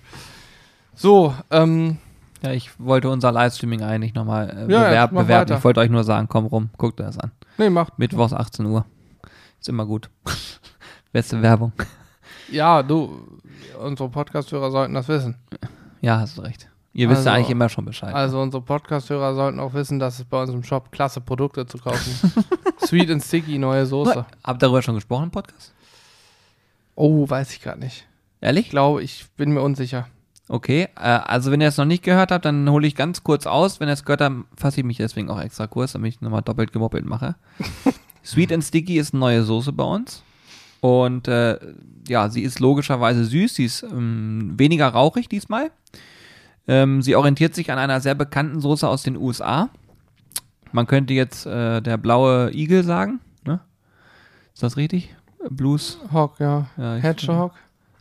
So, 0.95 1.35
ähm, 1.51 1.99
Ja, 2.43 2.53
ich 2.53 2.71
wollte 2.81 3.11
unser 3.11 3.33
Livestreaming 3.33 3.83
eigentlich 3.83 4.15
nochmal 4.15 4.49
äh, 4.49 4.73
Ja, 4.73 4.85
bewerb, 4.87 5.11
bewerben. 5.11 5.29
weiter. 5.29 5.59
Ich 5.59 5.65
wollte 5.65 5.81
euch 5.81 5.91
nur 5.91 6.05
sagen, 6.05 6.29
komm 6.29 6.47
rum, 6.47 6.71
guckt 6.79 7.01
euch 7.01 7.07
das 7.07 7.19
an. 7.19 7.33
nee, 7.59 7.69
macht. 7.71 7.99
Mittwochs 7.99 8.33
18 8.33 8.65
Uhr. 8.67 8.85
Ist 9.61 9.69
immer 9.69 9.85
gut. 9.87 10.09
Beste 11.13 11.43
Werbung. 11.43 11.73
Ja, 12.51 12.83
du, 12.83 13.39
unsere 13.81 14.09
Podcast-Hörer 14.09 14.71
sollten 14.71 14.95
das 14.95 15.09
wissen. 15.09 15.37
Ja, 16.01 16.19
hast 16.21 16.39
du 16.39 16.43
recht. 16.43 16.69
Ihr 16.93 17.09
wisst 17.09 17.25
ja 17.25 17.33
Also- 17.33 17.39
eigentlich 17.39 17.51
immer 17.51 17.69
schon 17.69 17.85
Bescheid. 17.85 18.15
Also 18.15 18.41
unsere 18.41 18.63
Podcast-Hörer 18.63 19.35
sollten 19.35 19.61
auch 19.61 19.75
wissen, 19.75 19.99
dass 19.99 20.19
es 20.19 20.25
bei 20.25 20.43
uns 20.43 20.51
im 20.51 20.65
Shop 20.65 20.91
klasse 20.91 21.21
Produkte 21.21 21.65
zu 21.67 21.79
kaufen. 21.79 22.33
Sweet 22.85 23.11
and 23.11 23.23
Sticky, 23.23 23.59
neue 23.59 23.87
Soße. 23.87 24.27
Habt 24.43 24.63
ihr 24.63 24.67
darüber 24.67 24.83
schon 24.83 24.97
gesprochen 24.97 25.25
im 25.25 25.31
Podcast? 25.31 25.73
Oh, 26.97 27.29
weiß 27.29 27.53
ich 27.53 27.61
gerade 27.63 27.81
nicht. 27.81 28.07
Ich 28.41 28.47
Ehrlich? 28.47 28.71
glaube, 28.71 29.03
ich 29.03 29.27
bin 29.37 29.53
mir 29.53 29.61
unsicher. 29.63 30.09
Okay, 30.49 30.89
äh, 30.97 31.01
also 31.01 31.53
wenn 31.53 31.61
ihr 31.61 31.69
es 31.69 31.77
noch 31.77 31.85
nicht 31.85 32.03
gehört 32.03 32.33
habt, 32.33 32.45
dann 32.45 32.69
hole 32.69 32.85
ich 32.87 32.97
ganz 32.97 33.23
kurz 33.23 33.47
aus. 33.47 33.79
Wenn 33.79 33.89
ihr 33.89 33.93
es 33.93 34.05
gehört 34.05 34.21
habt, 34.21 34.35
fasse 34.57 34.81
ich 34.81 34.85
mich 34.85 34.97
deswegen 34.97 35.31
auch 35.31 35.41
extra 35.41 35.69
kurz, 35.69 35.93
damit 35.93 36.15
ich 36.15 36.21
nochmal 36.21 36.43
doppelt 36.43 36.73
gemoppelt 36.73 37.05
mache. 37.07 37.37
Sweet 38.25 38.53
and 38.53 38.65
Sticky 38.65 38.99
ist 38.99 39.15
eine 39.15 39.21
neue 39.21 39.43
Soße 39.45 39.73
bei 39.73 39.85
uns. 39.85 40.25
Und 40.81 41.29
äh, 41.29 41.57
ja, 42.09 42.29
sie 42.31 42.43
ist 42.43 42.59
logischerweise 42.59 43.25
süß, 43.25 43.55
sie 43.55 43.65
ist 43.67 43.83
ähm, 43.85 44.55
weniger 44.57 44.89
rauchig 44.89 45.29
diesmal. 45.29 45.71
Ähm, 46.71 47.03
sie 47.03 47.17
orientiert 47.17 47.55
sich 47.55 47.73
an 47.73 47.79
einer 47.79 48.01
sehr 48.01 48.15
bekannten 48.15 48.61
Soße 48.61 48.87
aus 48.89 49.03
den 49.03 49.17
USA. 49.17 49.69
Man 50.73 50.87
könnte 50.87 51.15
jetzt 51.15 51.47
äh, 51.47 51.81
der 51.81 51.97
blaue 51.97 52.55
Igel 52.55 52.85
sagen. 52.85 53.19
Ne? 53.45 53.59
Ist 54.55 54.63
das 54.63 54.77
richtig? 54.77 55.15
Blues? 55.51 55.99
Hawk, 56.13 56.39
ja. 56.39 56.67
Ja, 56.77 56.95
Hedgehog. 56.95 57.53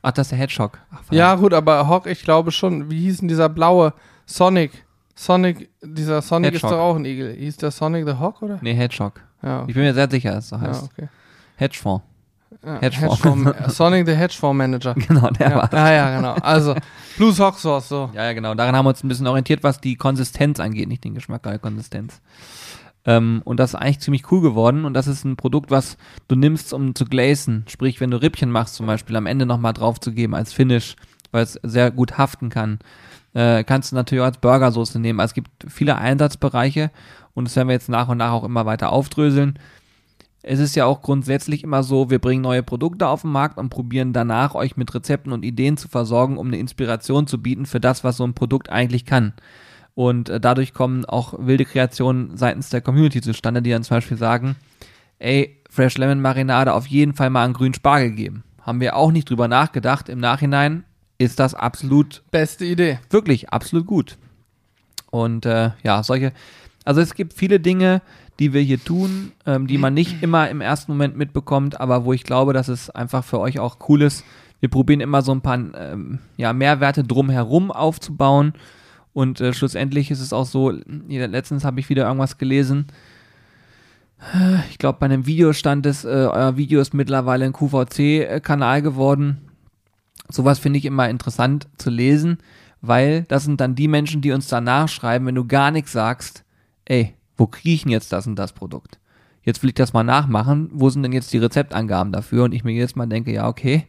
Ach, 0.03 0.11
das 0.11 0.27
ist 0.27 0.31
der 0.31 0.37
Hedgehog. 0.37 0.77
Ach. 0.91 1.01
Ja, 1.09 1.33
gut, 1.35 1.53
aber 1.53 1.87
Hawk, 1.87 2.05
ich 2.05 2.21
glaube 2.21 2.51
schon. 2.51 2.91
Wie 2.91 2.99
hieß 2.99 3.19
denn 3.19 3.27
dieser 3.27 3.49
blaue 3.49 3.93
Sonic? 4.27 4.85
Sonic, 5.15 5.69
dieser 5.81 6.21
Sonic 6.21 6.53
Hedgehog. 6.53 6.69
ist 6.69 6.75
doch 6.75 6.79
auch 6.79 6.95
ein 6.95 7.05
Igel. 7.05 7.33
Hieß 7.33 7.57
der 7.57 7.71
Sonic 7.71 8.05
the 8.07 8.13
Hawk, 8.13 8.41
oder? 8.43 8.59
Nee, 8.61 8.75
Hedgehog. 8.75 9.19
Ja, 9.41 9.65
Ich 9.67 9.73
bin 9.73 9.83
mir 9.83 9.93
sehr 9.95 10.09
sicher, 10.11 10.31
dass 10.33 10.43
es 10.45 10.49
so 10.51 10.55
ja 10.57 10.61
heißt. 10.61 10.83
okay. 10.83 11.09
Hedgefonds. 11.55 12.03
Ja, 12.65 12.79
Hedgefonds. 12.81 13.23
Hedgefonds- 13.23 13.69
Sonic 13.71 14.05
the 14.05 14.13
Hedgefonds 14.15 14.57
Manager. 14.57 14.93
Genau, 15.07 15.29
der 15.29 15.49
Ja, 15.49 15.55
war. 15.55 15.73
ja, 15.73 15.91
ja, 15.93 16.15
genau. 16.17 16.33
Also, 16.41 16.75
Blues 17.17 17.39
Hawk 17.39 17.57
Sauce, 17.57 17.87
so. 17.89 18.09
Ja, 18.13 18.25
ja, 18.25 18.33
genau. 18.33 18.53
Daran 18.55 18.75
haben 18.75 18.85
wir 18.85 18.89
uns 18.89 19.03
ein 19.03 19.07
bisschen 19.07 19.27
orientiert, 19.27 19.63
was 19.63 19.79
die 19.79 19.95
Konsistenz 19.95 20.59
angeht, 20.59 20.87
nicht 20.89 21.03
den 21.03 21.13
Geschmack, 21.15 21.45
aber 21.45 21.55
die 21.55 21.61
Konsistenz. 21.61 22.21
Ähm, 23.05 23.41
und 23.45 23.59
das 23.61 23.71
ist 23.73 23.75
eigentlich 23.79 23.99
ziemlich 24.01 24.29
cool 24.31 24.41
geworden. 24.41 24.83
Und 24.83 24.93
das 24.93 25.07
ist 25.07 25.23
ein 25.23 25.37
Produkt, 25.37 25.71
was 25.71 25.97
du 26.27 26.35
nimmst, 26.35 26.73
um 26.73 26.95
zu 26.95 27.05
glazen. 27.05 27.63
Sprich, 27.69 28.01
wenn 28.01 28.11
du 28.11 28.21
Rippchen 28.21 28.51
machst, 28.51 28.75
zum 28.75 28.87
Beispiel 28.87 29.15
am 29.15 29.25
Ende 29.25 29.45
nochmal 29.45 29.73
drauf 29.73 29.99
zu 30.01 30.11
geben 30.11 30.35
als 30.35 30.51
Finish, 30.51 30.95
weil 31.31 31.43
es 31.43 31.53
sehr 31.63 31.91
gut 31.91 32.17
haften 32.17 32.49
kann. 32.49 32.79
Äh, 33.33 33.63
kannst 33.63 33.91
du 33.91 33.95
natürlich 33.95 34.21
auch 34.21 34.25
als 34.27 34.39
Burgersoße 34.39 34.99
nehmen. 34.99 35.19
Also 35.21 35.31
es 35.31 35.35
gibt 35.35 35.49
viele 35.69 35.97
Einsatzbereiche 35.97 36.91
und 37.35 37.45
das 37.47 37.55
werden 37.55 37.69
wir 37.69 37.73
jetzt 37.73 37.87
nach 37.87 38.09
und 38.09 38.17
nach 38.17 38.31
auch 38.33 38.43
immer 38.43 38.65
weiter 38.65 38.91
aufdröseln. 38.91 39.57
Es 40.41 40.59
ist 40.59 40.75
ja 40.75 40.85
auch 40.85 41.01
grundsätzlich 41.01 41.63
immer 41.63 41.83
so, 41.83 42.09
wir 42.09 42.19
bringen 42.19 42.41
neue 42.41 42.63
Produkte 42.63 43.07
auf 43.07 43.23
den 43.23 43.31
Markt 43.31 43.57
und 43.57 43.69
probieren 43.69 44.13
danach 44.13 44.55
euch 44.55 44.77
mit 44.77 44.93
Rezepten 44.93 45.33
und 45.33 45.43
Ideen 45.43 45.75
zu 45.75 45.89
versorgen, 45.89 46.37
um 46.37 46.47
eine 46.47 46.59
Inspiration 46.59 47.27
zu 47.27 47.41
bieten 47.41 47.65
für 47.65 47.81
das, 47.81 48.03
was 48.03 48.17
so 48.17 48.23
ein 48.23 48.33
Produkt 48.33 48.69
eigentlich 48.69 49.05
kann. 49.05 49.33
Und 49.95 50.29
äh, 50.29 50.39
dadurch 50.39 50.73
kommen 50.73 51.03
auch 51.03 51.33
wilde 51.37 51.65
Kreationen 51.65 52.37
seitens 52.37 52.69
der 52.69 52.79
Community 52.79 53.19
zustande, 53.19 53.61
die 53.61 53.71
dann 53.71 53.83
zum 53.83 53.97
Beispiel 53.97 54.15
sagen, 54.15 54.55
ey, 55.19 55.57
Fresh 55.69 55.97
Lemon 55.97 56.21
Marinade 56.21 56.73
auf 56.73 56.87
jeden 56.87 57.13
Fall 57.13 57.29
mal 57.29 57.43
einen 57.43 57.53
grünen 57.53 57.73
Spargel 57.73 58.11
geben. 58.11 58.43
Haben 58.61 58.79
wir 58.79 58.95
auch 58.95 59.11
nicht 59.11 59.29
drüber 59.29 59.49
nachgedacht. 59.49 60.07
Im 60.07 60.19
Nachhinein 60.19 60.85
ist 61.17 61.39
das 61.39 61.53
absolut 61.53 62.23
Beste 62.31 62.63
Idee. 62.65 62.99
wirklich 63.09 63.49
absolut 63.49 63.85
gut. 63.85 64.17
Und 65.11 65.45
äh, 65.45 65.71
ja, 65.83 66.01
solche, 66.01 66.31
also 66.85 67.01
es 67.01 67.13
gibt 67.13 67.33
viele 67.33 67.59
Dinge, 67.59 68.01
die 68.39 68.53
wir 68.53 68.61
hier 68.61 68.83
tun, 68.83 69.31
ähm, 69.45 69.67
die 69.67 69.77
man 69.77 69.93
nicht 69.93 70.23
immer 70.23 70.49
im 70.49 70.61
ersten 70.61 70.91
Moment 70.91 71.17
mitbekommt, 71.17 71.79
aber 71.79 72.05
wo 72.05 72.13
ich 72.13 72.23
glaube, 72.23 72.53
dass 72.53 72.67
es 72.67 72.89
einfach 72.89 73.23
für 73.23 73.39
euch 73.39 73.59
auch 73.59 73.77
cool 73.87 74.01
ist. 74.01 74.23
Wir 74.59 74.69
probieren 74.69 75.01
immer 75.01 75.21
so 75.21 75.31
ein 75.31 75.41
paar 75.41 75.57
ähm, 75.57 76.19
ja, 76.37 76.53
Mehrwerte 76.53 77.03
drumherum 77.03 77.71
aufzubauen. 77.71 78.53
Und 79.13 79.41
äh, 79.41 79.53
schlussendlich 79.53 80.11
ist 80.11 80.21
es 80.21 80.33
auch 80.33 80.45
so, 80.45 80.71
letztens 80.71 81.63
habe 81.63 81.79
ich 81.79 81.89
wieder 81.89 82.05
irgendwas 82.05 82.37
gelesen. 82.37 82.87
Ich 84.69 84.77
glaube, 84.77 84.99
bei 84.99 85.05
einem 85.05 85.25
Video 85.25 85.53
stand 85.53 85.85
es, 85.85 86.03
äh, 86.03 86.07
euer 86.07 86.57
Video 86.57 86.81
ist 86.81 86.93
mittlerweile 86.93 87.45
ein 87.45 87.53
QVC-Kanal 87.53 88.81
geworden 88.81 89.49
sowas 90.29 90.59
finde 90.59 90.79
ich 90.79 90.85
immer 90.85 91.09
interessant 91.09 91.67
zu 91.77 91.89
lesen, 91.89 92.37
weil 92.81 93.23
das 93.23 93.43
sind 93.43 93.59
dann 93.59 93.75
die 93.75 93.87
Menschen, 93.87 94.21
die 94.21 94.31
uns 94.31 94.47
danach 94.47 94.87
schreiben, 94.87 95.25
wenn 95.25 95.35
du 95.35 95.45
gar 95.45 95.71
nichts 95.71 95.91
sagst, 95.91 96.45
ey, 96.85 97.13
wo 97.39 97.47
kriege 97.47 97.73
ich 97.73 97.83
denn 97.83 97.91
jetzt 97.91 98.11
das 98.11 98.27
und 98.27 98.35
das 98.35 98.53
Produkt? 98.53 98.99
Jetzt 99.43 99.63
will 99.63 99.69
ich 99.69 99.75
das 99.75 99.93
mal 99.93 100.03
nachmachen, 100.03 100.69
wo 100.73 100.89
sind 100.89 101.03
denn 101.03 101.13
jetzt 101.13 101.31
die 101.31 101.37
Rezeptangaben 101.37 102.11
dafür? 102.11 102.43
Und 102.43 102.53
ich 102.53 102.63
mir 102.63 102.73
jedes 102.73 102.95
Mal 102.95 103.07
denke, 103.07 103.31
ja, 103.31 103.47
okay. 103.47 103.87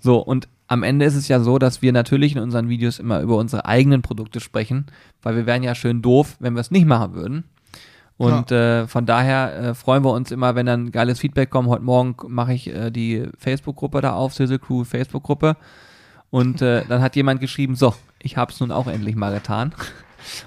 So, 0.00 0.18
und 0.18 0.48
am 0.66 0.82
Ende 0.82 1.04
ist 1.04 1.14
es 1.14 1.28
ja 1.28 1.40
so, 1.40 1.58
dass 1.58 1.82
wir 1.82 1.92
natürlich 1.92 2.34
in 2.34 2.42
unseren 2.42 2.68
Videos 2.68 2.98
immer 2.98 3.20
über 3.20 3.36
unsere 3.36 3.64
eigenen 3.64 4.02
Produkte 4.02 4.40
sprechen, 4.40 4.86
weil 5.22 5.36
wir 5.36 5.46
wären 5.46 5.62
ja 5.62 5.74
schön 5.74 6.02
doof, 6.02 6.36
wenn 6.40 6.54
wir 6.54 6.60
es 6.60 6.70
nicht 6.70 6.86
machen 6.86 7.14
würden. 7.14 7.44
Und 8.16 8.52
äh, 8.52 8.86
von 8.86 9.06
daher 9.06 9.56
äh, 9.56 9.74
freuen 9.74 10.04
wir 10.04 10.12
uns 10.12 10.30
immer, 10.30 10.54
wenn 10.54 10.66
dann 10.66 10.92
geiles 10.92 11.20
Feedback 11.20 11.48
kommt. 11.48 11.68
Heute 11.68 11.84
Morgen 11.84 12.16
mache 12.28 12.52
ich 12.52 12.66
äh, 12.66 12.90
die 12.90 13.28
Facebook-Gruppe 13.38 14.00
da 14.00 14.12
auf, 14.12 14.34
Sizzle 14.34 14.58
Crew 14.58 14.84
Facebook-Gruppe. 14.84 15.56
Und 16.28 16.60
äh, 16.60 16.84
dann 16.86 17.00
hat 17.00 17.16
jemand 17.16 17.40
geschrieben, 17.40 17.76
so, 17.76 17.94
ich 18.18 18.36
habe 18.36 18.52
es 18.52 18.60
nun 18.60 18.72
auch 18.72 18.88
endlich 18.88 19.16
mal 19.16 19.32
getan. 19.32 19.72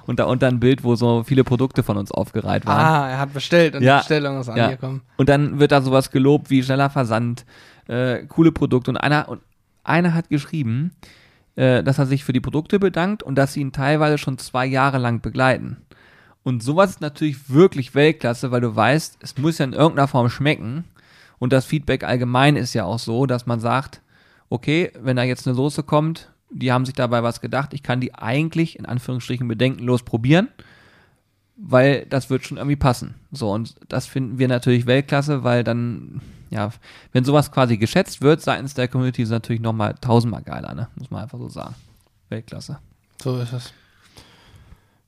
Und 0.05 0.19
da 0.19 0.25
unter 0.25 0.47
ein 0.47 0.59
Bild, 0.59 0.83
wo 0.83 0.95
so 0.95 1.23
viele 1.23 1.43
Produkte 1.43 1.83
von 1.83 1.97
uns 1.97 2.11
aufgereiht 2.11 2.65
waren. 2.65 2.85
Ah, 2.85 3.09
er 3.09 3.19
hat 3.19 3.33
bestellt 3.33 3.75
und 3.75 3.83
Ja. 3.83 3.97
die 3.97 4.01
Bestellung 4.01 4.39
ist 4.39 4.47
Ja. 4.47 4.53
angekommen. 4.65 5.01
Und 5.17 5.29
dann 5.29 5.59
wird 5.59 5.71
da 5.71 5.81
sowas 5.81 6.11
gelobt 6.11 6.49
wie 6.49 6.63
schneller 6.63 6.89
Versand, 6.89 7.45
äh, 7.87 8.23
coole 8.27 8.51
Produkte. 8.51 8.91
Und 8.91 8.97
einer, 8.97 9.27
und 9.29 9.41
einer 9.83 10.13
hat 10.13 10.29
geschrieben, 10.29 10.91
äh, 11.55 11.83
dass 11.83 11.99
er 11.99 12.05
sich 12.05 12.23
für 12.23 12.33
die 12.33 12.39
Produkte 12.39 12.79
bedankt 12.79 13.23
und 13.23 13.35
dass 13.35 13.53
sie 13.53 13.61
ihn 13.61 13.71
teilweise 13.71 14.17
schon 14.17 14.37
zwei 14.37 14.65
Jahre 14.65 14.97
lang 14.97 15.21
begleiten. 15.21 15.77
Und 16.43 16.61
sowas 16.63 16.89
ist 16.91 17.01
natürlich 17.01 17.49
wirklich 17.49 17.95
Weltklasse, 17.95 18.51
weil 18.51 18.61
du 18.61 18.75
weißt, 18.75 19.17
es 19.21 19.37
muss 19.37 19.59
ja 19.59 19.65
in 19.65 19.73
irgendeiner 19.73 20.07
Form 20.07 20.29
schmecken. 20.29 20.83
Und 21.39 21.53
das 21.53 21.65
Feedback 21.65 22.03
allgemein 22.03 22.55
ist 22.55 22.73
ja 22.73 22.83
auch 22.85 22.99
so, 22.99 23.25
dass 23.25 23.45
man 23.45 23.59
sagt, 23.59 24.01
okay, 24.49 24.91
wenn 25.01 25.15
da 25.15 25.23
jetzt 25.23 25.47
eine 25.47 25.55
Soße 25.55 25.83
kommt, 25.83 26.29
die 26.53 26.71
haben 26.71 26.85
sich 26.85 26.95
dabei 26.95 27.23
was 27.23 27.41
gedacht, 27.41 27.73
ich 27.73 27.83
kann 27.83 28.01
die 28.01 28.13
eigentlich 28.15 28.77
in 28.77 28.85
Anführungsstrichen 28.85 29.47
bedenkenlos 29.47 30.03
probieren 30.03 30.49
weil 31.55 32.05
das 32.07 32.29
wird 32.29 32.45
schon 32.45 32.57
irgendwie 32.57 32.75
passen. 32.75 33.15
So, 33.31 33.51
und 33.51 33.75
das 33.87 34.05
finden 34.05 34.39
wir 34.39 34.47
natürlich 34.47 34.85
Weltklasse, 34.85 35.43
weil 35.43 35.63
dann, 35.63 36.21
ja, 36.49 36.71
wenn 37.11 37.25
sowas 37.25 37.51
quasi 37.51 37.77
geschätzt 37.77 38.21
wird 38.21 38.41
seitens 38.41 38.73
der 38.73 38.87
Community, 38.87 39.21
ist 39.21 39.29
es 39.29 39.33
natürlich 39.33 39.61
nochmal 39.61 39.95
tausendmal 40.01 40.43
geiler, 40.43 40.73
ne? 40.73 40.87
Muss 40.95 41.11
man 41.11 41.23
einfach 41.23 41.39
so 41.39 41.49
sagen. 41.49 41.75
Weltklasse. 42.29 42.79
So 43.21 43.39
ist 43.39 43.53
es. 43.53 43.73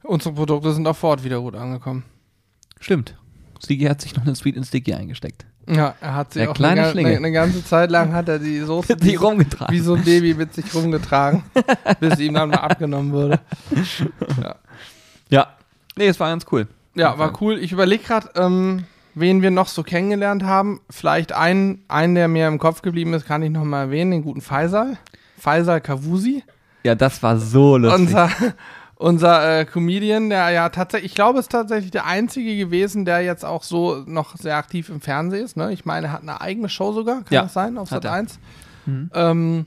Unsere 0.04 0.36
Produkte 0.36 0.74
sind 0.74 0.88
auch 0.88 0.96
vor 0.96 1.12
Ort 1.12 1.24
wieder 1.24 1.42
gut 1.42 1.56
angekommen. 1.56 2.04
Stimmt. 2.80 3.16
Sticky 3.64 3.86
hat 3.86 4.02
sich 4.02 4.16
noch 4.16 4.24
eine 4.24 4.36
Sweet 4.36 4.58
and 4.58 4.68
Sticky 4.68 4.94
eingesteckt. 4.94 5.46
Ja, 5.68 5.96
er 6.00 6.14
hat 6.16 6.34
sie 6.34 6.40
Der 6.40 6.52
auch 6.52 6.54
kleine 6.54 6.82
eine, 6.82 6.92
Schlinge. 6.92 7.10
eine, 7.10 7.18
eine 7.18 7.32
ganze 7.32 7.66
Zeit 7.66 7.90
lang 7.90 8.14
hat 8.14 8.30
er 8.30 8.38
die 8.40 8.60
Soße 8.60 8.96
Die 8.98 9.16
rumgetragen. 9.16 9.74
wie 9.74 9.80
so 9.80 9.96
ein 9.96 10.04
Baby 10.04 10.34
mit 10.36 10.54
sich 10.54 10.74
rumgetragen, 10.74 11.44
bis 12.00 12.18
sie 12.18 12.28
ihm 12.28 12.36
dann 12.36 12.50
mal 12.50 12.58
abgenommen 12.58 13.12
wurde. 13.12 13.40
Ja. 15.30 15.48
Nee, 15.98 16.08
es 16.08 16.20
war 16.20 16.30
ganz 16.30 16.46
cool. 16.52 16.68
Ja, 16.96 17.18
war 17.18 17.34
cool. 17.42 17.58
Ich 17.60 17.72
überlege 17.72 18.04
gerade, 18.04 18.30
ähm, 18.36 18.84
wen 19.16 19.42
wir 19.42 19.52
noch 19.52 19.68
so 19.68 19.84
kennengelernt 19.84 20.44
haben. 20.44 20.82
Vielleicht 20.90 21.34
einen, 21.34 21.84
einen, 21.88 22.16
der 22.16 22.28
mir 22.28 22.48
im 22.48 22.60
Kopf 22.60 22.82
geblieben 22.82 23.14
ist, 23.14 23.26
kann 23.26 23.42
ich 23.44 23.50
noch 23.50 23.64
mal 23.64 23.84
erwähnen, 23.84 24.12
den 24.12 24.22
guten 24.24 24.42
Faisal. 24.42 24.98
Faisal 25.38 25.82
Kavusi. 25.82 26.44
Ja, 26.84 26.96
das 26.96 27.24
war 27.24 27.38
so 27.40 27.78
lustig. 27.78 28.00
Unser, 28.08 28.30
unser 28.98 29.60
äh, 29.60 29.66
Comedian, 29.66 30.30
der 30.30 30.50
ja 30.50 30.70
tatsächlich, 30.70 31.12
ich 31.12 31.16
glaube, 31.16 31.40
ist 31.40 31.52
tatsächlich 31.52 31.92
der 31.92 32.06
einzige 32.06 32.56
gewesen, 32.58 33.06
der 33.06 33.22
jetzt 33.22 33.44
auch 33.46 33.64
so 33.64 34.04
noch 34.06 34.36
sehr 34.38 34.56
aktiv 34.58 34.90
im 34.90 35.02
Fernsehen 35.02 35.44
ist. 35.44 35.58
Ne? 35.58 35.72
Ich 35.74 35.86
meine, 35.86 36.08
er 36.08 36.14
hat 36.14 36.22
eine 36.22 36.42
eigene 36.42 36.70
Show 36.70 36.94
sogar, 36.94 37.18
kann 37.18 37.26
Ja, 37.32 37.42
das 37.44 37.54
sein, 37.54 37.78
auf 37.78 37.90
Sat 37.90 38.06
er. 38.06 38.14
1. 38.14 38.40
Mhm. 38.86 39.12
Ähm, 39.14 39.66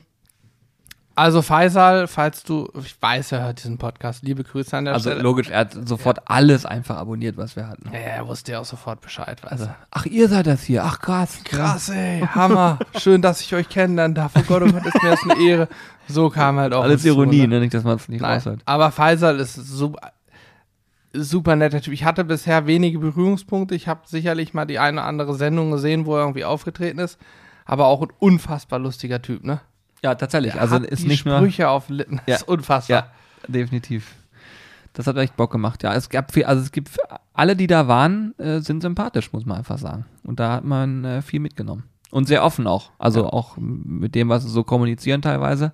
also 1.18 1.42
Faisal, 1.42 2.07
falls 2.07 2.44
du, 2.44 2.68
ich 2.83 2.96
weiß, 3.00 3.33
er 3.33 3.44
hört 3.44 3.59
diesen 3.59 3.76
Podcast, 3.76 4.22
liebe 4.22 4.44
Grüße 4.44 4.76
an 4.76 4.85
der 4.85 4.94
also 4.94 5.11
Stelle. 5.11 5.22
logisch, 5.22 5.50
er 5.50 5.61
hat 5.61 5.76
sofort 5.85 6.20
alles 6.31 6.64
einfach 6.64 6.96
abonniert, 6.96 7.37
was 7.37 7.57
wir 7.57 7.66
hatten. 7.66 7.90
Ja, 7.92 7.98
er 7.98 8.28
wusste 8.28 8.52
ja 8.52 8.61
auch 8.61 8.64
sofort 8.64 9.00
Bescheid. 9.00 9.40
Also, 9.44 9.66
du. 9.66 9.74
ach, 9.90 10.07
ihr 10.07 10.28
seid 10.28 10.46
das 10.46 10.62
hier. 10.62 10.85
Ach, 10.85 11.00
krass. 11.00 11.40
Krass, 11.42 11.88
ey, 11.88 12.20
Hammer. 12.20 12.78
Schön, 12.98 13.20
dass 13.20 13.40
ich 13.40 13.52
euch 13.52 13.68
kennenlernen 13.68 14.14
darf. 14.14 14.33
Oh 14.37 14.42
Gott, 14.46 14.62
oh 14.62 14.70
Gott, 14.70 14.87
ist 14.87 15.02
mir 15.02 15.11
das 15.11 15.22
eine 15.24 15.42
Ehre. 15.42 15.68
So 16.07 16.31
kam 16.31 16.57
halt 16.59 16.72
auch. 16.72 16.85
Alles 16.85 17.04
Ironie, 17.04 17.48
ne? 17.48 17.59
Nicht, 17.59 17.74
dass 17.74 17.83
man 17.83 17.96
es 17.96 18.09
nicht 18.09 18.20
Nein, 18.20 18.35
raushört. 18.35 18.61
aber 18.64 18.92
Faisal 18.92 19.40
ist 19.40 19.54
super, 19.54 20.12
super 21.12 21.57
netter 21.57 21.81
Typ. 21.81 21.94
Ich 21.94 22.04
hatte 22.04 22.24
bisher 22.24 22.68
wenige 22.68 23.00
Berührungspunkte. 23.00 23.74
Ich 23.74 23.88
habe 23.88 24.02
sicherlich 24.07 24.54
mal 24.54 24.66
die 24.66 24.78
eine 24.78 25.00
oder 25.00 25.09
andere 25.09 25.35
Sendung 25.35 25.72
gesehen, 25.72 26.07
wo 26.07 26.14
er 26.14 26.22
irgendwie 26.22 26.44
aufgetreten 26.44 27.00
ist. 27.00 27.18
Aber 27.64 27.87
auch 27.87 28.02
ein 28.02 28.12
unfassbar 28.20 28.78
lustiger 28.78 29.20
Typ, 29.20 29.44
ne? 29.44 29.61
Ja, 30.03 30.15
tatsächlich. 30.15 30.53
Der 30.53 30.63
also 30.63 30.77
ist 30.79 31.07
nicht 31.07 31.25
nur. 31.27 31.37
Sprüche 31.39 31.69
auf 31.69 31.89
Lippen. 31.89 32.17
Ja. 32.19 32.23
Das 32.35 32.43
ist 32.43 32.49
unfassbar. 32.49 32.97
Ja, 32.99 33.11
definitiv. 33.49 34.15
Das 34.93 35.07
hat 35.07 35.17
echt 35.17 35.37
Bock 35.37 35.51
gemacht. 35.53 35.83
Ja, 35.83 35.95
es 35.95 36.09
gab 36.09 36.33
viel, 36.33 36.45
also 36.45 36.63
es 36.63 36.73
gibt 36.73 36.91
alle, 37.33 37.55
die 37.57 37.67
da 37.67 37.87
waren, 37.89 38.37
äh, 38.39 38.61
sind 38.61 38.83
sympathisch, 38.83 39.33
muss 39.33 39.44
man 39.46 39.59
einfach 39.59 39.79
sagen. 39.79 40.07
Und 40.25 40.40
da 40.40 40.53
hat 40.55 40.65
man 40.65 41.05
äh, 41.05 41.23
viel 41.23 41.40
mitgenommen. 41.40 41.85
Und 42.11 42.27
sehr 42.27 42.42
offen 42.44 42.67
auch. 42.67 42.90
Also 42.99 43.23
Ja. 43.25 43.29
auch 43.29 43.57
mit 43.59 44.15
dem, 44.15 44.29
was 44.29 44.42
sie 44.44 44.49
so 44.49 44.65
kommunizieren 44.65 45.23
teilweise. 45.23 45.73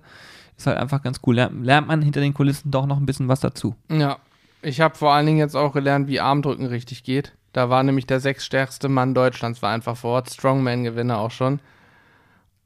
Ist 0.57 0.67
halt 0.67 0.77
einfach 0.77 1.01
ganz 1.01 1.21
cool. 1.25 1.35
Lernt, 1.35 1.65
lernt 1.65 1.87
man 1.87 2.01
hinter 2.01 2.19
den 2.21 2.33
Kulissen 2.33 2.71
doch 2.71 2.85
noch 2.85 2.97
ein 2.97 3.05
bisschen 3.05 3.27
was 3.27 3.39
dazu. 3.39 3.75
Ja, 3.89 4.17
ich 4.61 4.81
habe 4.81 4.95
vor 4.95 5.13
allen 5.13 5.25
Dingen 5.25 5.37
jetzt 5.39 5.55
auch 5.55 5.73
gelernt, 5.73 6.07
wie 6.07 6.19
Armdrücken 6.19 6.65
richtig 6.67 7.03
geht. 7.03 7.33
Da 7.53 7.69
war 7.69 7.83
nämlich 7.83 8.05
der 8.05 8.19
sechsstärkste 8.19 8.89
Mann 8.89 9.13
Deutschlands, 9.13 9.61
war 9.61 9.71
einfach 9.71 9.95
vor 9.97 10.11
Ort, 10.11 10.29
Strongman-Gewinner 10.29 11.17
auch 11.17 11.31
schon. 11.31 11.59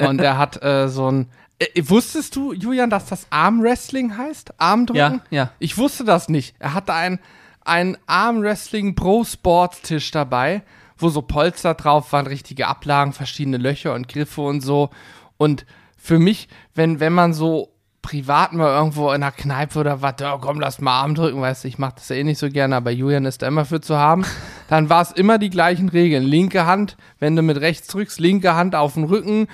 Und 0.02 0.20
er 0.22 0.38
hat 0.38 0.62
äh, 0.64 0.88
so 0.90 1.10
ein. 1.12 1.28
Äh, 1.60 1.84
wusstest 1.86 2.36
du, 2.36 2.54
Julian, 2.54 2.90
dass 2.90 3.06
das 3.06 3.28
Armwrestling 3.30 4.18
heißt? 4.18 4.60
Armdrücken? 4.60 5.22
Ja, 5.30 5.44
ja. 5.44 5.52
Ich 5.60 5.78
wusste 5.78 6.06
das 6.06 6.30
nicht. 6.30 6.56
Er 6.60 6.74
hatte 6.74 6.94
einen, 6.94 7.20
einen 7.64 7.98
Armwrestling 8.08 8.96
Pro 8.96 9.24
Sports 9.24 9.82
Tisch 9.82 10.12
dabei, 10.12 10.64
wo 10.98 11.10
so 11.10 11.22
Polster 11.22 11.74
drauf 11.74 12.12
waren, 12.14 12.28
richtige 12.28 12.68
Ablagen, 12.68 13.14
verschiedene 13.14 13.58
Löcher 13.58 13.94
und 13.94 14.08
Griffe 14.08 14.42
und 14.42 14.62
so. 14.62 14.90
Und 15.38 15.66
für 15.98 16.20
mich, 16.20 16.48
wenn, 16.76 17.00
wenn 17.00 17.14
man 17.14 17.34
so 17.34 17.74
privat 18.02 18.54
mal 18.54 18.74
irgendwo 18.76 19.10
in 19.10 19.22
einer 19.22 19.32
Kneipe 19.32 19.80
oder 19.80 20.02
was, 20.02 20.16
ja, 20.20 20.38
komm, 20.40 20.60
lass 20.60 20.80
mal 20.80 21.02
Arm 21.02 21.16
drücken, 21.16 21.42
weißt 21.42 21.64
du, 21.64 21.68
ich 21.68 21.78
mache 21.78 21.96
das 21.96 22.10
ja 22.10 22.16
eh 22.16 22.24
nicht 22.24 22.40
so 22.40 22.50
gerne, 22.50 22.78
aber 22.78 22.92
Julian 22.92 23.26
ist 23.26 23.42
da 23.42 23.48
immer 23.48 23.66
für 23.66 23.82
zu 23.82 23.98
haben, 23.98 24.26
dann 24.70 24.90
war 24.90 25.02
es 25.02 25.12
immer 25.12 25.38
die 25.38 25.50
gleichen 25.50 25.90
Regeln. 25.90 26.24
Linke 26.24 26.66
Hand, 26.66 26.98
wenn 27.20 27.36
du 27.36 27.42
mit 27.42 27.60
rechts 27.60 27.88
drückst, 27.88 28.20
linke 28.20 28.56
Hand 28.56 28.76
auf 28.76 28.94
den 28.94 29.04
Rücken, 29.04 29.48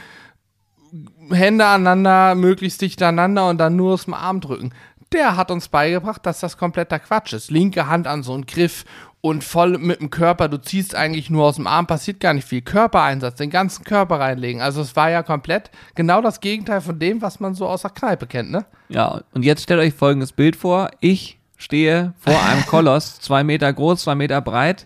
Hände 1.30 1.66
aneinander, 1.66 2.36
möglichst 2.36 2.82
dicht 2.82 3.02
aneinander 3.02 3.50
und 3.50 3.58
dann 3.58 3.76
nur 3.76 3.94
aus 3.94 4.06
dem 4.06 4.14
Arm 4.14 4.42
drücken. 4.42 4.74
Der 5.12 5.38
hat 5.38 5.52
uns 5.52 5.68
beigebracht, 5.68 6.26
dass 6.26 6.40
das 6.40 6.58
kompletter 6.58 7.00
Quatsch 7.00 7.34
ist. 7.34 7.52
Linke 7.52 7.88
Hand 7.88 8.08
an 8.08 8.24
so 8.24 8.34
einen 8.34 8.46
Griff 8.46 8.86
und 9.26 9.44
voll 9.44 9.80
mit 9.80 10.02
dem 10.02 10.12
Körper, 10.12 10.48
du 10.50 10.62
ziehst 10.62 10.94
eigentlich 10.94 11.32
nur 11.32 11.46
aus 11.46 11.56
dem 11.56 11.66
Arm, 11.66 11.88
passiert 11.88 12.20
gar 12.20 12.36
nicht 12.36 12.48
viel. 12.48 12.62
Körpereinsatz, 12.62 13.38
den 13.38 13.50
ganzen 13.50 13.84
Körper 13.84 14.20
reinlegen. 14.20 14.62
Also 14.62 14.82
es 14.82 14.96
war 14.96 15.10
ja 15.10 15.24
komplett 15.24 15.72
genau 15.96 16.22
das 16.22 16.42
Gegenteil 16.42 16.80
von 16.80 17.00
dem, 17.00 17.24
was 17.24 17.40
man 17.40 17.56
so 17.56 17.68
aus 17.68 17.82
der 17.82 17.90
Kneipe 17.90 18.28
kennt, 18.28 18.52
ne? 18.52 18.66
Ja, 18.88 19.22
und 19.34 19.44
jetzt 19.44 19.64
stellt 19.64 19.80
euch 19.80 19.96
folgendes 19.96 20.32
Bild 20.32 20.56
vor. 20.56 20.92
Ich 21.00 21.40
stehe 21.58 22.14
vor 22.20 22.40
einem 22.40 22.66
Koloss, 22.68 23.20
zwei 23.20 23.44
Meter 23.44 23.74
groß, 23.74 24.04
zwei 24.04 24.14
Meter 24.14 24.42
breit. 24.42 24.86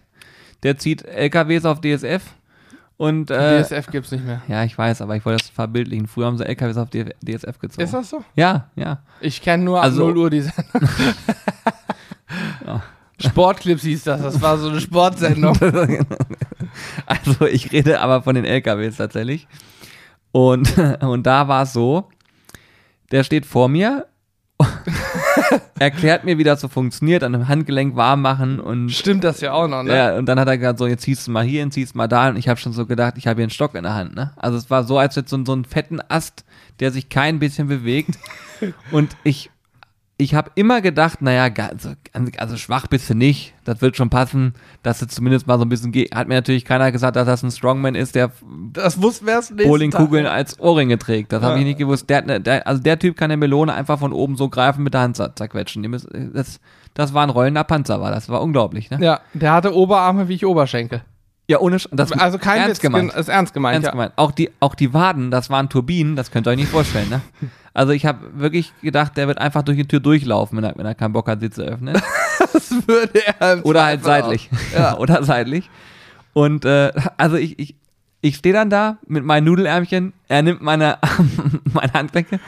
Der 0.63 0.77
zieht 0.77 1.03
LKWs 1.03 1.65
auf 1.65 1.81
DSF. 1.81 2.21
Und, 2.99 3.31
äh, 3.31 3.61
DSF 3.63 3.87
gibt's 3.91 4.11
nicht 4.11 4.25
mehr. 4.25 4.41
ja, 4.49 4.65
ich 4.65 4.77
weiß, 4.77 5.01
aber 5.01 5.15
ich 5.15 5.23
wollte 5.25 5.39
das 5.45 5.49
verbildlichen. 5.49 6.05
Früher 6.07 6.25
haben 6.25 6.37
sie 6.37 6.45
LKWs 6.45 6.75
auf 6.75 6.89
DSF 6.89 7.57
gezogen. 7.57 7.81
Ist 7.81 7.93
das 7.93 8.09
so? 8.09 8.25
Ja, 8.35 8.67
ja. 8.75 8.99
Ich 9.21 9.41
kenne 9.41 9.63
nur 9.63 9.81
Also- 9.81 10.01
ab 10.03 10.15
0 10.15 10.17
Uhr 10.17 10.29
die 10.29 10.41
Sendung. 10.41 10.89
Sportclips 13.21 13.83
hieß 13.83 14.03
das, 14.03 14.21
das 14.21 14.41
war 14.41 14.57
so 14.57 14.69
eine 14.69 14.79
Sportsendung. 14.81 15.57
Also 17.05 17.45
ich 17.47 17.71
rede 17.71 17.99
aber 17.99 18.21
von 18.21 18.35
den 18.35 18.45
LKWs 18.45 18.97
tatsächlich. 18.97 19.47
Und, 20.31 20.77
und 21.01 21.23
da 21.25 21.47
war 21.47 21.63
es 21.63 21.73
so, 21.73 22.09
der 23.11 23.23
steht 23.23 23.45
vor 23.45 23.67
mir, 23.69 24.05
erklärt 25.79 26.23
mir, 26.23 26.37
wie 26.37 26.43
das 26.43 26.61
so 26.61 26.67
funktioniert, 26.67 27.23
an 27.23 27.33
dem 27.33 27.47
Handgelenk 27.47 27.95
warm 27.95 28.21
machen 28.21 28.59
und 28.59 28.89
Stimmt 28.89 29.23
das 29.23 29.41
ja 29.41 29.53
auch 29.53 29.67
noch, 29.67 29.83
ne? 29.83 29.95
Ja, 29.95 30.17
und 30.17 30.25
dann 30.25 30.39
hat 30.39 30.47
er 30.47 30.57
gesagt, 30.57 30.79
so, 30.79 30.87
jetzt 30.87 31.03
ziehst 31.03 31.27
du 31.27 31.31
mal 31.31 31.43
hier 31.43 31.61
hin, 31.61 31.71
ziehst 31.71 31.95
mal 31.95 32.07
da. 32.07 32.29
Und 32.29 32.37
ich 32.37 32.47
habe 32.47 32.59
schon 32.59 32.73
so 32.73 32.85
gedacht, 32.85 33.15
ich 33.17 33.27
habe 33.27 33.37
hier 33.37 33.43
einen 33.43 33.51
Stock 33.51 33.75
in 33.75 33.83
der 33.83 33.93
Hand. 33.93 34.15
Ne? 34.15 34.31
Also 34.35 34.57
es 34.57 34.69
war 34.69 34.83
so, 34.83 34.97
als 34.97 35.15
jetzt 35.15 35.29
so, 35.29 35.43
so 35.45 35.53
einen 35.53 35.65
fetten 35.65 35.99
Ast, 36.07 36.43
der 36.79 36.91
sich 36.91 37.09
kein 37.09 37.39
bisschen 37.39 37.67
bewegt. 37.67 38.17
und 38.91 39.15
ich, 39.23 39.49
ich 40.21 40.35
habe 40.35 40.51
immer 40.55 40.81
gedacht, 40.81 41.21
naja, 41.21 41.49
also, 41.69 41.89
also 42.37 42.57
schwach 42.57 42.87
bist 42.87 43.09
du 43.09 43.13
nicht. 43.15 43.53
Das 43.63 43.81
wird 43.81 43.95
schon 43.95 44.09
passen, 44.09 44.53
dass 44.83 44.99
du 44.99 45.07
zumindest 45.07 45.47
mal 45.47 45.57
so 45.57 45.63
ein 45.63 45.69
bisschen 45.69 45.93
geht. 45.93 46.13
Hat 46.13 46.27
mir 46.27 46.33
natürlich 46.35 46.65
keiner 46.65 46.91
gesagt, 46.91 47.15
dass 47.15 47.25
das 47.25 47.41
ein 47.41 47.51
Strongman 47.51 47.95
ist, 47.95 48.15
der 48.15 48.29
Das 48.73 49.01
wussten 49.01 49.27
wir 49.27 49.33
erst 49.35 49.51
nächsten 49.51 49.69
Bowlingkugeln 49.69 50.25
als 50.25 50.59
Ohrringe 50.59 50.99
trägt. 50.99 51.31
Das 51.31 51.41
habe 51.41 51.53
Ja. 51.53 51.59
ich 51.59 51.65
nicht 51.65 51.79
gewusst. 51.79 52.09
Der, 52.09 52.21
ne- 52.23 52.41
der, 52.41 52.67
also 52.67 52.83
der 52.83 52.99
Typ 52.99 53.15
kann 53.15 53.31
eine 53.31 53.37
Melone 53.37 53.73
einfach 53.73 53.97
von 53.97 54.11
oben 54.11 54.35
so 54.35 54.49
greifen 54.49 54.83
mit 54.83 54.93
der 54.93 55.01
Hand 55.01 55.15
zer- 55.17 55.33
zerquetschen. 55.35 55.89
Das, 56.33 56.59
das 56.93 57.13
war 57.13 57.23
ein 57.23 57.29
rollender 57.29 57.63
Panzer, 57.63 58.01
war 58.01 58.11
das. 58.11 58.27
war 58.27 58.41
unglaublich. 58.41 58.89
Ne? 58.91 58.97
Ja, 59.01 59.21
der 59.33 59.53
hatte 59.53 59.73
Oberarme 59.73 60.27
wie 60.27 60.33
ich 60.35 60.45
Oberschenkel. 60.45 61.01
Ja, 61.47 61.59
ohne 61.59 61.79
Sch 61.79 61.87
das 61.91 62.11
Also 62.11 62.37
kein 62.37 62.57
ernst 62.59 62.71
Witz, 62.75 62.79
gemeint. 62.81 63.13
ist 63.13 63.29
ernst 63.29 63.53
gemeint. 63.53 63.75
Ernst 63.75 63.85
ja. 63.85 63.91
gemeint. 63.91 64.11
Auch 64.17 64.31
die, 64.31 64.51
auch 64.59 64.75
die 64.75 64.93
Waden, 64.93 65.31
das 65.31 65.49
waren 65.49 65.69
Turbinen, 65.69 66.15
das 66.17 66.29
könnt 66.29 66.45
ihr 66.45 66.51
euch 66.51 66.57
nicht 66.57 66.69
vorstellen, 66.69 67.09
ne? 67.09 67.21
Also 67.79 67.93
ich 67.93 68.05
habe 68.05 68.19
wirklich 68.33 68.73
gedacht, 68.81 69.15
der 69.15 69.29
wird 69.29 69.37
einfach 69.37 69.63
durch 69.63 69.77
die 69.77 69.87
Tür 69.87 70.01
durchlaufen, 70.01 70.57
wenn 70.57 70.65
er, 70.65 70.73
wenn 70.75 70.85
er 70.85 70.95
keinen 70.95 71.13
Bock 71.13 71.29
hat, 71.29 71.39
sie 71.39 71.49
zu 71.49 71.61
öffnen. 71.61 71.95
Das 72.51 72.71
würde 72.71 73.21
er 73.39 73.65
Oder 73.65 73.85
halt 73.85 74.03
seitlich. 74.03 74.49
Ja. 74.73 74.97
Oder 74.97 75.23
seitlich. 75.23 75.69
Und 76.33 76.65
äh, 76.65 76.91
also 77.15 77.37
ich, 77.37 77.57
ich, 77.57 77.75
ich 78.19 78.35
stehe 78.35 78.51
dann 78.51 78.69
da 78.69 78.97
mit 79.07 79.23
meinen 79.23 79.45
Nudelärmchen, 79.45 80.11
er 80.27 80.41
nimmt 80.41 80.61
meine, 80.61 80.97
meine 81.73 81.93
Handgelenke. 81.93 82.41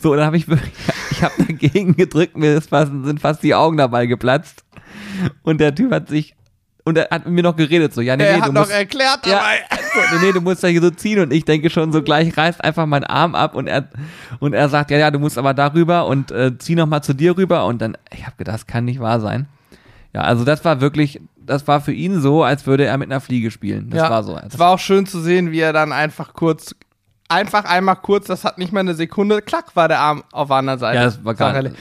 So, 0.00 0.10
und 0.10 0.18
dann 0.18 0.26
habe 0.26 0.36
ich 0.36 0.48
wirklich, 0.48 0.74
ich 1.12 1.22
habe 1.22 1.32
dagegen 1.38 1.96
gedrückt, 1.96 2.36
mir 2.36 2.54
ist 2.54 2.68
fast, 2.68 2.92
sind 3.04 3.20
fast 3.20 3.42
die 3.42 3.54
Augen 3.54 3.78
dabei 3.78 4.04
geplatzt. 4.04 4.64
Und 5.44 5.62
der 5.62 5.74
Typ 5.74 5.92
hat 5.92 6.10
sich, 6.10 6.36
und 6.84 6.98
er 6.98 7.08
hat 7.10 7.24
mit 7.24 7.34
mir 7.34 7.42
noch 7.42 7.56
geredet, 7.56 7.94
so, 7.94 8.00
ja, 8.00 8.16
nee, 8.16 8.24
Er 8.24 8.34
nee, 8.34 8.40
hat 8.40 8.48
du 8.48 8.52
noch 8.52 8.60
musst, 8.62 8.72
erklärt 8.72 9.26
ja, 9.26 9.38
dabei. 9.38 9.60
so, 9.94 10.16
nee, 10.16 10.26
nee, 10.26 10.32
du 10.32 10.40
musst 10.40 10.62
da 10.62 10.68
hier 10.68 10.82
so 10.82 10.90
ziehen 10.90 11.18
und 11.20 11.32
ich 11.32 11.44
denke 11.44 11.70
schon 11.70 11.92
so 11.92 12.02
gleich 12.02 12.36
reißt 12.36 12.62
einfach 12.62 12.86
meinen 12.86 13.04
Arm 13.04 13.34
ab 13.34 13.54
und 13.54 13.66
er 13.66 13.88
und 14.38 14.52
er 14.52 14.68
sagt 14.68 14.90
ja 14.90 14.98
ja 14.98 15.10
du 15.10 15.18
musst 15.18 15.38
aber 15.38 15.54
darüber 15.54 16.06
und 16.06 16.30
äh, 16.30 16.56
zieh 16.58 16.74
noch 16.74 16.86
mal 16.86 17.02
zu 17.02 17.14
dir 17.14 17.36
rüber 17.36 17.64
und 17.66 17.80
dann 17.80 17.96
ich 18.12 18.26
habe 18.26 18.36
gedacht 18.36 18.54
das 18.54 18.66
kann 18.66 18.84
nicht 18.84 19.00
wahr 19.00 19.20
sein 19.20 19.46
ja 20.12 20.20
also 20.20 20.44
das 20.44 20.64
war 20.64 20.80
wirklich 20.80 21.20
das 21.36 21.66
war 21.66 21.80
für 21.80 21.92
ihn 21.92 22.20
so 22.20 22.42
als 22.44 22.66
würde 22.66 22.84
er 22.84 22.98
mit 22.98 23.10
einer 23.10 23.20
Fliege 23.20 23.50
spielen 23.50 23.88
das 23.90 23.98
ja, 23.98 24.10
war 24.10 24.22
so 24.22 24.38
Es 24.46 24.58
war 24.58 24.70
auch 24.70 24.78
schön 24.78 25.06
zu 25.06 25.20
sehen, 25.20 25.52
wie 25.52 25.60
er 25.60 25.72
dann 25.72 25.92
einfach 25.92 26.34
kurz, 26.34 26.74
einfach 27.28 27.64
einmal 27.64 27.96
kurz, 27.96 28.26
das 28.26 28.44
hat 28.44 28.58
nicht 28.58 28.72
mal 28.72 28.80
eine 28.80 28.94
Sekunde, 28.94 29.40
klack, 29.42 29.74
war 29.74 29.88
der 29.88 30.00
Arm 30.00 30.22
auf 30.32 30.48
der 30.48 30.56
anderen 30.56 30.78
Seite. 30.78 30.98
ja 30.98 31.04
das 31.04 31.24
war 31.24 31.34
gar 31.34 31.62
nicht. 31.62 31.74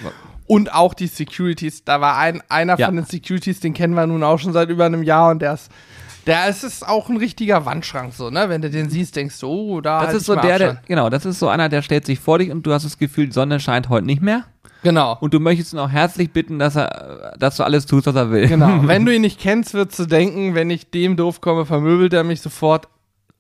Und 0.46 0.74
auch 0.74 0.94
die 0.94 1.08
Securities, 1.08 1.84
da 1.86 2.02
war 2.02 2.18
ein, 2.18 2.41
einer 2.50 2.78
Ja. 2.78 2.88
von 2.88 2.96
den 2.96 3.06
Securities, 3.06 3.60
den 3.60 3.74
kennen 3.74 3.94
wir 3.94 4.06
nun 4.08 4.24
auch 4.24 4.39
schon 4.39 4.54
seit 4.54 4.70
über 4.70 4.86
einem 4.86 5.04
Jahr 5.04 5.32
und 5.32 5.41
der 5.41 5.54
ist, 5.54 5.72
der 6.28 6.48
ist, 6.48 6.64
ist 6.64 6.88
auch 6.88 7.10
ein 7.10 7.18
richtiger 7.18 7.66
Wandschrank, 7.66 8.14
so, 8.14 8.30
ne? 8.30 8.48
Wenn 8.50 8.62
du 8.62 8.70
den 8.70 8.89
siehst, 8.89 9.16
denkst 9.16 9.39
du, 9.39 9.48
oh, 9.48 9.82
da 9.82 10.00
das 10.00 10.08
halt 10.08 10.18
ist 10.18 10.26
so 10.26 10.36
der, 10.36 10.58
der 10.58 10.82
genau 10.88 11.10
das 11.10 11.26
ist 11.26 11.39
so 11.39 11.50
einer 11.50 11.68
der 11.70 11.82
stellt 11.82 12.06
sich 12.06 12.20
vor 12.20 12.39
dich 12.39 12.50
und 12.52 12.64
du 12.66 12.74
hast 12.74 12.84
das 12.86 12.98
Gefühl 12.98 13.26
die 13.28 13.32
Sonne 13.34 13.60
scheint 13.60 13.89
heute 13.89 14.06
nicht 14.06 14.22
mehr 14.22 14.44
Genau. 14.84 15.18
und 15.22 15.34
du 15.34 15.39
möchtest 15.39 15.74
ihn 15.74 15.80
auch 15.80 15.89
herzlich 15.89 16.32
bitten 16.32 16.60
dass 16.60 16.76
er 16.78 17.36
dass 17.39 17.58
du 17.58 17.64
alles 17.64 17.86
tust 17.86 18.08
was 18.08 18.16
er 18.16 18.32
will 18.32 18.48
Genau. 18.48 18.82
Wenn 18.88 19.06
du 19.06 19.14
ihn 19.14 19.22
nicht 19.22 19.39
kennst, 19.39 19.74
würdest 19.74 20.00
du 20.00 20.06
denken, 20.06 20.56
wenn 20.56 20.70
ich 20.70 20.89
dem 20.91 21.16
doof 21.18 21.39
komme, 21.41 21.66
vermöbelt 21.66 22.14
er 22.14 22.24
mich 22.24 22.41
sofort. 22.41 22.88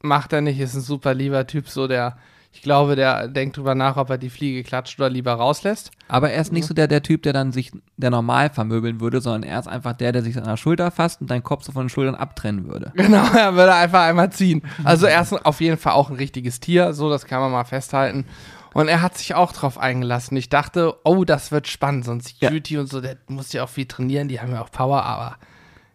Macht 0.01 0.33
er 0.33 0.41
nicht, 0.41 0.59
ist 0.59 0.73
ein 0.73 0.81
super 0.81 1.13
lieber 1.13 1.47
Typ, 1.47 1.69
so 1.69 1.87
der, 1.87 2.17
ich 2.53 2.61
glaube, 2.61 2.95
der 2.95 3.27
denkt 3.27 3.57
drüber 3.57 3.73
nach, 3.73 3.97
ob 3.97 4.11
er 4.11 4.19
die 4.19 4.29
Fliege 4.29 4.63
klatscht 4.63 4.99
oder 4.99 5.09
lieber 5.09 5.33
rauslässt. 5.33 5.89
Aber 6.07 6.29
er 6.29 6.39
ist 6.39 6.53
nicht 6.53 6.67
so 6.67 6.75
der, 6.75 6.87
der 6.87 7.01
Typ, 7.01 7.23
der 7.23 7.33
dann 7.33 7.51
sich, 7.51 7.71
der 7.97 8.11
normal 8.11 8.51
vermöbeln 8.51 9.01
würde, 9.01 9.21
sondern 9.21 9.41
er 9.41 9.59
ist 9.59 9.67
einfach 9.67 9.93
der, 9.93 10.11
der 10.11 10.21
sich 10.21 10.37
an 10.37 10.43
der 10.43 10.55
Schulter 10.55 10.91
fasst 10.91 11.19
und 11.19 11.31
deinen 11.31 11.41
Kopf 11.41 11.63
so 11.63 11.71
von 11.71 11.85
den 11.85 11.89
Schultern 11.89 12.15
abtrennen 12.15 12.67
würde. 12.67 12.93
Genau, 13.03 13.25
er 13.35 13.55
würde 13.55 13.73
einfach 13.73 14.03
einmal 14.03 14.31
ziehen. 14.31 14.61
Also 14.83 15.07
er 15.07 15.21
ist 15.21 15.33
auf 15.33 15.61
jeden 15.61 15.77
Fall 15.77 15.93
auch 15.93 16.09
ein 16.09 16.15
richtiges 16.15 16.59
Tier, 16.59 16.93
so, 16.93 17.09
das 17.09 17.25
kann 17.25 17.41
man 17.41 17.51
mal 17.51 17.65
festhalten. 17.65 18.25
Und 18.73 18.87
er 18.87 19.01
hat 19.01 19.17
sich 19.17 19.35
auch 19.35 19.51
drauf 19.51 19.77
eingelassen. 19.77 20.37
Ich 20.37 20.49
dachte, 20.49 20.95
oh, 21.03 21.25
das 21.25 21.51
wird 21.51 21.67
spannend. 21.67 22.05
So 22.05 22.11
ein 22.11 22.21
Security 22.21 22.77
und 22.77 22.87
so, 22.87 23.01
der 23.01 23.17
muss 23.27 23.51
ja 23.51 23.63
auch 23.63 23.69
viel 23.69 23.85
trainieren, 23.85 24.27
die 24.27 24.39
haben 24.39 24.51
ja 24.51 24.61
auch 24.61 24.71
Power, 24.71 25.03
aber 25.03 25.37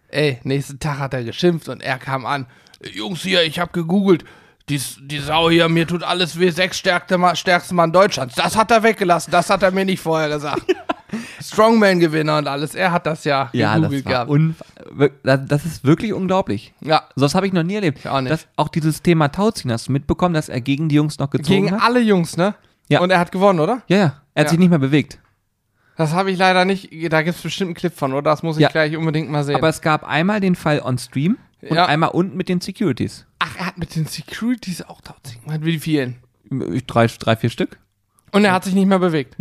ey, 0.09 0.39
nächsten 0.43 0.81
Tag 0.81 0.99
hat 0.99 1.15
er 1.15 1.25
geschimpft 1.25 1.69
und 1.69 1.83
er 1.83 1.99
kam 1.99 2.27
an. 2.27 2.47
Jungs 2.83 3.23
hier, 3.23 3.43
ich 3.45 3.59
habe 3.59 3.73
gegoogelt. 3.73 4.25
Die, 4.69 4.81
die 5.01 5.19
Sau 5.21 5.51
hier, 5.51 5.69
mir 5.69 5.87
tut 5.87 6.03
alles 6.03 6.39
weh, 6.39 6.51
sechs 6.51 6.79
stärkste, 6.79 7.17
Ma- 7.19 7.35
stärkste 7.35 7.75
Mann 7.75 7.93
Deutschlands. 7.93 8.35
Das 8.35 8.57
hat 8.57 8.71
er 8.71 8.83
weggelassen, 8.83 9.31
das 9.31 9.49
hat 9.51 9.63
er 9.63 9.71
mir 9.71 9.85
nicht 9.85 10.01
vorher 10.01 10.29
gesagt. 10.29 10.63
Strongman-Gewinner 11.41 12.39
und 12.39 12.47
alles. 12.49 12.75
Er 12.75 12.93
hat 12.93 13.07
das 13.07 13.25
ja, 13.25 13.49
Ja, 13.53 13.79
das, 13.79 14.05
gehabt. 14.05 14.31
das, 15.23 15.65
ist 15.65 15.85
wirklich 15.85 16.13
unglaublich. 16.13 16.75
Ja, 16.81 17.05
So 17.17 17.25
was 17.25 17.35
habe 17.35 17.47
ich 17.47 17.53
noch 17.53 17.63
nie 17.63 17.77
erlebt. 17.77 17.99
Ich 18.01 18.09
auch 18.09 18.21
nicht. 18.21 18.31
Das, 18.33 18.47
auch 18.57 18.69
dieses 18.69 19.03
Thema 19.03 19.29
Tauziehen, 19.29 19.73
hast 19.73 19.89
du 19.89 19.93
mitbekommen, 19.93 20.35
dass 20.35 20.49
er 20.49 20.61
gegen 20.61 20.89
die 20.89 20.97
Jungs 20.97 21.19
noch 21.19 21.31
gezogen 21.31 21.65
gegen 21.67 21.73
hat? 21.77 21.83
alle 21.83 22.01
Jungs, 22.01 22.37
ne? 22.37 22.55
Ja. 22.89 23.01
Und 23.01 23.11
er 23.11 23.19
hat 23.21 23.33
gewonnen, 23.33 23.61
oder? 23.61 23.83
Ja, 23.89 23.97
ja. 23.97 24.03
Er 24.35 24.41
hat 24.43 24.47
Ja. 24.47 24.49
sich 24.51 24.59
nicht 24.59 24.71
mehr 24.71 24.79
bewegt. 24.79 25.19
Das 25.97 26.13
habe 26.13 26.31
ich 26.31 26.39
leider 26.39 26.65
nicht. 26.65 26.91
Da 27.13 27.23
gibt 27.23 27.37
es 27.37 27.43
bestimmt 27.43 27.69
einen 27.69 27.75
Clip 27.75 27.93
von, 27.95 28.13
oder? 28.13 28.31
Das 28.31 28.43
muss 28.43 28.57
ich 28.57 28.63
Ja. 28.63 28.69
gleich 28.69 28.97
unbedingt 28.97 29.31
mal 29.31 29.45
sehen. 29.45 29.57
Aber 29.57 29.69
es 29.69 29.81
gab 29.81 30.05
einmal 30.05 30.41
den 30.41 30.55
Fall 30.55 30.81
on 30.81 30.97
Stream 30.99 31.39
und 31.63 31.75
Ja. 31.77 31.87
einmal 31.87 32.11
unten 32.11 32.37
mit 32.37 32.49
den 32.49 32.61
Securities. 32.61 33.27
Ach, 33.41 33.57
er 33.59 33.67
hat 33.67 33.79
mit 33.79 33.95
den 33.97 34.07
Securities 34.07 34.83
auch 34.83 35.01
Tauziehen 35.01 35.43
gemacht. 35.45 35.61
Wie 35.63 35.79
vielen? 35.79 36.17
Drei, 36.87 37.07
drei 37.07 37.37
vier 37.37 37.51
Stück. 37.51 37.79
Und 38.33 38.45
er 38.45 38.53
hat 38.53 38.65
sich 38.65 38.75
nicht 38.75 38.87
mehr 38.87 38.99
bewegt. 38.99 39.37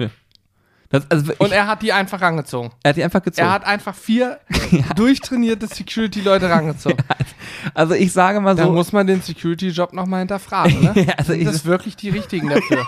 Das, 0.89 1.09
also 1.11 1.34
Und 1.39 1.47
ich, 1.47 1.53
er 1.53 1.68
hat 1.68 1.82
die 1.82 1.91
einfach 1.91 2.22
rangezogen. 2.22 2.72
er 2.84 2.89
hat 2.89 2.95
die 2.97 3.03
einfach 3.03 3.22
gezogen. 3.22 3.45
Er 3.47 3.51
hat 3.53 3.65
einfach 3.65 3.93
vier 3.93 4.39
durchtrainierte 4.95 5.68
Security-Leute 5.68 6.49
rangezogen. 6.49 6.97
also 7.74 7.93
ich 7.93 8.13
sage 8.13 8.39
mal 8.39 8.55
Da 8.55 8.63
so, 8.65 8.72
muss 8.72 8.93
man 8.93 9.05
den 9.05 9.22
Security-Job 9.22 9.91
nochmal 9.93 10.20
hinterfragen, 10.20 10.82
ne? 10.82 10.93
Ja, 11.07 11.13
also 11.18 11.34
Sind 11.34 11.41
ich- 11.41 11.47
das 11.47 11.65
wirklich 11.65 11.97
die 11.97 12.09
richtigen 12.09 12.47
dafür? 12.49 12.86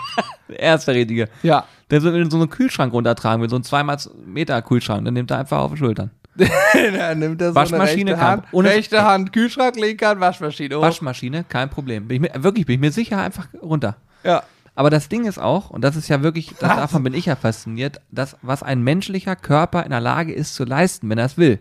er 0.48 0.74
ist 0.76 0.86
der 0.86 0.94
Richtige. 0.94 1.28
ja. 1.42 1.66
Der 1.90 2.00
soll 2.00 2.14
in 2.16 2.30
so 2.30 2.36
einen 2.36 2.48
Kühlschrank 2.48 2.92
runtertragen, 2.92 3.40
mit 3.40 3.50
so 3.50 3.56
einem 3.56 3.64
2 3.64 3.82
Meter 4.24 4.62
Kühlschrank, 4.62 5.04
dann 5.04 5.12
nimmt 5.12 5.28
er 5.32 5.38
einfach 5.38 5.58
auf 5.58 5.72
die 5.72 5.78
Schultern. 5.78 6.12
Dann 6.96 7.18
nimmt 7.18 7.40
er 7.40 7.50
so 7.50 7.54
Waschmaschine 7.54 8.12
eine 8.12 8.20
rechte. 8.20 8.26
Hand, 8.26 8.44
Ohne- 8.52 8.68
rechte 8.70 9.04
Hand, 9.04 9.32
Kühlschrank, 9.32 9.76
linke 9.76 10.06
Hand, 10.06 10.20
Waschmaschine. 10.20 10.76
hoch. 10.76 10.82
Waschmaschine, 10.82 11.44
kein 11.48 11.70
Problem. 11.70 12.08
Bin 12.08 12.22
ich 12.24 12.32
mir, 12.32 12.42
wirklich, 12.42 12.66
bin 12.66 12.74
ich 12.74 12.80
mir 12.80 12.92
sicher, 12.92 13.20
einfach 13.20 13.48
runter. 13.62 13.96
Ja. 14.24 14.42
Aber 14.74 14.88
das 14.90 15.08
Ding 15.08 15.26
ist 15.26 15.38
auch, 15.38 15.70
und 15.70 15.82
das 15.82 15.96
ist 15.96 16.08
ja 16.08 16.22
wirklich, 16.22 16.54
das, 16.60 16.76
davon 16.76 17.02
bin 17.02 17.12
ich 17.12 17.26
ja 17.26 17.36
fasziniert, 17.36 18.00
dass 18.10 18.36
was 18.42 18.62
ein 18.62 18.82
menschlicher 18.82 19.36
Körper 19.36 19.84
in 19.84 19.90
der 19.90 20.00
Lage 20.00 20.32
ist 20.32 20.54
zu 20.54 20.64
leisten, 20.64 21.08
wenn 21.10 21.18
er 21.18 21.26
es 21.26 21.36
will, 21.36 21.58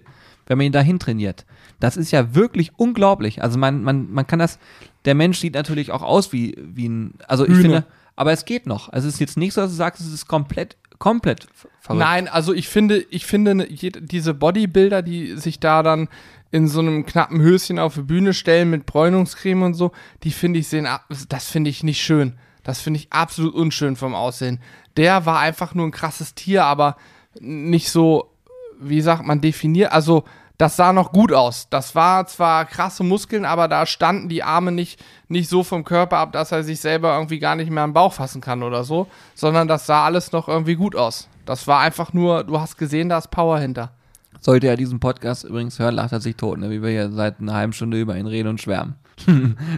wenn 0.48 0.58
man 0.58 0.68
ihn 0.68 0.72
dahin 0.72 1.00
trainiert. 1.00 1.46
Das 1.80 1.98
ist 1.98 2.12
ja 2.12 2.34
wirklich 2.36 2.72
unglaublich. 2.78 3.42
Also 3.42 3.58
man, 3.58 3.84
man, 3.84 4.10
man 4.12 4.26
kann 4.28 4.40
das, 4.40 4.60
der 5.06 5.16
Mensch 5.16 5.40
sieht 5.40 5.56
natürlich 5.56 5.92
auch 5.92 6.02
aus 6.04 6.32
wie, 6.32 6.56
wie 6.60 6.88
ein, 6.88 7.14
also 7.28 7.46
ich 7.48 7.56
finde, 7.56 7.84
aber 8.16 8.32
es 8.32 8.46
geht 8.46 8.68
noch. 8.68 8.90
Also 8.90 9.08
es 9.08 9.16
ist 9.16 9.20
jetzt 9.22 9.38
nicht 9.38 9.54
so, 9.54 9.62
dass 9.62 9.72
du 9.72 9.76
sagst, 9.78 10.02
es 10.02 10.14
ist 10.14 10.28
komplett, 10.28 10.78
komplett 11.00 11.48
ver- 11.54 11.70
verrückt. 11.80 12.00
Nein, 12.00 12.28
also 12.28 12.54
ich 12.54 12.68
finde, 12.68 12.98
ich 13.10 13.26
finde 13.26 13.56
ne- 13.56 13.68
diese 13.68 14.34
Bodybuilder, 14.34 15.02
die 15.02 15.36
sich 15.38 15.60
da 15.60 15.82
dann 15.82 16.08
in 16.52 16.68
so 16.68 16.80
einem 16.80 17.06
knappen 17.06 17.42
Höschen 17.42 17.80
auf 17.80 17.96
die 17.96 18.02
Bühne 18.02 18.34
stellen 18.34 18.70
mit 18.70 18.86
Bräunungscreme 18.86 19.64
und 19.64 19.74
so, 19.76 19.92
die 20.24 20.32
finde 20.32 20.60
ich 20.60 20.68
sehen, 20.68 20.88
das 21.30 21.50
finde 21.50 21.70
ich 21.70 21.84
nicht 21.84 22.02
schön. 22.02 22.38
Das 22.64 22.82
finde 22.82 23.00
ich 23.00 23.12
absolut 23.12 23.54
unschön 23.56 23.96
vom 23.96 24.14
Aussehen. 24.14 24.60
Der 24.98 25.26
war 25.26 25.40
einfach 25.40 25.74
nur 25.74 25.88
ein 25.88 25.92
krasses 25.92 26.36
Tier, 26.36 26.66
aber 26.66 26.98
nicht 27.40 27.90
so, 27.90 28.32
wie 28.80 29.02
sagt 29.02 29.26
man, 29.26 29.42
definiert. 29.42 29.92
Also, 29.92 30.26
das 30.60 30.76
sah 30.76 30.92
noch 30.92 31.14
gut 31.14 31.32
aus. 31.32 31.68
Das 31.70 31.96
war 31.96 32.28
zwar 32.28 32.66
krasse 32.66 33.02
Muskeln, 33.04 33.46
aber 33.46 33.70
da 33.70 33.86
standen 33.86 34.28
die 34.28 34.44
Arme 34.44 34.74
nicht, 34.74 35.02
nicht 35.30 35.50
so 35.50 35.64
vom 35.64 35.86
Körper 35.86 36.18
ab, 36.18 36.34
dass 36.34 36.52
er 36.52 36.64
sich 36.64 36.82
selber 36.82 37.16
irgendwie 37.16 37.40
gar 37.40 37.56
nicht 37.56 37.72
mehr 37.72 37.84
am 37.84 37.94
Bauch 37.94 38.12
fassen 38.12 38.42
kann 38.42 38.62
oder 38.62 38.84
so, 38.84 39.08
sondern 39.36 39.70
das 39.70 39.86
sah 39.86 40.04
alles 40.04 40.34
noch 40.34 40.50
irgendwie 40.50 40.76
gut 40.76 40.98
aus. 40.98 41.30
Das 41.46 41.66
war 41.66 41.80
einfach 41.80 42.12
nur, 42.12 42.44
du 42.44 42.60
hast 42.60 42.78
gesehen, 42.78 43.08
da 43.08 43.18
ist 43.18 43.32
Power 43.32 43.58
hinter. 43.58 43.94
Sollte 44.42 44.68
er 44.68 44.76
diesen 44.76 45.00
Podcast 45.00 45.46
übrigens 45.46 45.80
hören, 45.80 45.96
lacht 45.96 46.12
er 46.12 46.20
sich 46.20 46.36
tot, 46.36 46.60
ne? 46.60 46.70
wie 46.70 46.82
wir 46.82 46.90
hier 46.90 47.10
seit 47.10 47.40
einer 47.40 47.54
halben 47.54 47.72
Stunde 47.72 48.00
über 48.00 48.18
ihn 48.18 48.28
reden 48.28 48.50
und 48.50 48.60
schwärmen. 48.60 48.96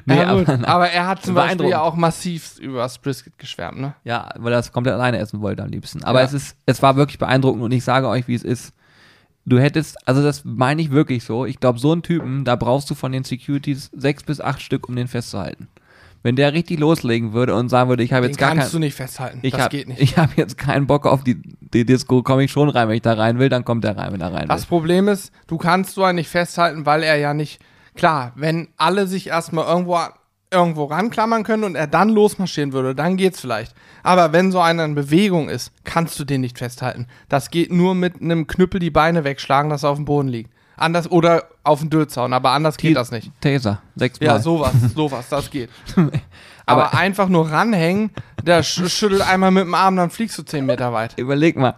nee, 0.05 0.17
ja, 0.17 0.29
aber, 0.29 0.67
aber, 0.67 0.89
er 0.89 1.07
hat 1.07 1.21
zum 1.21 1.35
Beispiel 1.35 1.69
ja 1.69 1.81
auch 1.81 1.95
massiv 1.95 2.57
über 2.57 2.79
das 2.79 2.97
Brisket 2.97 3.37
geschwärmt, 3.37 3.79
ne? 3.79 3.93
ja, 4.03 4.29
weil 4.37 4.51
er 4.51 4.57
das 4.57 4.71
komplett 4.71 4.95
alleine 4.95 5.19
essen 5.19 5.41
wollte 5.41 5.63
am 5.63 5.69
liebsten. 5.69 6.03
Aber 6.03 6.19
Ja. 6.19 6.25
es 6.25 6.33
ist, 6.33 6.57
es 6.65 6.81
war 6.81 6.95
wirklich 6.95 7.19
beeindruckend 7.19 7.63
und 7.63 7.71
ich 7.71 7.83
sage 7.83 8.07
euch, 8.07 8.27
wie 8.27 8.35
es 8.35 8.43
ist. 8.43 8.73
Du 9.45 9.59
hättest, 9.59 10.07
also 10.07 10.21
das 10.21 10.43
meine 10.45 10.81
ich 10.81 10.91
wirklich 10.91 11.23
so. 11.23 11.45
Ich 11.45 11.59
glaube, 11.59 11.79
so 11.79 11.91
einen 11.91 12.03
Typen, 12.03 12.45
da 12.45 12.55
brauchst 12.55 12.89
du 12.89 12.95
von 12.95 13.11
den 13.11 13.23
Securities 13.23 13.89
sechs 13.93 14.23
bis 14.23 14.39
acht 14.39 14.61
Stück, 14.61 14.87
um 14.87 14.95
den 14.95 15.07
festzuhalten. 15.07 15.67
Wenn 16.23 16.35
der 16.35 16.53
richtig 16.53 16.79
loslegen 16.79 17.33
würde 17.33 17.55
und 17.55 17.69
sagen 17.69 17.89
würde, 17.89 18.03
ich 18.03 18.13
habe 18.13 18.27
jetzt 18.27 18.37
gar 18.37 18.49
kannst 18.49 18.67
kein, 18.67 18.71
du 18.73 18.79
nicht 18.79 18.93
festhalten. 18.93 19.39
ich 19.41 19.53
das 19.53 19.61
hab, 19.61 19.71
geht 19.71 19.87
nicht. 19.87 19.99
Ich 19.99 20.17
habe 20.17 20.33
jetzt 20.35 20.55
keinen 20.55 20.85
Bock 20.85 21.07
auf 21.07 21.23
die, 21.23 21.41
die 21.73 21.83
Disco, 21.83 22.21
komme 22.21 22.43
ich 22.43 22.51
schon 22.51 22.69
rein, 22.69 22.87
wenn 22.89 22.95
ich 22.95 23.01
da 23.01 23.13
rein 23.13 23.39
will, 23.39 23.49
dann 23.49 23.65
kommt 23.65 23.83
der 23.83 23.97
rein, 23.97 24.13
wenn 24.13 24.21
er 24.21 24.31
rein 24.31 24.47
Das 24.47 24.61
will. 24.61 24.67
Problem 24.77 25.07
ist, 25.07 25.31
du 25.47 25.57
kannst 25.57 25.95
so 25.95 26.03
einen 26.03 26.17
nicht 26.17 26.29
festhalten, 26.29 26.85
weil 26.85 27.01
er 27.01 27.15
ja 27.15 27.33
nicht. 27.33 27.59
Klar, 27.95 28.33
wenn 28.35 28.67
alle 28.77 29.07
sich 29.07 29.27
erstmal 29.27 29.65
irgendwo, 29.65 29.97
irgendwo 30.51 30.85
ranklammern 30.85 31.43
können 31.43 31.63
und 31.63 31.75
er 31.75 31.87
dann 31.87 32.09
losmarschieren 32.09 32.73
würde, 32.73 32.93
dann 32.93 33.15
geht's 33.15 33.39
vielleicht. 33.39 33.73
Aber 34.03 34.33
wenn 34.33 34.51
so 34.51 34.59
einer 34.59 34.83
in 34.83 34.95
Bewegung 34.95 35.49
ist, 35.49 35.71
kannst 35.85 36.19
du 36.19 36.25
den 36.25 36.41
nicht 36.41 36.57
festhalten. 36.57 37.07
Das 37.29 37.49
geht 37.49 37.71
nur 37.71 37.95
mit 37.95 38.21
einem 38.21 38.47
Knüppel 38.47 38.79
die 38.79 38.91
Beine 38.91 39.23
wegschlagen, 39.23 39.69
dass 39.69 39.83
er 39.83 39.91
auf 39.91 39.95
dem 39.97 40.05
Boden 40.05 40.27
liegt. 40.27 40.51
Anders 40.75 41.09
oder 41.09 41.45
auf 41.63 41.79
den 41.79 41.89
Dötzaun, 41.89 42.33
aber 42.33 42.51
anders 42.51 42.75
geht 42.77 42.97
das 42.97 43.11
nicht. 43.11 43.31
Taser, 43.39 43.81
sechsmal. 43.95 44.27
Ja, 44.27 44.39
sowas, 44.39 44.73
sowas, 44.95 45.29
das 45.29 45.49
geht. 45.49 45.69
Aber, 46.65 46.85
Aber- 46.87 46.97
einfach 46.97 47.27
nur 47.27 47.49
ranhängen, 47.51 48.11
der 48.43 48.61
sch 48.63 48.87
schüttelt 48.89 49.21
einmal 49.21 49.51
mit 49.51 49.63
dem 49.63 49.73
Arm, 49.73 49.95
dann 49.95 50.09
fliegst 50.09 50.37
du 50.37 50.43
10 50.43 50.65
Meter 50.65 50.93
weit. 50.93 51.17
Überleg 51.17 51.57
mal. 51.57 51.75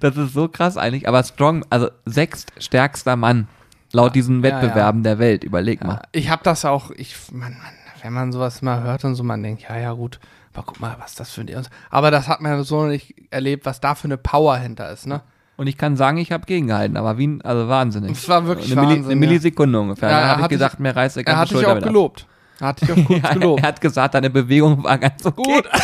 Das 0.00 0.16
ist 0.16 0.32
so 0.32 0.48
krass 0.48 0.76
eigentlich, 0.76 1.08
aber 1.08 1.22
Strong, 1.24 1.64
also 1.70 1.88
sechststärkster 2.04 3.16
Mann 3.16 3.48
laut 3.92 4.14
diesen 4.14 4.42
ja, 4.42 4.50
ja. 4.50 4.62
Wettbewerben 4.62 5.02
der 5.02 5.18
Welt. 5.18 5.44
Überleg 5.44 5.84
mal. 5.84 6.02
Ich 6.12 6.30
habe 6.30 6.42
das 6.44 6.64
auch, 6.64 6.90
ich, 6.92 7.14
man, 7.32 7.52
man, 7.52 7.60
wenn 8.06 8.12
man 8.14 8.32
sowas 8.32 8.62
mal 8.62 8.82
hört 8.82 9.04
und 9.04 9.14
so, 9.14 9.22
man 9.24 9.42
denkt, 9.42 9.62
ja, 9.68 9.76
ja, 9.78 9.92
gut, 9.92 10.20
aber 10.54 10.62
guck 10.64 10.80
mal, 10.80 10.96
was 11.00 11.14
das 11.14 11.30
für 11.32 11.40
ein. 11.40 11.66
Aber 11.90 12.10
das 12.10 12.28
hat 12.28 12.40
man 12.40 12.62
so 12.64 12.82
noch 12.82 12.88
nicht 12.88 13.14
erlebt, 13.30 13.66
was 13.66 13.80
da 13.80 13.94
für 13.94 14.04
eine 14.06 14.16
Power 14.16 14.56
hinter 14.56 14.90
ist, 14.90 15.06
ne? 15.06 15.22
Und 15.56 15.66
ich 15.66 15.76
kann 15.78 15.96
sagen, 15.96 16.18
ich 16.18 16.32
habe 16.32 16.44
gegengehalten, 16.46 16.96
aber 16.96 17.18
wie, 17.18 17.38
also 17.42 17.68
wahnsinnig. 17.68 18.12
Es 18.12 18.28
war 18.28 18.46
wirklich 18.46 18.70
eine, 18.72 18.82
Milli 18.82 18.96
Wahnsinn, 18.98 19.12
eine 19.12 19.20
ja. 19.24 19.28
Millisekunde 19.28 19.80
ungefähr. 19.80 20.10
Ja, 20.10 20.20
da 20.20 20.26
er 20.26 20.30
habe 20.36 20.42
ich 20.44 20.48
gesagt, 20.50 20.78
mir 20.80 20.94
reißt 20.94 21.16
der 21.16 21.22
Er 21.26 21.34
ganze 21.34 21.54
hat 21.54 21.60
dich 21.62 21.66
auch 21.66 21.80
gelobt. 21.80 22.26
Er 22.60 22.66
hat 22.68 22.80
dich 22.80 22.92
auch 22.92 22.96
kurz 23.06 23.22
Ja, 23.22 23.32
gelobt. 23.32 23.62
er 23.62 23.68
hat 23.68 23.80
gesagt, 23.80 24.14
deine 24.14 24.30
Bewegung 24.30 24.84
war 24.84 24.98
ganz 24.98 25.24
okay. 25.24 25.42
Gut. 25.42 25.68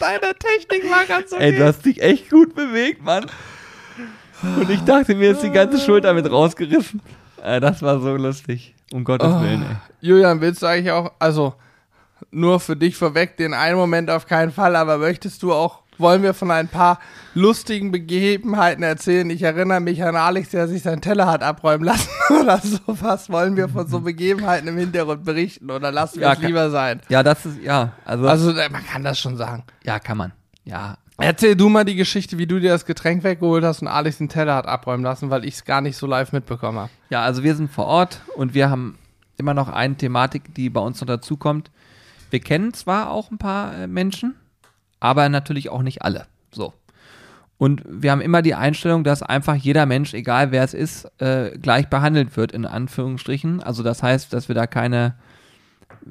Deine 0.00 0.34
Technik 0.34 0.90
war 0.90 1.04
ganz 1.06 1.32
okay. 1.32 1.44
Ey, 1.52 1.56
du 1.56 1.64
hast 1.64 1.84
dich 1.84 2.02
echt 2.02 2.28
gut 2.28 2.54
bewegt, 2.54 3.02
Mann. 3.02 3.26
Und 4.42 4.68
ich 4.68 4.82
dachte, 4.82 5.14
mir 5.14 5.30
ist 5.30 5.42
die 5.42 5.50
ganze 5.50 5.78
Schulter 5.78 6.12
mit 6.12 6.30
rausgerissen. 6.30 7.00
Äh, 7.42 7.60
das 7.60 7.80
war 7.80 8.00
so 8.00 8.14
lustig. 8.16 8.73
Um 8.92 9.04
Gottes 9.04 9.28
Oh. 9.32 9.40
Willen, 9.40 9.62
ey. 9.62 9.76
Julian, 10.00 10.40
willst 10.40 10.62
du 10.62 10.66
eigentlich 10.66 10.90
auch, 10.92 11.12
also 11.18 11.54
nur 12.30 12.60
für 12.60 12.76
dich 12.76 12.96
vorweg, 12.96 13.36
den 13.36 13.54
einen 13.54 13.76
Moment 13.76 14.10
auf 14.10 14.26
keinen 14.26 14.52
Fall, 14.52 14.76
aber 14.76 14.98
möchtest 14.98 15.42
du 15.42 15.52
auch, 15.52 15.82
wollen 15.98 16.22
wir 16.24 16.34
von 16.34 16.50
ein 16.50 16.66
paar 16.68 16.98
lustigen 17.34 17.92
Begebenheiten 17.92 18.82
erzählen? 18.82 19.30
Ich 19.30 19.42
erinnere 19.42 19.80
mich 19.80 20.02
an 20.02 20.16
Alex, 20.16 20.50
der 20.50 20.66
sich 20.68 20.82
seinen 20.82 21.00
Teller 21.00 21.26
hat 21.26 21.42
abräumen 21.42 21.84
lassen 21.84 22.08
oder 22.40 22.58
sowas. 22.58 23.30
Wollen 23.30 23.56
wir 23.56 23.68
von 23.68 23.86
so 23.86 24.00
Begebenheiten 24.00 24.66
im 24.68 24.76
Hintergrund 24.76 25.24
berichten 25.24 25.70
oder 25.70 25.92
lassen 25.92 26.16
wir 26.20 26.26
Ja, 26.28 26.32
es 26.32 26.40
lieber 26.40 26.70
sein? 26.70 27.00
Ja, 27.08 27.22
das 27.22 27.46
ist, 27.46 27.62
ja, 27.62 27.92
also, 28.04 28.26
Also 28.28 28.50
äh, 28.50 28.68
man 28.70 28.84
kann 28.84 29.04
das 29.04 29.18
schon 29.18 29.36
sagen. 29.36 29.62
ja, 29.84 29.98
kann 30.00 30.16
man. 30.18 30.32
Ja, 30.64 30.96
Erzähl 31.18 31.54
du 31.54 31.68
mal 31.68 31.84
die 31.84 31.94
Geschichte, 31.94 32.38
wie 32.38 32.46
du 32.46 32.58
dir 32.58 32.70
das 32.70 32.86
Getränk 32.86 33.22
weggeholt 33.22 33.64
hast 33.64 33.82
und 33.82 33.88
Alex 33.88 34.18
den 34.18 34.28
Teller 34.28 34.56
hat 34.56 34.66
abräumen 34.66 35.04
lassen, 35.04 35.30
weil 35.30 35.44
ich 35.44 35.54
es 35.54 35.64
gar 35.64 35.80
nicht 35.80 35.96
so 35.96 36.06
live 36.06 36.32
mitbekommen 36.32 36.78
habe. 36.78 36.90
Ja, 37.10 37.22
also 37.22 37.44
wir 37.44 37.54
sind 37.54 37.70
vor 37.70 37.86
Ort 37.86 38.22
und 38.34 38.54
wir 38.54 38.68
haben 38.68 38.98
immer 39.36 39.54
noch 39.54 39.68
eine 39.68 39.96
Thematik, 39.96 40.54
die 40.54 40.70
bei 40.70 40.80
uns 40.80 41.00
noch 41.00 41.06
dazukommt. 41.06 41.70
Wir 42.30 42.40
kennen 42.40 42.74
zwar 42.74 43.10
auch 43.10 43.30
ein 43.30 43.38
paar 43.38 43.76
äh, 43.76 43.86
Menschen, 43.86 44.34
aber 44.98 45.28
natürlich 45.28 45.70
auch 45.70 45.82
nicht 45.82 46.02
alle. 46.02 46.26
So. 46.50 46.72
Und 47.58 47.82
wir 47.86 48.10
haben 48.10 48.20
immer 48.20 48.42
die 48.42 48.54
Einstellung, 48.54 49.04
dass 49.04 49.22
einfach 49.22 49.54
jeder 49.54 49.86
Mensch, 49.86 50.12
egal 50.14 50.50
wer 50.50 50.64
es 50.64 50.74
ist, 50.74 51.04
äh, 51.20 51.56
gleich 51.56 51.88
behandelt 51.88 52.36
wird, 52.36 52.50
in 52.50 52.66
Anführungsstrichen. 52.66 53.62
Also 53.62 53.84
das 53.84 54.02
heißt, 54.02 54.32
dass 54.32 54.48
wir 54.48 54.56
da 54.56 54.66
keine, 54.66 55.14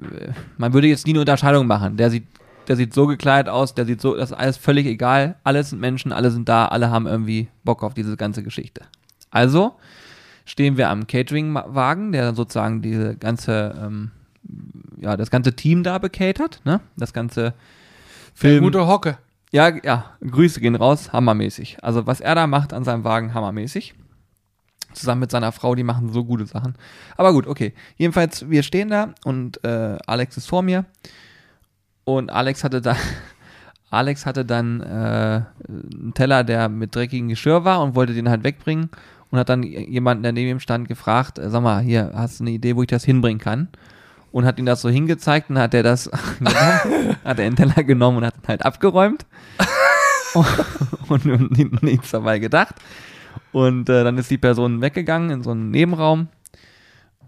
äh, 0.02 0.32
man 0.58 0.74
würde 0.74 0.88
jetzt 0.88 1.06
nie 1.06 1.12
eine 1.12 1.20
Unterscheidung 1.20 1.68
machen. 1.68 1.98
Der 1.98 2.10
sieht, 2.10 2.26
der 2.68 2.76
sieht 2.76 2.94
so 2.94 3.08
gekleidet 3.08 3.50
aus, 3.50 3.74
der 3.74 3.86
sieht 3.86 4.02
so, 4.02 4.16
das 4.16 4.32
ist 4.32 4.38
alles 4.38 4.58
völlig 4.58 4.86
egal. 4.86 5.36
Alle 5.44 5.64
sind 5.64 5.80
Menschen, 5.80 6.12
alle 6.12 6.32
sind 6.32 6.48
da, 6.50 6.68
alle 6.68 6.90
haben 6.90 7.08
irgendwie 7.08 7.50
Bock 7.64 7.84
auf 7.84 7.94
diese 7.94 8.18
ganze 8.18 8.44
Geschichte. 8.44 8.82
Also 9.32 9.76
stehen 10.46 10.78
wir 10.78 10.90
am 10.90 11.08
Catering-Wagen, 11.08 12.12
der 12.12 12.34
sozusagen 12.34 12.82
diese 12.82 13.16
ganze, 13.16 13.76
ähm, 13.82 14.12
ja, 15.00 15.18
das 15.18 15.32
ganze 15.32 15.56
Team 15.56 15.84
da 15.84 15.98
bekatert, 15.98 16.62
ne? 16.66 16.82
Das 16.98 17.14
ganze 17.14 17.54
Film. 18.34 18.64
gute 18.64 18.88
Hocke. 18.88 19.18
Ja, 19.52 19.70
ja, 19.84 20.06
Grüße 20.22 20.60
gehen 20.60 20.76
raus, 20.76 21.14
hammermäßig. 21.14 21.78
Also 21.82 22.08
was 22.08 22.22
er 22.22 22.36
da 22.36 22.48
macht 22.48 22.74
an 22.74 22.84
seinem 22.84 23.04
Wagen, 23.04 23.34
hammermäßig. 23.34 23.94
Zusammen 24.94 25.22
mit 25.22 25.32
seiner 25.32 25.52
Frau, 25.52 25.76
die 25.76 25.84
machen 25.84 26.12
so 26.12 26.24
gute 26.24 26.46
Sachen. 26.46 26.76
Aber 27.18 27.34
gut, 27.34 27.48
okay. 27.48 27.74
Jedenfalls, 27.98 28.50
wir 28.50 28.64
stehen 28.64 28.90
da 28.90 29.14
und 29.26 29.64
äh, 29.64 29.98
Alex 30.06 30.38
ist 30.38 30.48
vor 30.48 30.62
mir. 30.62 30.86
Und 32.06 32.32
Alex 32.32 32.64
hatte 32.64 32.82
da, 32.82 32.96
Alex 33.90 34.26
hatte 34.26 34.46
dann 34.46 34.82
äh, 34.82 35.42
einen 35.68 36.12
Teller, 36.14 36.44
der 36.44 36.70
mit 36.70 36.96
dreckigem 36.96 37.30
Geschirr 37.30 37.64
war 37.64 37.82
und 37.82 37.96
wollte 37.96 38.14
den 38.14 38.30
halt 38.30 38.44
wegbringen. 38.44 38.90
Und 39.32 39.40
hat 39.40 39.50
dann 39.50 39.64
jemanden, 39.64 40.22
der 40.22 40.32
neben 40.32 40.52
ihm 40.52 40.60
stand, 40.60 40.88
gefragt, 40.88 41.40
äh, 41.40 41.50
sag 41.50 41.64
mal, 41.64 41.82
hier, 41.82 42.12
hast 42.14 42.40
du 42.40 42.44
eine 42.44 42.52
Idee, 42.52 42.76
wo 42.76 42.84
ich 42.84 42.88
das 42.88 43.04
hinbringen 43.04 43.40
kann? 43.40 43.68
Und 44.32 44.46
hat 44.46 44.60
ihm 44.60 44.66
das 44.66 44.82
so 44.82 44.90
hingezeigt 44.90 45.50
und 45.50 45.58
hat 45.58 45.74
er 45.74 45.84
das 45.84 46.10
hat 46.44 46.86
er 47.24 47.34
den 47.36 47.56
Teller 47.56 47.84
genommen 47.84 48.18
und 48.18 48.26
hat 48.26 48.36
ihn 48.36 48.48
halt 48.48 48.66
abgeräumt. 48.66 49.26
und, 51.08 51.26
und 51.26 51.84
nichts 51.84 52.12
dabei 52.12 52.40
gedacht. 52.40 52.76
Und 53.52 53.90
äh, 53.90 54.04
dann 54.04 54.18
ist 54.18 54.30
die 54.32 54.38
Person 54.38 54.82
weggegangen 54.82 55.30
in 55.30 55.44
so 55.44 55.52
einen 55.52 55.72
Nebenraum. 55.72 56.28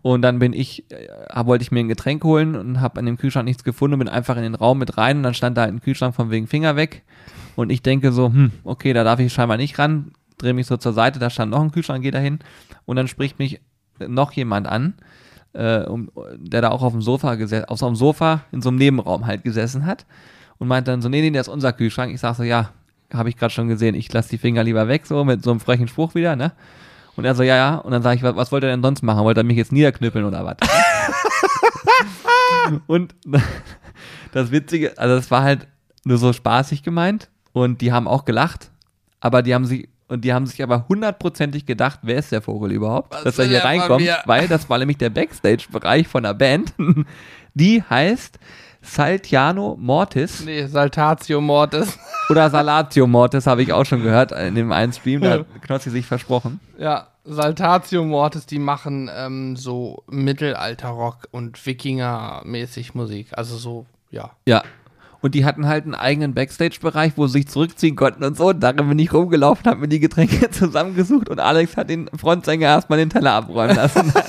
Und 0.05 0.21
dann 0.21 0.37
bin 0.37 0.53
ich, 0.53 0.83
äh, 0.91 1.07
wollte 1.47 1.63
ich 1.63 1.71
mir 1.71 1.79
ein 1.79 1.87
Getränk 1.87 2.23
holen 2.23 2.55
und 2.55 2.79
habe 2.79 2.99
an 2.99 3.07
dem 3.07 3.17
Kühlschrank 3.17 3.45
nichts 3.45 3.63
gefunden 3.63 3.95
und 3.95 3.99
bin 4.01 4.07
einfach 4.07 4.37
in 4.37 4.43
den 4.43 4.53
Raum 4.53 4.77
mit 4.77 4.99
rein 4.99 5.17
und 5.17 5.23
dann 5.23 5.33
stand 5.33 5.57
da 5.57 5.61
halt 5.63 5.73
ein 5.73 5.81
Kühlschrank 5.81 6.13
von 6.13 6.29
wegen 6.29 6.45
Finger 6.45 6.75
weg. 6.75 7.01
Und 7.55 7.71
ich 7.71 7.81
denke 7.81 8.11
so, 8.11 8.27
hm, 8.27 8.51
okay, 8.63 8.93
da 8.93 9.03
darf 9.03 9.19
ich 9.19 9.33
scheinbar 9.33 9.57
nicht 9.57 9.79
ran, 9.79 10.11
drehe 10.37 10.53
mich 10.53 10.67
so 10.67 10.77
zur 10.77 10.93
Seite, 10.93 11.17
da 11.17 11.31
stand 11.31 11.49
noch 11.49 11.59
ein 11.59 11.71
Kühlschrank, 11.71 12.03
gehe 12.03 12.11
da 12.11 12.19
hin 12.19 12.37
und 12.85 12.97
dann 12.97 13.07
spricht 13.07 13.39
mich 13.39 13.61
noch 13.97 14.31
jemand 14.33 14.67
an, 14.67 14.93
äh, 15.53 15.79
um, 15.85 16.11
der 16.37 16.61
da 16.61 16.69
auch 16.69 16.83
auf 16.83 16.93
dem 16.93 17.01
Sofa 17.01 17.33
gesessen, 17.33 17.65
auf 17.65 17.79
so 17.79 17.87
einem 17.87 17.95
Sofa 17.95 18.41
in 18.51 18.61
so 18.61 18.69
einem 18.69 18.77
Nebenraum 18.77 19.25
halt 19.25 19.43
gesessen 19.43 19.87
hat 19.87 20.05
und 20.59 20.67
meint 20.67 20.87
dann 20.87 21.01
so, 21.01 21.09
nee, 21.09 21.21
nee, 21.21 21.31
der 21.31 21.41
ist 21.41 21.47
unser 21.47 21.73
Kühlschrank. 21.73 22.13
Ich 22.13 22.19
sag 22.19 22.35
so, 22.35 22.43
ja, 22.43 22.69
habe 23.11 23.29
ich 23.29 23.37
gerade 23.37 23.55
schon 23.55 23.69
gesehen, 23.69 23.95
ich 23.95 24.13
lasse 24.13 24.29
die 24.29 24.37
Finger 24.37 24.63
lieber 24.63 24.87
weg, 24.87 25.07
so 25.07 25.25
mit 25.25 25.41
so 25.41 25.49
einem 25.49 25.59
frechen 25.59 25.87
Spruch 25.87 26.13
wieder, 26.13 26.35
ne? 26.35 26.51
Und 27.15 27.25
er 27.25 27.35
so, 27.35 27.43
ja, 27.43 27.55
ja. 27.55 27.75
Und 27.75 27.91
dann 27.91 28.01
sage 28.01 28.17
ich, 28.17 28.23
was, 28.23 28.35
was 28.35 28.51
wollt 28.51 28.63
ihr 28.63 28.69
denn 28.69 28.81
sonst 28.83 29.01
machen? 29.01 29.23
Wollt 29.23 29.37
ihr 29.37 29.43
mich 29.43 29.57
jetzt 29.57 29.71
niederknüppeln 29.71 30.25
oder 30.25 30.45
was? 30.45 30.57
und 32.87 33.15
das 34.31 34.51
Witzige, 34.51 34.97
also 34.97 35.15
das 35.15 35.31
war 35.31 35.43
halt 35.43 35.67
nur 36.03 36.17
so 36.17 36.33
spaßig 36.33 36.83
gemeint 36.83 37.29
und 37.53 37.81
die 37.81 37.91
haben 37.91 38.07
auch 38.07 38.25
gelacht, 38.25 38.71
aber 39.19 39.41
die 39.41 39.53
haben 39.53 39.65
sich 39.65 39.89
und 40.07 40.23
die 40.23 40.33
haben 40.33 40.45
sich 40.45 40.61
aber 40.61 40.85
hundertprozentig 40.87 41.65
gedacht, 41.65 42.01
wer 42.03 42.17
ist 42.17 42.31
der 42.31 42.43
Vogel 42.43 42.71
überhaupt, 42.71 43.13
Was 43.13 43.23
dass 43.23 43.39
er 43.39 43.45
hier 43.45 43.63
reinkommt, 43.63 44.07
weil 44.25 44.47
das 44.47 44.69
war 44.69 44.77
nämlich 44.77 44.97
der 44.97 45.09
Backstage-Bereich 45.09 46.07
von 46.07 46.23
der 46.23 46.35
Band. 46.35 46.73
Die 47.55 47.81
heißt 47.81 48.37
Saltiano 48.85 49.75
Mortis 49.79 50.45
Nee, 50.45 50.67
Saltatio 50.67 51.41
Mortis. 51.41 51.97
oder 52.29 52.49
Salatio 52.49 53.07
Mortis, 53.07 53.47
habe 53.47 53.63
ich 53.63 53.73
auch 53.73 53.85
schon 53.85 54.03
gehört 54.03 54.31
in 54.31 54.55
dem 54.55 54.71
einen 54.71 54.93
Stream, 54.93 55.21
da 55.21 55.31
hat 55.31 55.45
Knossi 55.61 55.89
sich 55.89 56.05
versprochen. 56.05 56.59
Ja, 56.77 57.07
Saltatio 57.25 58.03
Mortis, 58.03 58.45
die 58.45 58.59
machen 58.59 59.09
ähm, 59.13 59.55
so 59.55 60.03
Mittelalter-Rock 60.07 61.27
und 61.31 61.57
Wikinger-mäßig 61.57 62.93
Musik. 62.93 63.27
Also 63.31 63.57
so, 63.57 63.85
ja. 64.11 64.31
Ja. 64.45 64.63
Und 65.21 65.33
die 65.33 65.43
hatten 65.43 65.67
halt 65.67 65.85
einen 65.85 65.95
eigenen 65.95 66.35
Backstage-Bereich, 66.35 67.13
wo 67.15 67.25
sie 67.25 67.39
sich 67.39 67.47
zurückziehen 67.47 67.95
konnten 67.95 68.23
und 68.23 68.37
so. 68.37 68.49
Und 68.49 68.59
darin 68.59 68.87
bin 68.87 68.99
ich 68.99 69.11
rumgelaufen, 69.11 69.65
habe 69.65 69.81
mir 69.81 69.87
die 69.87 69.99
Getränke 69.99 70.49
zusammengesucht 70.51 71.29
und 71.29 71.39
Alex 71.39 71.77
hat 71.77 71.89
den 71.89 72.09
Frontsänger 72.15 72.67
erstmal 72.67 72.99
den 72.99 73.09
Teller 73.09 73.33
abräumen 73.33 73.75
lassen. 73.75 74.13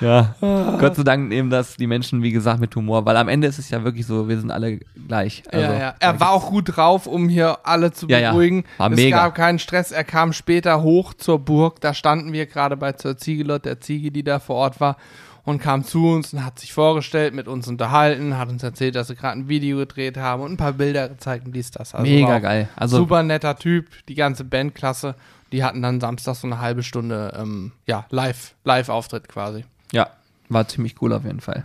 ja, 0.00 0.34
Gott 0.40 0.96
sei 0.96 1.02
Dank 1.02 1.28
nehmen 1.28 1.50
das 1.50 1.76
die 1.76 1.86
Menschen, 1.86 2.22
wie 2.22 2.32
gesagt, 2.32 2.60
mit 2.60 2.74
Humor, 2.76 3.04
weil 3.06 3.16
am 3.16 3.28
Ende 3.28 3.46
ist 3.46 3.58
es 3.58 3.70
ja 3.70 3.82
wirklich 3.84 4.06
so, 4.06 4.28
wir 4.28 4.38
sind 4.38 4.50
alle 4.50 4.80
gleich. 5.08 5.42
Also, 5.50 5.64
ja, 5.64 5.78
ja. 5.78 5.94
Er 5.98 6.20
war 6.20 6.30
auch 6.30 6.50
gut 6.50 6.76
drauf, 6.76 7.06
um 7.06 7.28
hier 7.28 7.58
alle 7.64 7.92
zu 7.92 8.06
Ja, 8.08 8.18
ja. 8.18 8.30
beruhigen. 8.32 8.64
War 8.78 8.90
es 8.90 8.96
mega. 8.96 9.16
gab 9.16 9.34
keinen 9.34 9.58
Stress. 9.58 9.92
Er 9.92 10.04
kam 10.04 10.32
später 10.32 10.82
hoch 10.82 11.14
zur 11.14 11.38
Burg. 11.38 11.80
Da 11.80 11.94
standen 11.94 12.32
wir 12.32 12.46
gerade 12.46 12.76
bei 12.76 12.92
zur 12.92 13.16
Ziegelot, 13.16 13.64
der 13.64 13.80
Ziege, 13.80 14.10
die 14.10 14.22
da 14.22 14.38
vor 14.38 14.56
Ort 14.56 14.80
war, 14.80 14.96
und 15.44 15.60
kam 15.62 15.84
zu 15.84 16.08
uns 16.08 16.32
und 16.32 16.44
hat 16.44 16.58
sich 16.58 16.72
vorgestellt, 16.72 17.32
mit 17.32 17.46
uns 17.46 17.68
unterhalten, 17.68 18.36
hat 18.36 18.48
uns 18.48 18.62
erzählt, 18.64 18.96
dass 18.96 19.06
sie 19.08 19.14
gerade 19.14 19.38
ein 19.38 19.48
Video 19.48 19.78
gedreht 19.78 20.16
haben 20.16 20.42
und 20.42 20.52
ein 20.52 20.56
paar 20.56 20.72
Bilder 20.72 21.08
gezeigt 21.08 21.46
und 21.46 21.54
dies, 21.54 21.70
das. 21.70 21.94
Also 21.94 22.04
Mega 22.10 22.40
geil. 22.40 22.68
Also 22.74 22.96
Super 22.96 23.22
netter 23.22 23.56
Typ, 23.56 23.86
die 24.08 24.16
ganze 24.16 24.44
Bandklasse. 24.44 25.14
Die 25.52 25.62
hatten 25.62 25.80
dann 25.80 26.00
Samstag 26.00 26.34
so 26.34 26.48
eine 26.48 26.60
halbe 26.60 26.82
Stunde, 26.82 27.32
ähm, 27.40 27.70
ja, 27.86 28.06
live, 28.10 28.54
Live-Auftritt 28.64 29.28
quasi. 29.28 29.64
Ja, 29.92 30.08
war 30.48 30.66
ziemlich 30.68 30.96
cool 31.02 31.12
auf 31.12 31.24
jeden 31.24 31.40
Fall. 31.40 31.64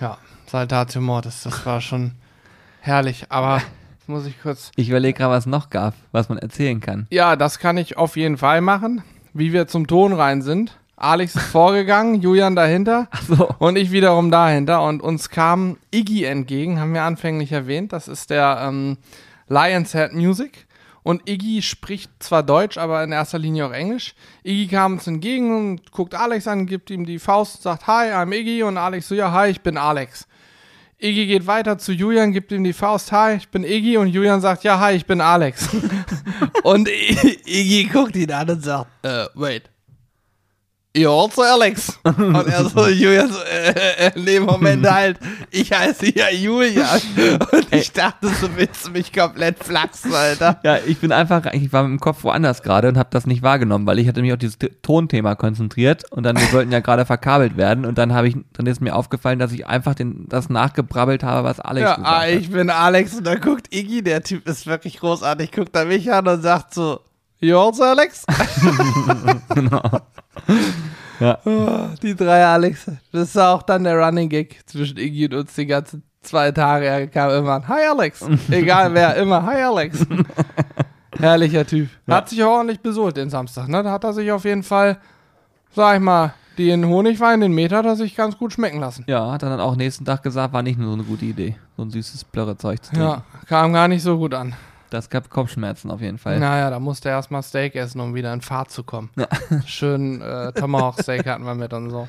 Ja, 0.00 0.18
Saltatio 0.46 1.00
Mortis, 1.00 1.42
das 1.42 1.64
war 1.66 1.80
schon 1.80 2.12
herrlich. 2.80 3.26
Aber 3.30 3.56
jetzt 3.98 4.08
muss 4.08 4.26
ich 4.26 4.40
kurz. 4.40 4.70
Ich 4.76 4.88
überlege 4.88 5.18
gerade, 5.18 5.32
was 5.32 5.44
es 5.44 5.46
noch 5.50 5.70
gab, 5.70 5.94
was 6.12 6.28
man 6.28 6.38
erzählen 6.38 6.80
kann. 6.80 7.06
Ja, 7.10 7.36
das 7.36 7.58
kann 7.58 7.76
ich 7.78 7.96
auf 7.96 8.16
jeden 8.16 8.38
Fall 8.38 8.60
machen. 8.60 9.02
Wie 9.34 9.52
wir 9.52 9.66
zum 9.66 9.86
Ton 9.86 10.12
rein 10.14 10.40
sind. 10.42 10.78
Alex 10.96 11.34
ist 11.36 11.48
vorgegangen, 11.48 12.14
Julian 12.22 12.56
dahinter 12.56 13.08
So. 13.28 13.48
und 13.58 13.76
ich 13.76 13.90
wiederum 13.92 14.30
dahinter. 14.30 14.82
Und 14.82 15.02
uns 15.02 15.28
kam 15.28 15.76
Iggy 15.90 16.24
entgegen, 16.24 16.80
haben 16.80 16.94
wir 16.94 17.02
anfänglich 17.02 17.52
erwähnt. 17.52 17.92
Das 17.92 18.08
ist 18.08 18.30
der 18.30 18.58
ähm, 18.62 18.96
Lions 19.48 19.92
Head 19.92 20.14
Music. 20.14 20.65
Und 21.06 21.28
Iggy 21.28 21.62
spricht 21.62 22.10
zwar 22.18 22.42
Deutsch, 22.42 22.76
aber 22.76 23.04
in 23.04 23.12
erster 23.12 23.38
Linie 23.38 23.66
auch 23.66 23.70
Englisch. 23.70 24.16
Iggy 24.42 24.66
kam 24.66 24.94
uns 24.94 25.06
entgegen 25.06 25.56
und 25.56 25.92
guckt 25.92 26.16
Alex 26.16 26.48
an, 26.48 26.66
gibt 26.66 26.90
ihm 26.90 27.06
die 27.06 27.20
Faust, 27.20 27.62
sagt 27.62 27.86
Hi, 27.86 28.10
I'm 28.12 28.34
Iggy. 28.34 28.64
Und 28.64 28.76
Alex 28.76 29.06
so, 29.06 29.14
ja, 29.14 29.30
hi, 29.30 29.50
ich 29.50 29.60
bin 29.60 29.78
Alex. 29.78 30.26
Iggy 30.98 31.28
geht 31.28 31.46
weiter 31.46 31.78
zu 31.78 31.92
Julian, 31.92 32.32
gibt 32.32 32.50
ihm 32.50 32.64
die 32.64 32.72
Faust, 32.72 33.12
hi, 33.12 33.36
ich 33.36 33.48
bin 33.50 33.62
Iggy. 33.62 33.98
Und 33.98 34.08
Julian 34.08 34.40
sagt, 34.40 34.64
ja, 34.64 34.80
hi, 34.80 34.94
ich 34.94 35.06
bin 35.06 35.20
Alex. 35.20 35.68
und 36.64 36.88
Iggy 37.46 37.84
guckt 37.84 38.16
ihn 38.16 38.32
an 38.32 38.50
und 38.50 38.64
sagt, 38.64 38.90
äh, 39.04 39.26
wait. 39.36 39.70
You're 40.96 41.10
also 41.10 41.42
Alex. 41.42 41.98
Und 42.04 42.34
er 42.48 42.64
so, 42.64 42.86
Julian 42.88 43.30
so, 43.30 43.38
äh, 43.40 44.06
äh, 44.06 44.12
nee, 44.16 44.40
Moment 44.40 44.86
halt, 44.90 45.18
ich 45.50 45.70
heiße 45.70 46.16
ja 46.16 46.30
Julian. 46.30 47.00
Und 47.52 47.74
ich 47.74 47.92
dachte, 47.92 48.28
du 48.40 48.56
willst 48.56 48.90
mich 48.92 49.12
komplett 49.12 49.62
flachsen, 49.62 50.14
Alter. 50.14 50.58
Ja, 50.62 50.78
ich 50.86 50.98
bin 50.98 51.12
einfach, 51.12 51.44
ich 51.52 51.70
war 51.72 51.82
mit 51.82 51.98
dem 51.98 52.00
Kopf 52.00 52.24
woanders 52.24 52.62
gerade 52.62 52.88
und 52.88 52.96
habe 52.96 53.10
das 53.12 53.26
nicht 53.26 53.42
wahrgenommen, 53.42 53.86
weil 53.86 53.98
ich 53.98 54.08
hatte 54.08 54.22
mich 54.22 54.32
auf 54.32 54.38
dieses 54.38 54.56
Tonthema 54.80 55.34
konzentriert 55.34 56.10
und 56.10 56.22
dann 56.22 56.36
wir 56.36 56.46
sollten 56.46 56.72
ja 56.72 56.80
gerade 56.80 57.04
verkabelt 57.04 57.58
werden 57.58 57.84
und 57.84 57.98
dann 57.98 58.14
habe 58.14 58.28
ich, 58.28 58.36
dann 58.54 58.66
ist 58.66 58.80
mir 58.80 58.96
aufgefallen, 58.96 59.38
dass 59.38 59.52
ich 59.52 59.66
einfach 59.66 59.94
den, 59.94 60.26
das 60.28 60.48
nachgebrabbelt 60.48 61.22
habe, 61.22 61.46
was 61.46 61.60
Alex 61.60 61.82
Ja, 61.82 61.94
gesagt 61.96 62.08
ah, 62.08 62.20
hat. 62.22 62.28
ich 62.30 62.50
bin 62.50 62.70
Alex 62.70 63.18
und 63.18 63.26
da 63.26 63.34
guckt 63.34 63.74
Iggy, 63.74 64.02
der 64.02 64.22
Typ 64.22 64.48
ist 64.48 64.66
wirklich 64.66 64.98
großartig, 65.00 65.52
guckt 65.52 65.76
er 65.76 65.84
mich 65.84 66.10
an 66.10 66.26
und 66.26 66.40
sagt 66.42 66.72
so, 66.72 67.00
You 67.46 67.58
also 67.58 67.84
Alex? 67.84 68.24
Ja. 71.18 71.38
Oh, 71.46 71.88
die 72.02 72.14
drei 72.14 72.44
Alex. 72.44 72.90
Das 73.10 73.34
war 73.36 73.54
auch 73.54 73.62
dann 73.62 73.84
der 73.84 73.96
Running 73.98 74.28
Gag 74.28 74.60
zwischen 74.66 74.98
Iggy 74.98 75.24
und 75.26 75.34
uns 75.34 75.54
die 75.54 75.64
ganzen 75.64 76.02
zwei 76.20 76.52
Tage. 76.52 76.84
Er 76.84 77.06
kam 77.06 77.30
immer 77.30 77.52
an, 77.52 77.68
Hi 77.68 77.86
Alex. 77.86 78.22
Egal 78.50 78.92
wer, 78.92 79.16
immer 79.16 79.42
Hi 79.42 79.62
Alex. 79.62 80.04
Herrlicher 81.18 81.66
Typ. 81.66 81.88
Hat 82.06 82.28
sich 82.28 82.44
auch 82.44 82.58
ordentlich 82.58 82.80
besohlt 82.80 83.16
den 83.16 83.30
Samstag. 83.30 83.68
Ne? 83.68 83.82
Da 83.82 83.92
hat 83.92 84.04
er 84.04 84.12
sich 84.12 84.30
auf 84.30 84.44
jeden 84.44 84.62
Fall, 84.62 84.98
sag 85.74 85.96
ich 85.96 86.02
mal, 86.02 86.34
den 86.58 86.86
Honigwein, 86.86 87.40
den 87.40 87.52
Meter, 87.52 87.78
hat 87.78 87.86
er 87.86 87.96
sich 87.96 88.14
ganz 88.14 88.36
gut 88.36 88.52
schmecken 88.52 88.80
lassen. 88.80 89.04
Ja, 89.08 89.32
hat 89.32 89.42
er 89.42 89.48
dann 89.48 89.60
auch 89.60 89.74
nächsten 89.76 90.04
Tag 90.04 90.22
gesagt, 90.22 90.52
war 90.52 90.62
nicht 90.62 90.78
nur 90.78 90.88
so 90.88 90.94
eine 90.94 91.04
gute 91.04 91.24
Idee, 91.24 91.56
so 91.78 91.82
ein 91.82 91.90
süßes 91.90 92.24
Plörrezeug 92.24 92.84
zu 92.84 92.90
trinken. 92.90 93.08
Ja, 93.08 93.22
kam 93.48 93.72
gar 93.72 93.88
nicht 93.88 94.02
so 94.02 94.18
gut 94.18 94.34
an. 94.34 94.54
Das 94.90 95.10
gab 95.10 95.30
Kopfschmerzen 95.30 95.90
auf 95.90 96.00
jeden 96.00 96.18
Fall. 96.18 96.38
Naja, 96.38 96.70
da 96.70 96.78
musste 96.78 97.08
er 97.08 97.16
erstmal 97.16 97.42
Steak 97.42 97.74
essen, 97.74 98.00
um 98.00 98.14
wieder 98.14 98.32
in 98.32 98.40
Fahrt 98.40 98.70
zu 98.70 98.84
kommen. 98.84 99.10
Schön 99.66 100.20
äh, 100.20 100.52
Tomahawk 100.52 101.00
Steak 101.02 101.26
hatten 101.26 101.44
wir 101.44 101.54
mit 101.54 101.72
und 101.72 101.90
so. 101.90 102.08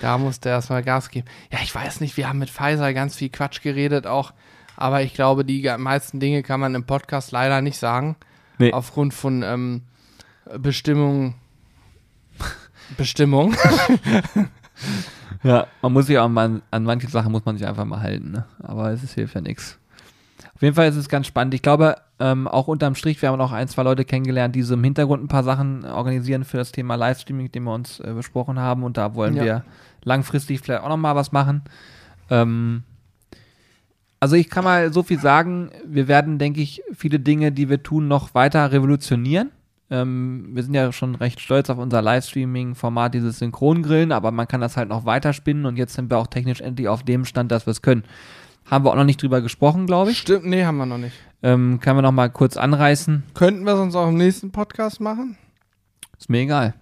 Da 0.00 0.18
musste 0.18 0.50
er 0.50 0.56
erstmal 0.56 0.82
Gas 0.82 1.08
geben. 1.10 1.26
Ja, 1.50 1.58
ich 1.62 1.74
weiß 1.74 2.00
nicht, 2.00 2.16
wir 2.16 2.28
haben 2.28 2.38
mit 2.38 2.50
Pfizer 2.50 2.92
ganz 2.92 3.16
viel 3.16 3.30
Quatsch 3.30 3.62
geredet 3.62 4.06
auch, 4.06 4.32
aber 4.76 5.02
ich 5.02 5.14
glaube, 5.14 5.44
die 5.44 5.70
meisten 5.78 6.20
Dinge 6.20 6.42
kann 6.42 6.60
man 6.60 6.74
im 6.74 6.84
Podcast 6.84 7.32
leider 7.32 7.62
nicht 7.62 7.78
sagen. 7.78 8.16
Nee. 8.58 8.72
Aufgrund 8.72 9.14
von 9.14 9.42
ähm, 9.42 9.82
Bestimmungen. 10.58 11.34
Bestimmung. 12.96 13.54
Ja, 15.42 15.66
man 15.80 15.92
muss 15.92 16.06
sich 16.06 16.18
auch 16.18 16.28
mal, 16.28 16.62
an 16.70 16.84
manche 16.84 17.08
Sachen 17.08 17.32
muss 17.32 17.44
man 17.44 17.58
sich 17.58 17.66
einfach 17.66 17.84
mal 17.84 18.00
halten, 18.00 18.30
ne? 18.30 18.44
aber 18.62 18.90
es 18.90 19.02
ist, 19.02 19.14
hilft 19.14 19.34
ja 19.34 19.40
nichts. 19.40 19.78
Auf 20.62 20.64
jeden 20.64 20.76
Fall 20.76 20.88
ist 20.88 20.94
es 20.94 21.08
ganz 21.08 21.26
spannend. 21.26 21.54
Ich 21.54 21.62
glaube, 21.62 21.96
ähm, 22.20 22.46
auch 22.46 22.68
unterm 22.68 22.94
Strich, 22.94 23.20
wir 23.20 23.30
haben 23.30 23.40
auch 23.40 23.50
ein, 23.50 23.66
zwei 23.66 23.82
Leute 23.82 24.04
kennengelernt, 24.04 24.54
die 24.54 24.62
so 24.62 24.74
im 24.74 24.84
Hintergrund 24.84 25.24
ein 25.24 25.26
paar 25.26 25.42
Sachen 25.42 25.84
organisieren 25.84 26.44
für 26.44 26.56
das 26.56 26.70
Thema 26.70 26.94
Livestreaming, 26.94 27.50
den 27.50 27.64
wir 27.64 27.74
uns 27.74 27.98
äh, 27.98 28.12
besprochen 28.14 28.60
haben 28.60 28.84
und 28.84 28.96
da 28.96 29.16
wollen 29.16 29.34
Ja. 29.34 29.42
wir 29.42 29.64
langfristig 30.04 30.60
vielleicht 30.60 30.84
auch 30.84 30.88
nochmal 30.88 31.16
was 31.16 31.32
machen. 31.32 31.62
Ähm, 32.30 32.84
also 34.20 34.36
ich 34.36 34.50
kann 34.50 34.62
mal 34.62 34.92
so 34.92 35.02
viel 35.02 35.18
sagen, 35.18 35.70
wir 35.84 36.06
werden, 36.06 36.38
denke 36.38 36.60
ich, 36.60 36.80
viele 36.94 37.18
Dinge, 37.18 37.50
die 37.50 37.68
wir 37.68 37.82
tun, 37.82 38.06
noch 38.06 38.32
weiter 38.36 38.70
revolutionieren. 38.70 39.50
Ähm, 39.90 40.50
wir 40.52 40.62
sind 40.62 40.74
ja 40.74 40.92
schon 40.92 41.16
recht 41.16 41.40
stolz 41.40 41.70
auf 41.70 41.78
unser 41.78 42.02
Livestreaming-Format, 42.02 43.14
dieses 43.14 43.40
Synchrongrillen, 43.40 44.12
aber 44.12 44.30
man 44.30 44.46
kann 44.46 44.60
das 44.60 44.76
halt 44.76 44.90
noch 44.90 45.06
weiter 45.06 45.32
spinnen 45.32 45.66
und 45.66 45.76
jetzt 45.76 45.94
sind 45.94 46.08
wir 46.08 46.18
auch 46.18 46.28
technisch 46.28 46.60
endlich 46.60 46.86
auf 46.86 47.02
dem 47.02 47.24
Stand, 47.24 47.50
dass 47.50 47.66
wir 47.66 47.72
es 47.72 47.82
können. 47.82 48.04
Haben 48.70 48.84
wir 48.84 48.90
auch 48.90 48.96
noch 48.96 49.04
nicht 49.04 49.20
drüber 49.22 49.40
gesprochen, 49.40 49.86
glaube 49.86 50.10
ich. 50.12 50.18
Stimmt, 50.18 50.46
nee, 50.46 50.64
haben 50.64 50.76
wir 50.78 50.86
noch 50.86 50.98
nicht. 50.98 51.14
Ähm, 51.42 51.80
können 51.80 51.98
wir 51.98 52.02
noch 52.02 52.12
mal 52.12 52.30
kurz 52.30 52.56
anreißen. 52.56 53.24
Könnten 53.34 53.64
wir 53.64 53.74
es 53.74 53.80
uns 53.80 53.94
auch 53.96 54.08
im 54.08 54.16
nächsten 54.16 54.50
Podcast 54.52 55.00
machen? 55.00 55.36
Ist 56.18 56.30
mir 56.30 56.40
egal. 56.42 56.74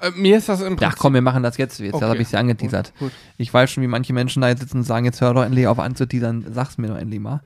Äh, 0.00 0.10
mir 0.16 0.36
ist 0.38 0.48
das 0.48 0.60
im 0.62 0.76
Ja, 0.78 0.92
komm, 0.96 1.14
wir 1.14 1.22
machen 1.22 1.42
das 1.42 1.56
jetzt. 1.56 1.78
Jetzt 1.78 1.94
Okay. 1.94 2.04
habe 2.04 2.16
ich 2.16 2.22
es 2.26 2.32
ja 2.32 2.40
angeteasert. 2.40 2.92
Gut. 2.98 3.12
Ich 3.38 3.52
weiß 3.54 3.70
schon, 3.70 3.82
wie 3.82 3.86
manche 3.88 4.12
Menschen 4.12 4.42
da 4.42 4.48
jetzt 4.48 4.60
sitzen 4.60 4.78
und 4.78 4.84
sagen, 4.84 5.04
jetzt 5.04 5.20
hör 5.20 5.32
doch 5.34 5.44
endlich 5.44 5.66
auf 5.66 5.78
anzuteasern, 5.78 6.44
sag's 6.52 6.78
mir 6.78 6.88
doch 6.88 6.96
endlich 6.98 7.20
mal. 7.20 7.40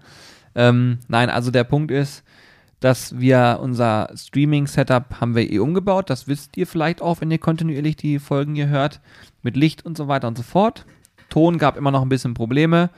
Ähm, 0.55 0.99
nein, 1.09 1.31
also 1.31 1.51
der 1.51 1.65
Punkt 1.65 1.91
ist, 1.91 2.23
dass 2.81 3.19
wir 3.19 3.59
unser 3.63 4.11
Streaming-Setup 4.15 5.21
haben 5.21 5.35
wir 5.35 5.51
eh 5.51 5.59
umgebaut. 5.59 6.11
Das 6.11 6.29
wisst 6.29 6.57
ihr 6.57 6.67
vielleicht 6.67 7.03
auch, 7.03 7.21
wenn 7.21 7.31
ihr 7.31 7.39
kontinuierlich 7.39 7.97
die 7.97 8.19
Folgen 8.19 8.55
hier 8.55 8.69
hört. 8.69 9.01
Mit 9.43 9.57
Licht 9.57 9.85
und 9.85 9.97
so 9.97 10.09
weiter 10.09 10.29
und 10.29 10.37
so 10.37 10.43
fort. 10.43 10.87
Ton 11.29 11.59
gab 11.59 11.77
immer 11.77 11.91
noch 11.91 12.03
ein 12.03 12.09
bisschen 12.09 12.35
Probleme. 12.35 12.91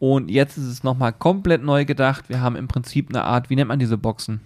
Und 0.00 0.30
jetzt 0.30 0.56
ist 0.56 0.64
es 0.64 0.82
nochmal 0.82 1.12
komplett 1.12 1.62
neu 1.62 1.84
gedacht. 1.84 2.28
Wir 2.28 2.40
haben 2.40 2.56
im 2.56 2.66
Prinzip 2.66 3.10
eine 3.10 3.22
Art, 3.22 3.50
wie 3.50 3.54
nennt 3.56 3.68
man 3.68 3.78
diese 3.78 3.98
Boxen? 3.98 4.40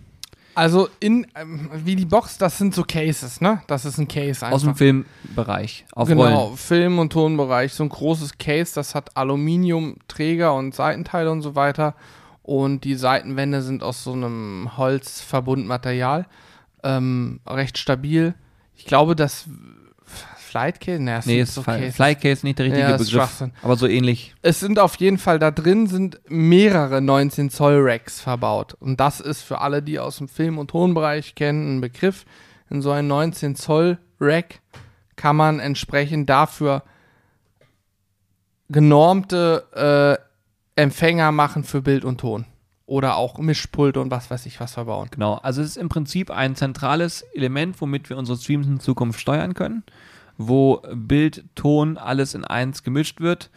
Also 0.56 0.88
in, 0.98 1.26
ähm, 1.36 1.70
wie 1.84 1.96
die 1.96 2.04
Box, 2.04 2.38
das 2.38 2.58
sind 2.58 2.74
so 2.74 2.82
Cases, 2.82 3.40
ne? 3.40 3.62
Das 3.68 3.84
ist 3.84 3.98
ein 3.98 4.08
Case 4.08 4.44
einfach. 4.44 4.56
Aus 4.56 4.62
dem 4.62 4.74
Filmbereich. 4.74 5.84
Auf 5.92 6.08
genau, 6.08 6.22
Rollen. 6.24 6.56
Film- 6.56 6.98
und 6.98 7.12
Tonbereich. 7.12 7.72
So 7.72 7.84
ein 7.84 7.88
großes 7.88 8.38
Case, 8.38 8.74
das 8.74 8.96
hat 8.96 9.16
Aluminiumträger 9.16 10.52
und 10.54 10.74
Seitenteile 10.74 11.30
und 11.30 11.42
so 11.42 11.54
weiter. 11.54 11.94
Und 12.42 12.82
die 12.82 12.96
Seitenwände 12.96 13.62
sind 13.62 13.84
aus 13.84 14.02
so 14.02 14.12
einem 14.12 14.76
Holzverbundmaterial. 14.76 16.26
Ähm, 16.82 17.40
recht 17.46 17.78
stabil. 17.78 18.34
Ich 18.76 18.86
glaube, 18.86 19.14
das 19.16 19.48
Flightcase, 20.54 21.02
ne, 21.02 21.20
Nee, 21.24 21.42
sind 21.42 21.58
ist 21.58 21.64
Cases. 21.64 21.96
Flycase 21.96 22.46
nicht 22.46 22.60
der 22.60 22.66
richtige 22.66 22.88
Ja, 22.88 22.96
Begriff. 22.96 23.42
Aber 23.62 23.74
so 23.76 23.88
ähnlich. 23.88 24.36
Es 24.40 24.60
sind 24.60 24.78
auf 24.78 24.94
jeden 24.96 25.18
Fall 25.18 25.40
da 25.40 25.50
drin 25.50 25.88
sind 25.88 26.20
mehrere 26.28 27.00
19 27.02 27.50
Zoll 27.50 27.80
Racks 27.80 28.20
verbaut. 28.20 28.74
Und 28.74 29.00
das 29.00 29.18
ist 29.18 29.42
für 29.42 29.60
alle, 29.60 29.82
die 29.82 29.98
aus 29.98 30.18
dem 30.18 30.28
Film- 30.28 30.58
und 30.58 30.70
Tonbereich 30.70 31.34
kennen, 31.34 31.78
ein 31.78 31.80
Begriff. 31.80 32.24
In 32.70 32.82
so 32.82 32.92
ein 32.92 33.08
19 33.08 33.56
Zoll 33.56 33.98
Rack 34.20 34.60
kann 35.16 35.34
man 35.34 35.58
entsprechend 35.58 36.30
dafür 36.30 36.84
genormte 38.68 40.18
äh, 40.76 40.80
Empfänger 40.80 41.32
machen 41.32 41.64
für 41.64 41.82
Bild 41.82 42.04
und 42.04 42.20
Ton. 42.20 42.46
Oder 42.86 43.16
auch 43.16 43.38
Mischpult 43.38 43.96
und 43.96 44.10
was 44.10 44.30
weiß 44.30 44.46
ich 44.46 44.60
was 44.60 44.74
verbauen. 44.74 45.08
Genau. 45.10 45.34
Also 45.36 45.62
es 45.62 45.70
ist 45.70 45.76
im 45.78 45.88
Prinzip 45.88 46.30
ein 46.30 46.54
zentrales 46.54 47.22
Element, 47.34 47.80
womit 47.80 48.10
wir 48.10 48.18
unsere 48.18 48.36
Streams 48.38 48.66
in 48.66 48.78
Zukunft 48.78 49.18
steuern 49.20 49.54
können, 49.54 49.84
wo 50.38 50.82
Bild, 50.94 51.44
Ton, 51.54 51.96
alles 51.96 52.34
in 52.34 52.44
eins 52.44 52.82
gemischt 52.82 53.20
wird. 53.20 53.50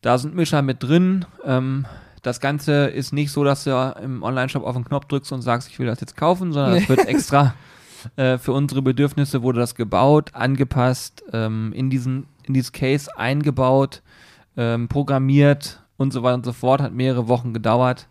Da 0.00 0.18
sind 0.18 0.34
Mischer 0.34 0.62
mit 0.62 0.82
drin. 0.82 1.24
Ähm, 1.44 1.86
das 2.22 2.40
Ganze 2.40 2.86
ist 2.86 3.12
nicht 3.12 3.30
so, 3.32 3.44
dass 3.44 3.64
du 3.64 3.94
im 4.02 4.22
Online-Shop 4.22 4.64
auf 4.64 4.74
den 4.74 4.84
Knopf 4.84 5.06
drückst 5.06 5.32
und 5.32 5.42
sagst, 5.42 5.68
ich 5.68 5.78
will 5.78 5.86
das 5.86 6.00
jetzt 6.00 6.16
kaufen, 6.16 6.52
sondern 6.52 6.74
es 6.74 6.82
Nee. 6.82 6.88
wird 6.96 7.06
extra 7.06 7.54
äh, 8.16 8.38
für 8.38 8.52
unsere 8.52 8.82
Bedürfnisse 8.82 9.42
wurde 9.42 9.60
das 9.60 9.74
gebaut, 9.74 10.34
angepasst, 10.34 11.22
ähm, 11.32 11.72
in 11.72 11.88
diesen 11.90 12.26
in 12.44 12.54
dieses 12.54 12.72
Case 12.72 13.08
eingebaut, 13.16 14.02
ähm, 14.56 14.88
programmiert, 14.88 15.82
und 15.96 16.12
so 16.12 16.22
weiter 16.22 16.34
und 16.34 16.44
so 16.44 16.52
fort. 16.52 16.82
Hat 16.82 16.92
mehrere 16.92 17.28
Wochen 17.28 17.54
gedauert 17.54 18.08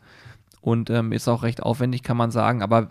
und 0.62 0.90
ähm, 0.90 1.12
ist 1.12 1.28
auch 1.28 1.44
recht 1.44 1.62
aufwendig, 1.62 2.04
kann 2.04 2.18
man 2.18 2.32
sagen. 2.32 2.64
Aber 2.64 2.90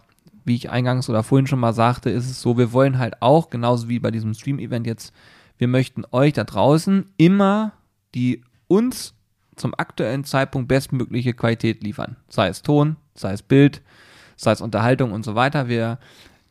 wie 0.50 0.56
ich 0.56 0.68
eingangs 0.68 1.08
oder 1.08 1.22
vorhin 1.22 1.46
schon 1.46 1.60
mal 1.60 1.72
sagte, 1.72 2.10
ist 2.10 2.28
es 2.28 2.42
so, 2.42 2.58
wir 2.58 2.72
wollen 2.72 2.98
halt 2.98 3.22
auch, 3.22 3.50
genauso 3.50 3.88
wie 3.88 4.00
bei 4.00 4.10
diesem 4.10 4.34
Stream-Event 4.34 4.84
jetzt, 4.84 5.14
wir 5.58 5.68
möchten 5.68 6.02
euch 6.10 6.32
da 6.32 6.42
draußen 6.42 7.06
immer 7.18 7.72
die 8.16 8.42
uns 8.66 9.14
zum 9.54 9.74
aktuellen 9.76 10.24
Zeitpunkt 10.24 10.66
bestmögliche 10.66 11.34
Qualität 11.34 11.84
liefern. 11.84 12.16
Sei 12.28 12.48
es 12.48 12.62
Ton, 12.62 12.96
sei 13.14 13.32
es 13.32 13.42
Bild, 13.42 13.80
sei 14.34 14.50
es 14.50 14.60
Unterhaltung 14.60 15.12
und 15.12 15.24
so 15.24 15.36
weiter. 15.36 15.68
Wir 15.68 16.00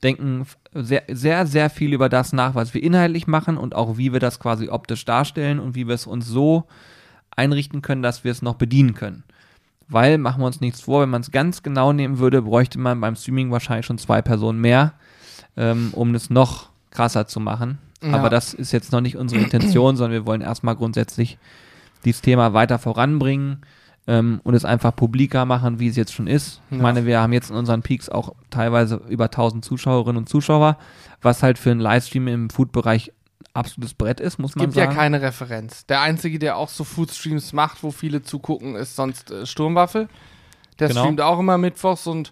denken 0.02 0.45
sehr, 0.74 1.04
sehr, 1.10 1.45
sehr 1.45 1.70
viel 1.70 1.91
über 1.91 2.08
das 2.08 2.32
nach, 2.32 2.56
was 2.56 2.74
wir 2.74 2.82
inhaltlich 2.82 3.28
machen 3.28 3.58
und 3.58 3.76
auch 3.76 3.97
wie 3.97 4.14
wir 4.14 4.22
das 4.22 4.39
quasi 4.39 4.70
optisch 4.70 5.04
darstellen 5.04 5.60
und 5.60 5.76
wie 5.76 5.88
wir 5.88 5.95
es 5.95 6.08
uns 6.08 6.26
so 6.26 6.70
einrichten 7.36 7.82
können, 7.82 8.04
dass 8.04 8.24
wir 8.24 8.32
es 8.32 8.41
noch 8.41 8.56
bedienen 8.56 8.93
können. 8.93 9.26
Weil, 9.90 10.20
machen 10.20 10.42
wir 10.42 10.46
uns 10.46 10.62
nichts 10.62 10.82
vor, 10.82 11.02
wenn 11.02 11.10
man 11.10 11.22
es 11.22 11.32
ganz 11.32 11.64
genau 11.64 11.94
nehmen 11.94 12.20
würde, 12.20 12.44
bräuchte 12.44 12.78
man 12.80 13.02
beim 13.02 13.16
Streaming 13.16 13.52
wahrscheinlich 13.52 13.88
schon 13.88 13.98
zwei 13.98 14.22
Personen 14.22 14.62
mehr, 14.62 14.94
ähm, 15.58 15.90
um 15.94 16.14
es 16.14 16.30
noch 16.30 16.70
krasser 16.92 17.28
zu 17.28 17.40
machen. 17.40 17.80
Ja. 18.04 18.14
Aber 18.14 18.30
das 18.30 18.54
ist 18.54 18.72
jetzt 18.72 18.92
noch 18.92 19.02
nicht 19.02 19.18
unsere 19.18 19.42
Intention, 19.42 19.98
sondern 19.98 20.14
wir 20.14 20.26
wollen 20.26 20.42
erstmal 20.42 20.76
grundsätzlich 20.76 21.38
dieses 22.06 22.22
Thema 22.22 22.54
weiter 22.54 22.80
voranbringen 22.80 23.62
ähm, 24.08 24.40
und 24.44 24.54
es 24.54 24.64
einfach 24.64 24.96
publiker 24.96 25.46
machen, 25.46 25.80
wie 25.80 25.88
es 25.88 25.96
jetzt 25.96 26.14
schon 26.14 26.28
ist. 26.28 26.62
Ja. 26.70 26.78
Ich 26.78 26.82
meine, 26.82 27.06
wir 27.06 27.20
haben 27.20 27.34
jetzt 27.34 27.50
in 27.50 27.56
unseren 27.56 27.82
Peaks 27.82 28.10
auch 28.10 28.34
teilweise 28.50 29.02
über 29.10 29.26
1000 29.26 29.66
Zuschauerinnen 29.66 30.18
und 30.18 30.30
Zuschauer, 30.30 30.78
was 31.22 31.44
halt 31.44 31.58
für 31.58 31.72
einen 31.72 31.80
Livestream 31.80 32.28
im 32.28 32.50
Food-Bereich 32.50 33.12
absolutes 33.60 33.93
Brett 33.93 34.20
ist, 34.20 34.39
muss 34.39 34.55
man 34.55 34.72
sagen. 34.72 34.72
Es 34.72 34.76
gibt 34.76 34.93
ja 34.93 35.01
keine 35.01 35.22
Referenz. 35.22 35.86
Der 35.86 36.01
Einzige, 36.01 36.39
der 36.39 36.57
auch 36.57 36.70
so 36.70 36.84
Foodstreams 36.84 37.53
macht, 37.53 37.84
wo 37.84 37.91
viele 37.91 38.24
zugucken, 38.24 38.76
ist 38.76 38.95
sonst 38.95 39.32
äh, 39.32 39.45
Sturmwaffel. 39.45 40.07
Der 40.80 40.88
genau. 40.88 41.01
streamt 41.01 41.22
auch 41.22 41.39
immer 41.39 41.57
mittwochs 41.57 42.07
und 42.07 42.32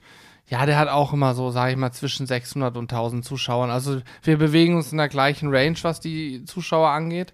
ja, 0.49 0.65
der 0.65 0.77
hat 0.77 0.87
auch 0.87 1.11
immer 1.11 1.35
so, 1.35 1.51
sage 1.51 1.71
ich 1.71 1.77
mal, 1.77 1.91
zwischen 1.91 2.25
600 2.25 2.77
und 2.77 2.91
1000 2.91 3.25
Zuschauern. 3.25 3.69
Also 3.69 4.01
wir 4.23 4.37
bewegen 4.37 4.75
uns 4.75 4.91
in 4.91 4.97
der 4.97 5.09
gleichen 5.09 5.53
Range, 5.53 5.77
was 5.81 5.99
die 5.99 6.45
Zuschauer 6.45 6.89
angeht. 6.89 7.33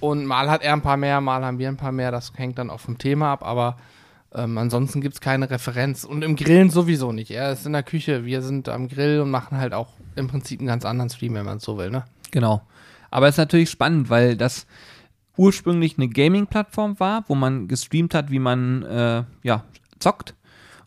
Und 0.00 0.26
mal 0.26 0.50
hat 0.50 0.62
er 0.62 0.74
ein 0.74 0.82
paar 0.82 0.98
mehr, 0.98 1.22
mal 1.22 1.42
haben 1.42 1.58
wir 1.58 1.68
ein 1.68 1.78
paar 1.78 1.92
mehr. 1.92 2.10
Das 2.10 2.32
hängt 2.36 2.58
dann 2.58 2.68
auch 2.68 2.80
vom 2.80 2.98
Thema 2.98 3.32
ab. 3.32 3.42
Aber 3.42 3.78
ähm, 4.34 4.58
ansonsten 4.58 5.00
gibt 5.00 5.14
es 5.14 5.20
keine 5.22 5.48
Referenz. 5.48 6.04
Und 6.04 6.22
im 6.22 6.36
Grillen 6.36 6.68
sowieso 6.68 7.12
nicht. 7.12 7.30
Er 7.30 7.50
ist 7.52 7.64
in 7.64 7.72
der 7.72 7.82
Küche, 7.82 8.26
wir 8.26 8.42
sind 8.42 8.68
am 8.68 8.88
Grill 8.88 9.20
und 9.20 9.30
machen 9.30 9.56
halt 9.56 9.72
auch 9.72 9.88
im 10.14 10.28
Prinzip 10.28 10.60
einen 10.60 10.66
ganz 10.66 10.84
anderen 10.84 11.08
Stream, 11.08 11.34
wenn 11.34 11.46
man 11.46 11.56
es 11.56 11.64
so 11.64 11.78
will. 11.78 11.90
Ne? 11.90 12.04
Genau. 12.30 12.62
Aber 13.14 13.28
es 13.28 13.34
ist 13.34 13.38
natürlich 13.38 13.70
spannend, 13.70 14.10
weil 14.10 14.36
das 14.36 14.66
ursprünglich 15.36 15.96
eine 15.96 16.08
Gaming-Plattform 16.08 16.98
war, 16.98 17.22
wo 17.28 17.36
man 17.36 17.68
gestreamt 17.68 18.12
hat, 18.12 18.32
wie 18.32 18.40
man 18.40 18.82
äh, 18.82 19.22
ja, 19.44 19.62
zockt. 20.00 20.34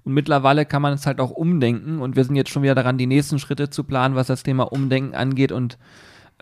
Und 0.04 0.14
mittlerweile 0.14 0.66
kann 0.66 0.82
man 0.82 0.92
es 0.92 1.06
halt 1.06 1.22
auch 1.22 1.32
umdenken. 1.32 2.00
Und 2.00 2.18
wir 2.18 2.26
sind 2.26 2.36
jetzt 2.36 2.50
schon 2.50 2.64
wieder 2.64 2.76
daran, 2.76 2.98
die 2.98 3.08
nächsten 3.08 3.40
Schritte 3.40 3.70
zu 3.70 3.86
planen, 3.86 4.16
was 4.16 4.28
das 4.28 4.44
Thema 4.44 4.64
Umdenken 4.64 5.16
angeht. 5.16 5.54
Und 5.54 5.78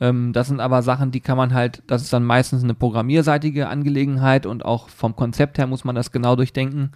ähm, 0.02 0.34
das 0.34 0.48
sind 0.48 0.60
aber 0.60 0.82
Sachen, 0.82 1.12
die 1.12 1.20
kann 1.20 1.38
man 1.38 1.54
halt, 1.54 1.84
das 1.86 2.02
ist 2.02 2.12
dann 2.12 2.26
meistens 2.26 2.64
eine 2.64 2.74
programmierseitige 2.74 3.68
Angelegenheit 3.68 4.48
und 4.48 4.66
auch 4.66 4.90
vom 4.90 5.16
Konzept 5.16 5.60
her 5.60 5.68
muss 5.68 5.84
man 5.84 5.94
das 5.94 6.12
genau 6.12 6.36
durchdenken. 6.36 6.94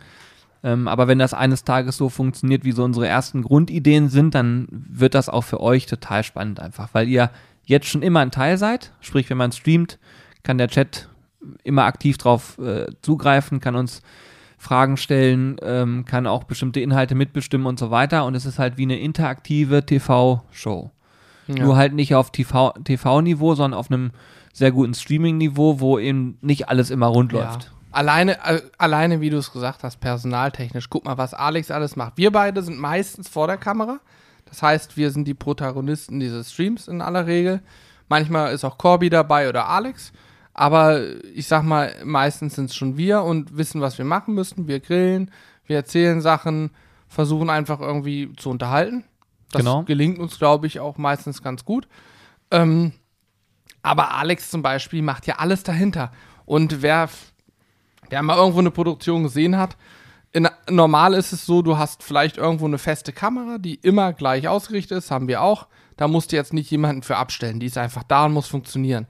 Ähm, 0.63 0.87
aber 0.87 1.07
wenn 1.07 1.19
das 1.19 1.35
eines 1.35 1.63
Tages 1.63 1.95
so 1.95 2.09
funktioniert, 2.09 2.63
wie 2.63 2.71
so 2.71 2.83
unsere 2.83 3.07
ersten 3.07 3.43
Grundideen 3.43 4.09
sind, 4.09 4.33
dann 4.33 4.67
wird 4.71 5.13
das 5.13 5.29
auch 5.29 5.43
für 5.43 5.61
euch 5.61 5.85
total 5.85 6.23
spannend 6.23 6.59
einfach, 6.59 6.89
weil 6.93 7.07
ihr 7.07 7.29
jetzt 7.69 7.87
schon 7.87 8.01
immer 8.01 8.19
ein 8.19 8.31
Teil 8.31 8.57
seid. 8.57 8.91
Sprich, 8.99 9.29
wenn 9.29 9.37
man 9.37 9.51
streamt, 9.51 9.99
kann 10.43 10.57
der 10.57 10.67
Chat 10.67 11.07
immer 11.63 11.85
aktiv 11.85 12.17
drauf 12.17 12.57
äh, 12.57 12.87
zugreifen, 13.01 13.59
kann 13.59 13.75
uns 13.75 14.01
Fragen 14.57 14.97
stellen, 14.97 15.55
ähm, 15.61 16.03
kann 16.05 16.27
auch 16.27 16.43
bestimmte 16.43 16.81
Inhalte 16.81 17.15
mitbestimmen 17.15 17.65
und 17.65 17.79
so 17.79 17.91
weiter. 17.91 18.25
Und 18.25 18.35
es 18.35 18.45
ist 18.45 18.59
halt 18.59 18.77
wie 18.77 18.83
eine 18.83 18.99
interaktive 18.99 19.85
TV-Show. 19.85 20.91
Ja. 21.47 21.63
Nur 21.63 21.77
halt 21.77 21.93
nicht 21.93 22.13
auf 22.15 22.31
TV-Niveau, 22.31 22.83
TV 22.83 23.55
sondern 23.55 23.79
auf 23.79 23.89
einem 23.89 24.11
sehr 24.51 24.71
guten 24.71 24.93
Streaming-Niveau, 24.93 25.79
wo 25.79 25.97
eben 25.97 26.37
nicht 26.41 26.67
alles 26.69 26.89
immer 26.89 27.07
rund 27.07 27.31
ja. 27.31 27.43
läuft. 27.43 27.71
Alleine, 27.91 28.37
äh, 28.45 28.61
alleine, 28.77 29.21
wie 29.21 29.29
du 29.29 29.37
es 29.37 29.51
gesagt 29.51 29.83
hast, 29.83 29.99
personaltechnisch. 29.99 30.89
Guck 30.89 31.05
mal, 31.05 31.17
was 31.17 31.33
Alex 31.33 31.71
alles 31.71 31.95
macht. 31.95 32.17
Wir 32.17 32.31
beide 32.31 32.61
sind 32.61 32.79
meistens 32.79 33.29
vor 33.29 33.47
der 33.47 33.57
Kamera. 33.57 33.99
Das 34.49 34.61
heißt, 34.61 34.97
wir 34.97 35.11
sind 35.11 35.27
die 35.27 35.33
Protagonisten 35.33 36.19
dieses 36.19 36.51
Streams 36.51 36.87
in 36.87 37.01
aller 37.01 37.27
Regel. 37.27 37.61
Manchmal 38.07 38.53
ist 38.53 38.65
auch 38.65 38.77
Corby 38.77 39.09
dabei 39.09 39.47
oder 39.47 39.67
Alex. 39.67 40.11
Aber 40.53 41.01
ich 41.33 41.47
sag 41.47 41.63
mal, 41.63 41.95
meistens 42.03 42.55
sind 42.55 42.65
es 42.65 42.75
schon 42.75 42.97
wir 42.97 43.21
und 43.21 43.55
wissen, 43.55 43.79
was 43.81 43.97
wir 43.97 44.05
machen 44.05 44.33
müssen. 44.33 44.67
Wir 44.67 44.79
grillen, 44.79 45.31
wir 45.65 45.77
erzählen 45.77 46.19
Sachen, 46.19 46.71
versuchen 47.07 47.49
einfach 47.49 47.79
irgendwie 47.79 48.33
zu 48.35 48.49
unterhalten. 48.49 49.05
Das 49.51 49.61
genau. 49.61 49.83
gelingt 49.83 50.19
uns, 50.19 50.37
glaube 50.37 50.67
ich, 50.67 50.79
auch 50.79 50.97
meistens 50.97 51.41
ganz 51.41 51.63
gut. 51.65 51.87
Ähm, 52.51 52.93
aber 53.81 54.13
Alex 54.13 54.49
zum 54.49 54.61
Beispiel 54.61 55.01
macht 55.01 55.27
ja 55.27 55.35
alles 55.35 55.63
dahinter. 55.63 56.11
Und 56.45 56.81
wer, 56.81 57.09
wer 58.09 58.21
mal 58.21 58.37
irgendwo 58.37 58.59
eine 58.59 58.71
Produktion 58.71 59.23
gesehen 59.23 59.57
hat, 59.57 59.77
in, 60.31 60.47
normal 60.69 61.13
ist 61.13 61.33
es 61.33 61.45
so, 61.45 61.61
du 61.61 61.77
hast 61.77 62.03
vielleicht 62.03 62.37
irgendwo 62.37 62.65
eine 62.65 62.77
feste 62.77 63.13
Kamera, 63.13 63.57
die 63.57 63.75
immer 63.75 64.13
gleich 64.13 64.47
ausgerichtet 64.47 64.99
ist, 64.99 65.11
haben 65.11 65.27
wir 65.27 65.41
auch. 65.41 65.67
Da 65.97 66.07
musst 66.07 66.31
du 66.31 66.35
jetzt 66.35 66.53
nicht 66.53 66.69
jemanden 66.71 67.01
für 67.01 67.17
abstellen. 67.17 67.59
Die 67.59 67.65
ist 67.65 67.77
einfach 67.77 68.03
da 68.03 68.25
und 68.25 68.33
muss 68.33 68.47
funktionieren. 68.47 69.07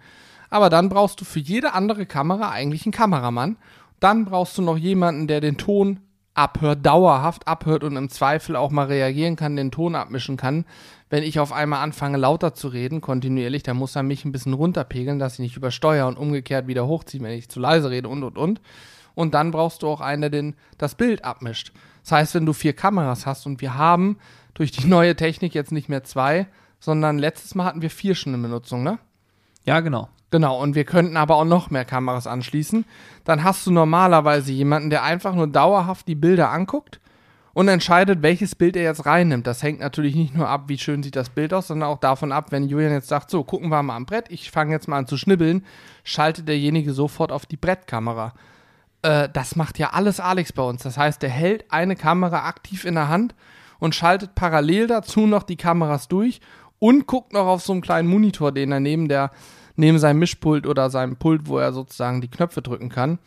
Aber 0.49 0.69
dann 0.69 0.89
brauchst 0.89 1.21
du 1.21 1.25
für 1.25 1.39
jede 1.39 1.73
andere 1.73 2.05
Kamera 2.05 2.49
eigentlich 2.49 2.85
einen 2.85 2.93
Kameramann. 2.93 3.57
Dann 3.99 4.25
brauchst 4.25 4.57
du 4.57 4.61
noch 4.61 4.77
jemanden, 4.77 5.27
der 5.27 5.41
den 5.41 5.57
Ton 5.57 5.99
abhört, 6.33 6.85
dauerhaft 6.85 7.47
abhört 7.47 7.83
und 7.83 7.97
im 7.97 8.09
Zweifel 8.09 8.55
auch 8.55 8.71
mal 8.71 8.87
reagieren 8.87 9.35
kann, 9.35 9.57
den 9.57 9.71
Ton 9.71 9.95
abmischen 9.95 10.37
kann. 10.37 10.65
Wenn 11.09 11.23
ich 11.23 11.39
auf 11.39 11.51
einmal 11.51 11.83
anfange 11.83 12.17
lauter 12.17 12.53
zu 12.53 12.69
reden, 12.69 13.01
kontinuierlich, 13.01 13.63
dann 13.63 13.77
muss 13.77 13.95
er 13.95 14.03
mich 14.03 14.25
ein 14.25 14.31
bisschen 14.31 14.53
runterpegeln, 14.53 15.19
dass 15.19 15.33
ich 15.33 15.39
nicht 15.39 15.57
übersteuere 15.57 16.07
und 16.07 16.17
umgekehrt 16.17 16.67
wieder 16.67 16.87
hochziehe, 16.87 17.21
wenn 17.21 17.37
ich 17.37 17.49
zu 17.49 17.59
leise 17.59 17.89
rede 17.89 18.07
und 18.07 18.23
und 18.23 18.37
und. 18.37 18.61
Und 19.15 19.33
dann 19.33 19.51
brauchst 19.51 19.81
du 19.81 19.87
auch 19.87 20.01
einen, 20.01 20.21
der 20.21 20.29
den, 20.29 20.55
das 20.77 20.95
Bild 20.95 21.23
abmischt. 21.23 21.71
Das 22.03 22.11
heißt, 22.13 22.35
wenn 22.35 22.45
du 22.45 22.53
vier 22.53 22.73
Kameras 22.73 23.25
hast 23.25 23.45
und 23.45 23.61
wir 23.61 23.75
haben 23.75 24.17
durch 24.53 24.71
die 24.71 24.87
neue 24.87 25.15
Technik 25.15 25.53
jetzt 25.53 25.71
nicht 25.71 25.89
mehr 25.89 26.03
zwei, 26.03 26.47
sondern 26.79 27.19
letztes 27.19 27.55
Mal 27.55 27.65
hatten 27.65 27.81
wir 27.81 27.89
vier 27.89 28.15
schon 28.15 28.33
in 28.33 28.41
Benutzung, 28.41 28.83
ne? 28.83 28.99
Ja, 29.65 29.79
genau. 29.81 30.09
Genau, 30.31 30.61
und 30.61 30.75
wir 30.75 30.85
könnten 30.85 31.17
aber 31.17 31.35
auch 31.35 31.45
noch 31.45 31.71
mehr 31.71 31.85
Kameras 31.85 32.27
anschließen. 32.27 32.85
Dann 33.23 33.43
hast 33.43 33.65
du 33.65 33.71
normalerweise 33.71 34.51
jemanden, 34.51 34.91
der 34.91 35.03
einfach 35.03 35.33
nur 35.33 35.47
dauerhaft 35.47 36.07
die 36.07 36.15
Bilder 36.15 36.51
anguckt 36.51 36.99
und 37.53 37.67
entscheidet, 37.67 38.21
welches 38.21 38.53
Bild 38.53 38.75
er 38.75 38.83
jetzt 38.83 39.07
reinnimmt. 39.07 39.47
Das 39.47 39.63
hängt 39.63 39.79
natürlich 39.79 40.15
nicht 40.15 40.35
nur 40.35 40.47
ab, 40.47 40.65
wie 40.67 40.77
schön 40.77 41.01
sieht 41.01 41.15
das 41.15 41.29
Bild 41.29 41.53
aus, 41.53 41.67
sondern 41.67 41.89
auch 41.89 41.97
davon 41.97 42.31
ab, 42.31 42.51
wenn 42.51 42.69
Julian 42.69 42.91
jetzt 42.91 43.07
sagt, 43.07 43.31
so, 43.31 43.43
gucken 43.43 43.69
wir 43.69 43.81
mal 43.81 43.95
am 43.95 44.05
Brett, 44.05 44.25
ich 44.29 44.51
fange 44.51 44.71
jetzt 44.71 44.87
mal 44.87 44.99
an 44.99 45.07
zu 45.07 45.17
schnibbeln, 45.17 45.65
schaltet 46.03 46.47
derjenige 46.47 46.93
sofort 46.93 47.31
auf 47.31 47.47
die 47.47 47.57
Brettkamera. 47.57 48.33
Äh, 49.01 49.29
das 49.31 49.55
macht 49.55 49.79
ja 49.79 49.91
alles 49.91 50.19
Alex 50.19 50.53
bei 50.53 50.63
uns. 50.63 50.83
Das 50.83 50.97
heißt, 50.97 51.23
er 51.23 51.29
hält 51.29 51.71
eine 51.71 51.95
Kamera 51.95 52.45
aktiv 52.47 52.85
in 52.85 52.95
der 52.95 53.09
Hand 53.09 53.35
und 53.79 53.95
schaltet 53.95 54.35
parallel 54.35 54.87
dazu 54.87 55.27
noch 55.27 55.43
die 55.43 55.57
Kameras 55.57 56.07
durch 56.07 56.41
und 56.79 57.07
guckt 57.07 57.33
noch 57.33 57.47
auf 57.47 57.61
so 57.61 57.73
einen 57.73 57.81
kleinen 57.81 58.09
Monitor, 58.09 58.51
den 58.51 58.71
er 58.71 58.79
neben 58.79 59.07
der 59.07 59.31
neben 59.79 59.97
seinem 59.97 60.19
Mischpult 60.19 60.67
oder 60.67 60.89
seinem 60.89 61.15
Pult, 61.15 61.47
wo 61.47 61.57
er 61.57 61.71
sozusagen 61.71 62.19
die 62.19 62.27
Knöpfe 62.27 62.61
drücken 62.61 62.89
kann, 62.89 63.17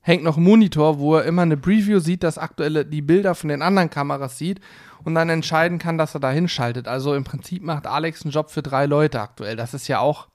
hängt 0.00 0.22
noch 0.22 0.36
ein 0.36 0.44
Monitor, 0.44 1.00
wo 1.00 1.16
er 1.16 1.24
immer 1.24 1.42
eine 1.42 1.56
Preview 1.56 1.98
sieht, 1.98 2.22
das 2.22 2.38
aktuelle, 2.38 2.86
die 2.86 3.02
Bilder 3.02 3.34
von 3.34 3.48
den 3.48 3.60
anderen 3.60 3.90
Kameras 3.90 4.38
sieht 4.38 4.60
und 5.02 5.16
dann 5.16 5.28
entscheiden 5.28 5.80
kann, 5.80 5.98
dass 5.98 6.14
er 6.14 6.20
da 6.20 6.30
hinschaltet. 6.30 6.86
Also 6.86 7.14
im 7.14 7.24
Prinzip 7.24 7.64
macht 7.64 7.88
Alex 7.88 8.22
einen 8.22 8.30
Job 8.30 8.52
für 8.52 8.62
drei 8.62 8.86
Leute 8.86 9.20
aktuell. 9.20 9.56
Das 9.56 9.74
ist 9.74 9.88
ja 9.88 9.98
auch. 9.98 10.28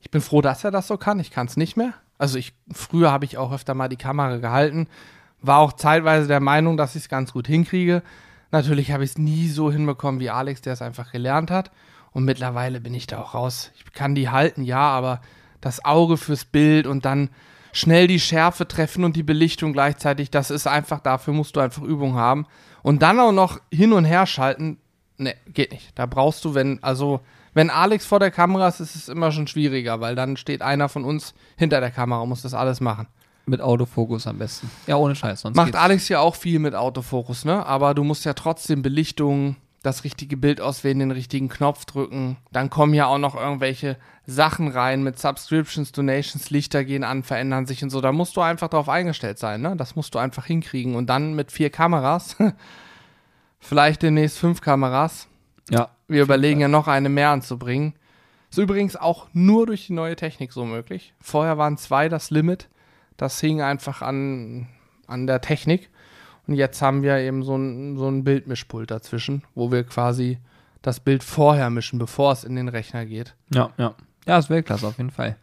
Ich 0.00 0.10
bin 0.10 0.22
froh, 0.22 0.40
dass 0.40 0.64
er 0.64 0.70
das 0.70 0.86
so 0.86 0.96
kann. 0.96 1.20
Ich 1.20 1.30
kann 1.30 1.46
es 1.46 1.58
nicht 1.58 1.76
mehr. 1.76 1.92
Also 2.20 2.36
ich, 2.36 2.52
früher 2.70 3.10
habe 3.10 3.24
ich 3.24 3.38
auch 3.38 3.50
öfter 3.50 3.72
mal 3.72 3.88
die 3.88 3.96
Kamera 3.96 4.36
gehalten, 4.36 4.88
war 5.40 5.58
auch 5.58 5.72
zeitweise 5.72 6.28
der 6.28 6.40
Meinung, 6.40 6.76
dass 6.76 6.94
ich 6.94 7.04
es 7.04 7.08
ganz 7.08 7.32
gut 7.32 7.46
hinkriege. 7.46 8.02
Natürlich 8.50 8.92
habe 8.92 9.04
ich 9.04 9.12
es 9.12 9.18
nie 9.18 9.48
so 9.48 9.72
hinbekommen 9.72 10.20
wie 10.20 10.28
Alex, 10.28 10.60
der 10.60 10.74
es 10.74 10.82
einfach 10.82 11.12
gelernt 11.12 11.50
hat. 11.50 11.70
Und 12.12 12.26
mittlerweile 12.26 12.78
bin 12.82 12.92
ich 12.92 13.06
da 13.06 13.22
auch 13.22 13.32
raus. 13.32 13.70
Ich 13.74 13.90
kann 13.94 14.14
die 14.14 14.28
halten, 14.28 14.64
ja, 14.64 14.80
aber 14.82 15.22
das 15.62 15.82
Auge 15.82 16.18
fürs 16.18 16.44
Bild 16.44 16.86
und 16.86 17.06
dann 17.06 17.30
schnell 17.72 18.06
die 18.06 18.20
Schärfe 18.20 18.68
treffen 18.68 19.04
und 19.04 19.16
die 19.16 19.22
Belichtung 19.22 19.72
gleichzeitig, 19.72 20.30
das 20.30 20.50
ist 20.50 20.66
einfach, 20.66 21.00
dafür 21.00 21.32
musst 21.32 21.56
du 21.56 21.60
einfach 21.60 21.82
Übung 21.82 22.16
haben. 22.16 22.46
Und 22.82 23.00
dann 23.00 23.18
auch 23.18 23.32
noch 23.32 23.60
hin 23.72 23.94
und 23.94 24.04
her 24.04 24.26
schalten, 24.26 24.76
ne, 25.16 25.36
geht 25.46 25.72
nicht. 25.72 25.98
Da 25.98 26.04
brauchst 26.04 26.44
du, 26.44 26.54
wenn, 26.54 26.82
also, 26.82 27.20
wenn 27.54 27.70
Alex 27.70 28.06
vor 28.06 28.20
der 28.20 28.30
Kamera 28.30 28.68
ist, 28.68 28.80
ist 28.80 28.94
es 28.94 29.08
immer 29.08 29.32
schon 29.32 29.46
schwieriger, 29.46 30.00
weil 30.00 30.14
dann 30.14 30.36
steht 30.36 30.62
einer 30.62 30.88
von 30.88 31.04
uns 31.04 31.34
hinter 31.56 31.80
der 31.80 31.90
Kamera 31.90 32.20
und 32.20 32.28
muss 32.28 32.42
das 32.42 32.54
alles 32.54 32.80
machen. 32.80 33.06
Mit 33.46 33.60
Autofokus 33.60 34.26
am 34.26 34.38
besten. 34.38 34.70
Ja, 34.86 34.96
ohne 34.96 35.16
Scheiß. 35.16 35.40
Sonst 35.40 35.56
Macht 35.56 35.68
geht's. 35.68 35.78
Alex 35.78 36.08
ja 36.08 36.20
auch 36.20 36.36
viel 36.36 36.58
mit 36.58 36.74
Autofokus, 36.74 37.44
ne? 37.44 37.66
Aber 37.66 37.94
du 37.94 38.04
musst 38.04 38.24
ja 38.24 38.34
trotzdem 38.34 38.82
Belichtung, 38.82 39.56
das 39.82 40.04
richtige 40.04 40.36
Bild 40.36 40.60
auswählen, 40.60 40.98
den 40.98 41.10
richtigen 41.10 41.48
Knopf 41.48 41.86
drücken. 41.86 42.36
Dann 42.52 42.68
kommen 42.68 42.92
ja 42.92 43.06
auch 43.06 43.18
noch 43.18 43.34
irgendwelche 43.34 43.96
Sachen 44.26 44.68
rein 44.68 45.02
mit 45.02 45.18
Subscriptions, 45.18 45.90
Donations, 45.90 46.50
Lichter 46.50 46.84
gehen 46.84 47.02
an, 47.02 47.22
verändern 47.22 47.66
sich 47.66 47.82
und 47.82 47.90
so. 47.90 48.00
Da 48.00 48.12
musst 48.12 48.36
du 48.36 48.42
einfach 48.42 48.68
drauf 48.68 48.88
eingestellt 48.88 49.38
sein, 49.38 49.62
ne? 49.62 49.74
Das 49.76 49.96
musst 49.96 50.14
du 50.14 50.18
einfach 50.18 50.44
hinkriegen. 50.44 50.94
Und 50.94 51.08
dann 51.08 51.34
mit 51.34 51.50
vier 51.50 51.70
Kameras, 51.70 52.36
vielleicht 53.58 54.02
demnächst 54.02 54.38
fünf 54.38 54.60
Kameras. 54.60 55.26
Ja. 55.70 55.88
Wir 56.10 56.22
überlegen 56.22 56.60
ja 56.60 56.66
noch 56.66 56.88
eine 56.88 57.08
mehr 57.08 57.30
anzubringen. 57.30 57.94
Ist 58.50 58.58
übrigens 58.58 58.96
auch 58.96 59.28
nur 59.32 59.66
durch 59.66 59.86
die 59.86 59.92
neue 59.92 60.16
Technik 60.16 60.52
so 60.52 60.64
möglich. 60.64 61.14
Vorher 61.20 61.56
waren 61.56 61.76
zwei 61.76 62.08
das 62.08 62.32
Limit. 62.32 62.68
Das 63.16 63.40
hing 63.40 63.62
einfach 63.62 64.02
an, 64.02 64.66
an 65.06 65.28
der 65.28 65.40
Technik. 65.40 65.88
Und 66.48 66.54
jetzt 66.54 66.82
haben 66.82 67.04
wir 67.04 67.18
eben 67.18 67.44
so 67.44 67.56
ein, 67.56 67.96
so 67.96 68.08
ein 68.08 68.24
Bildmischpult 68.24 68.90
dazwischen, 68.90 69.44
wo 69.54 69.70
wir 69.70 69.84
quasi 69.84 70.38
das 70.82 70.98
Bild 70.98 71.22
vorher 71.22 71.70
mischen, 71.70 72.00
bevor 72.00 72.32
es 72.32 72.42
in 72.42 72.56
den 72.56 72.68
Rechner 72.68 73.06
geht. 73.06 73.36
Ja, 73.54 73.70
ja. 73.78 73.94
Ja, 74.26 74.38
ist 74.38 74.50
Weltklasse 74.50 74.86
auf 74.86 74.98
jeden 74.98 75.10
Fall. 75.10 75.36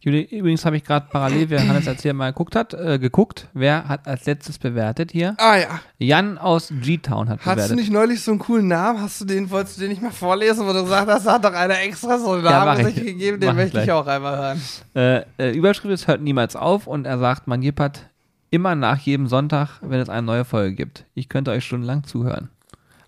Juli, 0.00 0.22
übrigens 0.22 0.66
habe 0.66 0.76
ich 0.76 0.84
gerade 0.84 1.06
parallel, 1.10 1.48
wer 1.48 1.66
Hannes 1.66 1.88
hier 2.02 2.12
mal 2.12 2.30
geguckt 2.30 2.54
hat, 2.56 2.74
äh, 2.74 2.98
geguckt, 2.98 3.48
wer 3.54 3.88
hat 3.88 4.06
als 4.06 4.26
letztes 4.26 4.58
bewertet 4.58 5.12
hier? 5.12 5.34
Ah 5.38 5.56
ja. 5.56 5.80
Jan 5.98 6.36
aus 6.36 6.68
G-Town 6.82 7.30
hat 7.30 7.38
Hast 7.38 7.46
du 7.46 7.50
bewertet. 7.54 7.76
nicht 7.76 7.90
neulich 7.90 8.20
so 8.20 8.32
einen 8.32 8.40
coolen 8.40 8.68
Namen? 8.68 9.00
Hast 9.00 9.22
du 9.22 9.24
den, 9.24 9.48
wolltest 9.50 9.78
du 9.78 9.80
den 9.82 9.88
nicht 9.90 10.02
mal 10.02 10.10
vorlesen, 10.10 10.66
wo 10.66 10.74
du 10.74 10.82
gesagt 10.82 11.08
hast, 11.08 11.26
hat 11.26 11.42
doch 11.44 11.54
einer 11.54 11.80
extra 11.80 12.18
so 12.18 12.32
einen 12.32 12.44
Ja, 12.44 12.64
Namen 12.64 12.82
mach 12.82 12.86
sich 12.88 12.98
ich. 12.98 13.04
gegeben, 13.04 13.38
Mach 13.40 13.40
den 13.40 13.50
ich 13.50 13.54
möchte 13.56 13.78
ich 13.78 13.84
gleich. 13.84 13.92
auch 13.92 14.06
einmal 14.06 14.36
hören. 14.36 14.60
Äh, 14.94 15.22
äh, 15.42 15.56
Überschrift 15.56 15.94
ist 15.94 16.06
hört 16.06 16.20
niemals 16.20 16.54
auf 16.54 16.86
und 16.86 17.06
er 17.06 17.18
sagt, 17.18 17.46
man 17.46 17.62
jippert 17.62 18.02
immer 18.50 18.74
nach 18.74 18.98
jedem 18.98 19.26
Sonntag, 19.26 19.78
wenn 19.80 20.00
es 20.00 20.10
eine 20.10 20.22
neue 20.26 20.44
Folge 20.44 20.74
gibt. 20.74 21.06
Ich 21.14 21.30
könnte 21.30 21.50
euch 21.50 21.64
stundenlang 21.64 22.04
zuhören. 22.04 22.50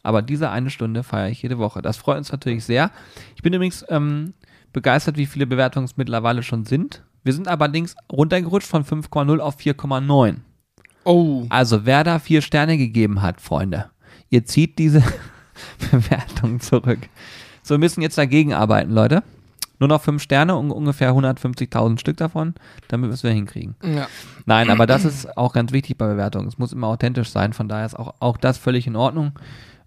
Aber 0.03 0.22
diese 0.22 0.49
eine 0.51 0.70
Stunde 0.70 1.03
feiere 1.03 1.29
ich 1.29 1.43
jede 1.43 1.59
Woche. 1.59 1.83
Das 1.83 1.99
freut 1.99 2.16
uns 2.16 2.33
natürlich 2.33 2.64
sehr. 2.64 2.91
Ich 3.35 3.43
bin 3.43 3.53
übrigens 3.53 3.85
ähm, 3.91 4.33
begeistert, 4.77 5.16
wie 5.16 5.24
viele 5.24 5.47
Bewertungen 5.47 5.87
es 5.87 5.97
mittlerweile 5.97 6.43
schon 6.43 6.66
sind. 6.66 7.03
Wir 7.24 7.33
sind 7.33 7.49
allerdings 7.49 7.97
runtergerutscht 8.12 8.68
von 8.68 8.85
5,0 8.85 9.39
auf 9.39 9.57
4,9. 9.57 10.37
Oh. 11.05 11.47
Also 11.49 11.87
wer 11.87 12.05
da 12.05 12.18
vier 12.18 12.43
Sterne 12.43 12.77
gegeben 12.77 13.22
hat, 13.22 13.41
Freunde, 13.41 13.87
ihr 14.29 14.45
zieht 14.45 14.79
diese 14.79 15.03
Bewertung 15.91 16.61
zurück. 16.61 16.99
So, 17.62 17.72
wir 17.72 17.79
müssen 17.79 18.03
jetzt 18.03 18.18
dagegen 18.18 18.53
arbeiten, 18.53 18.93
Leute. 18.93 19.22
Nur 19.79 19.89
noch 19.89 20.03
fünf 20.03 20.22
Sterne, 20.22 20.57
un 20.57 20.70
ungefähr 20.70 21.12
150.000 21.12 21.99
Stück 21.99 22.18
davon, 22.18 22.55
damit 22.89 23.09
wir 23.09 23.14
es 23.14 23.22
wieder 23.22 23.33
hinkriegen. 23.33 23.77
Ja. 23.83 24.09
Nein, 24.45 24.68
aber 24.68 24.87
das 24.87 25.07
ist 25.07 25.39
auch 25.39 25.55
ganz 25.55 25.72
wichtig 25.72 25.97
bei 25.97 26.07
Bewertungen. 26.07 26.49
Es 26.49 26.59
muss 26.59 26.74
immer 26.74 26.89
authentisch 26.89 27.31
sein, 27.31 27.55
von 27.55 27.66
daher 27.66 27.87
ist 27.87 27.99
auch, 27.99 28.14
auch 28.20 28.37
das 28.37 28.59
völlig 28.59 28.87
in 28.87 28.95
Ordnung. 28.97 29.33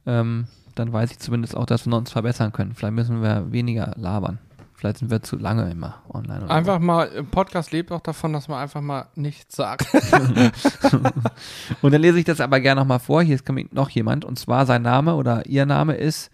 Ähm, 0.08 0.48
dann 0.74 0.92
weiß 0.92 1.12
ich 1.12 1.20
zumindest 1.20 1.56
auch, 1.56 1.68
dass 1.68 1.86
wir 1.86 1.96
uns 1.96 2.12
verbessern 2.12 2.52
können. 2.52 2.74
Vielleicht 2.74 2.96
müssen 2.96 3.22
wir 3.22 3.52
weniger 3.52 3.94
labern. 3.98 4.40
Vielleicht 4.80 5.00
sind 5.00 5.12
wir 5.12 5.22
zu 5.22 5.36
lange 5.36 5.70
immer 5.70 6.02
online. 6.08 6.46
Oder 6.46 6.54
Einfach 6.54 6.80
mal, 6.80 7.08
im 7.08 7.28
Podcast 7.28 7.74
lebt 7.74 7.92
auch 7.92 8.00
davon, 8.00 8.32
dass 8.32 8.48
man 8.48 8.60
einfach 8.60 8.80
mal 8.80 9.08
nichts 9.16 9.58
sagt. 9.58 9.86
So. 9.92 10.18
Und 11.82 11.94
dann 11.94 12.02
lese 12.02 12.18
ich 12.18 12.24
das 12.24 12.40
aber 12.40 12.62
gerne 12.62 12.80
nochmal 12.80 13.00
vor. 13.00 13.22
Hier 13.22 13.36
ist 13.36 13.44
noch 13.74 13.90
jemand 13.90 14.24
und 14.24 14.40
zwar 14.40 14.66
sein 14.66 14.82
Name 14.82 15.16
oder 15.16 15.46
ihr 15.48 15.66
Name 15.66 15.96
ist 15.96 16.32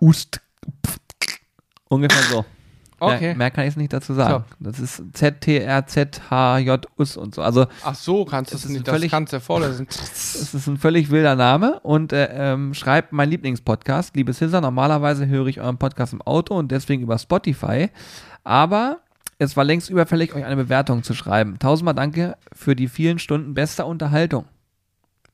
Ust. 0.00 0.40
Ungefähr 1.88 2.22
so. 2.24 2.44
Okay. 3.00 3.34
Mehr, 3.34 3.50
kann 3.50 3.64
ich 3.64 3.70
es 3.70 3.76
nicht 3.76 3.92
dazu 3.92 4.14
sagen. 4.14 4.44
Das 4.60 4.78
ist 4.78 5.02
Z-T-R-Z-H-J-Us 5.94 7.16
und 7.16 7.34
so. 7.34 7.42
Also 7.42 7.66
Ach 7.84 7.94
so, 7.94 8.24
kannst 8.24 8.52
du 8.52 8.56
Das 8.56 8.64
es 8.64 8.70
nicht, 8.70 8.86
völlig- 8.88 9.10
das 9.10 9.16
kannst 9.16 9.32
du 9.32 9.36
ja 9.36 9.40
vorlesen. 9.40 9.86
es 9.90 10.54
ist 10.54 10.66
ein 10.66 10.76
völlig 10.78 11.10
wilder 11.10 11.34
Name 11.36 11.80
und 11.80 12.12
äh, 12.12 12.28
ähm, 12.32 12.74
schreibt 12.74 13.12
mein 13.12 13.30
Lieblingspodcast. 13.30 14.14
Liebe 14.16 14.32
Scissor, 14.32 14.60
normalerweise 14.60 15.26
höre 15.26 15.46
ich 15.46 15.60
euren 15.60 15.78
Podcast 15.78 16.12
im 16.12 16.22
Auto 16.22 16.54
und 16.54 16.70
deswegen 16.70 17.02
über 17.02 17.18
Spotify. 17.18 17.90
Aber 18.44 18.98
es 19.38 19.56
war 19.56 19.64
längst 19.64 19.90
überfällig, 19.90 20.34
euch 20.34 20.44
eine 20.44 20.56
Bewertung 20.56 21.02
zu 21.02 21.14
schreiben. 21.14 21.58
Tausendmal 21.58 21.94
danke 21.94 22.36
für 22.52 22.76
die 22.76 22.88
vielen 22.88 23.18
Stunden 23.18 23.54
bester 23.54 23.86
Unterhaltung. 23.86 24.44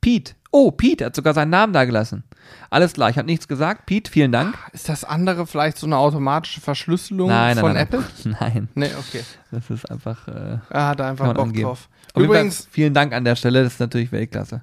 Pete. 0.00 0.34
Oh, 0.52 0.72
Pete, 0.72 1.04
hat 1.06 1.14
sogar 1.14 1.32
seinen 1.32 1.50
Namen 1.50 1.72
da 1.72 1.84
gelassen. 1.84 2.24
Alles 2.70 2.94
klar, 2.94 3.08
ich 3.10 3.16
habe 3.18 3.26
nichts 3.26 3.46
gesagt. 3.46 3.86
Pete, 3.86 4.10
vielen 4.10 4.32
Dank. 4.32 4.56
Ist 4.72 4.88
das 4.88 5.04
andere 5.04 5.46
vielleicht 5.46 5.78
so 5.78 5.86
eine 5.86 5.96
automatische 5.96 6.60
Verschlüsselung 6.60 7.28
Nein, 7.28 7.54
nein, 7.56 7.58
von 7.64 7.72
nein, 7.72 7.82
Apple? 7.82 8.04
Nein. 8.40 8.68
Nee, 8.74 8.90
okay. 8.98 9.22
das 9.52 9.70
ist 9.70 9.88
einfach. 9.90 10.26
Äh, 10.26 10.58
Er 10.70 10.88
hat 10.88 11.00
einfach 11.00 11.32
Bock 11.34 11.44
angeben. 11.44 11.64
drauf. 11.68 11.88
auf 12.14 12.22
Übrigens, 12.22 12.66
vielen 12.70 12.94
Dank 12.94 13.12
an 13.12 13.24
der 13.24 13.36
Stelle, 13.36 13.62
das 13.62 13.74
ist 13.74 13.80
natürlich 13.80 14.10
Weltklasse. 14.10 14.62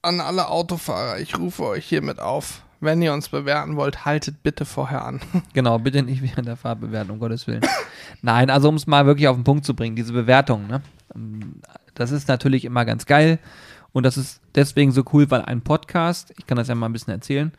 an 0.00 0.20
alle 0.20 0.48
Autofahrer, 0.48 1.18
ich 1.18 1.38
rufe 1.38 1.64
euch 1.64 1.84
hiermit 1.86 2.18
auf. 2.20 2.62
Wenn 2.80 3.00
ihr 3.00 3.12
uns 3.14 3.30
bewerten 3.30 3.76
wollt, 3.76 4.04
haltet 4.04 4.42
bitte 4.42 4.64
vorher 4.64 5.04
an. 5.04 5.20
Genau, 5.54 5.78
bitte 5.78 6.02
nicht 6.02 6.22
während 6.22 6.46
der 6.48 6.56
Fahrt 6.56 6.80
bewerten, 6.80 7.10
um 7.10 7.18
Gottes 7.18 7.46
Willen. 7.46 7.62
Nein, 8.22 8.48
also 8.50 8.68
um 8.70 8.74
es 8.74 8.86
mal 8.86 9.04
wirklich 9.06 9.28
auf 9.28 9.36
den 9.36 9.44
Punkt 9.44 9.64
zu 9.66 9.74
bringen, 9.74 9.96
diese 9.96 10.12
Bewertung, 10.12 10.66
ne? 10.66 10.80
Ähm, 11.14 11.60
Das 11.94 12.10
ist 12.10 12.28
natürlich 12.28 12.64
immer 12.64 12.84
ganz 12.84 13.06
geil 13.06 13.38
und 13.94 14.02
das 14.02 14.18
ist 14.18 14.40
deswegen 14.56 14.90
so 14.92 15.04
cool, 15.12 15.30
weil 15.30 15.42
ein 15.42 15.62
Podcast, 15.62 16.34
ich 16.36 16.46
kann 16.46 16.58
das 16.58 16.68
ja 16.68 16.74
mal 16.74 16.86
ein 16.86 16.92
bisschen 16.92 17.14
erzählen, 17.14 17.52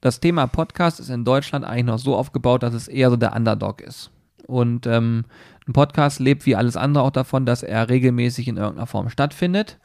das 0.00 0.20
Thema 0.20 0.48
Podcast 0.48 1.00
ist 1.00 1.08
in 1.08 1.24
Deutschland 1.24 1.64
eigentlich 1.64 1.86
noch 1.86 1.98
so 1.98 2.16
aufgebaut, 2.16 2.62
dass 2.64 2.74
es 2.74 2.88
eher 2.88 3.08
so 3.08 3.16
der 3.16 3.34
Underdog 3.34 3.80
ist. 3.80 4.10
Und 4.46 4.86
ähm, 4.86 5.24
ein 5.66 5.72
Podcast 5.72 6.18
lebt 6.18 6.44
wie 6.44 6.56
alles 6.56 6.76
andere 6.76 7.04
auch 7.04 7.12
davon, 7.12 7.46
dass 7.46 7.62
er 7.62 7.88
regelmäßig 7.88 8.48
in 8.48 8.56
irgendeiner 8.56 8.88
Form 8.88 9.08
stattfindet. 9.08 9.78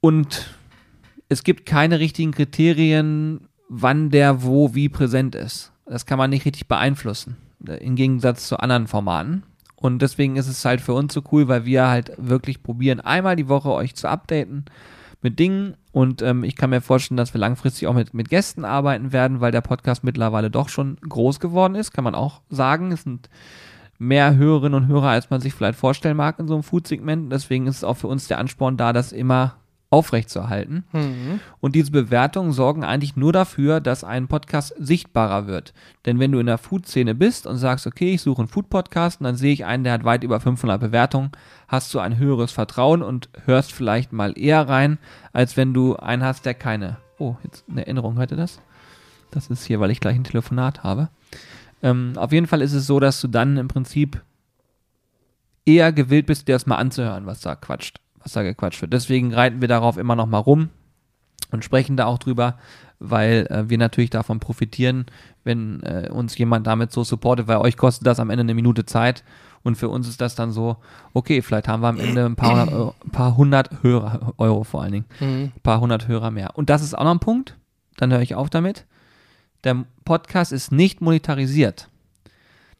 Und 0.00 0.54
es 1.28 1.44
gibt 1.44 1.64
keine 1.64 2.00
richtigen 2.00 2.32
Kriterien, 2.32 3.48
wann 3.68 4.10
der 4.10 4.42
wo 4.42 4.74
wie 4.74 4.88
präsent 4.88 5.36
ist. 5.36 5.72
Das 5.86 6.04
kann 6.04 6.18
man 6.18 6.30
nicht 6.30 6.44
richtig 6.44 6.66
beeinflussen, 6.66 7.36
äh, 7.66 7.76
im 7.76 7.94
Gegensatz 7.94 8.48
zu 8.48 8.58
anderen 8.58 8.88
Formaten. 8.88 9.44
Und 9.76 10.00
deswegen 10.00 10.36
ist 10.36 10.48
es 10.48 10.64
halt 10.64 10.80
für 10.80 10.94
uns 10.94 11.12
so 11.12 11.22
cool, 11.32 11.48
weil 11.48 11.64
wir 11.64 11.86
halt 11.86 12.12
wirklich 12.16 12.62
probieren, 12.62 13.00
einmal 13.00 13.36
die 13.36 13.48
Woche 13.48 13.70
euch 13.70 13.94
zu 13.94 14.08
updaten 14.08 14.64
mit 15.22 15.38
Dingen. 15.38 15.76
Und 15.92 16.22
ähm, 16.22 16.44
ich 16.44 16.56
kann 16.56 16.70
mir 16.70 16.80
vorstellen, 16.80 17.16
dass 17.16 17.34
wir 17.34 17.40
langfristig 17.40 17.86
auch 17.86 17.94
mit, 17.94 18.14
mit 18.14 18.28
Gästen 18.28 18.64
arbeiten 18.64 19.12
werden, 19.12 19.40
weil 19.40 19.52
der 19.52 19.60
Podcast 19.60 20.04
mittlerweile 20.04 20.50
doch 20.50 20.68
schon 20.68 20.96
groß 21.08 21.40
geworden 21.40 21.74
ist, 21.74 21.92
kann 21.92 22.04
man 22.04 22.14
auch 22.14 22.40
sagen. 22.48 22.92
Es 22.92 23.02
sind 23.02 23.28
mehr 23.98 24.36
Hörerinnen 24.36 24.82
und 24.82 24.88
Hörer, 24.88 25.08
als 25.08 25.30
man 25.30 25.40
sich 25.40 25.54
vielleicht 25.54 25.78
vorstellen 25.78 26.16
mag 26.16 26.38
in 26.38 26.48
so 26.48 26.54
einem 26.54 26.62
Food-Segment. 26.62 27.32
Deswegen 27.32 27.66
ist 27.66 27.76
es 27.76 27.84
auch 27.84 27.96
für 27.96 28.08
uns 28.08 28.28
der 28.28 28.38
Ansporn 28.38 28.76
da, 28.76 28.92
das 28.92 29.12
immer 29.12 29.56
aufrechtzuerhalten. 29.96 30.84
Mhm. 30.92 31.40
Und 31.60 31.74
diese 31.74 31.90
Bewertungen 31.90 32.52
sorgen 32.52 32.84
eigentlich 32.84 33.16
nur 33.16 33.32
dafür, 33.32 33.80
dass 33.80 34.04
ein 34.04 34.28
Podcast 34.28 34.74
sichtbarer 34.78 35.46
wird. 35.46 35.72
Denn 36.04 36.18
wenn 36.18 36.32
du 36.32 36.38
in 36.38 36.46
der 36.46 36.58
Food-Szene 36.58 37.14
bist 37.14 37.46
und 37.46 37.56
sagst, 37.56 37.86
okay, 37.86 38.12
ich 38.12 38.20
suche 38.20 38.42
einen 38.42 38.48
Food-Podcast 38.48 39.20
und 39.20 39.24
dann 39.24 39.36
sehe 39.36 39.54
ich 39.54 39.64
einen, 39.64 39.84
der 39.84 39.94
hat 39.94 40.04
weit 40.04 40.22
über 40.22 40.38
500 40.38 40.78
Bewertungen, 40.78 41.32
hast 41.66 41.94
du 41.94 41.98
ein 41.98 42.18
höheres 42.18 42.52
Vertrauen 42.52 43.00
und 43.00 43.30
hörst 43.46 43.72
vielleicht 43.72 44.12
mal 44.12 44.38
eher 44.38 44.68
rein, 44.68 44.98
als 45.32 45.56
wenn 45.56 45.72
du 45.72 45.96
einen 45.96 46.22
hast, 46.22 46.44
der 46.44 46.52
keine. 46.52 46.98
Oh, 47.18 47.36
jetzt 47.42 47.64
eine 47.70 47.86
Erinnerung, 47.86 48.18
hört 48.18 48.32
ihr 48.32 48.36
das? 48.36 48.60
Das 49.30 49.48
ist 49.48 49.64
hier, 49.64 49.80
weil 49.80 49.90
ich 49.90 50.00
gleich 50.00 50.16
ein 50.16 50.24
Telefonat 50.24 50.82
habe. 50.82 51.08
Ähm, 51.82 52.12
auf 52.16 52.32
jeden 52.32 52.46
Fall 52.46 52.60
ist 52.60 52.74
es 52.74 52.86
so, 52.86 53.00
dass 53.00 53.20
du 53.22 53.28
dann 53.28 53.56
im 53.56 53.68
Prinzip 53.68 54.22
eher 55.66 55.92
gewillt 55.92 56.26
bist, 56.26 56.48
dir 56.48 56.54
das 56.54 56.66
mal 56.66 56.76
anzuhören, 56.76 57.26
was 57.26 57.40
da 57.40 57.56
quatscht, 57.56 58.00
was 58.26 58.32
da 58.32 58.42
gequatscht 58.42 58.82
wird. 58.82 58.92
Deswegen 58.92 59.32
reiten 59.32 59.60
wir 59.60 59.68
darauf 59.68 59.96
immer 59.96 60.16
noch 60.16 60.26
mal 60.26 60.38
rum 60.38 60.68
und 61.52 61.64
sprechen 61.64 61.96
da 61.96 62.06
auch 62.06 62.18
drüber, 62.18 62.58
weil 62.98 63.46
äh, 63.50 63.70
wir 63.70 63.78
natürlich 63.78 64.10
davon 64.10 64.40
profitieren, 64.40 65.06
wenn 65.44 65.80
äh, 65.82 66.08
uns 66.10 66.36
jemand 66.36 66.66
damit 66.66 66.90
so 66.90 67.04
supportet, 67.04 67.46
weil 67.46 67.58
euch 67.58 67.76
kostet 67.76 68.04
das 68.06 68.18
am 68.18 68.30
Ende 68.30 68.40
eine 68.40 68.54
Minute 68.54 68.84
Zeit 68.84 69.22
und 69.62 69.76
für 69.76 69.88
uns 69.88 70.08
ist 70.08 70.20
das 70.20 70.34
dann 70.34 70.50
so, 70.50 70.76
okay, 71.14 71.40
vielleicht 71.40 71.68
haben 71.68 71.82
wir 71.82 71.88
am 71.88 72.00
Ende 72.00 72.24
ein 72.24 72.34
paar 72.36 72.50
hundert 72.66 72.72
Euro, 72.72 72.94
paar 73.12 73.36
hundert 73.36 73.82
Hörer, 73.82 74.34
Euro 74.38 74.64
vor 74.64 74.82
allen 74.82 74.92
Dingen, 74.92 75.04
Mhm. 75.20 75.52
ein 75.54 75.60
paar 75.62 75.80
hundert 75.80 76.08
Hörer 76.08 76.30
mehr. 76.32 76.50
Und 76.54 76.68
das 76.68 76.82
ist 76.82 76.98
auch 76.98 77.04
noch 77.04 77.12
ein 77.12 77.20
Punkt, 77.20 77.56
dann 77.96 78.10
höre 78.12 78.22
ich 78.22 78.34
auf 78.34 78.50
damit. 78.50 78.86
Der 79.62 79.84
Podcast 80.04 80.50
ist 80.52 80.72
nicht 80.72 81.00
monetarisiert. 81.00 81.88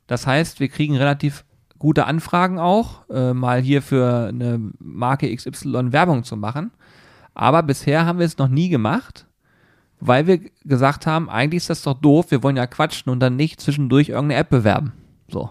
Das 0.09 0.27
heißt, 0.27 0.59
wir 0.61 0.69
kriegen 0.69 0.97
relativ 0.97 1.45
gute 1.79 2.07
Anfragen 2.07 2.59
auch, 2.59 3.09
äh, 3.11 3.33
mal 3.33 3.61
hier 3.61 3.83
für 3.83 4.29
eine 4.29 4.61
Marke 4.79 5.35
XY 5.35 5.93
Werbung 5.93 6.25
zu 6.25 6.37
machen. 6.37 6.71
Aber 7.35 7.63
bisher 7.63 8.07
haben 8.07 8.19
wir 8.19 8.27
es 8.27 8.39
noch 8.39 8.49
nie 8.49 8.69
gemacht, 8.69 9.27
weil 10.01 10.27
wir 10.27 10.41
gesagt 10.65 11.07
haben, 11.07 11.29
eigentlich 11.29 11.63
ist 11.63 11.71
das 11.71 11.83
doch 11.83 11.95
doof, 11.95 12.31
wir 12.31 12.43
wollen 12.43 12.57
ja 12.57 12.67
quatschen 12.67 13.13
und 13.13 13.21
dann 13.21 13.37
nicht 13.37 13.61
zwischendurch 13.61 14.09
irgendeine 14.09 14.41
App 14.41 14.51
bewerben. 14.51 14.93
So. 15.29 15.51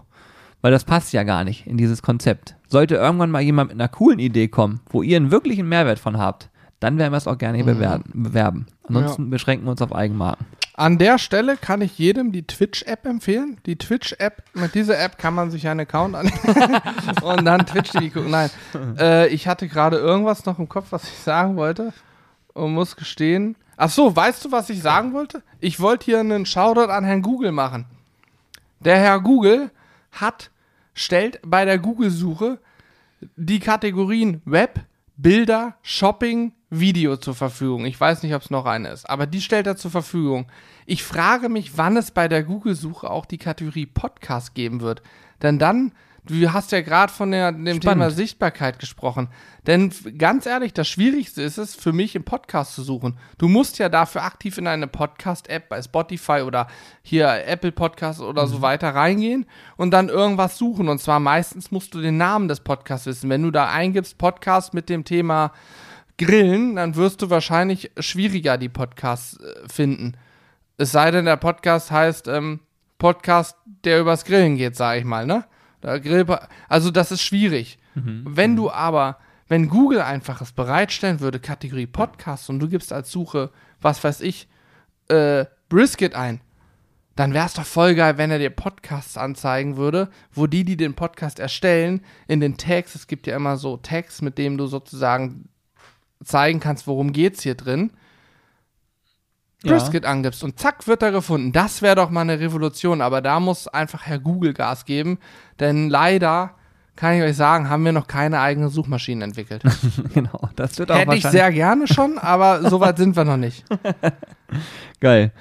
Weil 0.62 0.72
das 0.72 0.84
passt 0.84 1.12
ja 1.12 1.22
gar 1.22 1.44
nicht 1.44 1.66
in 1.66 1.76
dieses 1.76 2.02
Konzept. 2.02 2.56
Sollte 2.66 2.96
irgendwann 2.96 3.30
mal 3.30 3.42
jemand 3.42 3.70
mit 3.70 3.80
einer 3.80 3.88
coolen 3.88 4.18
Idee 4.18 4.48
kommen, 4.48 4.80
wo 4.90 5.02
ihr 5.02 5.16
einen 5.16 5.30
wirklichen 5.30 5.68
Mehrwert 5.68 5.98
von 5.98 6.18
habt, 6.18 6.50
dann 6.80 6.98
werden 6.98 7.12
wir 7.12 7.18
es 7.18 7.26
auch 7.26 7.38
gerne 7.38 7.58
hier 7.58 7.66
bewerben. 7.66 8.10
bewerben. 8.12 8.66
Ansonsten 8.84 9.30
beschränken 9.30 9.66
wir 9.66 9.70
uns 9.70 9.82
auf 9.82 9.94
Eigenmarken. 9.94 10.44
An 10.76 10.98
der 10.98 11.18
Stelle 11.18 11.56
kann 11.56 11.80
ich 11.80 11.98
jedem 11.98 12.32
die 12.32 12.46
Twitch-App 12.46 13.06
empfehlen. 13.06 13.58
Die 13.64 13.76
Twitch-App, 13.76 14.42
mit 14.54 14.74
dieser 14.74 14.98
App 14.98 15.16
kann 15.16 15.34
man 15.34 15.50
sich 15.50 15.66
einen 15.66 15.80
Account 15.80 16.14
anlegen 16.14 16.38
und 17.22 17.44
dann 17.44 17.64
Twitch-TV 17.64 18.12
gucken. 18.12 18.30
Nein, 18.30 18.50
äh, 18.98 19.28
ich 19.28 19.48
hatte 19.48 19.68
gerade 19.68 19.96
irgendwas 19.96 20.44
noch 20.44 20.58
im 20.58 20.68
Kopf, 20.68 20.88
was 20.90 21.04
ich 21.04 21.18
sagen 21.18 21.56
wollte 21.56 21.92
und 22.52 22.74
muss 22.74 22.96
gestehen, 22.96 23.56
Ach 23.76 23.90
so, 23.90 24.14
weißt 24.16 24.44
du, 24.44 24.52
was 24.52 24.70
ich 24.70 24.80
sagen 24.80 25.12
wollte? 25.12 25.42
Ich 25.60 25.80
wollte 25.80 26.06
hier 26.06 26.20
einen 26.20 26.46
Shoutout 26.46 26.90
an 26.90 27.04
Herrn 27.04 27.20
Google 27.20 27.52
machen. 27.52 27.84
Der 28.80 28.98
Herr 28.98 29.20
Google 29.20 29.70
hat, 30.12 30.50
stellt 30.94 31.40
bei 31.44 31.66
der 31.66 31.78
Google-Suche 31.78 32.58
die 33.36 33.60
Kategorien 33.60 34.40
Web, 34.46 34.80
Bilder, 35.18 35.76
Shopping, 35.82 36.52
Video 36.70 37.16
zur 37.16 37.34
Verfügung. 37.34 37.84
Ich 37.84 38.00
weiß 38.00 38.22
nicht, 38.22 38.34
ob 38.34 38.42
es 38.42 38.50
noch 38.50 38.66
eine 38.66 38.88
ist, 38.88 39.08
aber 39.08 39.26
die 39.26 39.40
stellt 39.40 39.66
er 39.66 39.76
zur 39.76 39.90
Verfügung. 39.90 40.46
Ich 40.84 41.04
frage 41.04 41.48
mich, 41.48 41.76
wann 41.78 41.96
es 41.96 42.10
bei 42.10 42.26
der 42.26 42.42
Google-Suche 42.42 43.08
auch 43.08 43.24
die 43.24 43.38
Kategorie 43.38 43.86
Podcast 43.86 44.54
geben 44.54 44.80
wird. 44.80 45.02
Denn 45.42 45.60
dann, 45.60 45.92
du 46.24 46.52
hast 46.52 46.72
ja 46.72 46.80
gerade 46.80 47.12
von 47.12 47.30
der, 47.30 47.52
dem 47.52 47.66
Spannend. 47.66 47.82
Thema 47.82 48.10
Sichtbarkeit 48.10 48.80
gesprochen. 48.80 49.28
Denn 49.68 49.92
ganz 50.18 50.44
ehrlich, 50.46 50.72
das 50.72 50.88
Schwierigste 50.88 51.40
ist 51.40 51.56
es, 51.58 51.76
für 51.76 51.92
mich 51.92 52.16
im 52.16 52.24
Podcast 52.24 52.74
zu 52.74 52.82
suchen. 52.82 53.16
Du 53.38 53.46
musst 53.46 53.78
ja 53.78 53.88
dafür 53.88 54.24
aktiv 54.24 54.58
in 54.58 54.66
eine 54.66 54.88
Podcast-App 54.88 55.68
bei 55.68 55.80
Spotify 55.80 56.42
oder 56.44 56.66
hier 57.02 57.46
Apple 57.46 57.70
Podcasts 57.70 58.20
oder 58.20 58.48
so 58.48 58.60
weiter 58.60 58.92
reingehen 58.92 59.46
und 59.76 59.92
dann 59.92 60.08
irgendwas 60.08 60.58
suchen. 60.58 60.88
Und 60.88 61.00
zwar 61.00 61.20
meistens 61.20 61.70
musst 61.70 61.94
du 61.94 62.00
den 62.00 62.16
Namen 62.16 62.48
des 62.48 62.58
Podcasts 62.58 63.06
wissen. 63.06 63.30
Wenn 63.30 63.44
du 63.44 63.52
da 63.52 63.70
eingibst 63.70 64.18
Podcast 64.18 64.74
mit 64.74 64.88
dem 64.88 65.04
Thema 65.04 65.52
Grillen, 66.18 66.76
dann 66.76 66.96
wirst 66.96 67.22
du 67.22 67.30
wahrscheinlich 67.30 67.90
schwieriger 67.98 68.58
die 68.58 68.68
Podcasts 68.68 69.38
äh, 69.38 69.68
finden. 69.68 70.14
Es 70.78 70.92
sei 70.92 71.10
denn, 71.10 71.24
der 71.24 71.36
Podcast 71.36 71.90
heißt 71.90 72.28
ähm, 72.28 72.60
Podcast, 72.98 73.56
der 73.84 74.00
übers 74.00 74.24
Grillen 74.24 74.56
geht, 74.56 74.76
sage 74.76 75.00
ich 75.00 75.04
mal, 75.04 75.26
ne? 75.26 75.44
Also 76.68 76.90
das 76.90 77.12
ist 77.12 77.22
schwierig. 77.22 77.78
Wenn 77.94 78.56
du 78.56 78.70
aber, 78.70 79.18
wenn 79.46 79.68
Google 79.68 80.00
einfach 80.00 80.40
es 80.40 80.52
bereitstellen 80.52 81.20
würde, 81.20 81.38
Kategorie 81.38 81.86
Podcast 81.86 82.50
und 82.50 82.58
du 82.58 82.68
gibst 82.68 82.92
als 82.92 83.10
Suche, 83.10 83.50
was 83.80 84.02
weiß 84.02 84.20
ich, 84.22 84.48
äh, 85.08 85.44
Brisket 85.68 86.14
ein, 86.14 86.40
dann 87.14 87.32
wäre 87.32 87.46
es 87.46 87.54
doch 87.54 87.64
voll 87.64 87.94
geil, 87.94 88.18
wenn 88.18 88.30
er 88.30 88.38
dir 88.38 88.50
Podcasts 88.50 89.16
anzeigen 89.16 89.76
würde, 89.76 90.10
wo 90.32 90.46
die, 90.46 90.64
die 90.64 90.76
den 90.76 90.94
Podcast 90.94 91.38
erstellen, 91.38 92.02
in 92.26 92.40
den 92.40 92.56
Tags, 92.56 92.94
es 92.94 93.06
gibt 93.06 93.26
ja 93.26 93.36
immer 93.36 93.56
so 93.56 93.76
Tags, 93.76 94.20
mit 94.20 94.36
denen 94.38 94.58
du 94.58 94.66
sozusagen 94.66 95.48
zeigen 96.24 96.60
kannst, 96.60 96.86
worum 96.86 97.12
geht's 97.12 97.42
hier 97.42 97.54
drin, 97.54 97.90
Brisket 99.62 100.04
angibst 100.04 100.44
und 100.44 100.58
zack, 100.58 100.86
wird 100.86 101.02
er 101.02 101.12
gefunden. 101.12 101.52
Das 101.52 101.82
wäre 101.82 101.96
doch 101.96 102.10
mal 102.10 102.22
eine 102.22 102.38
Revolution, 102.38 103.00
aber 103.00 103.20
da 103.20 103.40
muss 103.40 103.68
einfach 103.68 104.06
Herr 104.06 104.18
Google 104.18 104.52
Gas 104.52 104.84
geben, 104.84 105.18
denn 105.60 105.88
leider, 105.88 106.52
kann 106.94 107.14
ich 107.14 107.22
euch 107.22 107.36
sagen, 107.36 107.68
haben 107.68 107.84
wir 107.84 107.92
noch 107.92 108.06
keine 108.06 108.40
eigene 108.40 108.70
Suchmaschine 108.70 109.24
entwickelt. 109.24 109.62
genau, 110.14 110.48
das 110.56 110.78
wird 110.78 110.90
auch 110.90 110.96
Hätte 110.96 111.14
ich 111.14 111.26
sehr 111.26 111.52
gerne 111.52 111.86
schon, 111.86 112.18
aber 112.18 112.62
so 112.70 112.80
weit 112.80 112.96
sind 112.96 113.16
wir 113.16 113.24
noch 113.24 113.36
nicht. 113.36 113.64
geil. 115.00 115.32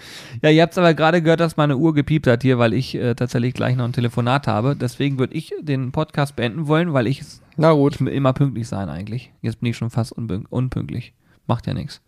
Ja, 0.42 0.50
ihr 0.50 0.62
habt 0.62 0.78
aber 0.78 0.94
gerade 0.94 1.22
gehört, 1.22 1.40
dass 1.40 1.56
meine 1.56 1.78
Uhr 1.78 1.94
gepiept 1.94 2.28
hat 2.28 2.42
hier, 2.42 2.60
weil 2.60 2.74
ich 2.74 2.96
äh, 2.96 3.16
tatsächlich 3.16 3.54
gleich 3.54 3.76
noch 3.78 3.86
ein 3.86 3.94
Telefonat 3.94 4.48
habe. 4.48 4.76
Deswegen 4.76 5.18
würde 5.18 5.34
ich 5.34 5.54
den 5.62 5.92
Podcast 5.94 6.36
beenden 6.36 6.68
wollen, 6.68 6.94
weil 6.94 7.08
ich 7.08 7.22
es 7.22 7.42
Na 7.58 7.72
gut. 7.72 7.96
Ich 7.96 8.02
will 8.02 8.14
immer 8.14 8.34
pünktlich 8.34 8.68
sein 8.68 8.90
eigentlich. 8.90 9.32
Jetzt 9.42 9.62
bin 9.62 9.70
ich 9.70 9.78
schon 9.78 9.90
fast 9.90 10.12
unpünk 10.12 10.48
unpünktlich. 10.50 11.14
Macht 11.48 11.68
ja 11.68 11.74
nichts. 11.74 12.02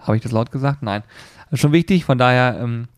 Habe 0.00 0.16
ich 0.16 0.22
das 0.22 0.32
laut 0.32 0.50
gesagt? 0.50 0.82
Nein. 0.82 1.02
Das 1.50 1.54
ist 1.54 1.60
schon 1.60 1.72
wichtig, 1.72 2.04
von 2.04 2.18
daher 2.18 2.58
ähm, 2.60 2.88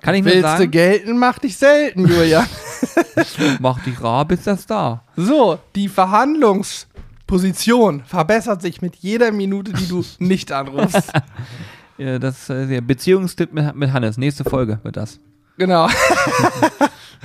kann 0.00 0.14
ich 0.14 0.22
nur 0.22 0.32
Willst 0.32 0.44
du 0.44 0.58
sagen, 0.58 0.70
gelten, 0.70 1.18
mach 1.18 1.38
dich 1.38 1.56
selten, 1.56 2.06
Julia. 2.06 2.46
mach 3.60 3.82
dich 3.82 4.00
rar, 4.02 4.24
bis 4.24 4.44
das 4.44 4.66
da. 4.66 5.02
so, 5.16 5.58
die 5.74 5.88
Verhandlungsposition 5.88 8.02
verbessert 8.04 8.62
sich 8.62 8.80
mit 8.80 8.96
jeder 8.96 9.32
Minute, 9.32 9.72
die 9.72 9.88
du 9.88 10.04
nicht 10.18 10.52
anrufst. 10.52 11.12
Das 11.98 12.48
äh, 12.48 12.66
der 12.66 12.80
Beziehungstipp 12.80 13.52
mit 13.52 13.92
Hannes. 13.92 14.16
Nächste 14.16 14.44
Folge 14.44 14.78
wird 14.82 14.96
das. 14.96 15.20
genau. 15.58 15.88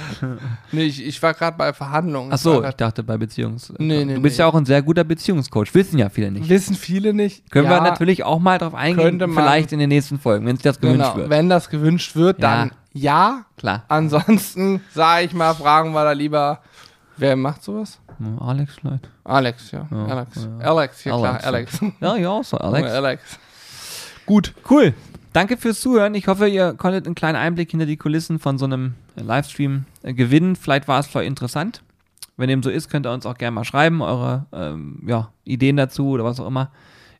nee, 0.71 0.83
ich, 0.83 1.05
ich 1.05 1.21
war 1.23 1.33
gerade 1.33 1.57
bei 1.57 1.71
Verhandlungen. 1.73 2.31
Ach 2.31 2.35
Ich 2.35 2.41
so, 2.41 2.55
ich 2.55 2.61
grad- 2.61 2.81
dachte 2.81 3.03
bei 3.03 3.17
Beziehungs. 3.17 3.73
Nee, 3.77 4.05
nee, 4.05 4.15
du 4.15 4.21
bist 4.21 4.37
nee. 4.37 4.41
ja 4.43 4.47
auch 4.47 4.55
ein 4.55 4.65
sehr 4.65 4.81
guter 4.81 5.03
Beziehungscoach. 5.03 5.73
Wissen 5.73 5.97
ja 5.97 6.09
viele 6.09 6.31
nicht. 6.31 6.49
Wissen 6.49 6.75
viele 6.75 7.13
nicht. 7.13 7.49
Können 7.51 7.65
ja, 7.65 7.71
wir 7.71 7.81
natürlich 7.81 8.23
auch 8.23 8.39
mal 8.39 8.57
drauf 8.57 8.73
eingehen, 8.75 9.03
könnte 9.03 9.27
man. 9.27 9.43
vielleicht 9.43 9.71
in 9.71 9.79
den 9.79 9.89
nächsten 9.89 10.19
Folgen, 10.19 10.45
wenn 10.45 10.55
es 10.57 10.61
das 10.61 10.79
gewünscht 10.79 10.99
genau, 11.03 11.15
wird. 11.17 11.29
Wenn 11.29 11.49
das 11.49 11.69
gewünscht 11.69 12.15
wird, 12.15 12.41
Ja. 12.41 12.55
dann 12.57 12.71
ja. 12.93 13.45
Klar. 13.57 13.83
Ansonsten, 13.89 14.81
sage 14.93 15.25
ich 15.25 15.33
mal, 15.33 15.53
fragen 15.53 15.91
wir 15.93 16.03
da 16.03 16.11
lieber, 16.13 16.59
wer 17.17 17.35
macht 17.35 17.63
sowas? 17.63 17.99
Alex 18.39 18.75
vielleicht. 18.79 19.09
Alex, 19.25 19.71
ja. 19.71 19.85
Ja, 19.91 20.05
Alex. 20.05 20.47
ja. 20.61 20.65
Alex, 20.71 21.03
ja 21.03 21.17
klar, 21.17 21.39
Alex. 21.43 21.81
Alex. 21.81 21.95
Ja, 21.99 22.15
ja, 22.15 22.43
so 22.43 22.57
Alex. 22.57 22.91
Alex. 22.91 23.39
Gut. 24.25 24.53
Cool. 24.69 24.93
Danke 25.35 25.57
fürs 25.57 25.81
Zuhören. 25.81 26.15
Ich 26.15 26.29
hoffe, 26.29 26.47
ihr 26.47 26.75
konntet 26.75 27.05
einen 27.05 27.13
kleinen 27.13 27.35
Einblick 27.35 27.69
hinter 27.69 27.85
die 27.85 27.97
Kulissen 27.97 28.39
von 28.39 28.57
so 28.57 28.63
einem 28.63 28.93
Livestream 29.17 29.83
äh, 30.01 30.13
gewinnen. 30.13 30.55
Vielleicht 30.55 30.87
war 30.87 31.01
es 31.01 31.07
für 31.07 31.19
euch 31.19 31.27
interessant. 31.27 31.83
Wenn 32.37 32.47
dem 32.47 32.63
so 32.63 32.69
ist, 32.69 32.89
könnt 32.89 33.05
ihr 33.05 33.11
uns 33.11 33.25
auch 33.25 33.37
gerne 33.37 33.53
mal 33.53 33.65
schreiben, 33.65 34.01
eure 34.01 34.45
ähm, 34.53 35.03
ja, 35.05 35.33
Ideen 35.43 35.75
dazu 35.75 36.07
oder 36.07 36.23
was 36.23 36.39
auch 36.39 36.47
immer. 36.47 36.71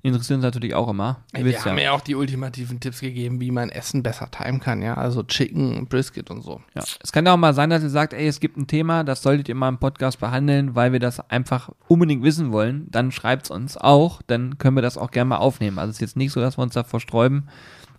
Interessieren 0.01 0.38
uns 0.38 0.45
natürlich 0.45 0.76
auch 0.76 0.88
immer. 0.88 1.18
Ihr 1.36 1.43
Wir 1.43 1.66
haben 1.66 1.78
ja. 1.78 1.84
ja 1.84 1.91
auch 1.91 1.99
die 1.99 2.16
ultimativen 2.16 2.80
Tipps 2.80 3.01
gegeben, 3.01 3.41
wie 3.41 3.51
man 3.51 3.68
Essen 3.68 4.01
besser 4.01 4.32
timen 4.32 4.61
kann, 4.61 4.82
ja. 4.82 4.93
Also 4.93 5.24
Chicken, 5.24 5.86
Brisket 5.88 6.32
und 6.32 6.41
so. 6.41 6.61
Ja. 6.74 6.84
Es 7.03 7.11
kann 7.11 7.26
ja 7.26 7.34
auch 7.34 7.38
mal 7.38 7.53
sein, 7.53 7.70
dass 7.70 7.84
ihr 7.84 7.89
sagt, 7.89 8.13
ey, 8.13 8.28
es 8.28 8.39
gibt 8.39 8.55
ein 8.55 8.68
Thema, 8.68 9.03
das 9.03 9.24
solltet 9.24 9.49
ihr 9.49 9.55
mal 9.55 9.68
im 9.68 9.78
Podcast 9.78 10.22
behandeln, 10.22 10.74
weil 10.74 10.93
wir 10.93 11.01
das 11.01 11.20
einfach 11.30 11.70
unbedingt 11.89 12.24
wissen 12.24 12.53
wollen. 12.53 12.88
Dann 12.91 13.11
schreibt 13.11 13.47
es 13.47 13.51
uns 13.51 13.76
auch, 13.76 14.22
dann 14.26 14.57
können 14.57 14.78
wir 14.78 14.82
das 14.82 14.97
auch 14.97 15.11
gerne 15.11 15.28
mal 15.28 15.38
aufnehmen. 15.38 15.80
Also 15.80 15.89
es 15.89 15.97
ist 15.97 16.01
jetzt 16.01 16.16
nicht 16.16 16.32
so, 16.32 16.39
dass 16.39 16.57
wir 16.57 16.63
uns 16.63 16.76
davor 16.76 17.01
sträuben. 17.01 17.49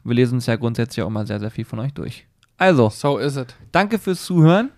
Wir 0.06 0.14
lesen 0.14 0.36
uns 0.36 0.46
ja 0.46 0.56
grundsätzlich 0.56 1.02
auch 1.04 1.10
mal 1.10 1.26
sehr, 1.26 1.40
sehr 1.40 1.50
viel 1.50 1.64
von 1.64 1.78
euch 1.80 1.92
durch. 1.92 2.26
Also, 2.58 2.88
So 2.90 3.18
is 3.18 3.36
it. 3.36 3.54
danke 3.72 3.98
fürs 3.98 4.24
Zuhören. 4.24 4.70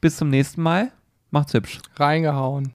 Bis 0.00 0.16
zum 0.16 0.28
nächsten 0.30 0.62
Mal. 0.62 0.92
Macht's 1.30 1.54
hübsch. 1.54 1.80
Reingehauen. 1.96 2.72